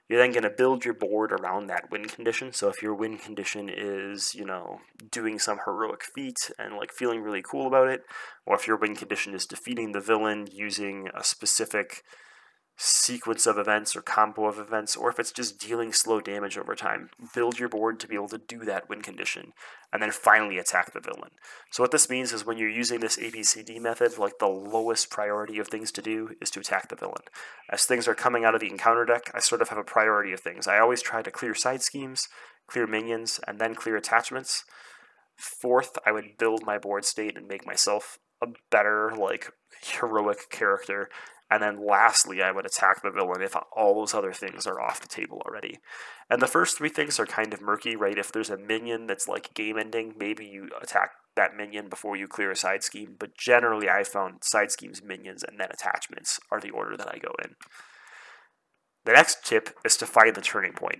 You're 0.07 0.19
then 0.19 0.31
going 0.31 0.43
to 0.43 0.49
build 0.49 0.83
your 0.83 0.95
board 0.95 1.31
around 1.31 1.67
that 1.67 1.91
win 1.91 2.05
condition. 2.05 2.51
So 2.51 2.67
if 2.67 2.81
your 2.81 2.95
win 2.95 3.19
condition 3.19 3.69
is, 3.69 4.33
you 4.33 4.43
know, 4.43 4.79
doing 5.11 5.37
some 5.37 5.59
heroic 5.63 6.03
feat 6.03 6.49
and 6.57 6.75
like 6.75 6.91
feeling 6.91 7.21
really 7.21 7.43
cool 7.43 7.67
about 7.67 7.89
it, 7.89 8.01
or 8.47 8.55
if 8.55 8.65
your 8.65 8.77
win 8.77 8.95
condition 8.95 9.35
is 9.35 9.45
defeating 9.45 9.91
the 9.91 9.99
villain 9.99 10.47
using 10.51 11.09
a 11.15 11.23
specific 11.23 12.03
sequence 12.81 13.45
of 13.45 13.57
events 13.57 13.93
or 13.93 14.01
combo 14.01 14.45
of 14.45 14.57
events, 14.57 14.95
or 14.95 15.09
if 15.09 15.19
it's 15.19 15.33
just 15.33 15.59
dealing 15.59 15.91
slow 15.91 16.21
damage 16.21 16.57
over 16.57 16.75
time. 16.75 17.09
Build 17.35 17.59
your 17.59 17.67
board 17.67 17.99
to 17.99 18.07
be 18.07 18.15
able 18.15 18.29
to 18.29 18.37
do 18.37 18.59
that 18.59 18.87
win 18.87 19.01
condition, 19.01 19.51
and 19.91 20.01
then 20.01 20.11
finally 20.11 20.57
attack 20.57 20.93
the 20.93 21.01
villain. 21.01 21.31
So 21.71 21.83
what 21.83 21.91
this 21.91 22.09
means 22.09 22.31
is 22.31 22.45
when 22.45 22.57
you're 22.57 22.69
using 22.69 23.01
this 23.01 23.17
ABCD 23.17 23.81
method, 23.81 24.17
like 24.17 24.39
the 24.39 24.47
lowest 24.47 25.09
priority 25.09 25.59
of 25.59 25.67
things 25.67 25.91
to 25.91 26.01
do 26.01 26.37
is 26.39 26.49
to 26.51 26.61
attack 26.61 26.87
the 26.87 26.95
villain. 26.95 27.23
As 27.69 27.83
things 27.83 28.07
are 28.07 28.15
coming 28.15 28.45
out 28.45 28.55
of 28.55 28.61
the 28.61 28.71
encounter 28.71 29.03
deck, 29.03 29.29
I 29.33 29.39
sort 29.39 29.61
of 29.61 29.67
have 29.67 29.77
a 29.77 29.83
priority 29.83 30.31
of 30.31 30.39
things. 30.39 30.65
I 30.65 30.79
always 30.79 31.01
try 31.01 31.21
to 31.21 31.31
clear 31.31 31.53
side 31.53 31.81
schemes, 31.81 32.29
clear 32.65 32.87
minions, 32.87 33.41
and 33.45 33.59
then 33.59 33.75
clear 33.75 33.97
attachments. 33.97 34.63
Fourth, 35.35 35.97
I 36.05 36.13
would 36.13 36.37
build 36.37 36.65
my 36.65 36.77
board 36.77 37.03
state 37.03 37.35
and 37.35 37.45
make 37.45 37.67
myself 37.67 38.19
a 38.41 38.47
better, 38.71 39.11
like, 39.17 39.51
heroic 39.81 40.49
character 40.49 41.09
and 41.49 41.63
then 41.63 41.85
lastly, 41.85 42.41
I 42.41 42.51
would 42.51 42.65
attack 42.65 43.01
the 43.01 43.09
villain 43.09 43.41
if 43.41 43.55
all 43.75 43.95
those 43.95 44.13
other 44.13 44.33
things 44.33 44.67
are 44.67 44.79
off 44.79 45.01
the 45.01 45.07
table 45.07 45.41
already. 45.45 45.79
And 46.29 46.41
the 46.41 46.47
first 46.47 46.77
three 46.77 46.89
things 46.89 47.19
are 47.19 47.25
kind 47.25 47.53
of 47.53 47.61
murky, 47.61 47.95
right? 47.95 48.17
If 48.17 48.31
there's 48.31 48.51
a 48.51 48.57
minion 48.57 49.07
that's 49.07 49.27
like 49.27 49.53
game 49.55 49.77
ending, 49.77 50.13
maybe 50.17 50.45
you 50.45 50.69
attack 50.81 51.11
that 51.35 51.55
minion 51.55 51.89
before 51.89 52.15
you 52.15 52.27
clear 52.27 52.51
a 52.51 52.55
side 52.55 52.83
scheme. 52.83 53.15
But 53.17 53.35
generally, 53.35 53.89
I 53.89 54.03
found 54.03 54.43
side 54.43 54.71
schemes, 54.71 55.01
minions, 55.01 55.43
and 55.43 55.59
then 55.59 55.69
attachments 55.71 56.39
are 56.51 56.59
the 56.59 56.69
order 56.69 56.95
that 56.97 57.09
I 57.11 57.17
go 57.17 57.33
in. 57.43 57.55
The 59.05 59.13
next 59.13 59.43
tip 59.43 59.71
is 59.83 59.97
to 59.97 60.05
find 60.05 60.35
the 60.35 60.41
turning 60.41 60.73
point. 60.73 60.99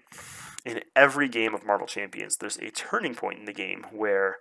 In 0.65 0.81
every 0.95 1.29
game 1.29 1.53
of 1.53 1.65
Marvel 1.65 1.87
Champions, 1.87 2.37
there's 2.37 2.57
a 2.57 2.71
turning 2.71 3.13
point 3.13 3.39
in 3.39 3.45
the 3.45 3.53
game 3.53 3.85
where 3.91 4.37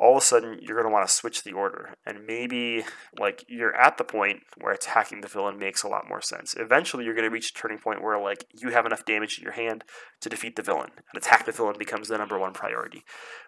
all 0.00 0.16
of 0.16 0.22
a 0.22 0.26
sudden 0.26 0.58
you're 0.62 0.76
going 0.76 0.88
to 0.88 0.92
want 0.92 1.06
to 1.06 1.12
switch 1.12 1.44
the 1.44 1.52
order. 1.52 1.90
And 2.06 2.26
maybe 2.26 2.84
like 3.18 3.44
you're 3.48 3.76
at 3.76 3.98
the 3.98 4.04
point 4.04 4.40
where 4.56 4.72
attacking 4.72 5.20
the 5.20 5.28
villain 5.28 5.58
makes 5.58 5.82
a 5.82 5.88
lot 5.88 6.08
more 6.08 6.22
sense. 6.22 6.54
Eventually 6.58 7.04
you're 7.04 7.14
going 7.14 7.28
to 7.28 7.32
reach 7.32 7.50
a 7.50 7.54
turning 7.54 7.78
point 7.78 8.02
where 8.02 8.18
like 8.18 8.46
you 8.54 8.70
have 8.70 8.86
enough 8.86 9.04
damage 9.04 9.38
in 9.38 9.44
your 9.44 9.52
hand 9.52 9.84
to 10.22 10.30
defeat 10.30 10.56
the 10.56 10.62
villain. 10.62 10.90
And 11.12 11.22
attack 11.22 11.44
the 11.44 11.52
villain 11.52 11.76
becomes 11.78 12.08
the 12.08 12.16
number 12.16 12.38
one 12.38 12.54
priority. 12.54 13.04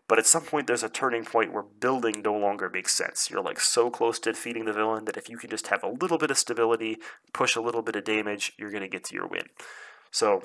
But 0.08 0.18
at 0.18 0.26
some 0.26 0.42
point 0.42 0.66
there's 0.66 0.82
a 0.82 0.90
turning 0.90 1.24
point 1.24 1.54
where 1.54 1.62
building 1.62 2.20
no 2.22 2.34
longer 2.34 2.68
makes 2.68 2.94
sense. 2.94 3.30
You're 3.30 3.42
like 3.42 3.58
so 3.58 3.90
close 3.90 4.18
to 4.20 4.32
defeating 4.32 4.66
the 4.66 4.74
villain 4.74 5.06
that 5.06 5.16
if 5.16 5.30
you 5.30 5.38
can 5.38 5.48
just 5.48 5.68
have 5.68 5.82
a 5.82 5.88
little 5.88 6.18
bit 6.18 6.30
of 6.30 6.36
stability 6.36 6.98
push 7.32 7.56
a 7.56 7.62
little 7.62 7.82
bit 7.82 7.96
of 7.96 8.04
damage 8.04 8.52
you're 8.58 8.70
going 8.70 8.82
to 8.82 8.88
get 8.88 9.04
to 9.04 9.14
your 9.14 9.26
win. 9.26 9.46
So 10.10 10.42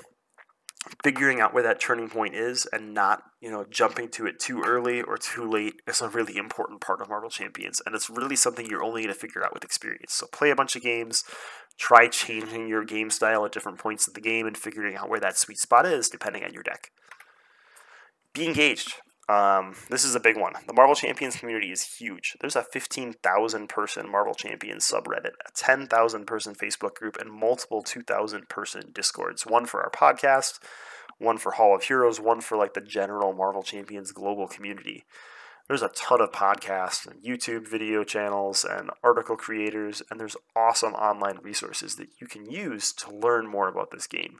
figuring 1.03 1.39
out 1.39 1.53
where 1.53 1.63
that 1.63 1.79
turning 1.79 2.09
point 2.09 2.35
is 2.35 2.67
and 2.71 2.93
not 2.93 3.23
you 3.41 3.51
know 3.51 3.65
jumping 3.69 4.09
to 4.09 4.25
it 4.25 4.39
too 4.39 4.61
early 4.65 5.01
or 5.01 5.17
too 5.17 5.49
late 5.49 5.75
is 5.87 6.01
a 6.01 6.09
really 6.09 6.37
important 6.37 6.81
part 6.81 7.01
of 7.01 7.09
marvel 7.09 7.29
champions 7.29 7.81
and 7.85 7.95
it's 7.95 8.09
really 8.09 8.35
something 8.35 8.65
you're 8.65 8.83
only 8.83 9.03
going 9.03 9.13
to 9.13 9.19
figure 9.19 9.43
out 9.43 9.53
with 9.53 9.63
experience. 9.63 10.13
So 10.13 10.27
play 10.31 10.49
a 10.49 10.55
bunch 10.55 10.75
of 10.75 10.81
games 10.81 11.23
try 11.77 12.07
changing 12.07 12.67
your 12.67 12.83
game 12.83 13.09
style 13.09 13.45
at 13.45 13.51
different 13.51 13.77
points 13.77 14.07
of 14.07 14.13
the 14.13 14.21
game 14.21 14.47
and 14.47 14.57
figuring 14.57 14.95
out 14.95 15.09
where 15.09 15.19
that 15.19 15.37
sweet 15.37 15.59
spot 15.59 15.85
is 15.85 16.09
depending 16.09 16.43
on 16.43 16.53
your 16.53 16.63
deck. 16.63 16.89
Be 18.33 18.47
engaged 18.47 18.95
um, 19.29 19.75
this 19.89 20.05
is 20.05 20.15
a 20.15 20.21
big 20.21 20.37
one. 20.37 20.53
The 20.67 20.73
Marvel 20.73 20.95
Champions 20.95 21.35
community 21.35 21.71
is 21.71 21.97
huge. 21.97 22.37
There's 22.39 22.55
a 22.55 22.63
15,000 22.63 23.67
person 23.67 24.09
Marvel 24.09 24.33
Champions 24.33 24.89
subreddit, 24.89 25.33
a 25.45 25.51
10,000 25.53 26.25
person 26.25 26.55
Facebook 26.55 26.95
group, 26.95 27.17
and 27.17 27.31
multiple 27.31 27.81
2,000 27.81 28.47
person 28.47 28.91
Discords. 28.93 29.45
One 29.45 29.65
for 29.65 29.83
our 29.83 29.91
podcast, 29.91 30.59
one 31.17 31.37
for 31.37 31.53
Hall 31.53 31.75
of 31.75 31.83
Heroes, 31.83 32.21
one 32.21 32.39
for 32.39 32.57
like 32.57 32.73
the 32.73 32.81
general 32.81 33.33
Marvel 33.33 33.63
Champions 33.63 34.13
global 34.13 34.47
community. 34.47 35.03
There's 35.67 35.81
a 35.81 35.89
ton 35.89 36.21
of 36.21 36.31
podcasts 36.31 37.05
and 37.05 37.21
YouTube 37.21 37.67
video 37.67 38.05
channels 38.05 38.63
and 38.63 38.89
article 39.03 39.35
creators, 39.35 40.01
and 40.09 40.17
there's 40.17 40.37
awesome 40.55 40.93
online 40.93 41.39
resources 41.41 41.97
that 41.97 42.07
you 42.21 42.27
can 42.27 42.49
use 42.49 42.93
to 42.93 43.13
learn 43.13 43.47
more 43.47 43.67
about 43.67 43.91
this 43.91 44.07
game. 44.07 44.39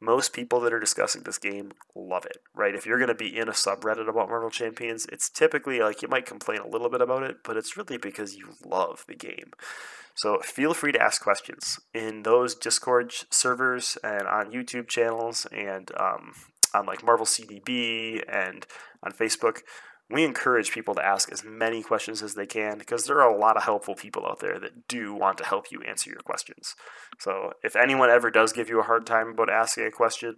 Most 0.00 0.32
people 0.32 0.60
that 0.60 0.72
are 0.72 0.80
discussing 0.80 1.22
this 1.22 1.38
game 1.38 1.72
love 1.94 2.24
it, 2.24 2.38
right? 2.54 2.74
If 2.74 2.86
you're 2.86 2.98
going 2.98 3.08
to 3.08 3.14
be 3.14 3.36
in 3.36 3.48
a 3.48 3.52
subreddit 3.52 4.08
about 4.08 4.30
Marvel 4.30 4.50
Champions, 4.50 5.06
it's 5.12 5.28
typically 5.28 5.80
like 5.80 6.00
you 6.00 6.08
might 6.08 6.24
complain 6.24 6.60
a 6.60 6.68
little 6.68 6.88
bit 6.88 7.02
about 7.02 7.22
it, 7.22 7.38
but 7.44 7.56
it's 7.56 7.76
really 7.76 7.98
because 7.98 8.34
you 8.34 8.48
love 8.64 9.04
the 9.06 9.14
game. 9.14 9.52
So 10.14 10.38
feel 10.38 10.74
free 10.74 10.92
to 10.92 11.02
ask 11.02 11.22
questions 11.22 11.80
in 11.94 12.22
those 12.22 12.54
Discord 12.54 13.12
servers 13.30 13.98
and 14.02 14.26
on 14.26 14.52
YouTube 14.52 14.88
channels 14.88 15.46
and 15.52 15.90
um, 15.98 16.32
on 16.74 16.86
like 16.86 17.04
Marvel 17.04 17.26
CDB 17.26 18.22
and 18.28 18.66
on 19.02 19.12
Facebook 19.12 19.60
we 20.10 20.24
encourage 20.24 20.72
people 20.72 20.94
to 20.94 21.04
ask 21.04 21.30
as 21.30 21.44
many 21.44 21.82
questions 21.82 22.22
as 22.22 22.34
they 22.34 22.46
can 22.46 22.78
because 22.78 23.04
there 23.04 23.20
are 23.20 23.30
a 23.30 23.38
lot 23.38 23.56
of 23.56 23.62
helpful 23.62 23.94
people 23.94 24.26
out 24.26 24.40
there 24.40 24.58
that 24.58 24.88
do 24.88 25.14
want 25.14 25.38
to 25.38 25.44
help 25.44 25.70
you 25.70 25.80
answer 25.82 26.10
your 26.10 26.20
questions. 26.20 26.74
So 27.18 27.52
if 27.62 27.76
anyone 27.76 28.10
ever 28.10 28.30
does 28.30 28.52
give 28.52 28.68
you 28.68 28.80
a 28.80 28.84
hard 28.84 29.06
time 29.06 29.28
about 29.28 29.50
asking 29.50 29.86
a 29.86 29.90
question, 29.90 30.34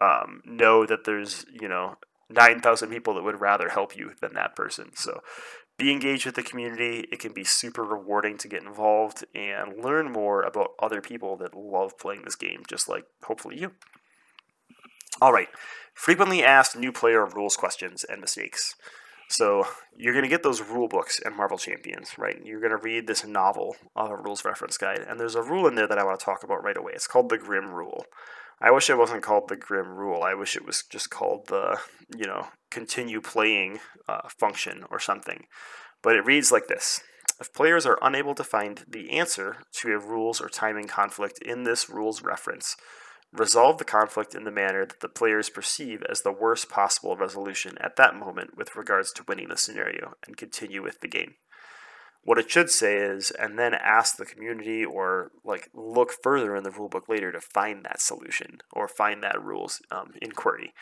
um, 0.00 0.42
know 0.44 0.86
that 0.86 1.04
there's 1.04 1.46
you 1.52 1.68
know 1.68 1.96
nine 2.28 2.60
thousand 2.60 2.90
people 2.90 3.14
that 3.14 3.24
would 3.24 3.40
rather 3.40 3.70
help 3.70 3.96
you 3.96 4.12
than 4.20 4.34
that 4.34 4.54
person. 4.54 4.90
So 4.94 5.20
be 5.78 5.92
engaged 5.92 6.26
with 6.26 6.34
the 6.34 6.42
community. 6.42 7.06
It 7.12 7.20
can 7.20 7.32
be 7.32 7.44
super 7.44 7.84
rewarding 7.84 8.36
to 8.38 8.48
get 8.48 8.64
involved 8.64 9.24
and 9.34 9.82
learn 9.82 10.12
more 10.12 10.42
about 10.42 10.72
other 10.80 11.00
people 11.00 11.36
that 11.36 11.54
love 11.54 11.96
playing 11.98 12.22
this 12.24 12.34
game, 12.34 12.62
just 12.68 12.88
like 12.88 13.04
hopefully 13.22 13.58
you. 13.58 13.72
All 15.20 15.32
right, 15.32 15.48
frequently 15.94 16.44
asked 16.44 16.76
new 16.76 16.92
player 16.92 17.26
rules 17.26 17.56
questions 17.56 18.04
and 18.04 18.20
mistakes. 18.20 18.76
So 19.28 19.66
you're 19.96 20.14
going 20.14 20.24
to 20.24 20.28
get 20.28 20.42
those 20.42 20.62
rule 20.62 20.88
books 20.88 21.18
in 21.18 21.36
Marvel 21.36 21.58
Champions, 21.58 22.16
right? 22.16 22.40
You're 22.42 22.60
going 22.60 22.70
to 22.70 22.78
read 22.82 23.06
this 23.06 23.26
novel 23.26 23.76
of 23.96 24.10
a 24.10 24.16
rules 24.16 24.44
reference 24.44 24.78
guide, 24.78 25.04
and 25.06 25.18
there's 25.18 25.34
a 25.34 25.42
rule 25.42 25.66
in 25.66 25.74
there 25.74 25.88
that 25.88 25.98
I 25.98 26.04
want 26.04 26.18
to 26.18 26.24
talk 26.24 26.44
about 26.44 26.62
right 26.62 26.76
away. 26.76 26.92
It's 26.94 27.08
called 27.08 27.28
the 27.28 27.36
Grim 27.36 27.70
Rule. 27.70 28.06
I 28.60 28.70
wish 28.70 28.88
it 28.88 28.96
wasn't 28.96 29.22
called 29.22 29.48
the 29.48 29.56
Grim 29.56 29.88
Rule. 29.88 30.22
I 30.22 30.34
wish 30.34 30.56
it 30.56 30.64
was 30.64 30.82
just 30.88 31.10
called 31.10 31.48
the, 31.48 31.78
you 32.16 32.26
know, 32.26 32.46
continue 32.70 33.20
playing 33.20 33.80
uh, 34.08 34.28
function 34.28 34.84
or 34.90 34.98
something. 34.98 35.46
But 36.02 36.16
it 36.16 36.24
reads 36.24 36.50
like 36.50 36.68
this. 36.68 37.00
If 37.40 37.52
players 37.52 37.86
are 37.86 37.98
unable 38.00 38.34
to 38.34 38.44
find 38.44 38.84
the 38.88 39.10
answer 39.10 39.58
to 39.74 39.92
a 39.92 39.98
rules 39.98 40.40
or 40.40 40.48
timing 40.48 40.88
conflict 40.88 41.40
in 41.42 41.64
this 41.64 41.90
rules 41.90 42.22
reference, 42.22 42.76
Resolve 43.32 43.76
the 43.78 43.84
conflict 43.84 44.34
in 44.34 44.44
the 44.44 44.50
manner 44.50 44.86
that 44.86 45.00
the 45.00 45.08
players 45.08 45.50
perceive 45.50 46.02
as 46.08 46.22
the 46.22 46.32
worst 46.32 46.70
possible 46.70 47.16
resolution 47.16 47.76
at 47.78 47.96
that 47.96 48.16
moment 48.16 48.56
with 48.56 48.74
regards 48.74 49.12
to 49.12 49.24
winning 49.28 49.48
the 49.48 49.56
scenario, 49.56 50.14
and 50.26 50.36
continue 50.36 50.82
with 50.82 51.00
the 51.00 51.08
game. 51.08 51.34
What 52.24 52.38
it 52.38 52.50
should 52.50 52.70
say 52.70 52.96
is, 52.96 53.30
and 53.30 53.58
then 53.58 53.74
ask 53.74 54.16
the 54.16 54.26
community 54.26 54.84
or 54.84 55.30
like 55.44 55.68
look 55.74 56.12
further 56.22 56.56
in 56.56 56.62
the 56.62 56.70
rulebook 56.70 57.08
later 57.08 57.30
to 57.32 57.40
find 57.40 57.84
that 57.84 58.00
solution 58.00 58.58
or 58.72 58.88
find 58.88 59.22
that 59.22 59.42
rules 59.42 59.80
um, 59.90 60.12
inquiry. 60.20 60.72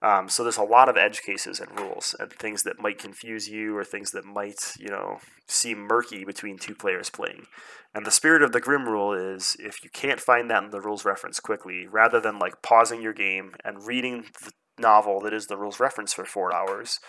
Um, 0.00 0.28
so 0.28 0.42
there's 0.44 0.56
a 0.56 0.62
lot 0.62 0.88
of 0.88 0.96
edge 0.96 1.22
cases 1.22 1.58
and 1.58 1.78
rules 1.78 2.14
and 2.18 2.32
things 2.32 2.62
that 2.62 2.80
might 2.80 2.98
confuse 2.98 3.48
you 3.48 3.76
or 3.76 3.84
things 3.84 4.12
that 4.12 4.24
might, 4.24 4.74
you 4.78 4.88
know, 4.88 5.18
seem 5.48 5.78
murky 5.78 6.24
between 6.24 6.56
two 6.56 6.74
players 6.74 7.10
playing. 7.10 7.46
And 7.94 8.06
the 8.06 8.12
spirit 8.12 8.42
of 8.42 8.52
the 8.52 8.60
Grim 8.60 8.88
rule 8.88 9.12
is 9.12 9.56
if 9.58 9.82
you 9.82 9.90
can't 9.90 10.20
find 10.20 10.48
that 10.50 10.62
in 10.62 10.70
the 10.70 10.80
rules 10.80 11.04
reference 11.04 11.40
quickly, 11.40 11.86
rather 11.90 12.20
than 12.20 12.38
like 12.38 12.62
pausing 12.62 13.02
your 13.02 13.12
game 13.12 13.54
and 13.64 13.86
reading 13.86 14.26
the 14.44 14.52
novel 14.78 15.20
that 15.20 15.34
is 15.34 15.46
the 15.46 15.56
rules 15.56 15.80
reference 15.80 16.12
for 16.12 16.24
four 16.24 16.54
hours, 16.54 17.00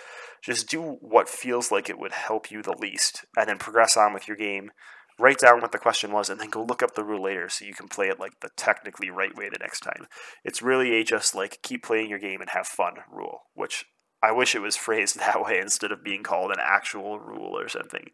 just 0.42 0.68
do 0.68 0.98
what 1.02 1.30
feels 1.30 1.72
like 1.72 1.90
it 1.90 2.00
would 2.00 2.14
help 2.14 2.50
you 2.50 2.64
the 2.64 2.76
least 2.80 3.26
and 3.38 3.50
then 3.50 3.60
progress 3.60 3.96
on 3.98 4.14
with 4.14 4.28
your 4.28 4.38
game 4.38 4.72
write 5.20 5.40
down 5.40 5.62
what 5.62 5.72
the 5.72 5.78
question 5.78 6.12
was, 6.12 6.30
and 6.30 6.40
then 6.40 6.50
go 6.50 6.64
look 6.64 6.82
up 6.82 6.96
the 6.96 7.04
rule 7.04 7.24
later 7.24 7.50
so 7.50 7.66
you 7.66 7.74
can 7.74 7.88
play 7.88 8.08
it 8.08 8.20
like 8.20 8.40
the 8.40 8.50
technically 8.56 9.10
right 9.10 9.36
way 9.36 9.50
the 9.50 9.60
next 9.60 9.82
time. 9.82 10.08
It's 10.44 10.62
really 10.62 10.94
a 10.96 11.04
just 11.04 11.36
like 11.36 11.62
keep 11.62 11.84
playing 11.84 12.10
your 12.10 12.20
game 12.20 12.42
and 12.42 12.50
have 12.52 12.68
fun 12.68 12.96
rule, 13.12 13.42
which 13.54 13.86
I 14.24 14.32
wish 14.32 14.56
it 14.56 14.62
was 14.62 14.76
phrased 14.78 15.20
that 15.20 15.44
way 15.44 15.60
instead 15.60 15.92
of 15.92 16.04
being 16.04 16.24
called 16.24 16.52
an 16.52 16.60
actual 16.62 17.20
rule 17.20 17.58
or 17.58 17.68
something. 17.68 18.10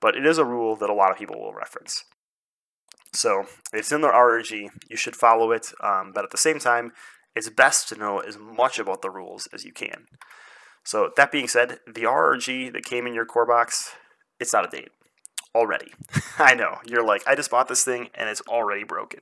But 0.00 0.16
it 0.16 0.26
is 0.26 0.38
a 0.38 0.44
rule 0.44 0.76
that 0.76 0.90
a 0.90 0.94
lot 0.94 1.12
of 1.12 1.18
people 1.18 1.38
will 1.38 1.54
reference. 1.54 2.04
So 3.12 3.44
it's 3.72 3.92
in 3.92 4.00
the 4.00 4.08
RRG. 4.08 4.68
You 4.90 4.96
should 4.96 5.16
follow 5.16 5.52
it, 5.52 5.72
um, 5.82 6.12
but 6.14 6.24
at 6.24 6.30
the 6.30 6.36
same 6.36 6.58
time, 6.58 6.92
it's 7.34 7.48
best 7.48 7.88
to 7.88 7.96
know 7.96 8.18
as 8.18 8.38
much 8.38 8.78
about 8.78 9.02
the 9.02 9.10
rules 9.10 9.46
as 9.52 9.64
you 9.64 9.72
can. 9.72 10.06
So 10.84 11.10
that 11.16 11.32
being 11.32 11.48
said, 11.48 11.78
the 11.86 12.02
RRG 12.04 12.72
that 12.72 12.84
came 12.84 13.06
in 13.06 13.14
your 13.14 13.26
core 13.26 13.46
box, 13.46 13.92
it's 14.38 14.54
out 14.54 14.64
of 14.64 14.70
date 14.70 14.90
already. 15.56 15.92
I 16.38 16.54
know. 16.54 16.76
You're 16.86 17.04
like, 17.04 17.22
I 17.26 17.34
just 17.34 17.50
bought 17.50 17.68
this 17.68 17.84
thing 17.84 18.10
and 18.14 18.28
it's 18.28 18.42
already 18.42 18.84
broken. 18.84 19.20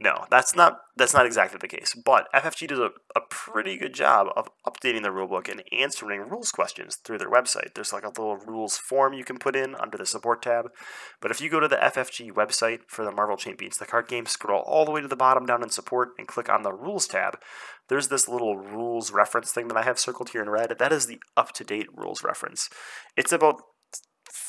No, 0.00 0.26
that's 0.30 0.56
not 0.56 0.78
that's 0.96 1.14
not 1.14 1.26
exactly 1.26 1.58
the 1.60 1.68
case. 1.68 1.94
But 1.94 2.26
FFG 2.34 2.68
does 2.68 2.78
a, 2.78 2.90
a 3.14 3.20
pretty 3.28 3.76
good 3.76 3.94
job 3.94 4.28
of 4.34 4.48
updating 4.66 5.02
the 5.02 5.10
rulebook 5.10 5.48
and 5.48 5.62
answering 5.70 6.22
rules 6.22 6.50
questions 6.50 6.96
through 6.96 7.18
their 7.18 7.30
website. 7.30 7.74
There's 7.74 7.92
like 7.92 8.04
a 8.04 8.08
little 8.08 8.36
rules 8.36 8.78
form 8.78 9.12
you 9.12 9.24
can 9.24 9.38
put 9.38 9.54
in 9.54 9.74
under 9.76 9.98
the 9.98 10.06
support 10.06 10.42
tab. 10.42 10.66
But 11.20 11.30
if 11.30 11.40
you 11.40 11.50
go 11.50 11.60
to 11.60 11.68
the 11.68 11.76
FFG 11.76 12.32
website 12.32 12.80
for 12.88 13.04
the 13.04 13.12
Marvel 13.12 13.36
Champions, 13.36 13.76
the 13.76 13.86
card 13.86 14.08
game, 14.08 14.26
scroll 14.26 14.62
all 14.62 14.84
the 14.84 14.90
way 14.90 15.02
to 15.02 15.08
the 15.08 15.16
bottom 15.16 15.46
down 15.46 15.62
in 15.62 15.70
support 15.70 16.10
and 16.18 16.26
click 16.26 16.48
on 16.48 16.62
the 16.62 16.72
rules 16.72 17.06
tab, 17.06 17.38
there's 17.88 18.08
this 18.08 18.28
little 18.28 18.56
rules 18.56 19.12
reference 19.12 19.52
thing 19.52 19.68
that 19.68 19.76
I 19.76 19.82
have 19.82 19.98
circled 19.98 20.30
here 20.30 20.42
in 20.42 20.50
red. 20.50 20.74
That 20.78 20.92
is 20.92 21.06
the 21.06 21.20
up 21.36 21.52
to 21.52 21.64
date 21.64 21.88
rules 21.94 22.24
reference. 22.24 22.68
It's 23.16 23.32
about 23.32 23.62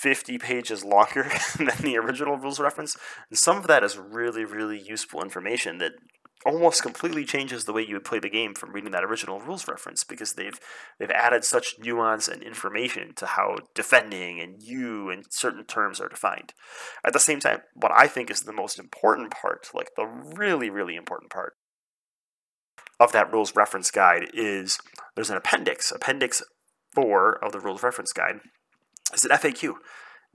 50 0.02 0.38
pages 0.38 0.86
longer 0.86 1.24
than 1.58 1.82
the 1.82 1.98
original 1.98 2.38
rules 2.38 2.60
reference. 2.60 2.96
And 3.30 3.38
some 3.38 3.58
of 3.58 3.68
that 3.68 3.84
is 3.84 3.98
really, 3.98 4.46
really 4.46 4.80
useful 4.80 5.24
information 5.24 5.80
that 5.80 5.94
almost 6.46 6.84
completely 6.84 7.26
changes 7.26 7.64
the 7.64 7.74
way 7.74 7.84
you 7.84 7.96
would 7.96 8.06
play 8.06 8.20
the 8.20 8.30
game 8.30 8.54
from 8.54 8.72
reading 8.72 8.92
that 8.92 9.04
original 9.04 9.40
rules 9.40 9.68
reference 9.68 10.04
because 10.04 10.34
they've 10.34 10.60
they've 11.00 11.10
added 11.10 11.44
such 11.44 11.76
nuance 11.80 12.28
and 12.28 12.44
information 12.44 13.12
to 13.16 13.26
how 13.26 13.58
defending 13.74 14.40
and 14.40 14.62
you 14.62 15.10
and 15.10 15.26
certain 15.32 15.66
terms 15.66 16.00
are 16.00 16.08
defined. 16.08 16.54
At 17.04 17.14
the 17.14 17.20
same 17.20 17.40
time, 17.40 17.62
what 17.74 17.92
I 17.92 18.08
think 18.08 18.30
is 18.30 18.42
the 18.42 18.54
most 18.54 18.78
important 18.78 19.32
part, 19.32 19.70
like 19.74 19.90
the 19.98 20.06
really, 20.06 20.70
really 20.70 20.96
important 20.96 21.32
part 21.32 21.54
of 23.00 23.12
that 23.14 23.34
rules 23.34 23.56
reference 23.56 23.90
guide 23.90 24.30
is 24.34 24.78
there's 25.16 25.32
an 25.32 25.38
appendix, 25.38 25.92
appendix 25.92 26.44
four 26.94 27.44
of 27.44 27.52
the 27.52 27.60
rules 27.60 27.84
reference 27.84 28.14
guide 28.14 28.40
is 29.14 29.24
an 29.24 29.32
FAQ. 29.32 29.74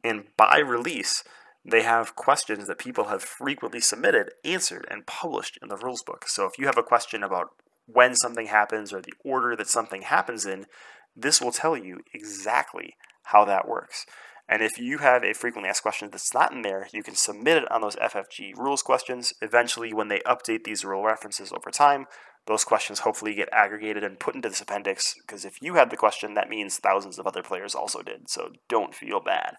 And 0.05 0.25
by 0.37 0.59
release, 0.59 1.23
they 1.65 1.83
have 1.83 2.17
questions 2.17 2.67
that 2.67 2.79
people 2.79 3.05
have 3.05 3.23
frequently 3.23 3.81
submitted, 3.81 4.31
answered, 4.45 4.87
and 4.91 5.07
published 5.07 5.59
in 5.63 5.69
the 5.69 5.77
rules 5.77 6.03
book. 6.03 6.25
So 6.29 6.47
if 6.47 6.59
you 6.59 6.67
have 6.67 6.79
a 6.79 6.83
question 6.83 7.23
about 7.23 7.51
when 7.87 8.15
something 8.17 8.47
happens 8.47 8.93
or 8.93 9.01
the 9.01 9.15
order 9.25 9.55
that 9.57 9.69
something 9.69 10.03
happens 10.03 10.45
in, 10.45 10.67
this 11.15 11.41
will 11.41 11.53
tell 11.53 11.77
you 11.77 12.01
exactly 12.13 12.97
how 13.25 13.45
that 13.45 13.69
works. 13.69 14.07
And 14.49 14.63
if 14.63 14.79
you 14.79 14.99
have 14.99 15.23
a 15.23 15.35
frequently 15.35 15.71
asked 15.71 15.83
question 15.83 16.09
that's 16.11 16.35
not 16.35 16.53
in 16.53 16.63
there, 16.63 16.89
you 16.93 17.03
can 17.03 17.15
submit 17.15 17.59
it 17.59 17.71
on 17.71 17.81
those 17.81 17.97
FFG 17.97 18.57
rules 18.57 18.83
questions. 18.83 19.33
Eventually, 19.41 19.93
when 19.93 20.09
they 20.09 20.19
update 20.27 20.65
these 20.65 20.85
rule 20.85 21.05
references 21.05 21.53
over 21.53 21.71
time, 21.71 22.07
those 22.47 22.65
questions 22.65 23.01
hopefully 23.01 23.35
get 23.35 23.49
aggregated 23.53 24.03
and 24.03 24.19
put 24.19 24.35
into 24.35 24.49
this 24.49 24.61
appendix 24.61 25.15
because 25.21 25.45
if 25.45 25.63
you 25.63 25.75
had 25.75 25.91
the 25.91 25.97
question, 25.97 26.35
that 26.35 26.49
means 26.49 26.79
thousands 26.79 27.19
of 27.19 27.27
other 27.27 27.43
players 27.43 27.75
also 27.75 28.03
did. 28.03 28.29
So 28.29 28.51
don't 28.69 28.95
feel 28.95 29.21
bad. 29.21 29.57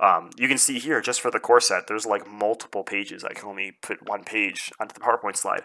Um, 0.00 0.30
you 0.36 0.48
can 0.48 0.58
see 0.58 0.78
here, 0.78 1.00
just 1.00 1.20
for 1.20 1.30
the 1.30 1.40
core 1.40 1.60
set, 1.60 1.86
there's 1.86 2.06
like 2.06 2.28
multiple 2.28 2.84
pages. 2.84 3.24
I 3.24 3.32
can 3.32 3.48
only 3.48 3.72
put 3.82 4.08
one 4.08 4.24
page 4.24 4.70
onto 4.80 4.94
the 4.94 5.00
PowerPoint 5.00 5.36
slide. 5.36 5.62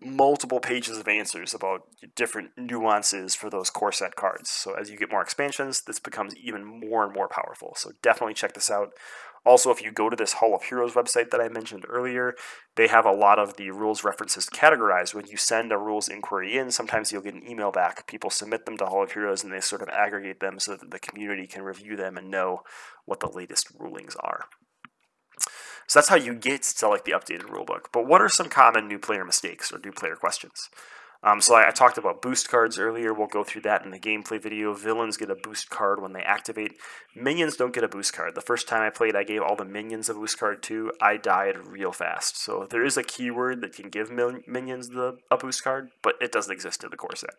Multiple 0.00 0.60
pages 0.60 0.96
of 0.96 1.06
answers 1.06 1.52
about 1.52 1.82
different 2.16 2.50
nuances 2.56 3.34
for 3.34 3.50
those 3.50 3.70
core 3.70 3.92
set 3.92 4.16
cards. 4.16 4.50
So 4.50 4.74
as 4.74 4.90
you 4.90 4.96
get 4.96 5.10
more 5.10 5.22
expansions, 5.22 5.82
this 5.82 6.00
becomes 6.00 6.34
even 6.36 6.64
more 6.64 7.04
and 7.04 7.12
more 7.12 7.28
powerful. 7.28 7.74
So 7.76 7.92
definitely 8.02 8.34
check 8.34 8.54
this 8.54 8.70
out. 8.70 8.92
Also, 9.44 9.70
if 9.70 9.82
you 9.82 9.90
go 9.90 10.10
to 10.10 10.16
this 10.16 10.34
Hall 10.34 10.54
of 10.54 10.64
Heroes 10.64 10.92
website 10.92 11.30
that 11.30 11.40
I 11.40 11.48
mentioned 11.48 11.86
earlier, 11.88 12.34
they 12.76 12.88
have 12.88 13.06
a 13.06 13.12
lot 13.12 13.38
of 13.38 13.56
the 13.56 13.70
rules 13.70 14.04
references 14.04 14.46
categorized. 14.46 15.14
When 15.14 15.26
you 15.26 15.36
send 15.36 15.72
a 15.72 15.78
rules 15.78 16.08
inquiry 16.08 16.56
in, 16.58 16.70
sometimes 16.70 17.10
you'll 17.10 17.22
get 17.22 17.34
an 17.34 17.48
email 17.48 17.70
back. 17.70 18.06
People 18.06 18.30
submit 18.30 18.66
them 18.66 18.76
to 18.76 18.86
Hall 18.86 19.02
of 19.02 19.12
Heroes 19.12 19.42
and 19.42 19.52
they 19.52 19.60
sort 19.60 19.82
of 19.82 19.88
aggregate 19.88 20.40
them 20.40 20.58
so 20.58 20.76
that 20.76 20.90
the 20.90 20.98
community 20.98 21.46
can 21.46 21.62
review 21.62 21.96
them 21.96 22.16
and 22.18 22.30
know 22.30 22.60
what 23.06 23.20
the 23.20 23.30
latest 23.30 23.68
rulings 23.78 24.14
are. 24.16 24.44
So 25.86 25.98
that's 25.98 26.08
how 26.08 26.16
you 26.16 26.34
get 26.34 26.62
to 26.62 26.88
like 26.88 27.04
the 27.04 27.12
updated 27.12 27.48
rulebook. 27.48 27.86
But 27.92 28.06
what 28.06 28.20
are 28.20 28.28
some 28.28 28.48
common 28.48 28.86
new 28.86 28.98
player 28.98 29.24
mistakes 29.24 29.72
or 29.72 29.80
new 29.82 29.90
player 29.90 30.16
questions? 30.16 30.68
Um, 31.22 31.40
so 31.40 31.54
I, 31.54 31.68
I, 31.68 31.70
talked 31.70 31.98
about 31.98 32.22
boost 32.22 32.48
cards 32.48 32.78
earlier. 32.78 33.12
We'll 33.12 33.26
go 33.26 33.44
through 33.44 33.60
that 33.62 33.84
in 33.84 33.90
the 33.90 33.98
gameplay 33.98 34.40
video. 34.40 34.72
Villains 34.72 35.18
get 35.18 35.30
a 35.30 35.34
boost 35.34 35.68
card 35.68 36.00
when 36.00 36.14
they 36.14 36.22
activate. 36.22 36.72
Minions 37.14 37.56
don't 37.56 37.74
get 37.74 37.84
a 37.84 37.88
boost 37.88 38.14
card. 38.14 38.34
The 38.34 38.40
first 38.40 38.66
time 38.66 38.82
I 38.82 38.88
played, 38.88 39.14
I 39.14 39.24
gave 39.24 39.42
all 39.42 39.54
the 39.54 39.66
minions 39.66 40.08
a 40.08 40.14
boost 40.14 40.38
card 40.38 40.62
too. 40.62 40.92
I 41.00 41.18
died 41.18 41.58
real 41.66 41.92
fast. 41.92 42.42
So 42.42 42.66
there 42.70 42.84
is 42.84 42.96
a 42.96 43.02
keyword 43.02 43.60
that 43.60 43.74
can 43.74 43.90
give 43.90 44.10
minions 44.10 44.88
the 44.88 45.18
a 45.30 45.36
boost 45.36 45.62
card, 45.62 45.90
but 46.02 46.14
it 46.22 46.32
doesn't 46.32 46.52
exist 46.52 46.84
in 46.84 46.90
the 46.90 46.96
core 46.96 47.16
set. 47.16 47.34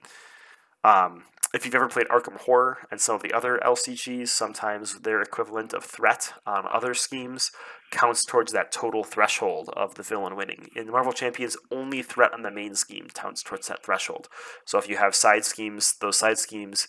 Um, 0.84 1.24
if 1.54 1.66
you've 1.66 1.76
ever 1.76 1.90
played 1.90 2.08
Arkham 2.08 2.40
Horror 2.40 2.78
and 2.90 3.02
some 3.02 3.16
of 3.16 3.22
the 3.22 3.34
other 3.34 3.60
LCGs, 3.64 4.30
sometimes 4.30 5.00
their 5.02 5.22
equivalent 5.22 5.74
of 5.74 5.84
threat 5.84 6.34
on 6.46 6.66
other 6.72 6.94
schemes 6.94 7.52
counts 7.92 8.24
towards 8.24 8.54
that 8.54 8.72
total 8.72 9.04
threshold 9.04 9.70
of 9.76 9.96
the 9.96 10.04
villain 10.04 10.36
winning. 10.36 10.68
In 10.76 10.90
Marvel 10.90 11.12
Champions, 11.12 11.58
only 11.70 12.02
threat 12.02 12.34
on 12.34 12.44
the 12.44 12.52
main 12.52 12.76
scheme 12.76 13.08
counts 13.14 13.44
towards 13.44 13.68
that 13.68 13.84
threshold. 13.84 14.30
So 14.66 14.78
if 14.78 14.88
you 14.88 14.98
have 14.98 15.14
side 15.14 15.44
schemes, 15.44 15.96
those 16.00 16.18
side 16.18 16.38
schemes 16.38 16.88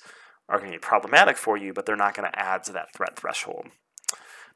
are 0.49 0.59
going 0.59 0.71
to 0.71 0.77
be 0.77 0.81
problematic 0.81 1.37
for 1.37 1.57
you, 1.57 1.73
but 1.73 1.85
they're 1.87 1.97
not 1.97 2.15
going 2.15 2.31
to 2.31 2.39
add 2.39 2.63
to 2.65 2.73
that 2.73 2.95
threat 2.95 3.17
threshold. 3.17 3.67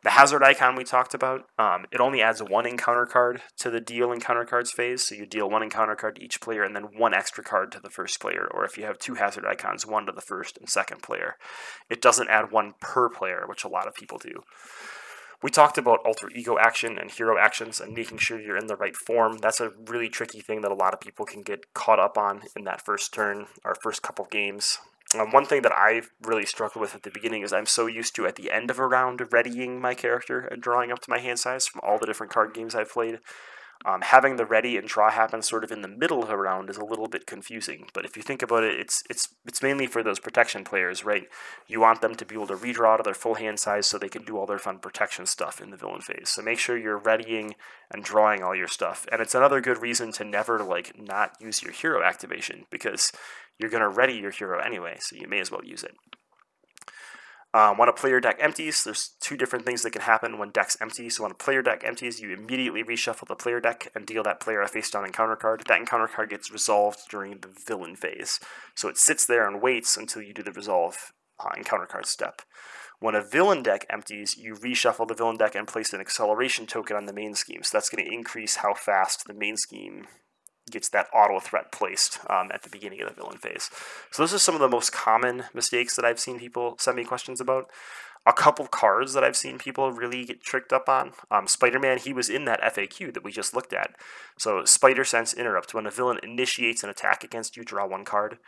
The 0.06 0.12
hazard 0.12 0.44
icon 0.44 0.76
we 0.76 0.84
talked 0.84 1.14
about, 1.14 1.48
um, 1.58 1.86
it 1.90 2.00
only 2.00 2.22
adds 2.22 2.40
one 2.40 2.64
encounter 2.64 3.06
card 3.06 3.42
to 3.56 3.70
the 3.70 3.80
deal 3.80 4.12
encounter 4.12 4.44
cards 4.44 4.70
phase. 4.70 5.02
So 5.02 5.16
you 5.16 5.26
deal 5.26 5.50
one 5.50 5.64
encounter 5.64 5.96
card 5.96 6.14
to 6.14 6.22
each 6.22 6.40
player 6.40 6.62
and 6.62 6.76
then 6.76 6.96
one 6.96 7.12
extra 7.12 7.42
card 7.42 7.72
to 7.72 7.80
the 7.80 7.90
first 7.90 8.20
player. 8.20 8.48
Or 8.54 8.64
if 8.64 8.78
you 8.78 8.84
have 8.84 9.00
two 9.00 9.16
hazard 9.16 9.44
icons, 9.44 9.84
one 9.84 10.06
to 10.06 10.12
the 10.12 10.20
first 10.20 10.58
and 10.58 10.68
second 10.68 11.02
player. 11.02 11.34
It 11.90 12.00
doesn't 12.00 12.28
add 12.28 12.52
one 12.52 12.74
per 12.80 13.08
player, 13.08 13.46
which 13.48 13.64
a 13.64 13.68
lot 13.68 13.88
of 13.88 13.96
people 13.96 14.18
do. 14.18 14.44
We 15.42 15.50
talked 15.50 15.76
about 15.76 16.06
alter 16.06 16.30
ego 16.32 16.56
action 16.56 16.98
and 17.00 17.10
hero 17.10 17.36
actions 17.36 17.80
and 17.80 17.92
making 17.92 18.18
sure 18.18 18.40
you're 18.40 18.56
in 18.56 18.68
the 18.68 18.76
right 18.76 18.94
form. 18.94 19.38
That's 19.38 19.60
a 19.60 19.72
really 19.88 20.08
tricky 20.08 20.38
thing 20.38 20.60
that 20.60 20.70
a 20.70 20.76
lot 20.76 20.94
of 20.94 21.00
people 21.00 21.26
can 21.26 21.42
get 21.42 21.74
caught 21.74 21.98
up 21.98 22.16
on 22.16 22.42
in 22.54 22.62
that 22.62 22.80
first 22.80 23.12
turn 23.12 23.46
or 23.64 23.74
first 23.74 24.02
couple 24.02 24.26
games. 24.26 24.78
Um, 25.18 25.30
one 25.30 25.47
thing 25.47 25.62
that 25.62 25.72
I 25.72 26.02
really 26.22 26.47
struggled 26.47 26.80
with 26.80 26.94
at 26.94 27.02
the 27.02 27.10
beginning 27.10 27.43
is 27.43 27.52
I'm 27.52 27.66
so 27.66 27.86
used 27.86 28.14
to 28.16 28.26
at 28.26 28.36
the 28.36 28.51
end 28.51 28.70
of 28.70 28.78
a 28.78 28.86
round 28.86 29.20
readying 29.32 29.80
my 29.80 29.94
character 29.94 30.40
and 30.40 30.62
drawing 30.62 30.93
up 30.93 31.01
to 31.01 31.10
my 31.10 31.18
hand 31.18 31.38
size 31.38 31.66
from 31.66 31.80
all 31.82 31.98
the 31.98 32.06
different 32.06 32.32
card 32.32 32.55
games 32.55 32.74
I've 32.74 32.93
played. 32.93 33.20
Um, 33.84 34.01
having 34.01 34.36
the 34.36 34.47
ready 34.47 34.76
and 34.76 34.88
draw 34.88 35.10
happen 35.10 35.43
sort 35.43 35.62
of 35.62 35.70
in 35.70 35.82
the 35.82 35.88
middle 35.88 36.22
of 36.22 36.30
a 36.30 36.36
round 36.36 36.70
is 36.70 36.78
a 36.78 36.84
little 36.84 37.09
bit 37.09 37.26
confusing. 37.26 37.86
But 37.93 38.05
if 38.05 38.16
you 38.16 38.22
think 38.22 38.43
about 38.43 38.64
it, 38.64 38.80
it's 38.80 39.02
it's 39.10 39.28
it's 39.44 39.62
mainly 39.62 39.86
for 39.86 40.02
those 40.02 40.18
protection 40.18 40.64
players, 40.64 41.05
right? 41.05 41.24
You 41.68 41.80
want 41.80 42.01
them 42.01 42.14
to 42.14 42.24
be 42.24 42.34
able 42.34 42.47
to 42.48 42.56
redraw 42.56 42.97
to 42.97 43.02
their 43.02 43.14
full 43.14 43.34
hand 43.34 43.60
size 43.60 43.86
so 43.86 43.98
they 43.98 44.09
can 44.09 44.24
do 44.24 44.38
all 44.38 44.47
their 44.47 44.59
fun 44.59 44.78
protection 44.78 45.26
stuff 45.26 45.60
in 45.60 45.70
the 45.70 45.76
villain 45.76 46.01
phase. 46.01 46.30
So 46.30 46.43
make 46.43 46.59
sure 46.59 46.76
you're 46.76 46.98
readying 46.98 47.55
and 47.93 48.02
drawing 48.02 48.43
all 48.43 48.56
your 48.56 48.66
stuff. 48.66 49.06
And 49.12 49.20
it's 49.20 49.34
another 49.34 49.60
good 49.60 49.80
reason 49.82 50.10
to 50.12 50.24
never 50.24 50.64
like 50.64 50.98
not 50.98 51.32
use 51.40 51.62
your 51.62 51.72
hero 51.72 52.02
activation 52.02 52.64
because 52.70 53.12
you're 53.58 53.70
going 53.70 53.82
to 53.82 53.88
ready 53.88 54.14
your 54.14 54.30
hero 54.30 54.60
anyway, 54.60 54.96
so 55.00 55.16
you 55.16 55.28
may 55.28 55.40
as 55.40 55.50
well 55.50 55.64
use 55.64 55.82
it. 55.82 55.94
Um, 57.54 57.78
when 57.78 57.88
a 57.88 57.92
player 57.94 58.20
deck 58.20 58.36
empties, 58.38 58.84
there's 58.84 59.14
two 59.18 59.34
different 59.34 59.64
things 59.64 59.82
that 59.82 59.92
can 59.92 60.02
happen 60.02 60.38
when 60.38 60.50
decks 60.50 60.76
empty. 60.78 61.08
So 61.08 61.22
when 61.22 61.32
a 61.32 61.36
player 61.36 61.62
deck 61.62 61.82
empties, 61.86 62.20
you 62.20 62.34
immediately 62.34 62.84
reshuffle 62.84 63.28
the 63.28 63.34
player 63.34 63.60
deck 63.60 63.90
and 63.94 64.04
deal 64.04 64.22
that 64.24 64.40
player 64.40 64.60
a 64.60 64.68
face-down 64.68 65.06
encounter 65.06 65.36
card. 65.36 65.62
That 65.66 65.78
encounter 65.78 66.06
card 66.06 66.28
gets 66.28 66.52
resolved 66.52 67.08
during 67.08 67.38
the 67.38 67.48
villain 67.66 67.96
phase. 67.96 68.40
So 68.74 68.88
it 68.88 68.98
sits 68.98 69.24
there 69.24 69.48
and 69.48 69.62
waits 69.62 69.96
until 69.96 70.20
you 70.20 70.34
do 70.34 70.42
the 70.42 70.52
resolve 70.52 71.12
uh, 71.42 71.48
encounter 71.56 71.86
card 71.86 72.04
step. 72.04 72.42
When 72.98 73.14
a 73.14 73.24
villain 73.24 73.62
deck 73.62 73.86
empties, 73.88 74.36
you 74.36 74.54
reshuffle 74.54 75.08
the 75.08 75.14
villain 75.14 75.38
deck 75.38 75.54
and 75.54 75.66
place 75.66 75.94
an 75.94 76.00
acceleration 76.00 76.66
token 76.66 76.94
on 76.94 77.06
the 77.06 77.14
main 77.14 77.34
scheme. 77.34 77.62
So 77.62 77.70
that's 77.72 77.88
going 77.88 78.04
to 78.04 78.12
increase 78.12 78.56
how 78.56 78.74
fast 78.74 79.24
the 79.26 79.34
main 79.34 79.56
scheme 79.56 80.06
gets 80.70 80.88
that 80.90 81.09
auto 81.14 81.40
threat 81.40 81.72
placed 81.72 82.18
um, 82.28 82.51
at 82.52 82.62
the 82.62 82.68
beginning 82.68 83.01
of 83.01 83.09
the 83.09 83.14
villain 83.14 83.38
phase. 83.38 83.70
So 84.10 84.22
those 84.22 84.34
are 84.34 84.38
some 84.38 84.55
of 84.55 84.60
the 84.60 84.68
most 84.68 84.93
common 84.93 85.44
mistakes 85.55 85.97
that 85.97 86.05
I've 86.05 86.20
seen 86.20 86.38
people 86.38 86.76
send 86.78 86.97
me 86.97 87.05
questions 87.05 87.40
about. 87.40 87.70
A 88.28 88.32
couple 88.32 88.66
cards 88.66 89.12
that 89.12 89.22
I've 89.22 89.36
seen 89.36 89.56
people 89.56 89.93
really 89.93 90.24
get 90.24 90.43
tricked 90.43 90.72
up 90.72 90.88
on. 90.88 91.12
Um, 91.30 91.47
Spider-Man, 91.47 91.98
he 91.98 92.12
was 92.12 92.28
in 92.28 92.44
that 92.47 92.60
FAQ 92.60 93.14
that 93.14 93.22
we 93.22 93.30
just 93.30 93.55
looked 93.55 93.72
at. 93.72 93.94
So 94.36 94.64
Spider 94.64 95.05
Sense 95.05 95.32
Interrupt. 95.32 95.74
When 95.74 95.86
a 95.86 95.93
villain 95.93 96.18
initiates 96.24 96.82
an 96.82 96.90
attack 96.90 97.22
against 97.22 97.56
you, 97.56 97.62
draw 97.62 97.86
one 97.86 98.05
card. 98.05 98.38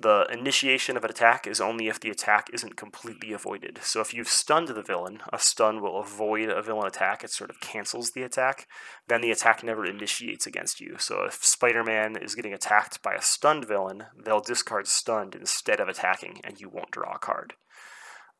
The 0.00 0.26
initiation 0.30 0.96
of 0.96 1.02
an 1.02 1.10
attack 1.10 1.44
is 1.44 1.60
only 1.60 1.88
if 1.88 1.98
the 1.98 2.10
attack 2.10 2.50
isn't 2.52 2.76
completely 2.76 3.32
avoided. 3.32 3.80
So 3.82 4.00
if 4.00 4.14
you've 4.14 4.28
stunned 4.28 4.68
the 4.68 4.80
villain, 4.80 5.22
a 5.32 5.40
stun 5.40 5.82
will 5.82 5.98
avoid 5.98 6.50
a 6.50 6.62
villain 6.62 6.86
attack. 6.86 7.24
It 7.24 7.32
sort 7.32 7.50
of 7.50 7.58
cancels 7.58 8.12
the 8.12 8.22
attack. 8.22 8.68
Then 9.08 9.22
the 9.22 9.32
attack 9.32 9.64
never 9.64 9.84
initiates 9.84 10.46
against 10.46 10.80
you. 10.80 10.98
So 10.98 11.24
if 11.24 11.44
Spider 11.44 11.82
Man 11.82 12.16
is 12.16 12.36
getting 12.36 12.54
attacked 12.54 13.02
by 13.02 13.14
a 13.14 13.22
stunned 13.22 13.66
villain, 13.66 14.04
they'll 14.16 14.38
discard 14.38 14.86
stunned 14.86 15.34
instead 15.34 15.80
of 15.80 15.88
attacking, 15.88 16.42
and 16.44 16.60
you 16.60 16.68
won't 16.68 16.92
draw 16.92 17.14
a 17.14 17.18
card. 17.18 17.54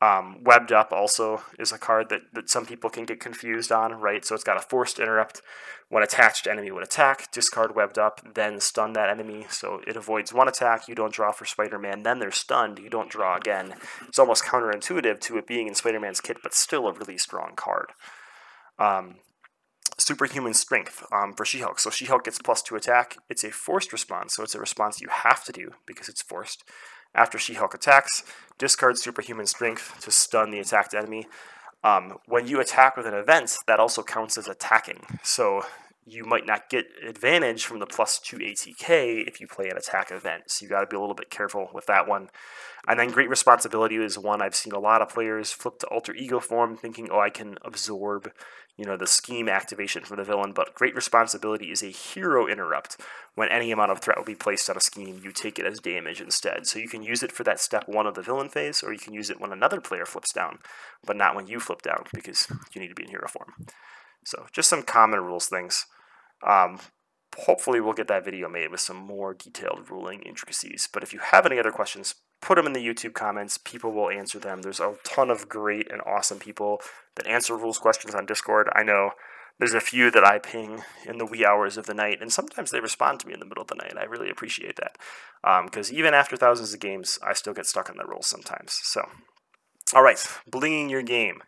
Um, 0.00 0.44
webbed 0.44 0.70
up 0.70 0.92
also 0.92 1.42
is 1.58 1.72
a 1.72 1.78
card 1.78 2.08
that, 2.10 2.20
that 2.32 2.48
some 2.48 2.66
people 2.66 2.88
can 2.88 3.04
get 3.04 3.18
confused 3.18 3.72
on, 3.72 3.94
right? 3.94 4.24
So 4.24 4.34
it's 4.34 4.44
got 4.44 4.56
a 4.56 4.60
forced 4.60 5.00
interrupt. 5.00 5.42
When 5.88 6.04
attached, 6.04 6.46
enemy 6.46 6.70
would 6.70 6.84
attack, 6.84 7.32
discard 7.32 7.74
webbed 7.74 7.98
up, 7.98 8.34
then 8.34 8.60
stun 8.60 8.92
that 8.92 9.08
enemy. 9.08 9.46
So 9.50 9.80
it 9.86 9.96
avoids 9.96 10.32
one 10.32 10.46
attack, 10.46 10.86
you 10.86 10.94
don't 10.94 11.12
draw 11.12 11.32
for 11.32 11.46
Spider 11.46 11.78
Man, 11.78 12.04
then 12.04 12.20
they're 12.20 12.30
stunned, 12.30 12.78
you 12.78 12.90
don't 12.90 13.10
draw 13.10 13.36
again. 13.36 13.74
It's 14.06 14.18
almost 14.18 14.44
counterintuitive 14.44 15.18
to 15.20 15.38
it 15.38 15.46
being 15.46 15.66
in 15.66 15.74
Spider 15.74 15.98
Man's 15.98 16.20
kit, 16.20 16.38
but 16.42 16.54
still 16.54 16.86
a 16.86 16.92
really 16.92 17.18
strong 17.18 17.54
card. 17.56 17.92
Um, 18.78 19.16
superhuman 19.98 20.54
strength 20.54 21.04
um, 21.10 21.32
for 21.34 21.44
She 21.44 21.58
Hulk. 21.60 21.80
So 21.80 21.90
She 21.90 22.04
Hulk 22.04 22.24
gets 22.24 22.38
plus 22.38 22.62
two 22.62 22.76
attack. 22.76 23.16
It's 23.28 23.42
a 23.42 23.50
forced 23.50 23.92
response, 23.92 24.34
so 24.34 24.44
it's 24.44 24.54
a 24.54 24.60
response 24.60 25.00
you 25.00 25.08
have 25.10 25.42
to 25.44 25.52
do 25.52 25.72
because 25.86 26.08
it's 26.08 26.22
forced. 26.22 26.62
After 27.14 27.38
She 27.38 27.54
Hulk 27.54 27.74
attacks, 27.74 28.22
discard 28.58 28.98
superhuman 28.98 29.46
strength 29.46 30.00
to 30.02 30.10
stun 30.10 30.50
the 30.50 30.60
attacked 30.60 30.94
enemy. 30.94 31.26
Um, 31.84 32.18
when 32.26 32.46
you 32.46 32.60
attack 32.60 32.96
with 32.96 33.06
an 33.06 33.14
event, 33.14 33.56
that 33.66 33.78
also 33.78 34.02
counts 34.02 34.36
as 34.36 34.48
attacking. 34.48 35.00
So 35.22 35.62
you 36.08 36.24
might 36.24 36.46
not 36.46 36.70
get 36.70 36.86
advantage 37.06 37.64
from 37.64 37.78
the 37.78 37.86
plus 37.86 38.18
two 38.18 38.38
ATK 38.38 39.26
if 39.26 39.40
you 39.40 39.46
play 39.46 39.68
an 39.68 39.76
attack 39.76 40.10
event. 40.10 40.44
So 40.46 40.64
you 40.64 40.68
got 40.70 40.80
to 40.80 40.86
be 40.86 40.96
a 40.96 41.00
little 41.00 41.14
bit 41.14 41.30
careful 41.30 41.68
with 41.72 41.86
that 41.86 42.08
one. 42.08 42.28
And 42.86 42.98
then 42.98 43.10
great 43.10 43.28
responsibility 43.28 43.96
is 43.96 44.18
one 44.18 44.40
I've 44.40 44.54
seen 44.54 44.72
a 44.72 44.78
lot 44.78 45.02
of 45.02 45.08
players 45.08 45.52
flip 45.52 45.78
to 45.80 45.86
alter 45.88 46.14
ego 46.14 46.40
form, 46.40 46.76
thinking, 46.76 47.08
"Oh, 47.10 47.20
I 47.20 47.30
can 47.30 47.58
absorb 47.62 48.32
you 48.78 48.84
know, 48.84 48.96
the 48.96 49.08
scheme 49.08 49.48
activation 49.48 50.04
from 50.04 50.18
the 50.18 50.24
villain, 50.24 50.52
but 50.52 50.72
great 50.72 50.94
responsibility 50.94 51.72
is 51.72 51.82
a 51.82 51.88
hero 51.88 52.46
interrupt. 52.46 52.96
When 53.34 53.48
any 53.48 53.72
amount 53.72 53.90
of 53.90 53.98
threat 53.98 54.16
will 54.16 54.24
be 54.24 54.36
placed 54.36 54.70
on 54.70 54.76
a 54.76 54.80
scheme, 54.80 55.20
you 55.22 55.32
take 55.32 55.58
it 55.58 55.66
as 55.66 55.80
damage 55.80 56.20
instead. 56.20 56.64
So 56.68 56.78
you 56.78 56.88
can 56.88 57.02
use 57.02 57.24
it 57.24 57.32
for 57.32 57.42
that 57.42 57.58
step 57.58 57.88
one 57.88 58.06
of 58.06 58.14
the 58.14 58.22
villain 58.22 58.48
phase, 58.48 58.84
or 58.84 58.92
you 58.92 59.00
can 59.00 59.12
use 59.12 59.30
it 59.30 59.40
when 59.40 59.52
another 59.52 59.80
player 59.80 60.06
flips 60.06 60.32
down, 60.32 60.60
but 61.04 61.16
not 61.16 61.34
when 61.34 61.48
you 61.48 61.58
flip 61.58 61.82
down 61.82 62.04
because 62.14 62.46
you 62.72 62.80
need 62.80 62.88
to 62.88 62.94
be 62.94 63.02
in 63.02 63.10
hero 63.10 63.26
form. 63.26 63.52
So 64.24 64.46
just 64.52 64.68
some 64.68 64.84
common 64.84 65.20
rules 65.20 65.46
things. 65.46 65.86
Um, 66.46 66.80
hopefully 67.36 67.80
we'll 67.80 67.92
get 67.92 68.08
that 68.08 68.24
video 68.24 68.48
made 68.48 68.70
with 68.70 68.80
some 68.80 68.96
more 68.96 69.34
detailed 69.34 69.90
ruling 69.90 70.22
intricacies. 70.22 70.88
But 70.92 71.02
if 71.02 71.12
you 71.12 71.20
have 71.20 71.46
any 71.46 71.58
other 71.58 71.70
questions, 71.70 72.14
put 72.40 72.56
them 72.56 72.66
in 72.66 72.72
the 72.72 72.86
YouTube 72.86 73.14
comments. 73.14 73.58
People 73.58 73.92
will 73.92 74.10
answer 74.10 74.38
them. 74.38 74.62
There's 74.62 74.80
a 74.80 74.94
ton 75.04 75.30
of 75.30 75.48
great 75.48 75.90
and 75.90 76.00
awesome 76.02 76.38
people 76.38 76.80
that 77.16 77.26
answer 77.26 77.56
rules 77.56 77.78
questions 77.78 78.14
on 78.14 78.26
Discord. 78.26 78.68
I 78.74 78.82
know 78.82 79.12
there's 79.58 79.74
a 79.74 79.80
few 79.80 80.10
that 80.12 80.24
I 80.24 80.38
ping 80.38 80.82
in 81.04 81.18
the 81.18 81.26
wee 81.26 81.44
hours 81.44 81.76
of 81.76 81.86
the 81.86 81.94
night, 81.94 82.18
and 82.20 82.32
sometimes 82.32 82.70
they 82.70 82.80
respond 82.80 83.20
to 83.20 83.26
me 83.26 83.34
in 83.34 83.40
the 83.40 83.46
middle 83.46 83.62
of 83.62 83.68
the 83.68 83.74
night. 83.74 83.94
I 83.98 84.04
really 84.04 84.30
appreciate 84.30 84.76
that. 84.76 84.96
Because 85.64 85.90
um, 85.90 85.96
even 85.96 86.14
after 86.14 86.36
thousands 86.36 86.72
of 86.72 86.80
games, 86.80 87.18
I 87.26 87.32
still 87.32 87.54
get 87.54 87.66
stuck 87.66 87.90
on 87.90 87.96
the 87.96 88.06
rules 88.06 88.28
sometimes. 88.28 88.78
So, 88.84 89.02
all 89.94 90.02
right, 90.02 90.18
blinging 90.50 90.90
your 90.90 91.02
game. 91.02 91.42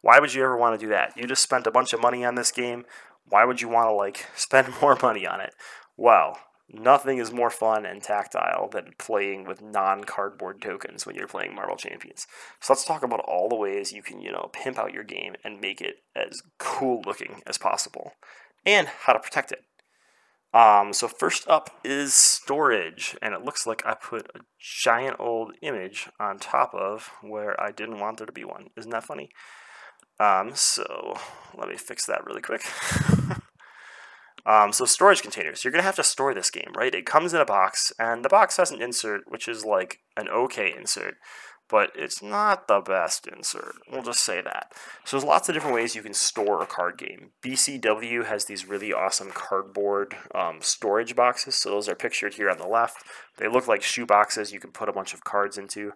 Why 0.00 0.20
would 0.20 0.32
you 0.32 0.44
ever 0.44 0.56
want 0.56 0.78
to 0.78 0.86
do 0.86 0.90
that? 0.90 1.16
You 1.16 1.26
just 1.26 1.42
spent 1.42 1.66
a 1.66 1.72
bunch 1.72 1.92
of 1.92 2.00
money 2.00 2.24
on 2.24 2.34
this 2.36 2.52
game. 2.52 2.84
Why 3.30 3.44
would 3.44 3.60
you 3.60 3.68
want 3.68 3.88
to 3.88 3.94
like 3.94 4.26
spend 4.36 4.74
more 4.80 4.98
money 5.00 5.26
on 5.26 5.40
it? 5.40 5.54
Well, 5.96 6.38
Nothing 6.72 7.18
is 7.18 7.32
more 7.32 7.50
fun 7.50 7.84
and 7.84 8.00
tactile 8.00 8.68
than 8.68 8.94
playing 8.96 9.44
with 9.44 9.60
non-cardboard 9.60 10.62
tokens 10.62 11.04
when 11.04 11.16
you're 11.16 11.26
playing 11.26 11.54
Marvel 11.54 11.76
Champions. 11.76 12.28
So 12.60 12.72
let's 12.72 12.84
talk 12.84 13.02
about 13.02 13.20
all 13.20 13.48
the 13.48 13.56
ways 13.56 13.92
you 13.92 14.02
can, 14.02 14.20
you 14.20 14.30
know, 14.30 14.50
pimp 14.52 14.78
out 14.78 14.94
your 14.94 15.02
game 15.02 15.34
and 15.42 15.60
make 15.60 15.80
it 15.80 15.96
as 16.14 16.42
cool 16.58 17.02
looking 17.04 17.42
as 17.44 17.58
possible, 17.58 18.12
and 18.64 18.86
how 18.86 19.12
to 19.12 19.18
protect 19.18 19.50
it. 19.50 19.64
Um, 20.54 20.92
so 20.92 21.08
first 21.08 21.48
up 21.48 21.70
is 21.82 22.14
storage, 22.14 23.16
and 23.20 23.34
it 23.34 23.44
looks 23.44 23.66
like 23.66 23.84
I 23.84 23.94
put 23.94 24.30
a 24.34 24.40
giant 24.60 25.16
old 25.18 25.54
image 25.62 26.08
on 26.20 26.38
top 26.38 26.72
of 26.72 27.10
where 27.20 27.60
I 27.60 27.72
didn't 27.72 27.98
want 27.98 28.18
there 28.18 28.26
to 28.26 28.32
be 28.32 28.44
one. 28.44 28.68
Isn't 28.76 28.92
that 28.92 29.04
funny? 29.04 29.30
Um, 30.20 30.52
so 30.54 31.16
let 31.56 31.68
me 31.68 31.76
fix 31.76 32.06
that 32.06 32.24
really 32.24 32.42
quick. 32.42 32.62
Um, 34.46 34.72
so 34.72 34.84
storage 34.84 35.22
containers, 35.22 35.62
you're 35.64 35.72
going 35.72 35.82
to 35.82 35.86
have 35.86 35.96
to 35.96 36.02
store 36.04 36.34
this 36.34 36.50
game, 36.50 36.72
right? 36.76 36.94
It 36.94 37.06
comes 37.06 37.34
in 37.34 37.40
a 37.40 37.44
box, 37.44 37.92
and 37.98 38.24
the 38.24 38.28
box 38.28 38.56
has 38.56 38.70
an 38.70 38.80
insert, 38.82 39.22
which 39.28 39.48
is 39.48 39.64
like 39.64 40.00
an 40.16 40.28
okay 40.28 40.72
insert. 40.76 41.14
but 41.70 41.92
it's 41.94 42.20
not 42.20 42.66
the 42.66 42.80
best 42.80 43.28
insert. 43.28 43.76
We'll 43.90 44.02
just 44.02 44.24
say 44.24 44.42
that. 44.42 44.72
So 45.04 45.16
there's 45.16 45.26
lots 45.26 45.48
of 45.48 45.54
different 45.54 45.76
ways 45.76 45.94
you 45.94 46.02
can 46.02 46.14
store 46.14 46.60
a 46.60 46.66
card 46.66 46.98
game. 46.98 47.30
BCW 47.42 48.26
has 48.26 48.46
these 48.46 48.66
really 48.66 48.92
awesome 48.92 49.30
cardboard 49.30 50.16
um, 50.34 50.58
storage 50.60 51.14
boxes. 51.14 51.54
So 51.54 51.70
those 51.70 51.88
are 51.88 51.94
pictured 51.94 52.34
here 52.34 52.50
on 52.50 52.58
the 52.58 52.66
left. 52.66 53.04
They 53.38 53.46
look 53.48 53.68
like 53.68 53.82
shoe 53.82 54.04
boxes 54.04 54.52
you 54.52 54.58
can 54.58 54.72
put 54.72 54.88
a 54.88 54.92
bunch 54.92 55.14
of 55.14 55.22
cards 55.22 55.56
into. 55.56 55.92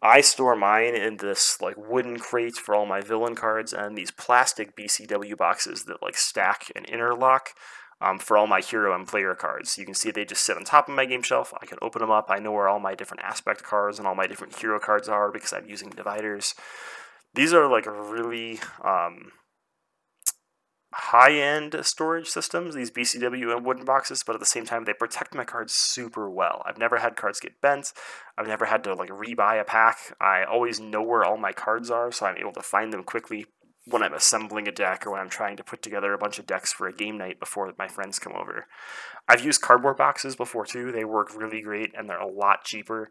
I 0.00 0.22
store 0.22 0.56
mine 0.56 0.94
in 0.94 1.18
this 1.18 1.60
like 1.60 1.76
wooden 1.76 2.18
crate 2.18 2.56
for 2.56 2.74
all 2.74 2.86
my 2.86 3.02
villain 3.02 3.34
cards 3.34 3.74
and 3.74 3.96
these 3.98 4.10
plastic 4.10 4.74
BCW 4.76 5.36
boxes 5.36 5.84
that 5.84 6.02
like 6.02 6.16
stack 6.16 6.72
and 6.74 6.86
interlock 6.86 7.50
um, 8.00 8.18
for 8.18 8.36
all 8.36 8.46
my 8.46 8.60
hero 8.60 8.94
and 8.94 9.06
player 9.06 9.34
cards. 9.34 9.76
You 9.76 9.84
can 9.84 9.94
see 9.94 10.10
they 10.10 10.24
just 10.24 10.44
sit 10.44 10.56
on 10.56 10.64
top 10.64 10.88
of 10.88 10.94
my 10.94 11.04
game 11.04 11.22
shelf. 11.22 11.52
I 11.60 11.66
can 11.66 11.78
open 11.82 12.00
them 12.00 12.10
up. 12.10 12.26
I 12.28 12.38
know 12.38 12.52
where 12.52 12.68
all 12.68 12.78
my 12.78 12.94
different 12.94 13.24
aspect 13.24 13.62
cards 13.62 13.98
and 13.98 14.06
all 14.06 14.14
my 14.14 14.26
different 14.26 14.56
hero 14.56 14.78
cards 14.78 15.08
are 15.08 15.32
because 15.32 15.52
I'm 15.52 15.68
using 15.68 15.90
dividers. 15.90 16.54
These 17.34 17.52
are 17.52 17.68
like 17.68 17.86
really 17.86 18.60
um, 18.84 19.32
high-end 20.92 21.76
storage 21.82 22.28
systems, 22.28 22.74
these 22.74 22.90
BCW 22.90 23.54
and 23.54 23.64
wooden 23.64 23.84
boxes, 23.84 24.22
but 24.26 24.34
at 24.34 24.40
the 24.40 24.46
same 24.46 24.64
time 24.64 24.84
they 24.84 24.94
protect 24.94 25.34
my 25.34 25.44
cards 25.44 25.74
super 25.74 26.30
well. 26.30 26.62
I've 26.64 26.78
never 26.78 26.98
had 26.98 27.16
cards 27.16 27.40
get 27.40 27.60
bent. 27.60 27.92
I've 28.38 28.46
never 28.46 28.64
had 28.64 28.84
to 28.84 28.94
like 28.94 29.10
rebuy 29.10 29.60
a 29.60 29.64
pack. 29.64 30.14
I 30.20 30.44
always 30.44 30.80
know 30.80 31.02
where 31.02 31.24
all 31.24 31.36
my 31.36 31.52
cards 31.52 31.90
are, 31.90 32.10
so 32.10 32.26
I'm 32.26 32.38
able 32.38 32.52
to 32.52 32.62
find 32.62 32.92
them 32.92 33.04
quickly, 33.04 33.46
when 33.88 34.02
I'm 34.02 34.14
assembling 34.14 34.68
a 34.68 34.72
deck 34.72 35.06
or 35.06 35.12
when 35.12 35.20
I'm 35.20 35.30
trying 35.30 35.56
to 35.56 35.64
put 35.64 35.82
together 35.82 36.12
a 36.12 36.18
bunch 36.18 36.38
of 36.38 36.46
decks 36.46 36.72
for 36.72 36.86
a 36.86 36.92
game 36.92 37.18
night 37.18 37.40
before 37.40 37.72
my 37.78 37.88
friends 37.88 38.18
come 38.18 38.34
over. 38.34 38.66
I've 39.28 39.44
used 39.44 39.62
cardboard 39.62 39.96
boxes 39.96 40.36
before 40.36 40.66
too. 40.66 40.92
They 40.92 41.04
work 41.04 41.36
really 41.36 41.60
great 41.60 41.92
and 41.96 42.08
they're 42.08 42.18
a 42.18 42.26
lot 42.26 42.64
cheaper. 42.64 43.10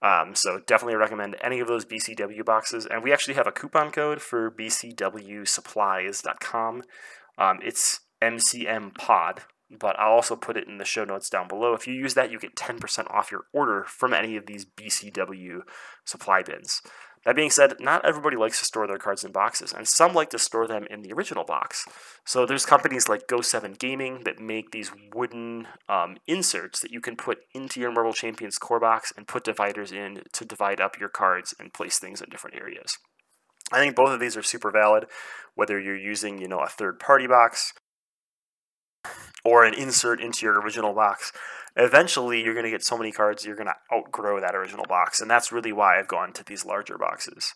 Um, 0.00 0.34
so 0.34 0.60
definitely 0.66 0.96
recommend 0.96 1.36
any 1.42 1.60
of 1.60 1.68
those 1.68 1.84
BCW 1.84 2.42
boxes. 2.44 2.86
And 2.86 3.02
we 3.02 3.12
actually 3.12 3.34
have 3.34 3.46
a 3.46 3.52
coupon 3.52 3.90
code 3.90 4.22
for 4.22 4.50
bcwsupplies.com. 4.50 6.82
Um, 7.36 7.58
it's 7.62 8.00
MCM 8.22 8.96
Pod, 8.96 9.42
but 9.70 9.98
I'll 9.98 10.12
also 10.12 10.36
put 10.36 10.56
it 10.56 10.68
in 10.68 10.78
the 10.78 10.84
show 10.84 11.04
notes 11.04 11.28
down 11.28 11.48
below. 11.48 11.74
If 11.74 11.86
you 11.86 11.92
use 11.94 12.14
that, 12.14 12.30
you 12.30 12.38
get 12.38 12.56
10% 12.56 13.12
off 13.12 13.32
your 13.32 13.44
order 13.52 13.84
from 13.84 14.14
any 14.14 14.36
of 14.36 14.46
these 14.46 14.64
BCW 14.64 15.60
supply 16.04 16.42
bins. 16.42 16.80
That 17.24 17.36
being 17.36 17.50
said, 17.50 17.74
not 17.80 18.04
everybody 18.04 18.36
likes 18.36 18.58
to 18.60 18.64
store 18.64 18.86
their 18.86 18.98
cards 18.98 19.24
in 19.24 19.32
boxes, 19.32 19.72
and 19.72 19.86
some 19.86 20.14
like 20.14 20.30
to 20.30 20.38
store 20.38 20.66
them 20.66 20.86
in 20.90 21.02
the 21.02 21.12
original 21.12 21.44
box. 21.44 21.84
So 22.24 22.46
there's 22.46 22.64
companies 22.64 23.08
like 23.08 23.26
Go7 23.26 23.78
Gaming 23.78 24.22
that 24.24 24.38
make 24.38 24.70
these 24.70 24.92
wooden 25.14 25.66
um, 25.88 26.16
inserts 26.26 26.80
that 26.80 26.90
you 26.90 27.00
can 27.00 27.16
put 27.16 27.38
into 27.54 27.80
your 27.80 27.92
Marvel 27.92 28.12
Champions 28.12 28.58
core 28.58 28.80
box 28.80 29.12
and 29.16 29.26
put 29.26 29.44
dividers 29.44 29.92
in 29.92 30.22
to 30.32 30.44
divide 30.44 30.80
up 30.80 30.98
your 30.98 31.08
cards 31.08 31.54
and 31.58 31.74
place 31.74 31.98
things 31.98 32.20
in 32.20 32.30
different 32.30 32.56
areas. 32.56 32.98
I 33.72 33.80
think 33.80 33.96
both 33.96 34.10
of 34.10 34.20
these 34.20 34.36
are 34.36 34.42
super 34.42 34.70
valid, 34.70 35.06
whether 35.54 35.78
you're 35.78 35.96
using, 35.96 36.38
you 36.38 36.48
know, 36.48 36.60
a 36.60 36.68
third-party 36.68 37.26
box 37.26 37.74
or 39.44 39.64
an 39.64 39.74
insert 39.74 40.20
into 40.20 40.46
your 40.46 40.60
original 40.60 40.94
box 40.94 41.32
eventually 41.78 42.42
you're 42.42 42.54
going 42.54 42.64
to 42.64 42.70
get 42.70 42.84
so 42.84 42.98
many 42.98 43.12
cards 43.12 43.46
you're 43.46 43.56
going 43.56 43.68
to 43.68 43.96
outgrow 43.96 44.40
that 44.40 44.54
original 44.54 44.84
box 44.86 45.20
and 45.20 45.30
that's 45.30 45.52
really 45.52 45.72
why 45.72 45.98
i've 45.98 46.08
gone 46.08 46.32
to 46.32 46.44
these 46.44 46.64
larger 46.64 46.98
boxes. 46.98 47.54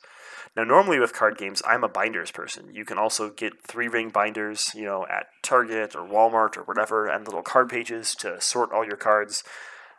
Now 0.56 0.64
normally 0.64 0.98
with 1.00 1.12
card 1.12 1.36
games 1.36 1.60
i'm 1.66 1.84
a 1.84 1.88
binders 1.88 2.30
person. 2.30 2.72
You 2.72 2.84
can 2.84 2.98
also 2.98 3.30
get 3.30 3.62
three 3.66 3.88
ring 3.88 4.10
binders 4.10 4.70
you 4.74 4.84
know 4.84 5.06
at 5.10 5.26
target 5.42 5.94
or 5.96 6.06
walmart 6.06 6.56
or 6.56 6.62
whatever 6.62 7.08
and 7.08 7.24
little 7.24 7.42
card 7.42 7.68
pages 7.68 8.14
to 8.16 8.40
sort 8.40 8.72
all 8.72 8.84
your 8.84 8.96
cards 8.96 9.42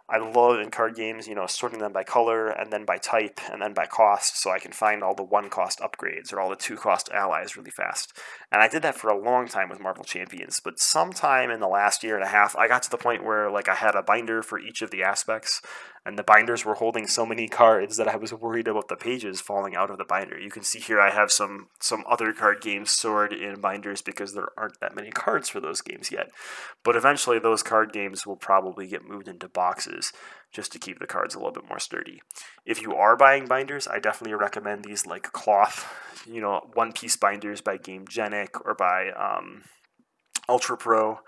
I 0.10 0.18
love 0.18 0.60
in 0.60 0.70
card 0.70 0.96
games, 0.96 1.28
you 1.28 1.36
know, 1.36 1.48
sorting 1.48 1.80
them 1.80 1.94
by 1.94 2.04
color 2.04 2.50
and 2.50 2.74
then 2.74 2.84
by 2.84 2.98
type 2.98 3.40
and 3.52 3.62
then 3.62 3.74
by 3.74 3.86
cost 3.86 4.42
so 4.42 4.52
I 4.52 4.60
can 4.60 4.74
find 4.74 5.02
all 5.02 5.16
the 5.16 5.24
one 5.24 5.50
cost 5.50 5.80
upgrades 5.80 6.34
or 6.34 6.42
all 6.42 6.50
the 6.50 6.58
two 6.58 6.76
cost 6.76 7.10
allies 7.14 7.56
really 7.56 7.72
fast. 7.72 8.12
And 8.52 8.62
I 8.62 8.68
did 8.68 8.82
that 8.82 8.96
for 8.96 9.10
a 9.10 9.18
long 9.18 9.48
time 9.48 9.70
with 9.70 9.80
Marvel 9.80 10.04
Champions, 10.04 10.60
but 10.64 10.78
sometime 10.80 11.50
in 11.50 11.62
the 11.62 11.68
last 11.68 12.04
year 12.04 12.16
and 12.16 12.24
a 12.24 12.28
half, 12.28 12.56
I 12.58 12.68
got 12.68 12.84
to 12.84 12.90
the 12.90 12.98
point 12.98 13.24
where 13.24 13.50
like 13.50 13.70
I 13.70 13.76
had 13.76 13.96
a 13.96 14.04
binder 14.04 14.44
for 14.44 14.60
each 14.60 14.82
of 14.82 14.92
the 14.92 15.04
aspects 15.04 15.62
and 16.06 16.18
the 16.18 16.24
binders 16.24 16.66
were 16.66 16.76
holding 16.76 17.08
so 17.08 17.26
many 17.26 17.48
cards 17.48 17.96
that 17.96 18.10
I 18.10 18.18
was 18.18 18.34
worried 18.34 18.68
about 18.68 18.90
the 18.90 18.96
pages 18.96 19.40
falling 19.40 19.76
out 19.76 19.90
of 19.90 19.98
the 19.98 20.04
binder. 20.04 20.38
You 20.38 20.50
can 20.50 20.64
see 20.64 20.80
here 20.80 21.00
I 21.00 21.12
have 21.12 21.32
some 21.32 21.68
some 21.80 22.04
other 22.10 22.34
card 22.34 22.62
games 22.62 22.92
stored 22.92 23.32
in 23.32 23.62
binders 23.62 24.02
because 24.02 24.34
there 24.34 24.50
aren't 24.58 24.80
that 24.82 24.96
many 24.96 25.12
cards 25.12 25.48
for 25.48 25.62
those 25.62 25.82
games 25.82 26.12
yet. 26.12 26.30
But 26.84 26.98
eventually 26.98 27.40
those 27.40 27.64
card 27.64 27.94
games 27.94 28.26
will 28.26 28.36
probably 28.36 28.88
get 28.88 29.08
moved 29.08 29.28
into 29.28 29.48
boxes 29.48 30.12
just 30.52 30.72
to 30.74 30.80
keep 30.80 31.00
the 31.00 31.08
cards 31.08 31.36
a 31.36 31.38
little 31.38 31.54
bit 31.54 31.68
more 31.68 31.80
sturdy. 31.80 32.22
If 32.66 32.82
you 32.82 32.94
are 32.96 33.16
buying 33.16 33.48
binders, 33.48 33.88
I 33.88 34.00
definitely 34.00 34.36
recommend 34.36 34.84
these 34.84 35.06
like 35.06 35.32
cloth, 35.32 35.92
you 36.28 36.42
know, 36.42 36.70
one 36.74 36.92
piece 36.92 37.16
binders 37.16 37.62
by 37.62 37.78
Gamegenic 37.78 38.62
or 38.66 38.76
by 38.76 39.10
um, 39.12 39.64
Ultra 40.50 40.78
Pro. 40.78 41.20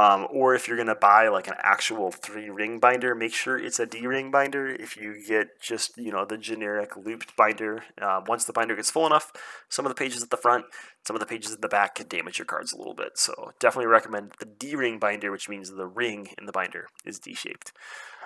Um, 0.00 0.26
or 0.30 0.54
if 0.54 0.66
you're 0.66 0.78
going 0.78 0.86
to 0.86 0.94
buy 0.94 1.28
like 1.28 1.46
an 1.46 1.56
actual 1.58 2.10
three 2.10 2.48
ring 2.48 2.78
binder, 2.78 3.14
make 3.14 3.34
sure 3.34 3.58
it's 3.58 3.78
a 3.78 3.84
D 3.84 4.06
ring 4.06 4.30
binder. 4.30 4.66
If 4.66 4.96
you 4.96 5.22
get 5.28 5.60
just, 5.60 5.98
you 5.98 6.10
know, 6.10 6.24
the 6.24 6.38
generic 6.38 6.96
looped 6.96 7.36
binder, 7.36 7.84
uh, 8.00 8.22
once 8.26 8.46
the 8.46 8.54
binder 8.54 8.74
gets 8.74 8.90
full 8.90 9.04
enough, 9.04 9.30
some 9.68 9.84
of 9.84 9.90
the 9.90 9.94
pages 9.94 10.22
at 10.22 10.30
the 10.30 10.38
front, 10.38 10.64
some 11.06 11.14
of 11.14 11.20
the 11.20 11.26
pages 11.26 11.52
at 11.52 11.60
the 11.60 11.68
back 11.68 11.96
can 11.96 12.08
damage 12.08 12.38
your 12.38 12.46
cards 12.46 12.72
a 12.72 12.78
little 12.78 12.94
bit. 12.94 13.18
So 13.18 13.52
definitely 13.60 13.88
recommend 13.88 14.32
the 14.38 14.46
D 14.46 14.74
ring 14.74 14.98
binder, 14.98 15.30
which 15.30 15.50
means 15.50 15.70
the 15.70 15.86
ring 15.86 16.30
in 16.38 16.46
the 16.46 16.52
binder 16.52 16.86
is 17.04 17.18
D 17.18 17.34
shaped. 17.34 17.72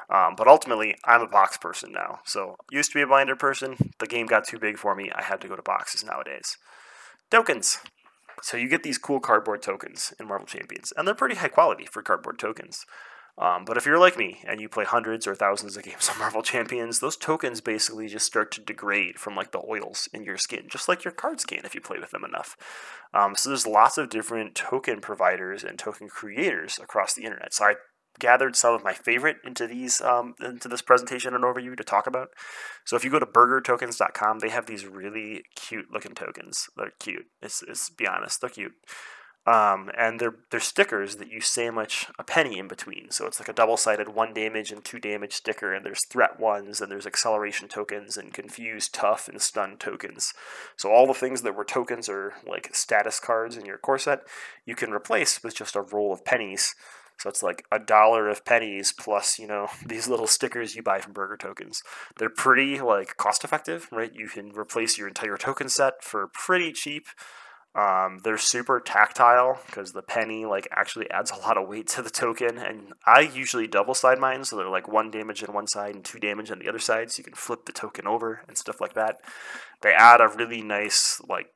Um, 0.09 0.34
but 0.36 0.46
ultimately, 0.46 0.94
I'm 1.05 1.22
a 1.22 1.26
box 1.26 1.56
person 1.56 1.90
now. 1.90 2.20
So 2.24 2.55
used 2.70 2.92
to 2.92 2.98
be 2.98 3.02
a 3.02 3.09
binder 3.09 3.34
person. 3.34 3.94
The 3.98 4.06
game 4.06 4.26
got 4.26 4.46
too 4.46 4.60
big 4.60 4.78
for 4.78 4.94
me. 4.94 5.10
I 5.12 5.24
had 5.24 5.40
to 5.40 5.48
go 5.48 5.56
to 5.56 5.62
boxes 5.62 6.05
nowadays. 6.05 6.56
Tokens. 7.32 7.78
So 8.43 8.56
you 8.56 8.69
get 8.69 8.82
these 8.82 8.98
cool 8.98 9.20
cardboard 9.20 9.62
tokens 9.62 10.12
in 10.19 10.28
Marvel 10.28 10.47
Champions, 10.47 10.93
and 10.97 11.06
they're 11.06 11.15
pretty 11.15 11.36
high 11.36 11.48
quality 11.48 11.86
for 11.86 12.02
cardboard 12.02 12.39
tokens. 12.39 12.85
Um, 13.36 13.65
but 13.65 13.77
if 13.77 13.85
you're 13.85 13.98
like 13.98 14.16
me 14.16 14.43
and 14.47 14.61
you 14.61 14.69
play 14.69 14.85
hundreds 14.85 15.27
or 15.27 15.35
thousands 15.35 15.77
of 15.77 15.82
games 15.82 16.09
on 16.12 16.19
Marvel 16.19 16.43
Champions, 16.43 17.01
those 17.01 17.16
tokens 17.16 17.61
basically 17.61 18.06
just 18.06 18.27
start 18.27 18.52
to 18.52 18.61
degrade 18.61 19.19
from 19.19 19.35
like 19.35 19.51
the 19.51 19.62
oils 19.69 20.09
in 20.12 20.24
your 20.24 20.39
skin, 20.39 20.66
just 20.69 20.89
like 20.89 21.05
your 21.05 21.12
cards 21.12 21.44
can 21.44 21.65
if 21.65 21.74
you 21.74 21.81
play 21.81 21.98
with 21.98 22.11
them 22.11 22.24
enough. 22.24 22.56
Um, 23.12 23.35
so 23.35 23.48
there's 23.51 23.66
lots 23.66 23.98
of 23.98 24.09
different 24.09 24.55
token 24.55 25.01
providers 25.01 25.65
and 25.65 25.78
token 25.78 26.09
creators 26.09 26.78
across 26.81 27.15
the 27.15 27.24
internet. 27.24 27.52
So 27.55 27.65
I 27.65 27.74
gathered 28.19 28.57
some 28.57 28.74
of 28.74 28.85
my 28.85 28.93
favorite 28.93 29.36
into 29.45 29.66
these 29.66 30.01
um, 30.01 30.35
into 30.41 30.69
this 30.69 30.82
presentation 30.82 31.35
and 31.35 31.45
overview 31.45 31.77
to 31.77 31.85
talk 31.85 32.07
about. 32.07 32.28
So 32.85 32.97
if 32.97 33.05
you 33.05 33.11
go 33.11 33.19
to 33.19 33.27
burgertokens.com, 33.27 34.39
they 34.39 34.51
have 34.51 34.66
these 34.66 34.86
really 34.86 35.45
cute 35.57 35.93
looking 35.93 36.15
tokens. 36.15 36.69
They're 36.77 36.93
cute. 36.99 37.27
It's, 37.43 37.62
it's 37.62 37.91
be 37.91 38.07
honest, 38.07 38.41
they're 38.41 38.51
cute. 38.51 38.74
Um, 39.47 39.91
and 39.99 40.20
they're 40.20 40.36
they're 40.51 40.59
stickers 40.59 41.16
that 41.16 41.31
you 41.31 41.43
sandwich 41.43 42.07
a 42.19 42.24
penny 42.24 42.59
in 42.59 42.66
between. 42.66 43.11
So 43.11 43.27
it's 43.27 43.39
like 43.39 43.49
a 43.49 43.53
double-sided 43.53 44.09
one 44.09 44.32
damage 44.32 44.73
and 44.73 44.82
two 44.82 44.99
damage 44.99 45.35
sticker, 45.35 45.74
and 45.74 45.85
there's 45.85 46.07
threat 46.07 46.41
ones, 46.41 46.81
and 46.81 46.91
there's 46.91 47.07
acceleration 47.07 47.69
tokens, 47.69 48.16
and 48.16 48.32
confused, 48.32 48.95
tough, 48.95 49.28
and 49.28 49.43
stun 49.43 49.77
tokens. 49.77 50.32
So 50.78 50.91
all 50.91 51.07
the 51.07 51.12
things 51.12 51.43
that 51.43 51.55
were 51.55 51.65
tokens 51.65 52.09
or 52.09 52.32
like 52.47 52.74
status 52.74 53.20
cards 53.20 53.59
in 53.59 53.66
your 53.66 53.77
core 53.77 53.99
set, 53.99 54.20
you 54.65 54.74
can 54.74 54.93
replace 54.93 55.43
with 55.43 55.55
just 55.55 55.77
a 55.77 55.82
roll 55.82 56.11
of 56.11 56.24
pennies 56.24 56.74
so 57.19 57.28
it's 57.28 57.43
like 57.43 57.65
a 57.70 57.78
dollar 57.78 58.28
of 58.28 58.45
pennies 58.45 58.93
plus, 58.93 59.39
you 59.39 59.47
know, 59.47 59.69
these 59.86 60.09
little 60.09 60.27
stickers 60.27 60.74
you 60.74 60.82
buy 60.82 61.01
from 61.01 61.12
Burger 61.12 61.36
Tokens. 61.36 61.82
They're 62.19 62.31
pretty 62.31 62.81
like 62.81 63.16
cost 63.16 63.45
effective, 63.45 63.89
right? 63.93 64.12
You 64.15 64.28
can 64.28 64.51
replace 64.51 64.99
your 64.99 65.09
entire 65.09 65.36
token 65.36 65.69
set 65.69 66.03
for 66.03 66.28
pretty 66.35 66.73
cheap. 66.73 67.07
Um, 67.77 68.20
they're 68.23 68.39
super 68.39 68.78
tactile 68.78 69.59
because 69.66 69.93
the 69.93 70.03
penny 70.03 70.45
like 70.45 70.69
actually 70.70 71.11
adds 71.11 71.32
a 71.32 71.36
lot 71.36 71.59
of 71.59 71.69
weight 71.69 71.89
to 71.89 72.03
the 72.03 72.11
token, 72.11 72.57
and 72.57 72.93
I 73.05 73.23
usually 73.23 73.66
double 73.66 73.95
side 73.95 74.20
mine, 74.20 74.45
so 74.45 74.55
they're 74.55 74.69
like 74.69 74.86
one 74.86 75.11
damage 75.11 75.43
on 75.43 75.53
one 75.53 75.66
side 75.66 75.97
and 75.97 76.05
two 76.05 76.20
damage 76.20 76.53
on 76.53 76.61
the 76.61 76.69
other 76.69 76.78
side, 76.78 77.11
so 77.11 77.19
you 77.19 77.24
can 77.24 77.35
flip 77.35 77.66
the 77.66 77.73
token 77.73 78.07
over 78.07 78.43
and 78.47 78.57
stuff 78.57 78.81
like 78.81 78.95
that. 78.95 79.16
They 79.82 79.93
add 79.93 80.20
a 80.20 80.28
really 80.28 80.62
nice 80.62 81.20
like 81.28 81.49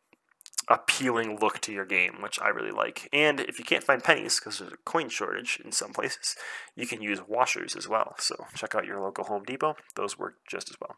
appealing 0.68 1.38
look 1.40 1.60
to 1.60 1.72
your 1.72 1.84
game, 1.84 2.16
which 2.20 2.38
I 2.40 2.48
really 2.48 2.70
like. 2.70 3.08
And 3.12 3.40
if 3.40 3.58
you 3.58 3.64
can't 3.64 3.84
find 3.84 4.02
pennies 4.02 4.38
because 4.38 4.58
there's 4.58 4.72
a 4.72 4.76
coin 4.84 5.08
shortage 5.08 5.60
in 5.64 5.72
some 5.72 5.92
places, 5.92 6.36
you 6.76 6.86
can 6.86 7.02
use 7.02 7.20
washers 7.26 7.74
as 7.74 7.88
well. 7.88 8.14
So 8.18 8.46
check 8.54 8.74
out 8.74 8.86
your 8.86 9.00
local 9.00 9.24
Home 9.24 9.44
Depot; 9.44 9.76
those 9.96 10.18
work 10.18 10.36
just 10.46 10.70
as 10.70 10.76
well. 10.80 10.96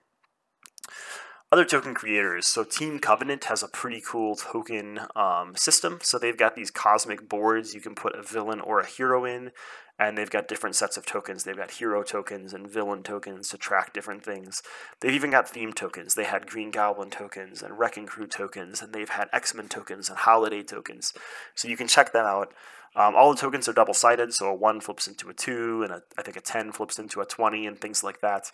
Other 1.53 1.65
token 1.65 1.95
creators. 1.95 2.47
So 2.47 2.63
Team 2.63 3.01
Covenant 3.01 3.45
has 3.45 3.65
a 3.65 3.69
pretty 3.69 4.01
cool 4.01 4.37
token 4.37 5.01
um, 5.17 5.57
system. 5.57 5.99
So 6.01 6.17
they've 6.17 6.37
got 6.37 6.55
these 6.55 6.71
cosmic 6.71 7.29
boards 7.29 7.75
you 7.75 7.81
can 7.81 7.97
put 7.97 8.15
a 8.15 8.23
villain 8.23 8.61
or 8.61 8.79
a 8.79 8.87
hero 8.87 9.25
in, 9.25 9.51
and 9.99 10.17
they've 10.17 10.31
got 10.31 10.47
different 10.47 10.77
sets 10.77 10.97
of 10.97 11.07
tokens. 11.07 11.43
They've 11.43 11.57
got 11.57 11.73
hero 11.73 12.05
tokens 12.05 12.53
and 12.53 12.71
villain 12.71 13.03
tokens 13.03 13.49
to 13.49 13.59
track 13.59 13.93
different 13.93 14.25
things. 14.25 14.63
They've 15.01 15.13
even 15.13 15.33
got 15.33 15.49
theme 15.49 15.73
tokens. 15.73 16.15
They 16.15 16.23
had 16.23 16.47
Green 16.47 16.71
Goblin 16.71 17.11
tokens 17.11 17.63
and 17.63 17.77
Wrecking 17.77 18.07
Crew 18.07 18.29
tokens, 18.29 18.81
and 18.81 18.93
they've 18.93 19.09
had 19.09 19.29
X 19.33 19.53
Men 19.53 19.67
tokens 19.67 20.09
and 20.09 20.19
Holiday 20.19 20.63
tokens. 20.63 21.13
So 21.57 21.67
you 21.67 21.77
can 21.77 21.89
check 21.89 22.13
that 22.13 22.27
out. 22.27 22.55
Um, 22.95 23.17
all 23.17 23.35
the 23.35 23.41
tokens 23.41 23.69
are 23.69 23.73
double 23.73 23.95
sided, 23.95 24.33
so 24.35 24.49
a 24.49 24.55
1 24.55 24.81
flips 24.81 25.09
into 25.09 25.29
a 25.29 25.35
2, 25.35 25.83
and 25.83 25.93
a, 25.93 26.03
I 26.17 26.23
think 26.23 26.37
a 26.37 26.41
10 26.41 26.73
flips 26.73 26.99
into 26.99 27.21
a 27.21 27.27
20, 27.27 27.67
and 27.67 27.81
things 27.81 28.05
like 28.05 28.21
that. 28.21 28.51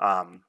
Um, 0.00 0.42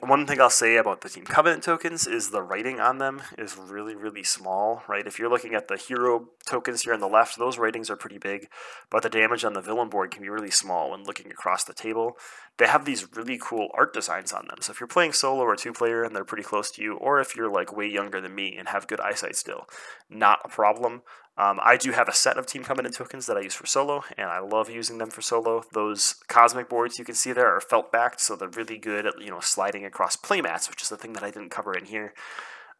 one 0.00 0.26
thing 0.26 0.40
I'll 0.40 0.50
say 0.50 0.76
about 0.76 1.00
the 1.00 1.08
Team 1.08 1.24
Covenant 1.24 1.62
tokens 1.62 2.06
is 2.06 2.30
the 2.30 2.42
writing 2.42 2.80
on 2.80 2.98
them 2.98 3.22
is 3.38 3.56
really, 3.56 3.94
really 3.94 4.24
small, 4.24 4.82
right? 4.88 5.06
If 5.06 5.18
you're 5.18 5.30
looking 5.30 5.54
at 5.54 5.68
the 5.68 5.76
hero 5.76 6.28
tokens 6.46 6.82
here 6.82 6.92
on 6.92 7.00
the 7.00 7.08
left, 7.08 7.38
those 7.38 7.58
writings 7.58 7.88
are 7.90 7.96
pretty 7.96 8.18
big, 8.18 8.48
but 8.90 9.02
the 9.02 9.08
damage 9.08 9.44
on 9.44 9.52
the 9.52 9.60
villain 9.60 9.88
board 9.88 10.10
can 10.10 10.22
be 10.22 10.28
really 10.28 10.50
small 10.50 10.90
when 10.90 11.04
looking 11.04 11.30
across 11.30 11.64
the 11.64 11.72
table. 11.72 12.16
They 12.58 12.66
have 12.66 12.84
these 12.84 13.06
really 13.14 13.38
cool 13.40 13.68
art 13.72 13.94
designs 13.94 14.32
on 14.32 14.46
them. 14.48 14.58
So 14.60 14.72
if 14.72 14.80
you're 14.80 14.88
playing 14.88 15.12
solo 15.12 15.42
or 15.42 15.56
two 15.56 15.72
player 15.72 16.02
and 16.02 16.14
they're 16.14 16.24
pretty 16.24 16.44
close 16.44 16.70
to 16.72 16.82
you, 16.82 16.96
or 16.96 17.20
if 17.20 17.36
you're 17.36 17.50
like 17.50 17.74
way 17.74 17.86
younger 17.86 18.20
than 18.20 18.34
me 18.34 18.56
and 18.56 18.68
have 18.68 18.88
good 18.88 19.00
eyesight 19.00 19.36
still, 19.36 19.66
not 20.10 20.40
a 20.44 20.48
problem. 20.48 21.02
Um, 21.36 21.58
I 21.62 21.76
do 21.76 21.90
have 21.90 22.08
a 22.08 22.14
set 22.14 22.38
of 22.38 22.46
Team 22.46 22.62
Covenant 22.62 22.94
tokens 22.94 23.26
that 23.26 23.36
I 23.36 23.40
use 23.40 23.54
for 23.54 23.66
solo, 23.66 24.04
and 24.16 24.28
I 24.28 24.38
love 24.38 24.70
using 24.70 24.98
them 24.98 25.10
for 25.10 25.20
solo. 25.20 25.64
Those 25.72 26.14
cosmic 26.28 26.68
boards 26.68 26.98
you 26.98 27.04
can 27.04 27.16
see 27.16 27.32
there 27.32 27.54
are 27.54 27.60
felt 27.60 27.90
backed, 27.90 28.20
so 28.20 28.36
they're 28.36 28.48
really 28.48 28.78
good 28.78 29.06
at 29.06 29.20
you 29.20 29.30
know 29.30 29.40
sliding 29.40 29.84
across 29.84 30.16
playmats, 30.16 30.70
which 30.70 30.82
is 30.82 30.88
the 30.88 30.96
thing 30.96 31.12
that 31.14 31.24
I 31.24 31.30
didn't 31.30 31.50
cover 31.50 31.76
in 31.76 31.86
here. 31.86 32.14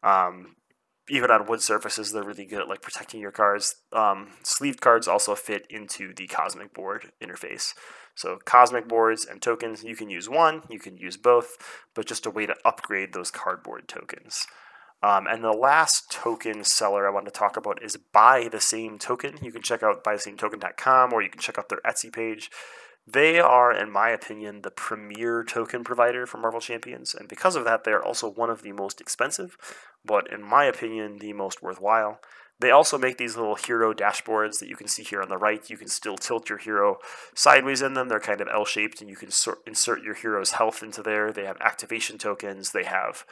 Um, 0.03 0.55
even 1.09 1.29
on 1.29 1.45
wood 1.45 1.61
surfaces, 1.61 2.11
they're 2.11 2.23
really 2.23 2.45
good 2.45 2.61
at 2.61 2.69
like 2.69 2.81
protecting 2.81 3.19
your 3.19 3.31
cards. 3.31 3.75
Um, 3.93 4.29
sleeved 4.43 4.81
cards 4.81 5.07
also 5.07 5.35
fit 5.35 5.67
into 5.69 6.13
the 6.15 6.27
cosmic 6.27 6.73
board 6.73 7.11
interface. 7.21 7.73
So 8.15 8.39
cosmic 8.45 8.87
boards 8.87 9.25
and 9.25 9.41
tokens, 9.41 9.83
you 9.83 9.95
can 9.95 10.09
use 10.09 10.29
one, 10.29 10.63
you 10.69 10.79
can 10.79 10.97
use 10.97 11.17
both, 11.17 11.57
but 11.93 12.07
just 12.07 12.25
a 12.25 12.31
way 12.31 12.45
to 12.45 12.55
upgrade 12.63 13.13
those 13.13 13.29
cardboard 13.29 13.87
tokens. 13.87 14.47
Um, 15.05 15.27
and 15.27 15.43
the 15.43 15.51
last 15.51 16.09
token 16.09 16.63
seller 16.63 17.07
I 17.07 17.11
want 17.11 17.27
to 17.27 17.31
talk 17.31 17.57
about 17.57 17.83
is 17.83 17.95
Buy 17.95 18.47
the 18.51 18.59
Same 18.59 18.97
Token. 18.97 19.37
You 19.39 19.51
can 19.51 19.61
check 19.61 19.83
out 19.83 20.03
buythesametoken.com 20.03 21.13
or 21.13 21.21
you 21.21 21.29
can 21.29 21.39
check 21.39 21.59
out 21.59 21.69
their 21.69 21.81
Etsy 21.85 22.11
page. 22.11 22.49
They 23.05 23.39
are, 23.39 23.71
in 23.71 23.91
my 23.91 24.09
opinion, 24.09 24.63
the 24.63 24.71
premier 24.71 25.43
token 25.43 25.83
provider 25.83 26.25
for 26.25 26.39
Marvel 26.39 26.59
Champions, 26.59 27.13
and 27.13 27.29
because 27.29 27.55
of 27.55 27.63
that, 27.65 27.83
they 27.83 27.91
are 27.91 28.03
also 28.03 28.27
one 28.27 28.49
of 28.49 28.63
the 28.63 28.71
most 28.71 28.99
expensive, 28.99 29.57
but 30.03 30.31
in 30.33 30.41
my 30.41 30.65
opinion, 30.65 31.19
the 31.19 31.33
most 31.33 31.61
worthwhile. 31.61 32.19
They 32.59 32.71
also 32.71 32.97
make 32.97 33.19
these 33.19 33.37
little 33.37 33.53
hero 33.53 33.93
dashboards 33.93 34.57
that 34.57 34.69
you 34.69 34.75
can 34.75 34.87
see 34.87 35.03
here 35.03 35.21
on 35.21 35.29
the 35.29 35.37
right. 35.37 35.69
You 35.69 35.77
can 35.77 35.87
still 35.87 36.17
tilt 36.17 36.49
your 36.49 36.57
hero 36.57 36.97
sideways 37.35 37.83
in 37.83 37.93
them. 37.93 38.07
They're 38.07 38.19
kind 38.19 38.41
of 38.41 38.47
L 38.51 38.65
shaped, 38.65 39.01
and 39.01 39.09
you 39.09 39.17
can 39.17 39.29
insert 39.67 40.01
your 40.01 40.15
hero's 40.15 40.53
health 40.53 40.81
into 40.81 41.03
there. 41.03 41.31
They 41.31 41.45
have 41.45 41.57
activation 41.61 42.17
tokens. 42.17 42.71
They 42.71 42.85
have 42.85 43.23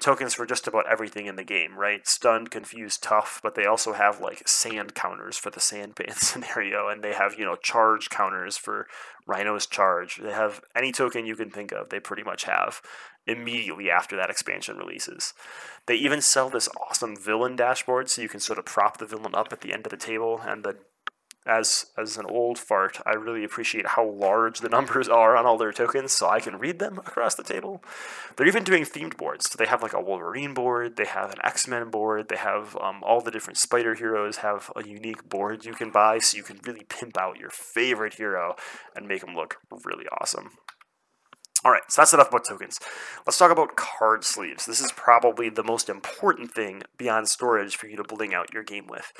tokens 0.00 0.34
for 0.34 0.46
just 0.46 0.66
about 0.66 0.90
everything 0.90 1.26
in 1.26 1.36
the 1.36 1.44
game, 1.44 1.78
right? 1.78 2.06
Stunned, 2.06 2.50
confused, 2.50 3.02
tough, 3.02 3.40
but 3.42 3.54
they 3.54 3.64
also 3.64 3.92
have 3.92 4.20
like 4.20 4.46
sand 4.46 4.94
counters 4.94 5.36
for 5.36 5.50
the 5.50 5.60
Sandman 5.60 6.10
scenario, 6.16 6.88
and 6.88 7.02
they 7.02 7.12
have, 7.12 7.38
you 7.38 7.44
know, 7.44 7.56
charge 7.56 8.10
counters 8.10 8.56
for 8.56 8.86
Rhino's 9.26 9.66
charge. 9.66 10.16
They 10.16 10.32
have 10.32 10.60
any 10.74 10.92
token 10.92 11.26
you 11.26 11.36
can 11.36 11.50
think 11.50 11.72
of, 11.72 11.90
they 11.90 12.00
pretty 12.00 12.22
much 12.22 12.44
have 12.44 12.82
immediately 13.26 13.88
after 13.88 14.16
that 14.16 14.30
expansion 14.30 14.76
releases. 14.76 15.32
They 15.86 15.94
even 15.94 16.20
sell 16.20 16.50
this 16.50 16.68
awesome 16.88 17.16
villain 17.16 17.54
dashboard 17.54 18.10
so 18.10 18.20
you 18.20 18.28
can 18.28 18.40
sort 18.40 18.58
of 18.58 18.64
prop 18.64 18.98
the 18.98 19.06
villain 19.06 19.34
up 19.34 19.52
at 19.52 19.60
the 19.60 19.72
end 19.72 19.86
of 19.86 19.90
the 19.90 19.96
table, 19.96 20.40
and 20.44 20.64
the 20.64 20.78
as 21.46 21.86
as 21.98 22.16
an 22.16 22.26
old 22.26 22.58
fart, 22.58 23.00
I 23.04 23.14
really 23.14 23.44
appreciate 23.44 23.88
how 23.88 24.08
large 24.08 24.60
the 24.60 24.68
numbers 24.76 25.08
are 25.08 25.36
on 25.36 25.46
all 25.46 25.58
their 25.58 25.72
tokens, 25.72 26.12
so 26.12 26.28
I 26.28 26.40
can 26.40 26.58
read 26.58 26.78
them 26.78 26.98
across 26.98 27.34
the 27.34 27.42
table. 27.42 27.82
They're 28.36 28.46
even 28.46 28.64
doing 28.64 28.84
themed 28.84 29.16
boards. 29.16 29.50
So 29.50 29.56
they 29.58 29.68
have 29.68 29.82
like 29.82 29.92
a 29.92 30.00
Wolverine 30.00 30.54
board, 30.54 30.96
they 30.96 31.04
have 31.04 31.30
an 31.30 31.38
X 31.42 31.66
Men 31.66 31.90
board, 31.90 32.28
they 32.28 32.36
have 32.36 32.76
um, 32.80 33.02
all 33.02 33.20
the 33.20 33.30
different 33.30 33.58
Spider 33.58 33.94
heroes 33.94 34.38
have 34.38 34.70
a 34.76 34.86
unique 34.86 35.28
board 35.28 35.64
you 35.64 35.74
can 35.74 35.90
buy, 35.90 36.18
so 36.18 36.36
you 36.36 36.42
can 36.42 36.60
really 36.64 36.84
pimp 36.88 37.18
out 37.18 37.38
your 37.38 37.50
favorite 37.50 38.14
hero 38.14 38.54
and 38.94 39.08
make 39.08 39.20
them 39.22 39.34
look 39.34 39.56
really 39.84 40.06
awesome. 40.20 40.52
All 41.64 41.70
right, 41.70 41.82
so 41.88 42.02
that's 42.02 42.12
enough 42.12 42.28
about 42.28 42.44
tokens. 42.44 42.80
Let's 43.24 43.38
talk 43.38 43.52
about 43.52 43.76
card 43.76 44.24
sleeves. 44.24 44.66
This 44.66 44.80
is 44.80 44.90
probably 44.96 45.48
the 45.48 45.62
most 45.62 45.88
important 45.88 46.52
thing 46.52 46.82
beyond 46.98 47.28
storage 47.28 47.76
for 47.76 47.86
you 47.86 47.96
to 47.96 48.02
bling 48.02 48.34
out 48.34 48.52
your 48.52 48.64
game 48.64 48.88
with 48.88 49.12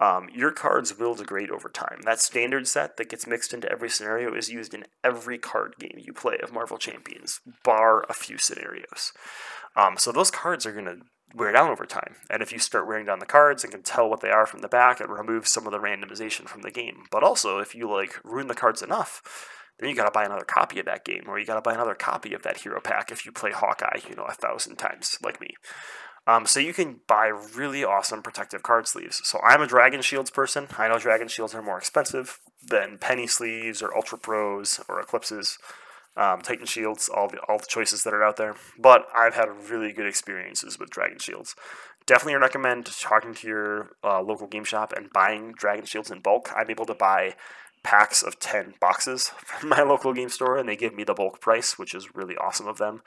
um, 0.00 0.28
your 0.32 0.52
cards 0.52 0.96
will 0.98 1.14
degrade 1.14 1.50
over 1.50 1.68
time. 1.68 2.00
That 2.04 2.20
standard 2.20 2.68
set 2.68 2.96
that 2.96 3.10
gets 3.10 3.26
mixed 3.26 3.52
into 3.52 3.70
every 3.70 3.90
scenario 3.90 4.34
is 4.34 4.48
used 4.48 4.74
in 4.74 4.84
every 5.02 5.38
card 5.38 5.74
game 5.78 5.96
you 5.96 6.12
play 6.12 6.38
of 6.42 6.52
Marvel 6.52 6.78
Champions, 6.78 7.40
bar 7.64 8.04
a 8.08 8.14
few 8.14 8.38
scenarios. 8.38 9.12
Um, 9.74 9.96
so 9.96 10.12
those 10.12 10.30
cards 10.30 10.66
are 10.66 10.72
going 10.72 10.84
to 10.84 10.98
wear 11.34 11.52
down 11.52 11.70
over 11.70 11.84
time. 11.84 12.16
And 12.30 12.42
if 12.42 12.52
you 12.52 12.58
start 12.58 12.86
wearing 12.86 13.06
down 13.06 13.18
the 13.18 13.26
cards 13.26 13.64
and 13.64 13.72
can 13.72 13.82
tell 13.82 14.08
what 14.08 14.20
they 14.20 14.30
are 14.30 14.46
from 14.46 14.60
the 14.60 14.68
back, 14.68 15.00
it 15.00 15.08
removes 15.08 15.50
some 15.50 15.66
of 15.66 15.72
the 15.72 15.78
randomization 15.78 16.48
from 16.48 16.62
the 16.62 16.70
game. 16.70 17.04
But 17.10 17.22
also, 17.22 17.58
if 17.58 17.74
you 17.74 17.90
like 17.90 18.24
ruin 18.24 18.46
the 18.46 18.54
cards 18.54 18.82
enough, 18.82 19.22
then 19.78 19.88
you 19.88 19.94
got 19.94 20.04
to 20.04 20.10
buy 20.10 20.24
another 20.24 20.44
copy 20.44 20.80
of 20.80 20.86
that 20.86 21.04
game, 21.04 21.24
or 21.28 21.38
you 21.38 21.46
got 21.46 21.54
to 21.54 21.60
buy 21.60 21.74
another 21.74 21.94
copy 21.94 22.34
of 22.34 22.42
that 22.42 22.58
hero 22.58 22.80
pack 22.80 23.12
if 23.12 23.24
you 23.24 23.32
play 23.32 23.52
Hawkeye, 23.52 24.00
you 24.08 24.16
know, 24.16 24.24
a 24.24 24.32
thousand 24.32 24.76
times 24.76 25.18
like 25.22 25.40
me. 25.40 25.54
Um, 26.28 26.44
so 26.44 26.60
you 26.60 26.74
can 26.74 27.00
buy 27.08 27.28
really 27.28 27.82
awesome 27.82 28.22
protective 28.22 28.62
card 28.62 28.86
sleeves. 28.86 29.22
So 29.24 29.40
I'm 29.42 29.62
a 29.62 29.66
Dragon 29.66 30.02
Shields 30.02 30.30
person. 30.30 30.66
I 30.76 30.86
know 30.86 30.98
Dragon 30.98 31.26
Shields 31.26 31.54
are 31.54 31.62
more 31.62 31.78
expensive 31.78 32.38
than 32.62 32.98
Penny 32.98 33.26
sleeves 33.26 33.80
or 33.80 33.96
Ultra 33.96 34.18
Pros 34.18 34.78
or 34.90 35.00
Eclipses, 35.00 35.56
um, 36.18 36.42
Titan 36.42 36.66
Shields, 36.66 37.08
all 37.08 37.28
the 37.28 37.38
all 37.48 37.58
the 37.58 37.66
choices 37.66 38.02
that 38.02 38.12
are 38.12 38.22
out 38.22 38.36
there. 38.36 38.56
But 38.78 39.06
I've 39.16 39.36
had 39.36 39.70
really 39.70 39.90
good 39.90 40.06
experiences 40.06 40.78
with 40.78 40.90
Dragon 40.90 41.18
Shields. 41.18 41.56
Definitely 42.04 42.34
recommend 42.34 42.84
talking 43.00 43.32
to 43.32 43.48
your 43.48 43.90
uh, 44.04 44.20
local 44.20 44.48
game 44.48 44.64
shop 44.64 44.92
and 44.94 45.10
buying 45.10 45.52
Dragon 45.52 45.86
Shields 45.86 46.10
in 46.10 46.20
bulk. 46.20 46.50
I'm 46.54 46.70
able 46.70 46.86
to 46.86 46.94
buy 46.94 47.36
packs 47.82 48.22
of 48.22 48.38
10 48.38 48.74
boxes 48.80 49.28
from 49.44 49.70
my 49.70 49.82
local 49.82 50.12
game 50.12 50.28
store 50.28 50.58
and 50.58 50.68
they 50.68 50.76
give 50.76 50.94
me 50.94 51.04
the 51.04 51.14
bulk 51.14 51.40
price, 51.40 51.78
which 51.78 51.94
is 51.94 52.14
really 52.14 52.36
awesome 52.36 52.66
of 52.66 52.76
them. 52.76 53.00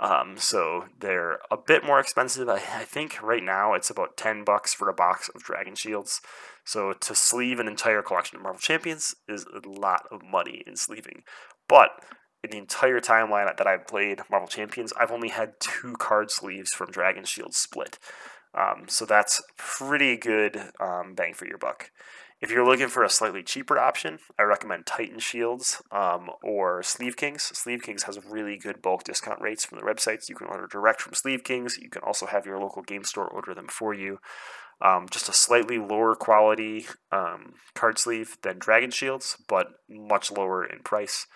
Um, 0.00 0.38
so 0.38 0.86
they're 0.98 1.40
a 1.50 1.58
bit 1.58 1.84
more 1.84 2.00
expensive. 2.00 2.48
I, 2.48 2.54
I, 2.54 2.84
think 2.84 3.22
right 3.22 3.42
now 3.42 3.74
it's 3.74 3.90
about 3.90 4.16
10 4.16 4.44
bucks 4.44 4.72
for 4.72 4.88
a 4.88 4.94
box 4.94 5.28
of 5.34 5.42
Dragon 5.42 5.74
Shields. 5.74 6.22
So 6.64 6.94
to 6.94 7.14
sleeve 7.14 7.60
an 7.60 7.68
entire 7.68 8.00
collection 8.00 8.36
of 8.36 8.42
Marvel 8.42 8.60
Champions 8.60 9.14
is 9.28 9.44
a 9.44 9.68
lot 9.68 10.06
of 10.10 10.22
money 10.22 10.64
in 10.66 10.76
sleeving. 10.76 11.24
But 11.68 11.90
in 12.42 12.50
the 12.50 12.56
entire 12.56 13.00
timeline 13.00 13.54
that 13.54 13.66
I've 13.66 13.86
played 13.86 14.20
Marvel 14.30 14.48
Champions, 14.48 14.94
I've 14.98 15.12
only 15.12 15.28
had 15.28 15.60
two 15.60 15.94
card 15.98 16.30
sleeves 16.30 16.72
from 16.72 16.90
Dragon 16.90 17.24
Shield 17.24 17.54
split. 17.54 17.98
Um, 18.54 18.84
so 18.88 19.04
that's 19.04 19.42
pretty 19.58 20.16
good 20.16 20.56
um, 20.80 21.14
bang 21.14 21.34
for 21.34 21.46
your 21.46 21.58
buck. 21.58 21.90
If 22.40 22.50
you're 22.50 22.66
looking 22.66 22.88
for 22.88 23.04
a 23.04 23.10
slightly 23.10 23.42
cheaper 23.42 23.78
option, 23.78 24.18
I 24.38 24.44
recommend 24.44 24.86
Titan 24.86 25.18
Shields 25.18 25.82
um, 25.92 26.30
or 26.42 26.82
Sleeve 26.82 27.14
Kings. 27.14 27.42
Sleeve 27.42 27.82
Kings 27.82 28.04
has 28.04 28.18
really 28.24 28.56
good 28.56 28.80
bulk 28.80 29.04
discount 29.04 29.42
rates 29.42 29.66
from 29.66 29.78
the 29.78 29.84
websites. 29.84 30.30
You 30.30 30.34
can 30.34 30.46
order 30.46 30.66
direct 30.66 31.02
from 31.02 31.12
Sleeve 31.12 31.44
Kings. 31.44 31.76
You 31.76 31.90
can 31.90 32.02
also 32.02 32.24
have 32.24 32.46
your 32.46 32.58
local 32.58 32.82
game 32.82 33.04
store 33.04 33.28
order 33.28 33.52
them 33.52 33.68
for 33.68 33.92
you. 33.92 34.20
Um, 34.80 35.06
just 35.10 35.28
a 35.28 35.34
slightly 35.34 35.76
lower 35.76 36.14
quality 36.14 36.86
um, 37.12 37.56
card 37.74 37.98
sleeve 37.98 38.38
than 38.42 38.58
Dragon 38.58 38.90
Shields, 38.90 39.36
but 39.46 39.66
much 39.90 40.32
lower 40.32 40.64
in 40.64 40.78
price. 40.78 41.26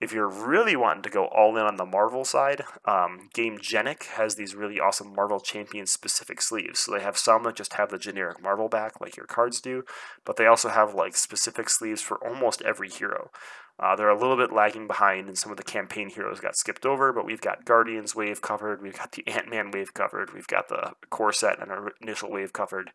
If 0.00 0.14
you're 0.14 0.30
really 0.30 0.76
wanting 0.76 1.02
to 1.02 1.10
go 1.10 1.26
all 1.26 1.58
in 1.58 1.66
on 1.66 1.76
the 1.76 1.84
Marvel 1.84 2.24
side, 2.24 2.64
um, 2.86 3.28
Gamegenic 3.34 4.04
has 4.14 4.34
these 4.34 4.54
really 4.54 4.80
awesome 4.80 5.14
Marvel 5.14 5.40
Champion 5.40 5.86
specific 5.86 6.40
sleeves. 6.40 6.80
So 6.80 6.92
they 6.92 7.02
have 7.02 7.18
some 7.18 7.42
that 7.42 7.56
just 7.56 7.74
have 7.74 7.90
the 7.90 7.98
generic 7.98 8.42
Marvel 8.42 8.70
back, 8.70 8.98
like 8.98 9.18
your 9.18 9.26
cards 9.26 9.60
do, 9.60 9.84
but 10.24 10.36
they 10.36 10.46
also 10.46 10.70
have 10.70 10.94
like 10.94 11.16
specific 11.16 11.68
sleeves 11.68 12.00
for 12.00 12.16
almost 12.26 12.62
every 12.62 12.88
hero. 12.88 13.30
Uh, 13.78 13.94
they're 13.94 14.08
a 14.08 14.18
little 14.18 14.36
bit 14.36 14.52
lagging 14.52 14.86
behind, 14.86 15.28
and 15.28 15.36
some 15.36 15.50
of 15.52 15.58
the 15.58 15.62
campaign 15.62 16.08
heroes 16.08 16.40
got 16.40 16.56
skipped 16.56 16.86
over, 16.86 17.12
but 17.12 17.26
we've 17.26 17.40
got 17.40 17.66
Guardians 17.66 18.14
wave 18.14 18.40
covered, 18.40 18.82
we've 18.82 18.98
got 18.98 19.12
the 19.12 19.26
Ant 19.26 19.50
Man 19.50 19.70
wave 19.70 19.92
covered, 19.92 20.32
we've 20.32 20.46
got 20.46 20.68
the 20.68 20.92
core 21.10 21.32
set 21.32 21.60
and 21.60 21.70
our 21.70 21.92
initial 22.00 22.30
wave 22.30 22.54
covered. 22.54 22.90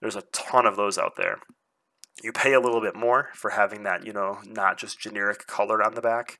There's 0.00 0.16
a 0.16 0.22
ton 0.32 0.66
of 0.66 0.76
those 0.76 0.98
out 0.98 1.14
there 1.16 1.38
you 2.22 2.32
pay 2.32 2.52
a 2.52 2.60
little 2.60 2.80
bit 2.80 2.94
more 2.94 3.28
for 3.34 3.50
having 3.50 3.82
that, 3.84 4.04
you 4.04 4.12
know, 4.12 4.38
not 4.46 4.78
just 4.78 5.00
generic 5.00 5.46
color 5.46 5.82
on 5.82 5.94
the 5.94 6.00
back. 6.00 6.38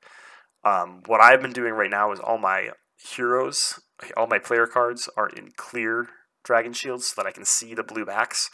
Um, 0.64 1.02
what 1.06 1.20
I've 1.20 1.40
been 1.40 1.52
doing 1.52 1.72
right 1.72 1.90
now 1.90 2.12
is 2.12 2.20
all 2.20 2.38
my 2.38 2.70
heroes, 2.96 3.80
all 4.16 4.26
my 4.26 4.38
player 4.38 4.66
cards 4.66 5.08
are 5.16 5.28
in 5.28 5.52
clear 5.56 6.08
dragon 6.44 6.72
shields 6.72 7.06
so 7.06 7.14
that 7.16 7.26
I 7.26 7.32
can 7.32 7.44
see 7.44 7.74
the 7.74 7.82
blue 7.82 8.04
backs. 8.04 8.50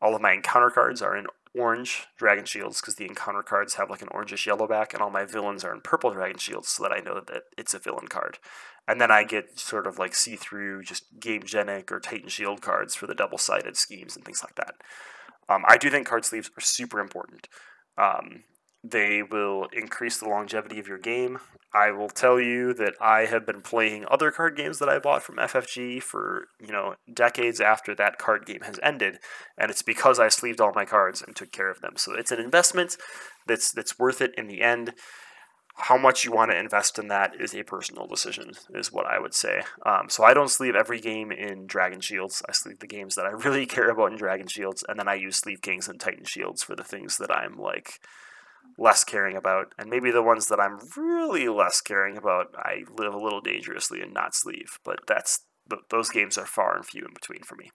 All 0.00 0.14
of 0.14 0.22
my 0.22 0.32
encounter 0.32 0.70
cards 0.70 1.02
are 1.02 1.16
in 1.16 1.26
orange 1.54 2.06
dragon 2.16 2.44
shields 2.44 2.80
because 2.80 2.96
the 2.96 3.06
encounter 3.06 3.42
cards 3.42 3.74
have 3.74 3.90
like 3.90 4.02
an 4.02 4.08
orangish 4.08 4.46
yellow 4.46 4.66
back, 4.66 4.92
and 4.92 5.02
all 5.02 5.10
my 5.10 5.24
villains 5.24 5.64
are 5.64 5.72
in 5.72 5.80
purple 5.80 6.12
dragon 6.12 6.38
shields 6.38 6.68
so 6.68 6.82
that 6.82 6.92
I 6.92 7.00
know 7.00 7.20
that 7.26 7.44
it's 7.56 7.74
a 7.74 7.78
villain 7.78 8.08
card. 8.08 8.38
And 8.86 9.00
then 9.00 9.10
I 9.10 9.24
get 9.24 9.58
sort 9.58 9.86
of 9.86 9.98
like 9.98 10.14
see 10.14 10.36
through 10.36 10.82
just 10.82 11.20
Gamegenic 11.20 11.90
or 11.90 12.00
Titan 12.00 12.28
Shield 12.28 12.62
cards 12.62 12.94
for 12.94 13.06
the 13.06 13.14
double 13.14 13.38
sided 13.38 13.76
schemes 13.76 14.16
and 14.16 14.24
things 14.24 14.42
like 14.42 14.54
that. 14.54 14.76
Um, 15.48 15.64
I 15.66 15.76
do 15.76 15.90
think 15.90 16.06
card 16.06 16.24
sleeves 16.24 16.50
are 16.56 16.60
super 16.60 17.00
important. 17.00 17.48
Um, 17.96 18.44
they 18.84 19.22
will 19.22 19.66
increase 19.72 20.18
the 20.18 20.28
longevity 20.28 20.78
of 20.78 20.86
your 20.86 20.98
game. 20.98 21.38
I 21.74 21.90
will 21.90 22.08
tell 22.08 22.40
you 22.40 22.72
that 22.74 22.94
I 23.00 23.26
have 23.26 23.44
been 23.44 23.60
playing 23.60 24.06
other 24.10 24.30
card 24.30 24.56
games 24.56 24.78
that 24.78 24.88
I 24.88 24.98
bought 24.98 25.22
from 25.22 25.36
FFG 25.36 26.02
for, 26.02 26.48
you 26.60 26.72
know, 26.72 26.94
decades 27.12 27.60
after 27.60 27.94
that 27.96 28.18
card 28.18 28.46
game 28.46 28.60
has 28.62 28.80
ended, 28.82 29.18
and 29.58 29.70
it's 29.70 29.82
because 29.82 30.18
I 30.18 30.28
sleeved 30.28 30.60
all 30.60 30.72
my 30.74 30.84
cards 30.84 31.22
and 31.22 31.36
took 31.36 31.52
care 31.52 31.70
of 31.70 31.80
them. 31.80 31.94
So 31.96 32.14
it's 32.14 32.30
an 32.30 32.40
investment 32.40 32.96
that's 33.46 33.70
that's 33.72 33.98
worth 33.98 34.22
it 34.22 34.32
in 34.38 34.46
the 34.46 34.62
end. 34.62 34.94
How 35.80 35.96
much 35.96 36.24
you 36.24 36.32
want 36.32 36.50
to 36.50 36.58
invest 36.58 36.98
in 36.98 37.08
that 37.08 37.40
is 37.40 37.54
a 37.54 37.62
personal 37.62 38.06
decision, 38.06 38.52
is 38.74 38.92
what 38.92 39.06
I 39.06 39.18
would 39.18 39.34
say. 39.34 39.62
Um, 39.86 40.08
so 40.08 40.24
I 40.24 40.34
don't 40.34 40.50
sleeve 40.50 40.74
every 40.74 41.00
game 41.00 41.30
in 41.30 41.66
Dragon 41.66 42.00
Shields. 42.00 42.42
I 42.48 42.52
sleeve 42.52 42.80
the 42.80 42.86
games 42.86 43.14
that 43.14 43.26
I 43.26 43.30
really 43.48 43.64
care 43.64 43.88
about 43.88 44.12
in 44.12 44.18
Dragon 44.18 44.48
Shields, 44.48 44.84
and 44.88 44.98
then 44.98 45.08
I 45.08 45.14
use 45.14 45.36
Sleeve 45.36 45.62
Kings 45.62 45.88
and 45.88 46.00
Titan 46.00 46.24
Shields 46.24 46.62
for 46.62 46.74
the 46.74 46.84
things 46.84 47.18
that 47.18 47.30
I'm 47.30 47.56
like 47.56 48.00
less 48.76 49.04
caring 49.04 49.36
about, 49.36 49.72
and 49.78 49.88
maybe 49.88 50.10
the 50.10 50.22
ones 50.22 50.48
that 50.48 50.60
I'm 50.60 50.78
really 50.96 51.48
less 51.48 51.80
caring 51.80 52.16
about, 52.16 52.54
I 52.56 52.82
live 52.96 53.14
a 53.14 53.18
little 53.18 53.40
dangerously 53.40 54.00
and 54.00 54.12
not 54.12 54.34
sleeve. 54.34 54.78
But 54.84 55.00
that's 55.06 55.44
those 55.90 56.10
games 56.10 56.38
are 56.38 56.46
far 56.46 56.76
and 56.76 56.84
few 56.84 57.04
in 57.04 57.14
between 57.14 57.42
for 57.42 57.56
me. 57.56 57.70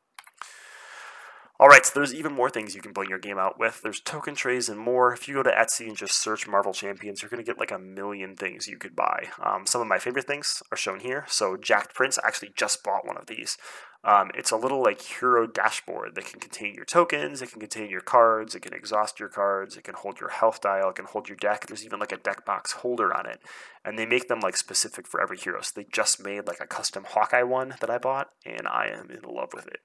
All 1.59 1.67
right, 1.67 1.85
so 1.85 1.91
there's 1.93 2.15
even 2.15 2.33
more 2.33 2.49
things 2.49 2.73
you 2.73 2.81
can 2.81 2.93
bling 2.93 3.09
your 3.09 3.19
game 3.19 3.37
out 3.37 3.59
with. 3.59 3.81
There's 3.83 3.99
token 3.99 4.33
trays 4.33 4.69
and 4.69 4.79
more. 4.79 5.13
If 5.13 5.27
you 5.27 5.35
go 5.35 5.43
to 5.43 5.51
Etsy 5.51 5.87
and 5.87 5.95
just 5.95 6.19
search 6.19 6.47
Marvel 6.47 6.73
Champions, 6.73 7.21
you're 7.21 7.29
going 7.29 7.43
to 7.43 7.49
get 7.49 7.59
like 7.59 7.71
a 7.71 7.77
million 7.77 8.35
things 8.35 8.67
you 8.67 8.77
could 8.77 8.95
buy. 8.95 9.27
Um, 9.41 9.67
some 9.67 9.79
of 9.79 9.87
my 9.87 9.99
favorite 9.99 10.25
things 10.25 10.63
are 10.71 10.77
shown 10.77 10.99
here. 10.99 11.25
So 11.27 11.55
Jacked 11.55 11.93
Prince 11.93 12.17
actually 12.23 12.53
just 12.55 12.83
bought 12.83 13.05
one 13.05 13.17
of 13.17 13.27
these. 13.27 13.57
Um, 14.03 14.31
it's 14.35 14.51
a 14.51 14.57
little 14.57 14.81
like 14.81 15.01
hero 15.01 15.47
dashboard 15.47 16.15
that 16.15 16.25
can 16.25 16.41
contain 16.41 16.73
your 16.73 16.83
tokens, 16.83 17.41
it 17.41 17.51
can 17.51 17.61
contain 17.61 17.89
your 17.89 18.01
cards, 18.01 18.53
it 18.53 18.59
can 18.59 18.73
exhaust 18.73 19.17
your 19.17 19.29
cards, 19.29 19.77
it 19.77 19.85
can 19.85 19.93
hold 19.93 20.19
your 20.19 20.29
health 20.29 20.59
dial, 20.59 20.89
it 20.89 20.95
can 20.95 21.05
hold 21.05 21.29
your 21.29 21.37
deck. 21.37 21.67
There's 21.67 21.85
even 21.85 21.99
like 21.99 22.11
a 22.11 22.17
deck 22.17 22.45
box 22.45 22.73
holder 22.73 23.15
on 23.15 23.25
it. 23.27 23.39
And 23.85 23.99
they 23.99 24.05
make 24.05 24.29
them 24.29 24.39
like 24.39 24.55
specific 24.55 25.07
for 25.07 25.21
every 25.21 25.37
hero. 25.37 25.61
So 25.61 25.73
they 25.75 25.85
just 25.91 26.23
made 26.23 26.47
like 26.47 26.61
a 26.61 26.67
custom 26.67 27.03
Hawkeye 27.07 27.43
one 27.43 27.75
that 27.81 27.89
I 27.89 27.97
bought, 27.97 28.29
and 28.45 28.67
I 28.67 28.87
am 28.87 29.09
in 29.11 29.21
love 29.23 29.49
with 29.53 29.67
it. 29.67 29.79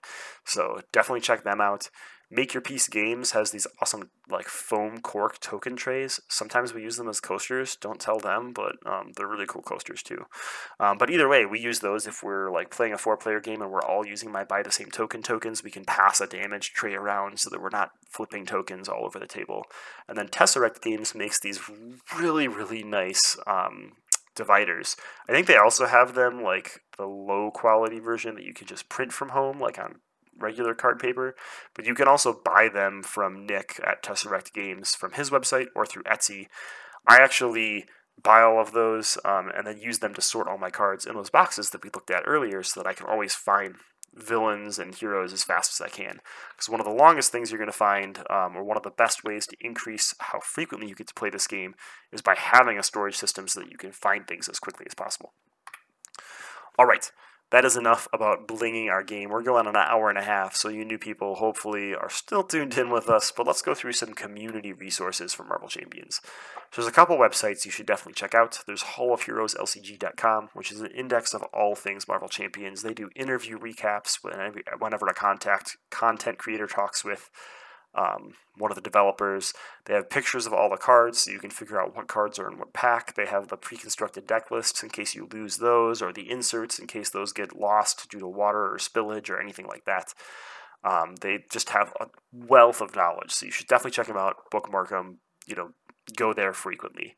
So 0.44 0.80
definitely 0.92 1.20
check 1.20 1.42
them 1.42 1.60
out. 1.60 1.90
Make 2.30 2.52
Your 2.52 2.60
Piece 2.60 2.88
Games 2.88 3.30
has 3.30 3.50
these 3.50 3.66
awesome 3.80 4.10
like 4.28 4.48
foam 4.48 5.00
cork 5.00 5.40
token 5.40 5.76
trays. 5.76 6.20
Sometimes 6.28 6.74
we 6.74 6.82
use 6.82 6.96
them 6.96 7.09
as 7.09 7.20
coasters. 7.20 7.76
Don't 7.76 8.00
tell 8.00 8.18
them, 8.18 8.52
but 8.52 8.76
um, 8.84 9.12
they're 9.16 9.26
really 9.26 9.46
cool 9.46 9.62
coasters 9.62 10.02
too. 10.02 10.26
Um, 10.78 10.98
but 10.98 11.09
either 11.09 11.28
way, 11.28 11.46
we 11.46 11.59
use 11.59 11.80
those 11.80 12.06
if 12.06 12.22
we're 12.22 12.50
like 12.50 12.70
playing 12.70 12.92
a 12.92 12.98
four-player 12.98 13.40
game 13.40 13.62
and 13.62 13.70
we're 13.70 13.82
all 13.82 14.06
using 14.06 14.30
my 14.30 14.44
buy 14.44 14.62
the 14.62 14.70
same 14.70 14.90
token 14.90 15.22
tokens. 15.22 15.64
We 15.64 15.70
can 15.70 15.86
pass 15.86 16.20
a 16.20 16.26
damage 16.26 16.72
tray 16.72 16.94
around 16.94 17.40
so 17.40 17.48
that 17.48 17.62
we're 17.62 17.70
not 17.70 17.92
flipping 18.10 18.44
tokens 18.44 18.88
all 18.88 19.06
over 19.06 19.18
the 19.18 19.26
table. 19.26 19.64
And 20.06 20.18
then 20.18 20.28
Tesseract 20.28 20.82
Games 20.82 21.14
makes 21.14 21.40
these 21.40 21.60
really 22.18 22.46
really 22.46 22.82
nice 22.82 23.38
um, 23.46 23.92
dividers. 24.34 24.96
I 25.28 25.32
think 25.32 25.46
they 25.46 25.56
also 25.56 25.86
have 25.86 26.14
them 26.14 26.42
like 26.42 26.82
the 26.98 27.06
low 27.06 27.50
quality 27.50 27.98
version 27.98 28.34
that 28.34 28.44
you 28.44 28.55
can 28.55 28.66
just 28.66 28.88
print 28.88 29.12
from 29.12 29.30
home, 29.30 29.60
like 29.60 29.78
on 29.78 29.96
regular 30.39 30.74
card 30.74 30.98
paper, 30.98 31.35
but 31.74 31.86
you 31.86 31.94
can 31.94 32.09
also 32.09 32.40
buy 32.44 32.69
them 32.73 33.02
from 33.02 33.47
Nick 33.47 33.81
at 33.85 34.02
Tesseract 34.02 34.52
Games 34.52 34.94
from 34.94 35.12
his 35.12 35.31
website 35.31 35.66
or 35.74 35.85
through 35.85 36.05
Etsy. 36.05 36.47
I 37.06 37.16
actually 37.16 37.86
buy 38.23 38.43
all 38.43 38.60
of 38.60 38.73
those 38.73 39.19
um, 39.24 39.51
and 39.56 39.66
then 39.66 39.78
use 39.78 39.98
them 39.98 40.15
to 40.15 40.20
sort 40.20 40.48
all 40.48 40.59
my 40.59 40.70
cards 40.70 41.06
in 41.06 41.15
those 41.15 41.31
boxes 41.31 41.70
that 41.70 41.85
we 41.85 41.90
looked 41.94 42.10
at 42.10 42.24
earlier 42.27 42.62
so 42.62 42.81
that 42.81 42.89
I 42.89 42.93
can 42.94 43.06
always 43.06 43.35
find 43.35 43.77
villains 44.15 44.78
and 44.78 44.94
heroes 44.94 45.32
as 45.32 45.44
fast 45.44 45.81
as 45.81 45.85
I 45.85 45.89
can. 45.89 46.20
Because 46.51 46.69
one 46.69 46.81
of 46.81 46.86
the 46.86 46.93
longest 46.93 47.31
things 47.31 47.51
you're 47.51 47.59
going 47.59 47.70
to 47.70 47.77
find, 47.77 48.19
um, 48.31 48.56
or 48.56 48.65
one 48.65 48.77
of 48.77 48.82
the 48.82 48.90
best 48.90 49.24
ways 49.24 49.47
to 49.47 49.56
increase 49.60 50.15
how 50.19 50.40
frequently 50.40 50.89
you 50.89 50.94
get 50.94 51.06
to 51.09 51.15
play 51.15 51.31
this 51.31 51.47
game, 51.47 51.74
is 52.12 52.23
by 52.23 52.35
having 52.35 52.78
a 52.78 52.82
storage 52.82 53.16
system 53.16 53.47
so 53.47 53.60
that 53.60 53.70
you 53.70 53.77
can 53.77 53.93
find 53.93 54.27
things 54.27 54.48
as 54.48 54.59
quickly 54.59 54.86
as 54.89 54.94
possible. 54.94 55.32
All 56.78 56.86
right, 56.86 57.10
that 57.50 57.64
is 57.64 57.76
enough 57.76 58.06
about 58.12 58.46
blinging 58.46 58.90
our 58.90 59.02
game. 59.02 59.30
We're 59.30 59.42
going 59.42 59.66
on 59.66 59.74
an 59.74 59.82
hour 59.88 60.10
and 60.10 60.18
a 60.18 60.22
half, 60.22 60.54
so 60.54 60.68
you 60.68 60.84
new 60.84 60.98
people 60.98 61.36
hopefully 61.36 61.94
are 61.94 62.10
still 62.10 62.42
tuned 62.42 62.76
in 62.76 62.90
with 62.90 63.08
us. 63.08 63.32
But 63.34 63.46
let's 63.46 63.62
go 63.62 63.74
through 63.74 63.94
some 63.94 64.12
community 64.12 64.72
resources 64.72 65.32
for 65.32 65.44
Marvel 65.44 65.68
Champions. 65.68 66.20
So 66.70 66.82
there's 66.82 66.88
a 66.88 66.94
couple 66.94 67.16
websites 67.16 67.64
you 67.64 67.70
should 67.70 67.86
definitely 67.86 68.14
check 68.14 68.34
out. 68.34 68.60
There's 68.66 68.82
HallOfHeroesLCG.com, 68.82 70.50
which 70.52 70.70
is 70.70 70.82
an 70.82 70.90
index 70.90 71.32
of 71.32 71.42
all 71.54 71.74
things 71.74 72.06
Marvel 72.06 72.28
Champions. 72.28 72.82
They 72.82 72.92
do 72.92 73.08
interview 73.16 73.58
recaps 73.58 74.18
whenever 74.22 75.06
a 75.06 75.14
contact 75.14 75.78
content 75.90 76.36
creator 76.36 76.66
talks 76.66 77.02
with 77.02 77.30
um, 77.94 78.35
one 78.56 78.70
of 78.70 78.74
the 78.74 78.82
developers. 78.82 79.52
They 79.86 79.94
have 79.94 80.10
pictures 80.10 80.47
of 80.47 80.52
all 80.52 80.70
the 80.70 80.77
cards 80.77 81.19
so 81.19 81.31
you 81.31 81.39
can 81.39 81.51
figure 81.51 81.81
out 81.81 81.97
what 81.97 82.06
cards 82.06 82.39
are 82.39 82.51
in 82.51 82.59
what 82.59 82.73
pack. 82.73 83.15
They 83.15 83.27
have 83.27 83.48
the 83.48 83.56
pre-constructed 83.56 84.27
deck 84.27 84.51
lists 84.51 84.82
in 84.82 84.90
case 84.90 85.15
you 85.15 85.28
lose 85.32 85.56
those, 85.56 86.02
or 86.02 86.12
the 86.12 86.31
inserts 86.31 86.78
in 86.78 86.86
case 86.86 87.10
those 87.10 87.32
get 87.32 87.59
lost 87.59 88.10
due 88.10 88.20
to 88.20 88.28
water 88.28 88.73
or 88.73 88.78
spillage 88.78 89.31
or 89.31 89.40
anything 89.40 89.66
like 89.66 89.85
that. 89.85 90.15
Um, 90.85 91.16
they 91.20 91.44
just 91.51 91.70
have 91.70 91.93
a 92.01 92.06
wealth 92.32 92.81
of 92.81 92.94
knowledge, 92.94 93.32
so 93.32 93.47
you 93.47 93.52
should 93.52 93.66
definitely 93.66 93.90
check 93.93 94.06
them 94.06 94.16
out, 94.16 94.36
bookmark 94.51 94.90
them, 94.90 95.19
you 95.47 95.56
know, 95.56 95.70
go 96.15 96.32
there 96.32 96.52
frequently. 96.52 97.16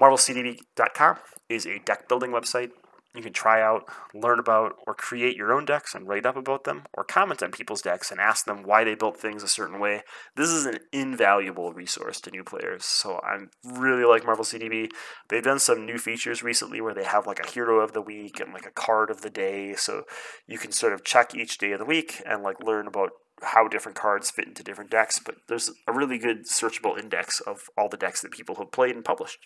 MarvelCDB.com 0.00 1.16
is 1.48 1.66
a 1.66 1.78
deck 1.80 2.08
building 2.08 2.30
website. 2.30 2.70
You 3.14 3.22
can 3.22 3.32
try 3.32 3.60
out, 3.60 3.88
learn 4.14 4.38
about, 4.38 4.76
or 4.86 4.94
create 4.94 5.36
your 5.36 5.52
own 5.52 5.64
decks 5.64 5.96
and 5.96 6.06
write 6.06 6.24
up 6.24 6.36
about 6.36 6.62
them, 6.62 6.84
or 6.94 7.02
comment 7.02 7.42
on 7.42 7.50
people's 7.50 7.82
decks 7.82 8.12
and 8.12 8.20
ask 8.20 8.44
them 8.44 8.62
why 8.62 8.84
they 8.84 8.94
built 8.94 9.16
things 9.16 9.42
a 9.42 9.48
certain 9.48 9.80
way. 9.80 10.02
This 10.36 10.48
is 10.48 10.64
an 10.64 10.78
invaluable 10.92 11.72
resource 11.72 12.20
to 12.20 12.30
new 12.30 12.44
players. 12.44 12.84
So 12.84 13.20
I 13.24 13.38
really 13.64 14.04
like 14.04 14.24
Marvel 14.24 14.44
CDB. 14.44 14.90
They've 15.28 15.42
done 15.42 15.58
some 15.58 15.84
new 15.84 15.98
features 15.98 16.44
recently 16.44 16.80
where 16.80 16.94
they 16.94 17.02
have 17.02 17.26
like 17.26 17.40
a 17.40 17.50
hero 17.50 17.80
of 17.80 17.94
the 17.94 18.02
week 18.02 18.38
and 18.38 18.52
like 18.52 18.66
a 18.66 18.70
card 18.70 19.10
of 19.10 19.22
the 19.22 19.30
day. 19.30 19.74
So 19.74 20.04
you 20.46 20.58
can 20.58 20.70
sort 20.70 20.92
of 20.92 21.02
check 21.02 21.34
each 21.34 21.58
day 21.58 21.72
of 21.72 21.80
the 21.80 21.84
week 21.84 22.22
and 22.24 22.44
like 22.44 22.62
learn 22.62 22.86
about 22.86 23.10
how 23.42 23.66
different 23.66 23.98
cards 23.98 24.30
fit 24.30 24.46
into 24.46 24.62
different 24.62 24.90
decks. 24.90 25.18
But 25.18 25.34
there's 25.48 25.70
a 25.88 25.92
really 25.92 26.18
good 26.18 26.46
searchable 26.46 26.96
index 26.96 27.40
of 27.40 27.62
all 27.76 27.88
the 27.88 27.96
decks 27.96 28.22
that 28.22 28.30
people 28.30 28.54
have 28.56 28.70
played 28.70 28.94
and 28.94 29.04
published 29.04 29.38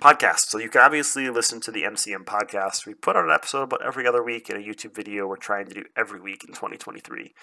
podcast. 0.00 0.46
So 0.48 0.58
you 0.58 0.68
can 0.68 0.82
obviously 0.82 1.28
listen 1.30 1.60
to 1.62 1.70
the 1.70 1.82
MCM 1.82 2.24
podcast. 2.24 2.86
We 2.86 2.94
put 2.94 3.16
out 3.16 3.24
an 3.24 3.30
episode 3.30 3.62
about 3.62 3.84
every 3.84 4.06
other 4.06 4.22
week 4.22 4.48
and 4.48 4.58
a 4.58 4.66
YouTube 4.66 4.94
video 4.94 5.26
we're 5.26 5.36
trying 5.36 5.66
to 5.66 5.74
do 5.74 5.84
every 5.96 6.20
week 6.20 6.44
in 6.44 6.50
2023. 6.50 7.34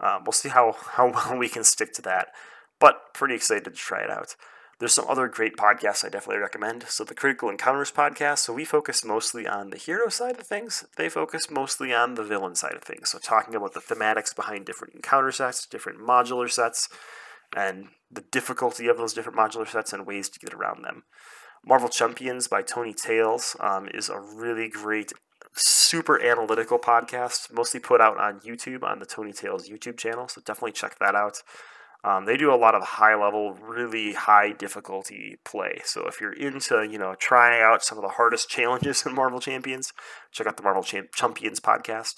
Um, 0.00 0.24
we'll 0.24 0.32
see 0.32 0.48
how, 0.48 0.72
how 0.92 1.12
well 1.12 1.38
we 1.38 1.48
can 1.48 1.64
stick 1.64 1.92
to 1.94 2.02
that, 2.02 2.28
but 2.80 3.14
pretty 3.14 3.34
excited 3.34 3.64
to 3.64 3.70
try 3.70 4.00
it 4.02 4.10
out. 4.10 4.36
There's 4.78 4.94
some 4.94 5.06
other 5.08 5.28
great 5.28 5.56
podcasts 5.56 6.04
I 6.04 6.08
definitely 6.08 6.42
recommend. 6.42 6.84
So 6.88 7.04
the 7.04 7.14
Critical 7.14 7.48
Encounters 7.48 7.92
podcast, 7.92 8.38
so 8.38 8.52
we 8.52 8.64
focus 8.64 9.04
mostly 9.04 9.46
on 9.46 9.70
the 9.70 9.76
hero 9.76 10.08
side 10.08 10.40
of 10.40 10.46
things. 10.46 10.84
They 10.96 11.08
focus 11.08 11.48
mostly 11.48 11.94
on 11.94 12.16
the 12.16 12.24
villain 12.24 12.56
side 12.56 12.74
of 12.74 12.82
things. 12.82 13.10
So 13.10 13.18
talking 13.18 13.54
about 13.54 13.74
the 13.74 13.80
thematics 13.80 14.34
behind 14.34 14.66
different 14.66 14.94
encounter 14.94 15.30
sets, 15.30 15.66
different 15.66 16.00
modular 16.00 16.50
sets, 16.50 16.88
and 17.54 17.90
the 18.10 18.24
difficulty 18.32 18.88
of 18.88 18.96
those 18.96 19.14
different 19.14 19.38
modular 19.38 19.68
sets 19.68 19.92
and 19.92 20.04
ways 20.04 20.28
to 20.30 20.40
get 20.40 20.52
around 20.52 20.82
them. 20.84 21.04
Marvel 21.66 21.88
Champions 21.88 22.48
by 22.48 22.62
Tony 22.62 22.92
Tales 22.92 23.56
um, 23.60 23.88
is 23.94 24.08
a 24.08 24.18
really 24.18 24.68
great, 24.68 25.12
super 25.54 26.20
analytical 26.20 26.78
podcast, 26.78 27.52
mostly 27.52 27.78
put 27.78 28.00
out 28.00 28.18
on 28.18 28.40
YouTube 28.40 28.82
on 28.82 28.98
the 28.98 29.06
Tony 29.06 29.32
Tales 29.32 29.68
YouTube 29.68 29.96
channel. 29.96 30.28
So 30.28 30.40
definitely 30.44 30.72
check 30.72 30.98
that 30.98 31.14
out. 31.14 31.42
Um, 32.04 32.24
they 32.24 32.36
do 32.36 32.52
a 32.52 32.56
lot 32.56 32.74
of 32.74 32.82
high 32.82 33.14
level, 33.14 33.54
really 33.54 34.14
high 34.14 34.50
difficulty 34.50 35.36
play. 35.44 35.82
So 35.84 36.08
if 36.08 36.20
you're 36.20 36.32
into, 36.32 36.82
you 36.82 36.98
know, 36.98 37.14
trying 37.16 37.62
out 37.62 37.84
some 37.84 37.96
of 37.96 38.02
the 38.02 38.08
hardest 38.08 38.48
challenges 38.48 39.06
in 39.06 39.14
Marvel 39.14 39.38
Champions, 39.38 39.92
check 40.32 40.48
out 40.48 40.56
the 40.56 40.64
Marvel 40.64 40.82
Champions 40.82 41.60
podcast. 41.60 42.14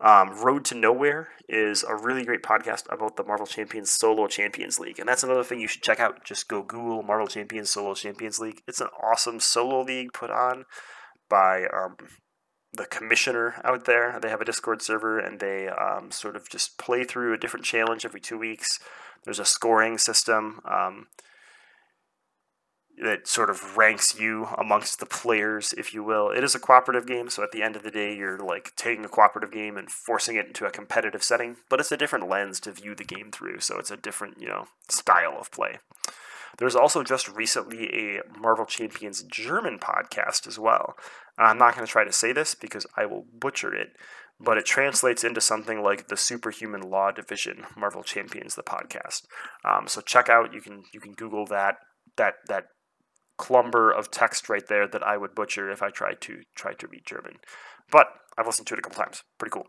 Um, 0.00 0.40
Road 0.40 0.64
to 0.66 0.76
Nowhere 0.76 1.28
is 1.48 1.82
a 1.82 1.96
really 1.96 2.24
great 2.24 2.42
podcast 2.42 2.84
about 2.92 3.16
the 3.16 3.24
Marvel 3.24 3.46
Champions 3.46 3.90
Solo 3.90 4.28
Champions 4.28 4.78
League. 4.78 5.00
And 5.00 5.08
that's 5.08 5.24
another 5.24 5.42
thing 5.42 5.60
you 5.60 5.66
should 5.66 5.82
check 5.82 5.98
out. 5.98 6.24
Just 6.24 6.48
go 6.48 6.62
Google 6.62 7.02
Marvel 7.02 7.26
Champions 7.26 7.70
Solo 7.70 7.94
Champions 7.94 8.38
League. 8.38 8.62
It's 8.68 8.80
an 8.80 8.88
awesome 9.02 9.40
solo 9.40 9.82
league 9.82 10.12
put 10.12 10.30
on 10.30 10.66
by 11.28 11.64
um, 11.64 11.96
the 12.72 12.86
commissioner 12.86 13.60
out 13.64 13.86
there. 13.86 14.20
They 14.20 14.28
have 14.28 14.40
a 14.40 14.44
Discord 14.44 14.82
server 14.82 15.18
and 15.18 15.40
they 15.40 15.68
um, 15.68 16.12
sort 16.12 16.36
of 16.36 16.48
just 16.48 16.78
play 16.78 17.02
through 17.02 17.34
a 17.34 17.38
different 17.38 17.66
challenge 17.66 18.04
every 18.04 18.20
two 18.20 18.38
weeks. 18.38 18.78
There's 19.24 19.40
a 19.40 19.44
scoring 19.44 19.98
system. 19.98 20.60
Um, 20.64 21.08
that 23.02 23.26
sort 23.26 23.50
of 23.50 23.76
ranks 23.76 24.18
you 24.18 24.48
amongst 24.56 25.00
the 25.00 25.06
players, 25.06 25.72
if 25.72 25.94
you 25.94 26.02
will. 26.02 26.30
It 26.30 26.44
is 26.44 26.54
a 26.54 26.60
cooperative 26.60 27.06
game, 27.06 27.30
so 27.30 27.42
at 27.42 27.52
the 27.52 27.62
end 27.62 27.76
of 27.76 27.82
the 27.82 27.90
day, 27.90 28.14
you're 28.14 28.38
like 28.38 28.72
taking 28.76 29.04
a 29.04 29.08
cooperative 29.08 29.52
game 29.52 29.76
and 29.76 29.90
forcing 29.90 30.36
it 30.36 30.46
into 30.46 30.66
a 30.66 30.70
competitive 30.70 31.22
setting, 31.22 31.56
but 31.68 31.80
it's 31.80 31.92
a 31.92 31.96
different 31.96 32.28
lens 32.28 32.60
to 32.60 32.72
view 32.72 32.94
the 32.94 33.04
game 33.04 33.30
through, 33.30 33.60
so 33.60 33.78
it's 33.78 33.90
a 33.90 33.96
different, 33.96 34.40
you 34.40 34.48
know, 34.48 34.66
style 34.88 35.36
of 35.38 35.50
play. 35.50 35.78
There's 36.58 36.74
also 36.74 37.04
just 37.04 37.28
recently 37.28 37.88
a 37.94 38.22
Marvel 38.38 38.66
Champions 38.66 39.22
German 39.22 39.78
podcast 39.78 40.46
as 40.46 40.58
well. 40.58 40.96
I'm 41.38 41.58
not 41.58 41.74
going 41.74 41.86
to 41.86 41.90
try 41.90 42.04
to 42.04 42.12
say 42.12 42.32
this 42.32 42.54
because 42.54 42.84
I 42.96 43.06
will 43.06 43.26
butcher 43.32 43.72
it, 43.72 43.90
but 44.40 44.58
it 44.58 44.66
translates 44.66 45.22
into 45.22 45.40
something 45.40 45.82
like 45.82 46.08
the 46.08 46.16
Superhuman 46.16 46.82
Law 46.82 47.12
Division 47.12 47.66
Marvel 47.76 48.02
Champions 48.02 48.56
the 48.56 48.62
podcast. 48.62 49.22
Um, 49.64 49.86
so 49.86 50.00
check 50.00 50.28
out 50.28 50.52
you 50.52 50.60
can 50.60 50.82
you 50.92 51.00
can 51.00 51.12
Google 51.12 51.46
that 51.46 51.76
that 52.16 52.34
that 52.48 52.66
clumber 53.38 53.90
of 53.90 54.10
text 54.10 54.48
right 54.48 54.66
there 54.66 54.86
that 54.86 55.02
I 55.02 55.16
would 55.16 55.34
butcher 55.34 55.70
if 55.70 55.82
I 55.82 55.90
tried 55.90 56.20
to 56.22 56.42
try 56.54 56.74
to 56.74 56.86
read 56.86 57.06
German. 57.06 57.36
But 57.90 58.08
I've 58.36 58.46
listened 58.46 58.66
to 58.68 58.74
it 58.74 58.80
a 58.80 58.82
couple 58.82 59.02
times. 59.02 59.22
Pretty 59.38 59.52
cool. 59.52 59.66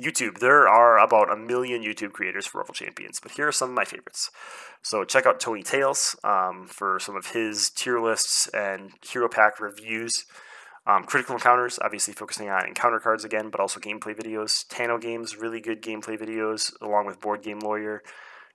YouTube. 0.00 0.38
There 0.38 0.68
are 0.68 0.98
about 0.98 1.32
a 1.32 1.36
million 1.36 1.82
YouTube 1.82 2.12
creators 2.12 2.46
for 2.46 2.58
Marvel 2.58 2.74
Champions, 2.74 3.18
but 3.20 3.32
here 3.32 3.48
are 3.48 3.52
some 3.52 3.70
of 3.70 3.74
my 3.74 3.84
favorites. 3.84 4.30
So 4.80 5.04
check 5.04 5.26
out 5.26 5.40
Tony 5.40 5.64
Tales 5.64 6.14
um, 6.22 6.68
for 6.68 7.00
some 7.00 7.16
of 7.16 7.32
his 7.32 7.70
tier 7.70 8.00
lists 8.00 8.48
and 8.54 8.92
hero 9.02 9.28
pack 9.28 9.58
reviews. 9.58 10.24
Um, 10.86 11.04
Critical 11.04 11.34
Encounters, 11.34 11.78
obviously 11.82 12.14
focusing 12.14 12.48
on 12.48 12.66
encounter 12.66 13.00
cards 13.00 13.24
again, 13.24 13.50
but 13.50 13.60
also 13.60 13.80
gameplay 13.80 14.16
videos. 14.16 14.66
Tano 14.68 15.00
Games, 15.00 15.36
really 15.36 15.60
good 15.60 15.82
gameplay 15.82 16.18
videos, 16.18 16.72
along 16.80 17.06
with 17.06 17.20
Board 17.20 17.42
Game 17.42 17.58
Lawyer. 17.58 18.02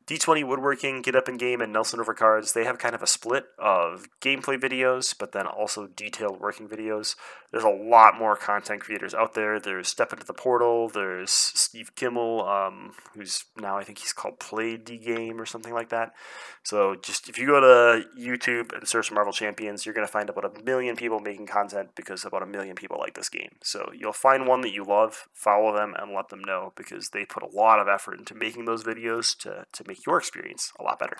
D20 0.06 0.46
Woodworking, 0.46 1.02
Get 1.02 1.16
Up 1.16 1.30
in 1.30 1.38
Game, 1.38 1.62
and 1.62 1.72
Nelson 1.72 2.00
River 2.00 2.14
Cards, 2.14 2.54
they 2.54 2.66
have 2.66 2.78
kind 2.78 2.94
of 2.94 3.02
a 3.02 3.08
split 3.08 3.46
of 3.58 4.08
gameplay 4.22 4.60
videos, 4.60 5.16
but 5.18 5.32
then 5.32 5.48
also 5.48 5.88
detailed 5.88 6.42
working 6.42 6.68
videos. 6.68 7.16
There's 7.52 7.64
a 7.64 7.70
lot 7.70 8.18
more 8.18 8.36
content 8.36 8.82
creators 8.82 9.14
out 9.14 9.36
there. 9.36 9.60
There's 9.60 9.88
Step 9.88 10.12
Into 10.12 10.26
the 10.26 10.34
Portal, 10.34 10.90
there's 10.90 11.30
Steve 11.30 11.94
Kimmel, 11.96 12.44
um, 12.48 12.94
who's 13.14 13.46
now 13.58 13.78
I 13.78 13.84
think 13.84 14.00
he's 14.00 14.12
called 14.12 14.40
Play 14.40 14.76
D 14.76 14.98
Game 14.98 15.40
or 15.40 15.46
something 15.46 15.74
like 15.74 15.90
that. 15.90 16.14
So 16.64 16.96
just 16.96 17.30
if 17.30 17.38
you 17.38 17.46
go 17.46 17.60
to 17.60 18.06
YouTube 18.18 18.76
and 18.76 18.88
search 18.88 19.12
Marvel 19.12 19.34
Champions, 19.34 19.86
you're 19.86 19.94
going 19.94 20.08
to 20.08 20.12
find 20.12 20.30
about 20.30 20.46
a 20.46 20.64
million 20.64 20.96
people 20.96 21.20
making 21.20 21.46
content 21.46 21.90
because 21.96 22.26
about 22.26 22.42
a 22.42 22.48
million 22.48 22.76
people 22.76 22.98
like 22.98 23.14
this 23.14 23.30
game. 23.30 23.52
So 23.62 23.92
you'll 23.94 24.14
find 24.14 24.48
one 24.48 24.62
that 24.62 24.74
you 24.74 24.84
love, 24.84 25.28
follow 25.34 25.76
them, 25.76 25.94
and 26.00 26.12
let 26.12 26.30
them 26.30 26.40
know 26.40 26.74
because 26.76 27.10
they 27.10 27.26
put 27.26 27.44
a 27.44 27.56
lot 27.56 27.80
of 27.80 27.88
effort 27.88 28.18
into 28.18 28.34
making 28.34 28.66
those 28.66 28.84
videos 28.84 29.38
to, 29.40 29.68
to 29.72 29.84
make 29.86 29.93
your 30.06 30.18
experience 30.18 30.72
a 30.80 30.84
lot 30.84 31.00
better. 31.00 31.18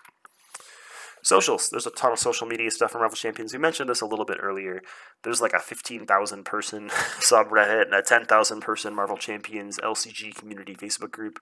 Socials. 1.24 1.70
There's 1.70 1.88
a 1.88 1.92
ton 1.92 2.12
of 2.12 2.20
social 2.20 2.46
media 2.46 2.70
stuff 2.70 2.92
from 2.92 3.00
Marvel 3.00 3.16
Champions. 3.16 3.54
We 3.54 3.60
mentioned 3.60 3.90
this 3.90 4.02
a 4.02 4.06
little 4.06 4.26
bit 4.26 4.40
earlier. 4.42 4.82
There's 5.24 5.40
like 5.42 5.54
a 5.54 5.60
15,000 5.60 6.44
person 6.44 6.90
subreddit 7.20 7.86
and 7.86 7.94
a 7.94 8.02
10,000 8.02 8.60
person 8.60 8.94
Marvel 8.94 9.16
Champions 9.16 9.80
LCG 9.80 10.36
community 10.36 10.76
Facebook 10.76 11.12
group. 11.12 11.40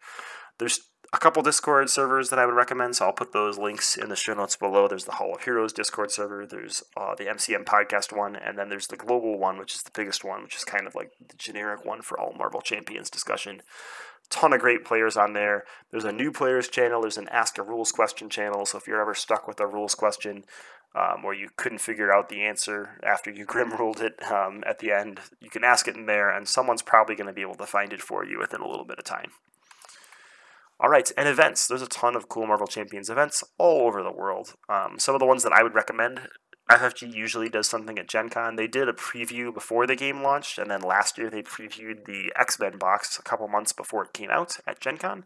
There's 0.59 0.81
a 1.13 1.17
couple 1.17 1.41
Discord 1.41 1.89
servers 1.89 2.29
that 2.29 2.39
I 2.39 2.45
would 2.45 2.55
recommend, 2.55 2.95
so 2.95 3.05
I'll 3.05 3.11
put 3.11 3.33
those 3.33 3.57
links 3.57 3.97
in 3.97 4.09
the 4.09 4.15
show 4.15 4.33
notes 4.33 4.55
below. 4.55 4.87
There's 4.87 5.05
the 5.05 5.13
Hall 5.13 5.33
of 5.35 5.43
Heroes 5.43 5.73
Discord 5.73 6.11
server, 6.11 6.45
there's 6.45 6.83
uh, 6.95 7.15
the 7.15 7.25
MCM 7.25 7.65
podcast 7.65 8.15
one, 8.15 8.35
and 8.35 8.57
then 8.57 8.69
there's 8.69 8.87
the 8.87 8.95
global 8.95 9.37
one, 9.37 9.57
which 9.57 9.75
is 9.75 9.81
the 9.81 9.91
biggest 9.93 10.23
one, 10.23 10.43
which 10.43 10.55
is 10.55 10.63
kind 10.63 10.87
of 10.87 10.95
like 10.95 11.11
the 11.19 11.35
generic 11.37 11.83
one 11.83 12.01
for 12.01 12.19
all 12.19 12.33
Marvel 12.37 12.61
Champions 12.61 13.09
discussion. 13.09 13.61
Ton 14.31 14.53
of 14.53 14.61
great 14.61 14.83
players 14.83 15.15
on 15.15 15.33
there. 15.33 15.65
There's 15.91 16.05
a 16.05 16.11
new 16.11 16.31
players 16.31 16.67
channel, 16.67 17.01
there's 17.01 17.17
an 17.17 17.29
Ask 17.29 17.57
a 17.57 17.63
Rules 17.63 17.91
question 17.91 18.29
channel, 18.29 18.65
so 18.65 18.77
if 18.77 18.87
you're 18.87 19.01
ever 19.01 19.13
stuck 19.13 19.47
with 19.47 19.59
a 19.59 19.67
rules 19.67 19.93
question, 19.93 20.45
um, 20.95 21.23
or 21.23 21.33
you 21.33 21.49
couldn't 21.55 21.79
figure 21.79 22.13
out 22.13 22.29
the 22.29 22.41
answer 22.41 22.99
after 23.03 23.29
you 23.29 23.45
grim 23.51 23.71
ruled 23.71 24.01
it 24.01 24.13
um, 24.31 24.63
at 24.65 24.79
the 24.79 24.91
end, 24.91 25.19
you 25.39 25.49
can 25.49 25.63
ask 25.63 25.87
it 25.87 25.95
in 25.95 26.05
there, 26.05 26.29
and 26.29 26.47
someone's 26.47 26.81
probably 26.81 27.15
going 27.15 27.27
to 27.27 27.33
be 27.33 27.41
able 27.41 27.55
to 27.55 27.65
find 27.65 27.93
it 27.93 28.01
for 28.01 28.25
you 28.25 28.39
within 28.39 28.61
a 28.61 28.67
little 28.67 28.85
bit 28.85 28.97
of 28.97 29.03
time. 29.03 29.31
All 30.79 30.89
right, 30.89 31.11
and 31.15 31.29
events. 31.29 31.67
There's 31.67 31.83
a 31.83 31.87
ton 31.87 32.15
of 32.15 32.27
cool 32.27 32.47
Marvel 32.47 32.65
Champions 32.65 33.09
events 33.09 33.43
all 33.59 33.85
over 33.85 34.01
the 34.01 34.11
world. 34.11 34.55
Um, 34.67 34.95
some 34.97 35.13
of 35.13 35.19
the 35.19 35.27
ones 35.27 35.43
that 35.43 35.53
I 35.53 35.61
would 35.61 35.75
recommend. 35.75 36.21
FFG 36.69 37.13
usually 37.13 37.49
does 37.49 37.67
something 37.67 37.99
at 37.99 38.07
Gen 38.07 38.29
Con. 38.29 38.55
They 38.55 38.67
did 38.67 38.88
a 38.88 38.93
preview 38.93 39.53
before 39.53 39.85
the 39.85 39.95
game 39.95 40.23
launched, 40.23 40.57
and 40.57 40.71
then 40.71 40.81
last 40.81 41.17
year 41.17 41.29
they 41.29 41.41
previewed 41.41 42.05
the 42.05 42.31
X 42.39 42.59
Men 42.59 42.77
box 42.77 43.17
a 43.19 43.23
couple 43.23 43.47
months 43.47 43.73
before 43.73 44.05
it 44.05 44.13
came 44.13 44.29
out 44.29 44.57
at 44.65 44.79
Gen 44.79 44.97
Con. 44.97 45.25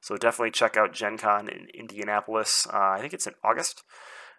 So 0.00 0.16
definitely 0.16 0.52
check 0.52 0.76
out 0.76 0.94
Gen 0.94 1.18
Con 1.18 1.48
in 1.48 1.68
Indianapolis. 1.74 2.66
Uh, 2.72 2.78
I 2.78 3.00
think 3.00 3.12
it's 3.12 3.26
in 3.26 3.34
August. 3.44 3.82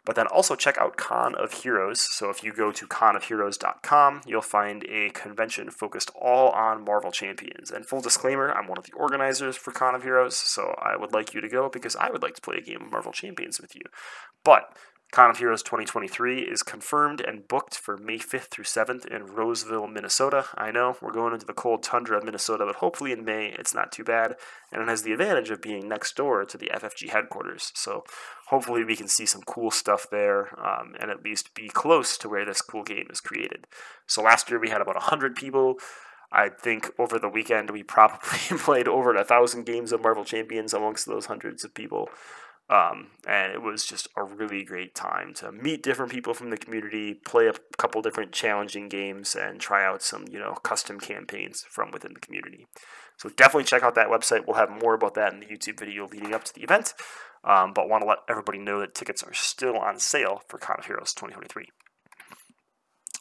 But 0.07 0.15
then 0.15 0.27
also 0.27 0.55
check 0.55 0.77
out 0.77 0.95
Con 0.95 1.35
of 1.35 1.51
Heroes. 1.51 1.99
So 1.99 2.29
if 2.29 2.41
you 2.41 2.53
go 2.53 2.71
to 2.71 2.87
conofheroes.com, 2.87 4.21
you'll 4.25 4.41
find 4.41 4.85
a 4.85 5.09
convention 5.09 5.69
focused 5.69 6.11
all 6.15 6.51
on 6.51 6.85
Marvel 6.85 7.11
Champions. 7.11 7.71
And 7.71 7.85
full 7.85 7.99
disclaimer, 7.99 8.49
I'm 8.49 8.69
one 8.69 8.77
of 8.77 8.85
the 8.85 8.93
organizers 8.93 9.57
for 9.57 9.71
Con 9.71 9.95
of 9.95 10.03
Heroes, 10.03 10.37
so 10.37 10.73
I 10.81 10.95
would 10.95 11.11
like 11.11 11.33
you 11.33 11.41
to 11.41 11.49
go 11.49 11.67
because 11.67 11.97
I 11.97 12.09
would 12.09 12.21
like 12.21 12.35
to 12.35 12.41
play 12.41 12.55
a 12.55 12.61
game 12.61 12.83
of 12.83 12.89
Marvel 12.89 13.11
Champions 13.11 13.59
with 13.59 13.75
you. 13.75 13.81
But 14.45 14.73
Con 15.11 15.29
of 15.29 15.37
Heroes 15.37 15.63
2023 15.63 16.41
is 16.41 16.63
confirmed 16.63 17.21
and 17.21 17.47
booked 17.47 17.75
for 17.77 17.97
May 17.97 18.17
5th 18.17 18.49
through 18.49 18.65
7th 18.65 19.05
in 19.05 19.25
Roseville, 19.25 19.87
Minnesota. 19.87 20.45
I 20.55 20.69
know 20.69 20.97
we're 21.01 21.13
going 21.13 21.33
into 21.33 21.45
the 21.45 21.53
cold 21.53 21.81
tundra 21.81 22.17
of 22.17 22.25
Minnesota, 22.25 22.65
but 22.65 22.75
hopefully 22.75 23.13
in 23.13 23.23
May 23.23 23.55
it's 23.57 23.73
not 23.73 23.93
too 23.93 24.03
bad, 24.03 24.35
and 24.71 24.81
it 24.81 24.89
has 24.89 25.03
the 25.03 25.13
advantage 25.13 25.49
of 25.49 25.61
being 25.61 25.87
next 25.87 26.17
door 26.17 26.43
to 26.43 26.57
the 26.57 26.69
FFG 26.73 27.09
headquarters. 27.09 27.71
So 27.73 28.03
hopefully 28.49 28.83
we 28.83 28.97
can 28.97 29.07
see 29.07 29.25
some 29.25 29.43
cool 29.43 29.71
stuff 29.71 30.07
there 30.11 30.49
um, 30.59 30.93
and 30.99 31.09
at 31.09 31.23
least 31.23 31.55
be 31.55 31.69
close 31.69 32.17
to 32.17 32.27
where 32.27 32.45
this 32.45 32.61
cool 32.61 32.83
game 32.83 33.07
is 33.09 33.21
created. 33.21 33.65
So 34.07 34.21
last 34.21 34.49
year 34.49 34.59
we 34.59 34.69
had 34.69 34.81
about 34.81 34.95
100 34.95 35.37
people. 35.37 35.75
I 36.33 36.49
think 36.49 36.91
over 36.99 37.17
the 37.17 37.29
weekend 37.29 37.69
we 37.69 37.83
probably 37.83 38.39
played 38.57 38.89
over 38.89 39.15
a 39.15 39.23
thousand 39.23 39.65
games 39.65 39.93
of 39.93 40.01
Marvel 40.01 40.25
Champions 40.25 40.73
amongst 40.73 41.05
those 41.05 41.27
hundreds 41.27 41.63
of 41.63 41.73
people. 41.73 42.09
Um, 42.69 43.11
and 43.25 43.53
it 43.53 43.61
was 43.61 43.85
just 43.85 44.09
a 44.17 44.23
really 44.23 44.63
great 44.63 44.93
time 44.93 45.33
to 45.35 45.53
meet 45.53 45.83
different 45.83 46.11
people 46.11 46.33
from 46.33 46.49
the 46.49 46.57
community, 46.57 47.13
play 47.13 47.47
a 47.47 47.53
couple 47.77 48.01
different 48.01 48.33
challenging 48.33 48.89
games, 48.89 49.35
and 49.35 49.59
try 49.59 49.85
out 49.85 50.01
some, 50.01 50.25
you 50.29 50.37
know, 50.37 50.53
custom 50.63 50.99
campaigns 50.99 51.63
from 51.69 51.91
within 51.91 52.13
the 52.13 52.19
community. 52.19 52.67
So 53.17 53.29
definitely 53.29 53.63
check 53.63 53.83
out 53.83 53.95
that 53.95 54.09
website. 54.09 54.45
We'll 54.45 54.57
have 54.57 54.69
more 54.69 54.93
about 54.93 55.13
that 55.13 55.33
in 55.33 55.39
the 55.39 55.45
YouTube 55.45 55.79
video 55.79 56.07
leading 56.07 56.33
up 56.33 56.43
to 56.43 56.53
the 56.53 56.63
event. 56.63 56.93
Um, 57.43 57.71
but 57.73 57.87
want 57.87 58.01
to 58.01 58.07
let 58.07 58.19
everybody 58.29 58.59
know 58.59 58.79
that 58.81 58.93
tickets 58.93 59.23
are 59.23 59.33
still 59.33 59.77
on 59.77 59.99
sale 59.99 60.41
for 60.49 60.57
Con 60.57 60.75
of 60.79 60.85
Heroes 60.85 61.13
2023. 61.13 61.67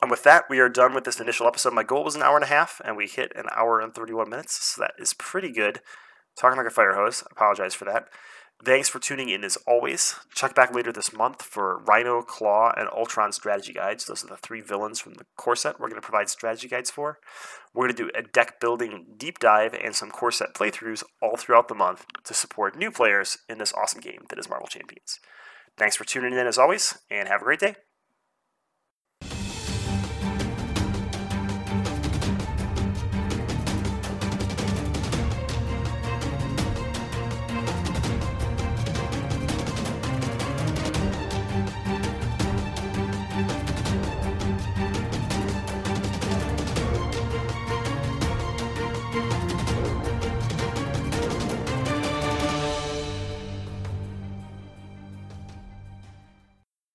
And 0.03 0.11
with 0.11 0.25
that, 0.25 0.45
we 0.51 0.59
are 0.59 0.69
done 0.69 0.93
with 0.93 1.05
this 1.05 1.21
initial 1.21 1.47
episode. 1.47 1.73
My 1.73 1.83
goal 1.83 2.05
was 2.05 2.17
an 2.17 2.23
hour 2.23 2.37
and 2.37 2.45
a 2.45 2.49
half, 2.49 2.81
and 2.85 2.97
we 2.97 3.07
hit 3.07 3.33
an 3.35 3.47
hour 3.55 3.81
and 3.81 3.95
31 3.95 4.29
minutes, 4.29 4.59
so 4.63 4.83
that 4.83 4.93
is 4.99 5.15
pretty 5.15 5.51
good. 5.51 5.81
Talking 6.39 6.59
like 6.59 6.67
a 6.67 6.71
fire 6.71 6.95
hose. 6.95 7.25
Apologize 7.31 7.75
for 7.75 7.87
that. 7.87 8.09
Thanks 8.65 8.89
for 8.89 8.99
tuning 8.99 9.29
in 9.29 9.45
as 9.45 9.57
always. 9.67 10.17
Check 10.35 10.55
back 10.55 10.75
later 10.75 10.91
this 10.91 11.13
month 11.13 11.43
for 11.43 11.79
Rhino, 11.87 12.23
Klaw, 12.23 12.73
and 12.77 12.89
Ultron 12.89 13.31
strategy 13.31 13.73
guides. 13.73 14.07
Those 14.07 14.25
are 14.25 14.29
the 14.29 14.37
three 14.39 14.63
villains 14.63 14.99
from 14.99 15.15
the 15.15 15.27
core 15.37 15.55
set 15.55 15.79
we're 15.79 15.89
going 15.89 16.01
to 16.01 16.07
provide 16.07 16.31
strategy 16.31 16.67
guides 16.67 16.91
for. 16.91 17.19
We're 17.75 17.87
going 17.87 17.97
to 17.97 18.03
do 18.05 18.11
a 18.19 18.23
deck 18.23 18.59
building 18.59 19.15
deep 19.19 19.39
dive 19.39 19.75
and 19.75 19.95
some 19.95 20.11
core 20.11 20.33
set 20.33 20.55
playthroughs 20.55 21.05
all 21.21 21.37
throughout 21.37 21.69
the 21.69 21.75
month 21.75 22.07
to 22.25 22.35
support 22.35 22.77
new 22.77 22.91
players 22.91 23.39
in 23.49 23.59
this 23.59 23.75
awesome 23.75 24.01
game 24.01 24.25
that 24.31 24.39
is 24.39 24.49
Marvel 24.49 24.69
Champions. 24.69 25.21
Thanks 25.77 25.95
for 25.95 26.05
tuning 26.05 26.33
in 26.33 26.47
as 26.47 26.57
always, 26.57 26.99
and 27.11 27.29
have 27.29 27.43
a 27.43 27.45
great 27.45 27.61
day. 27.61 27.77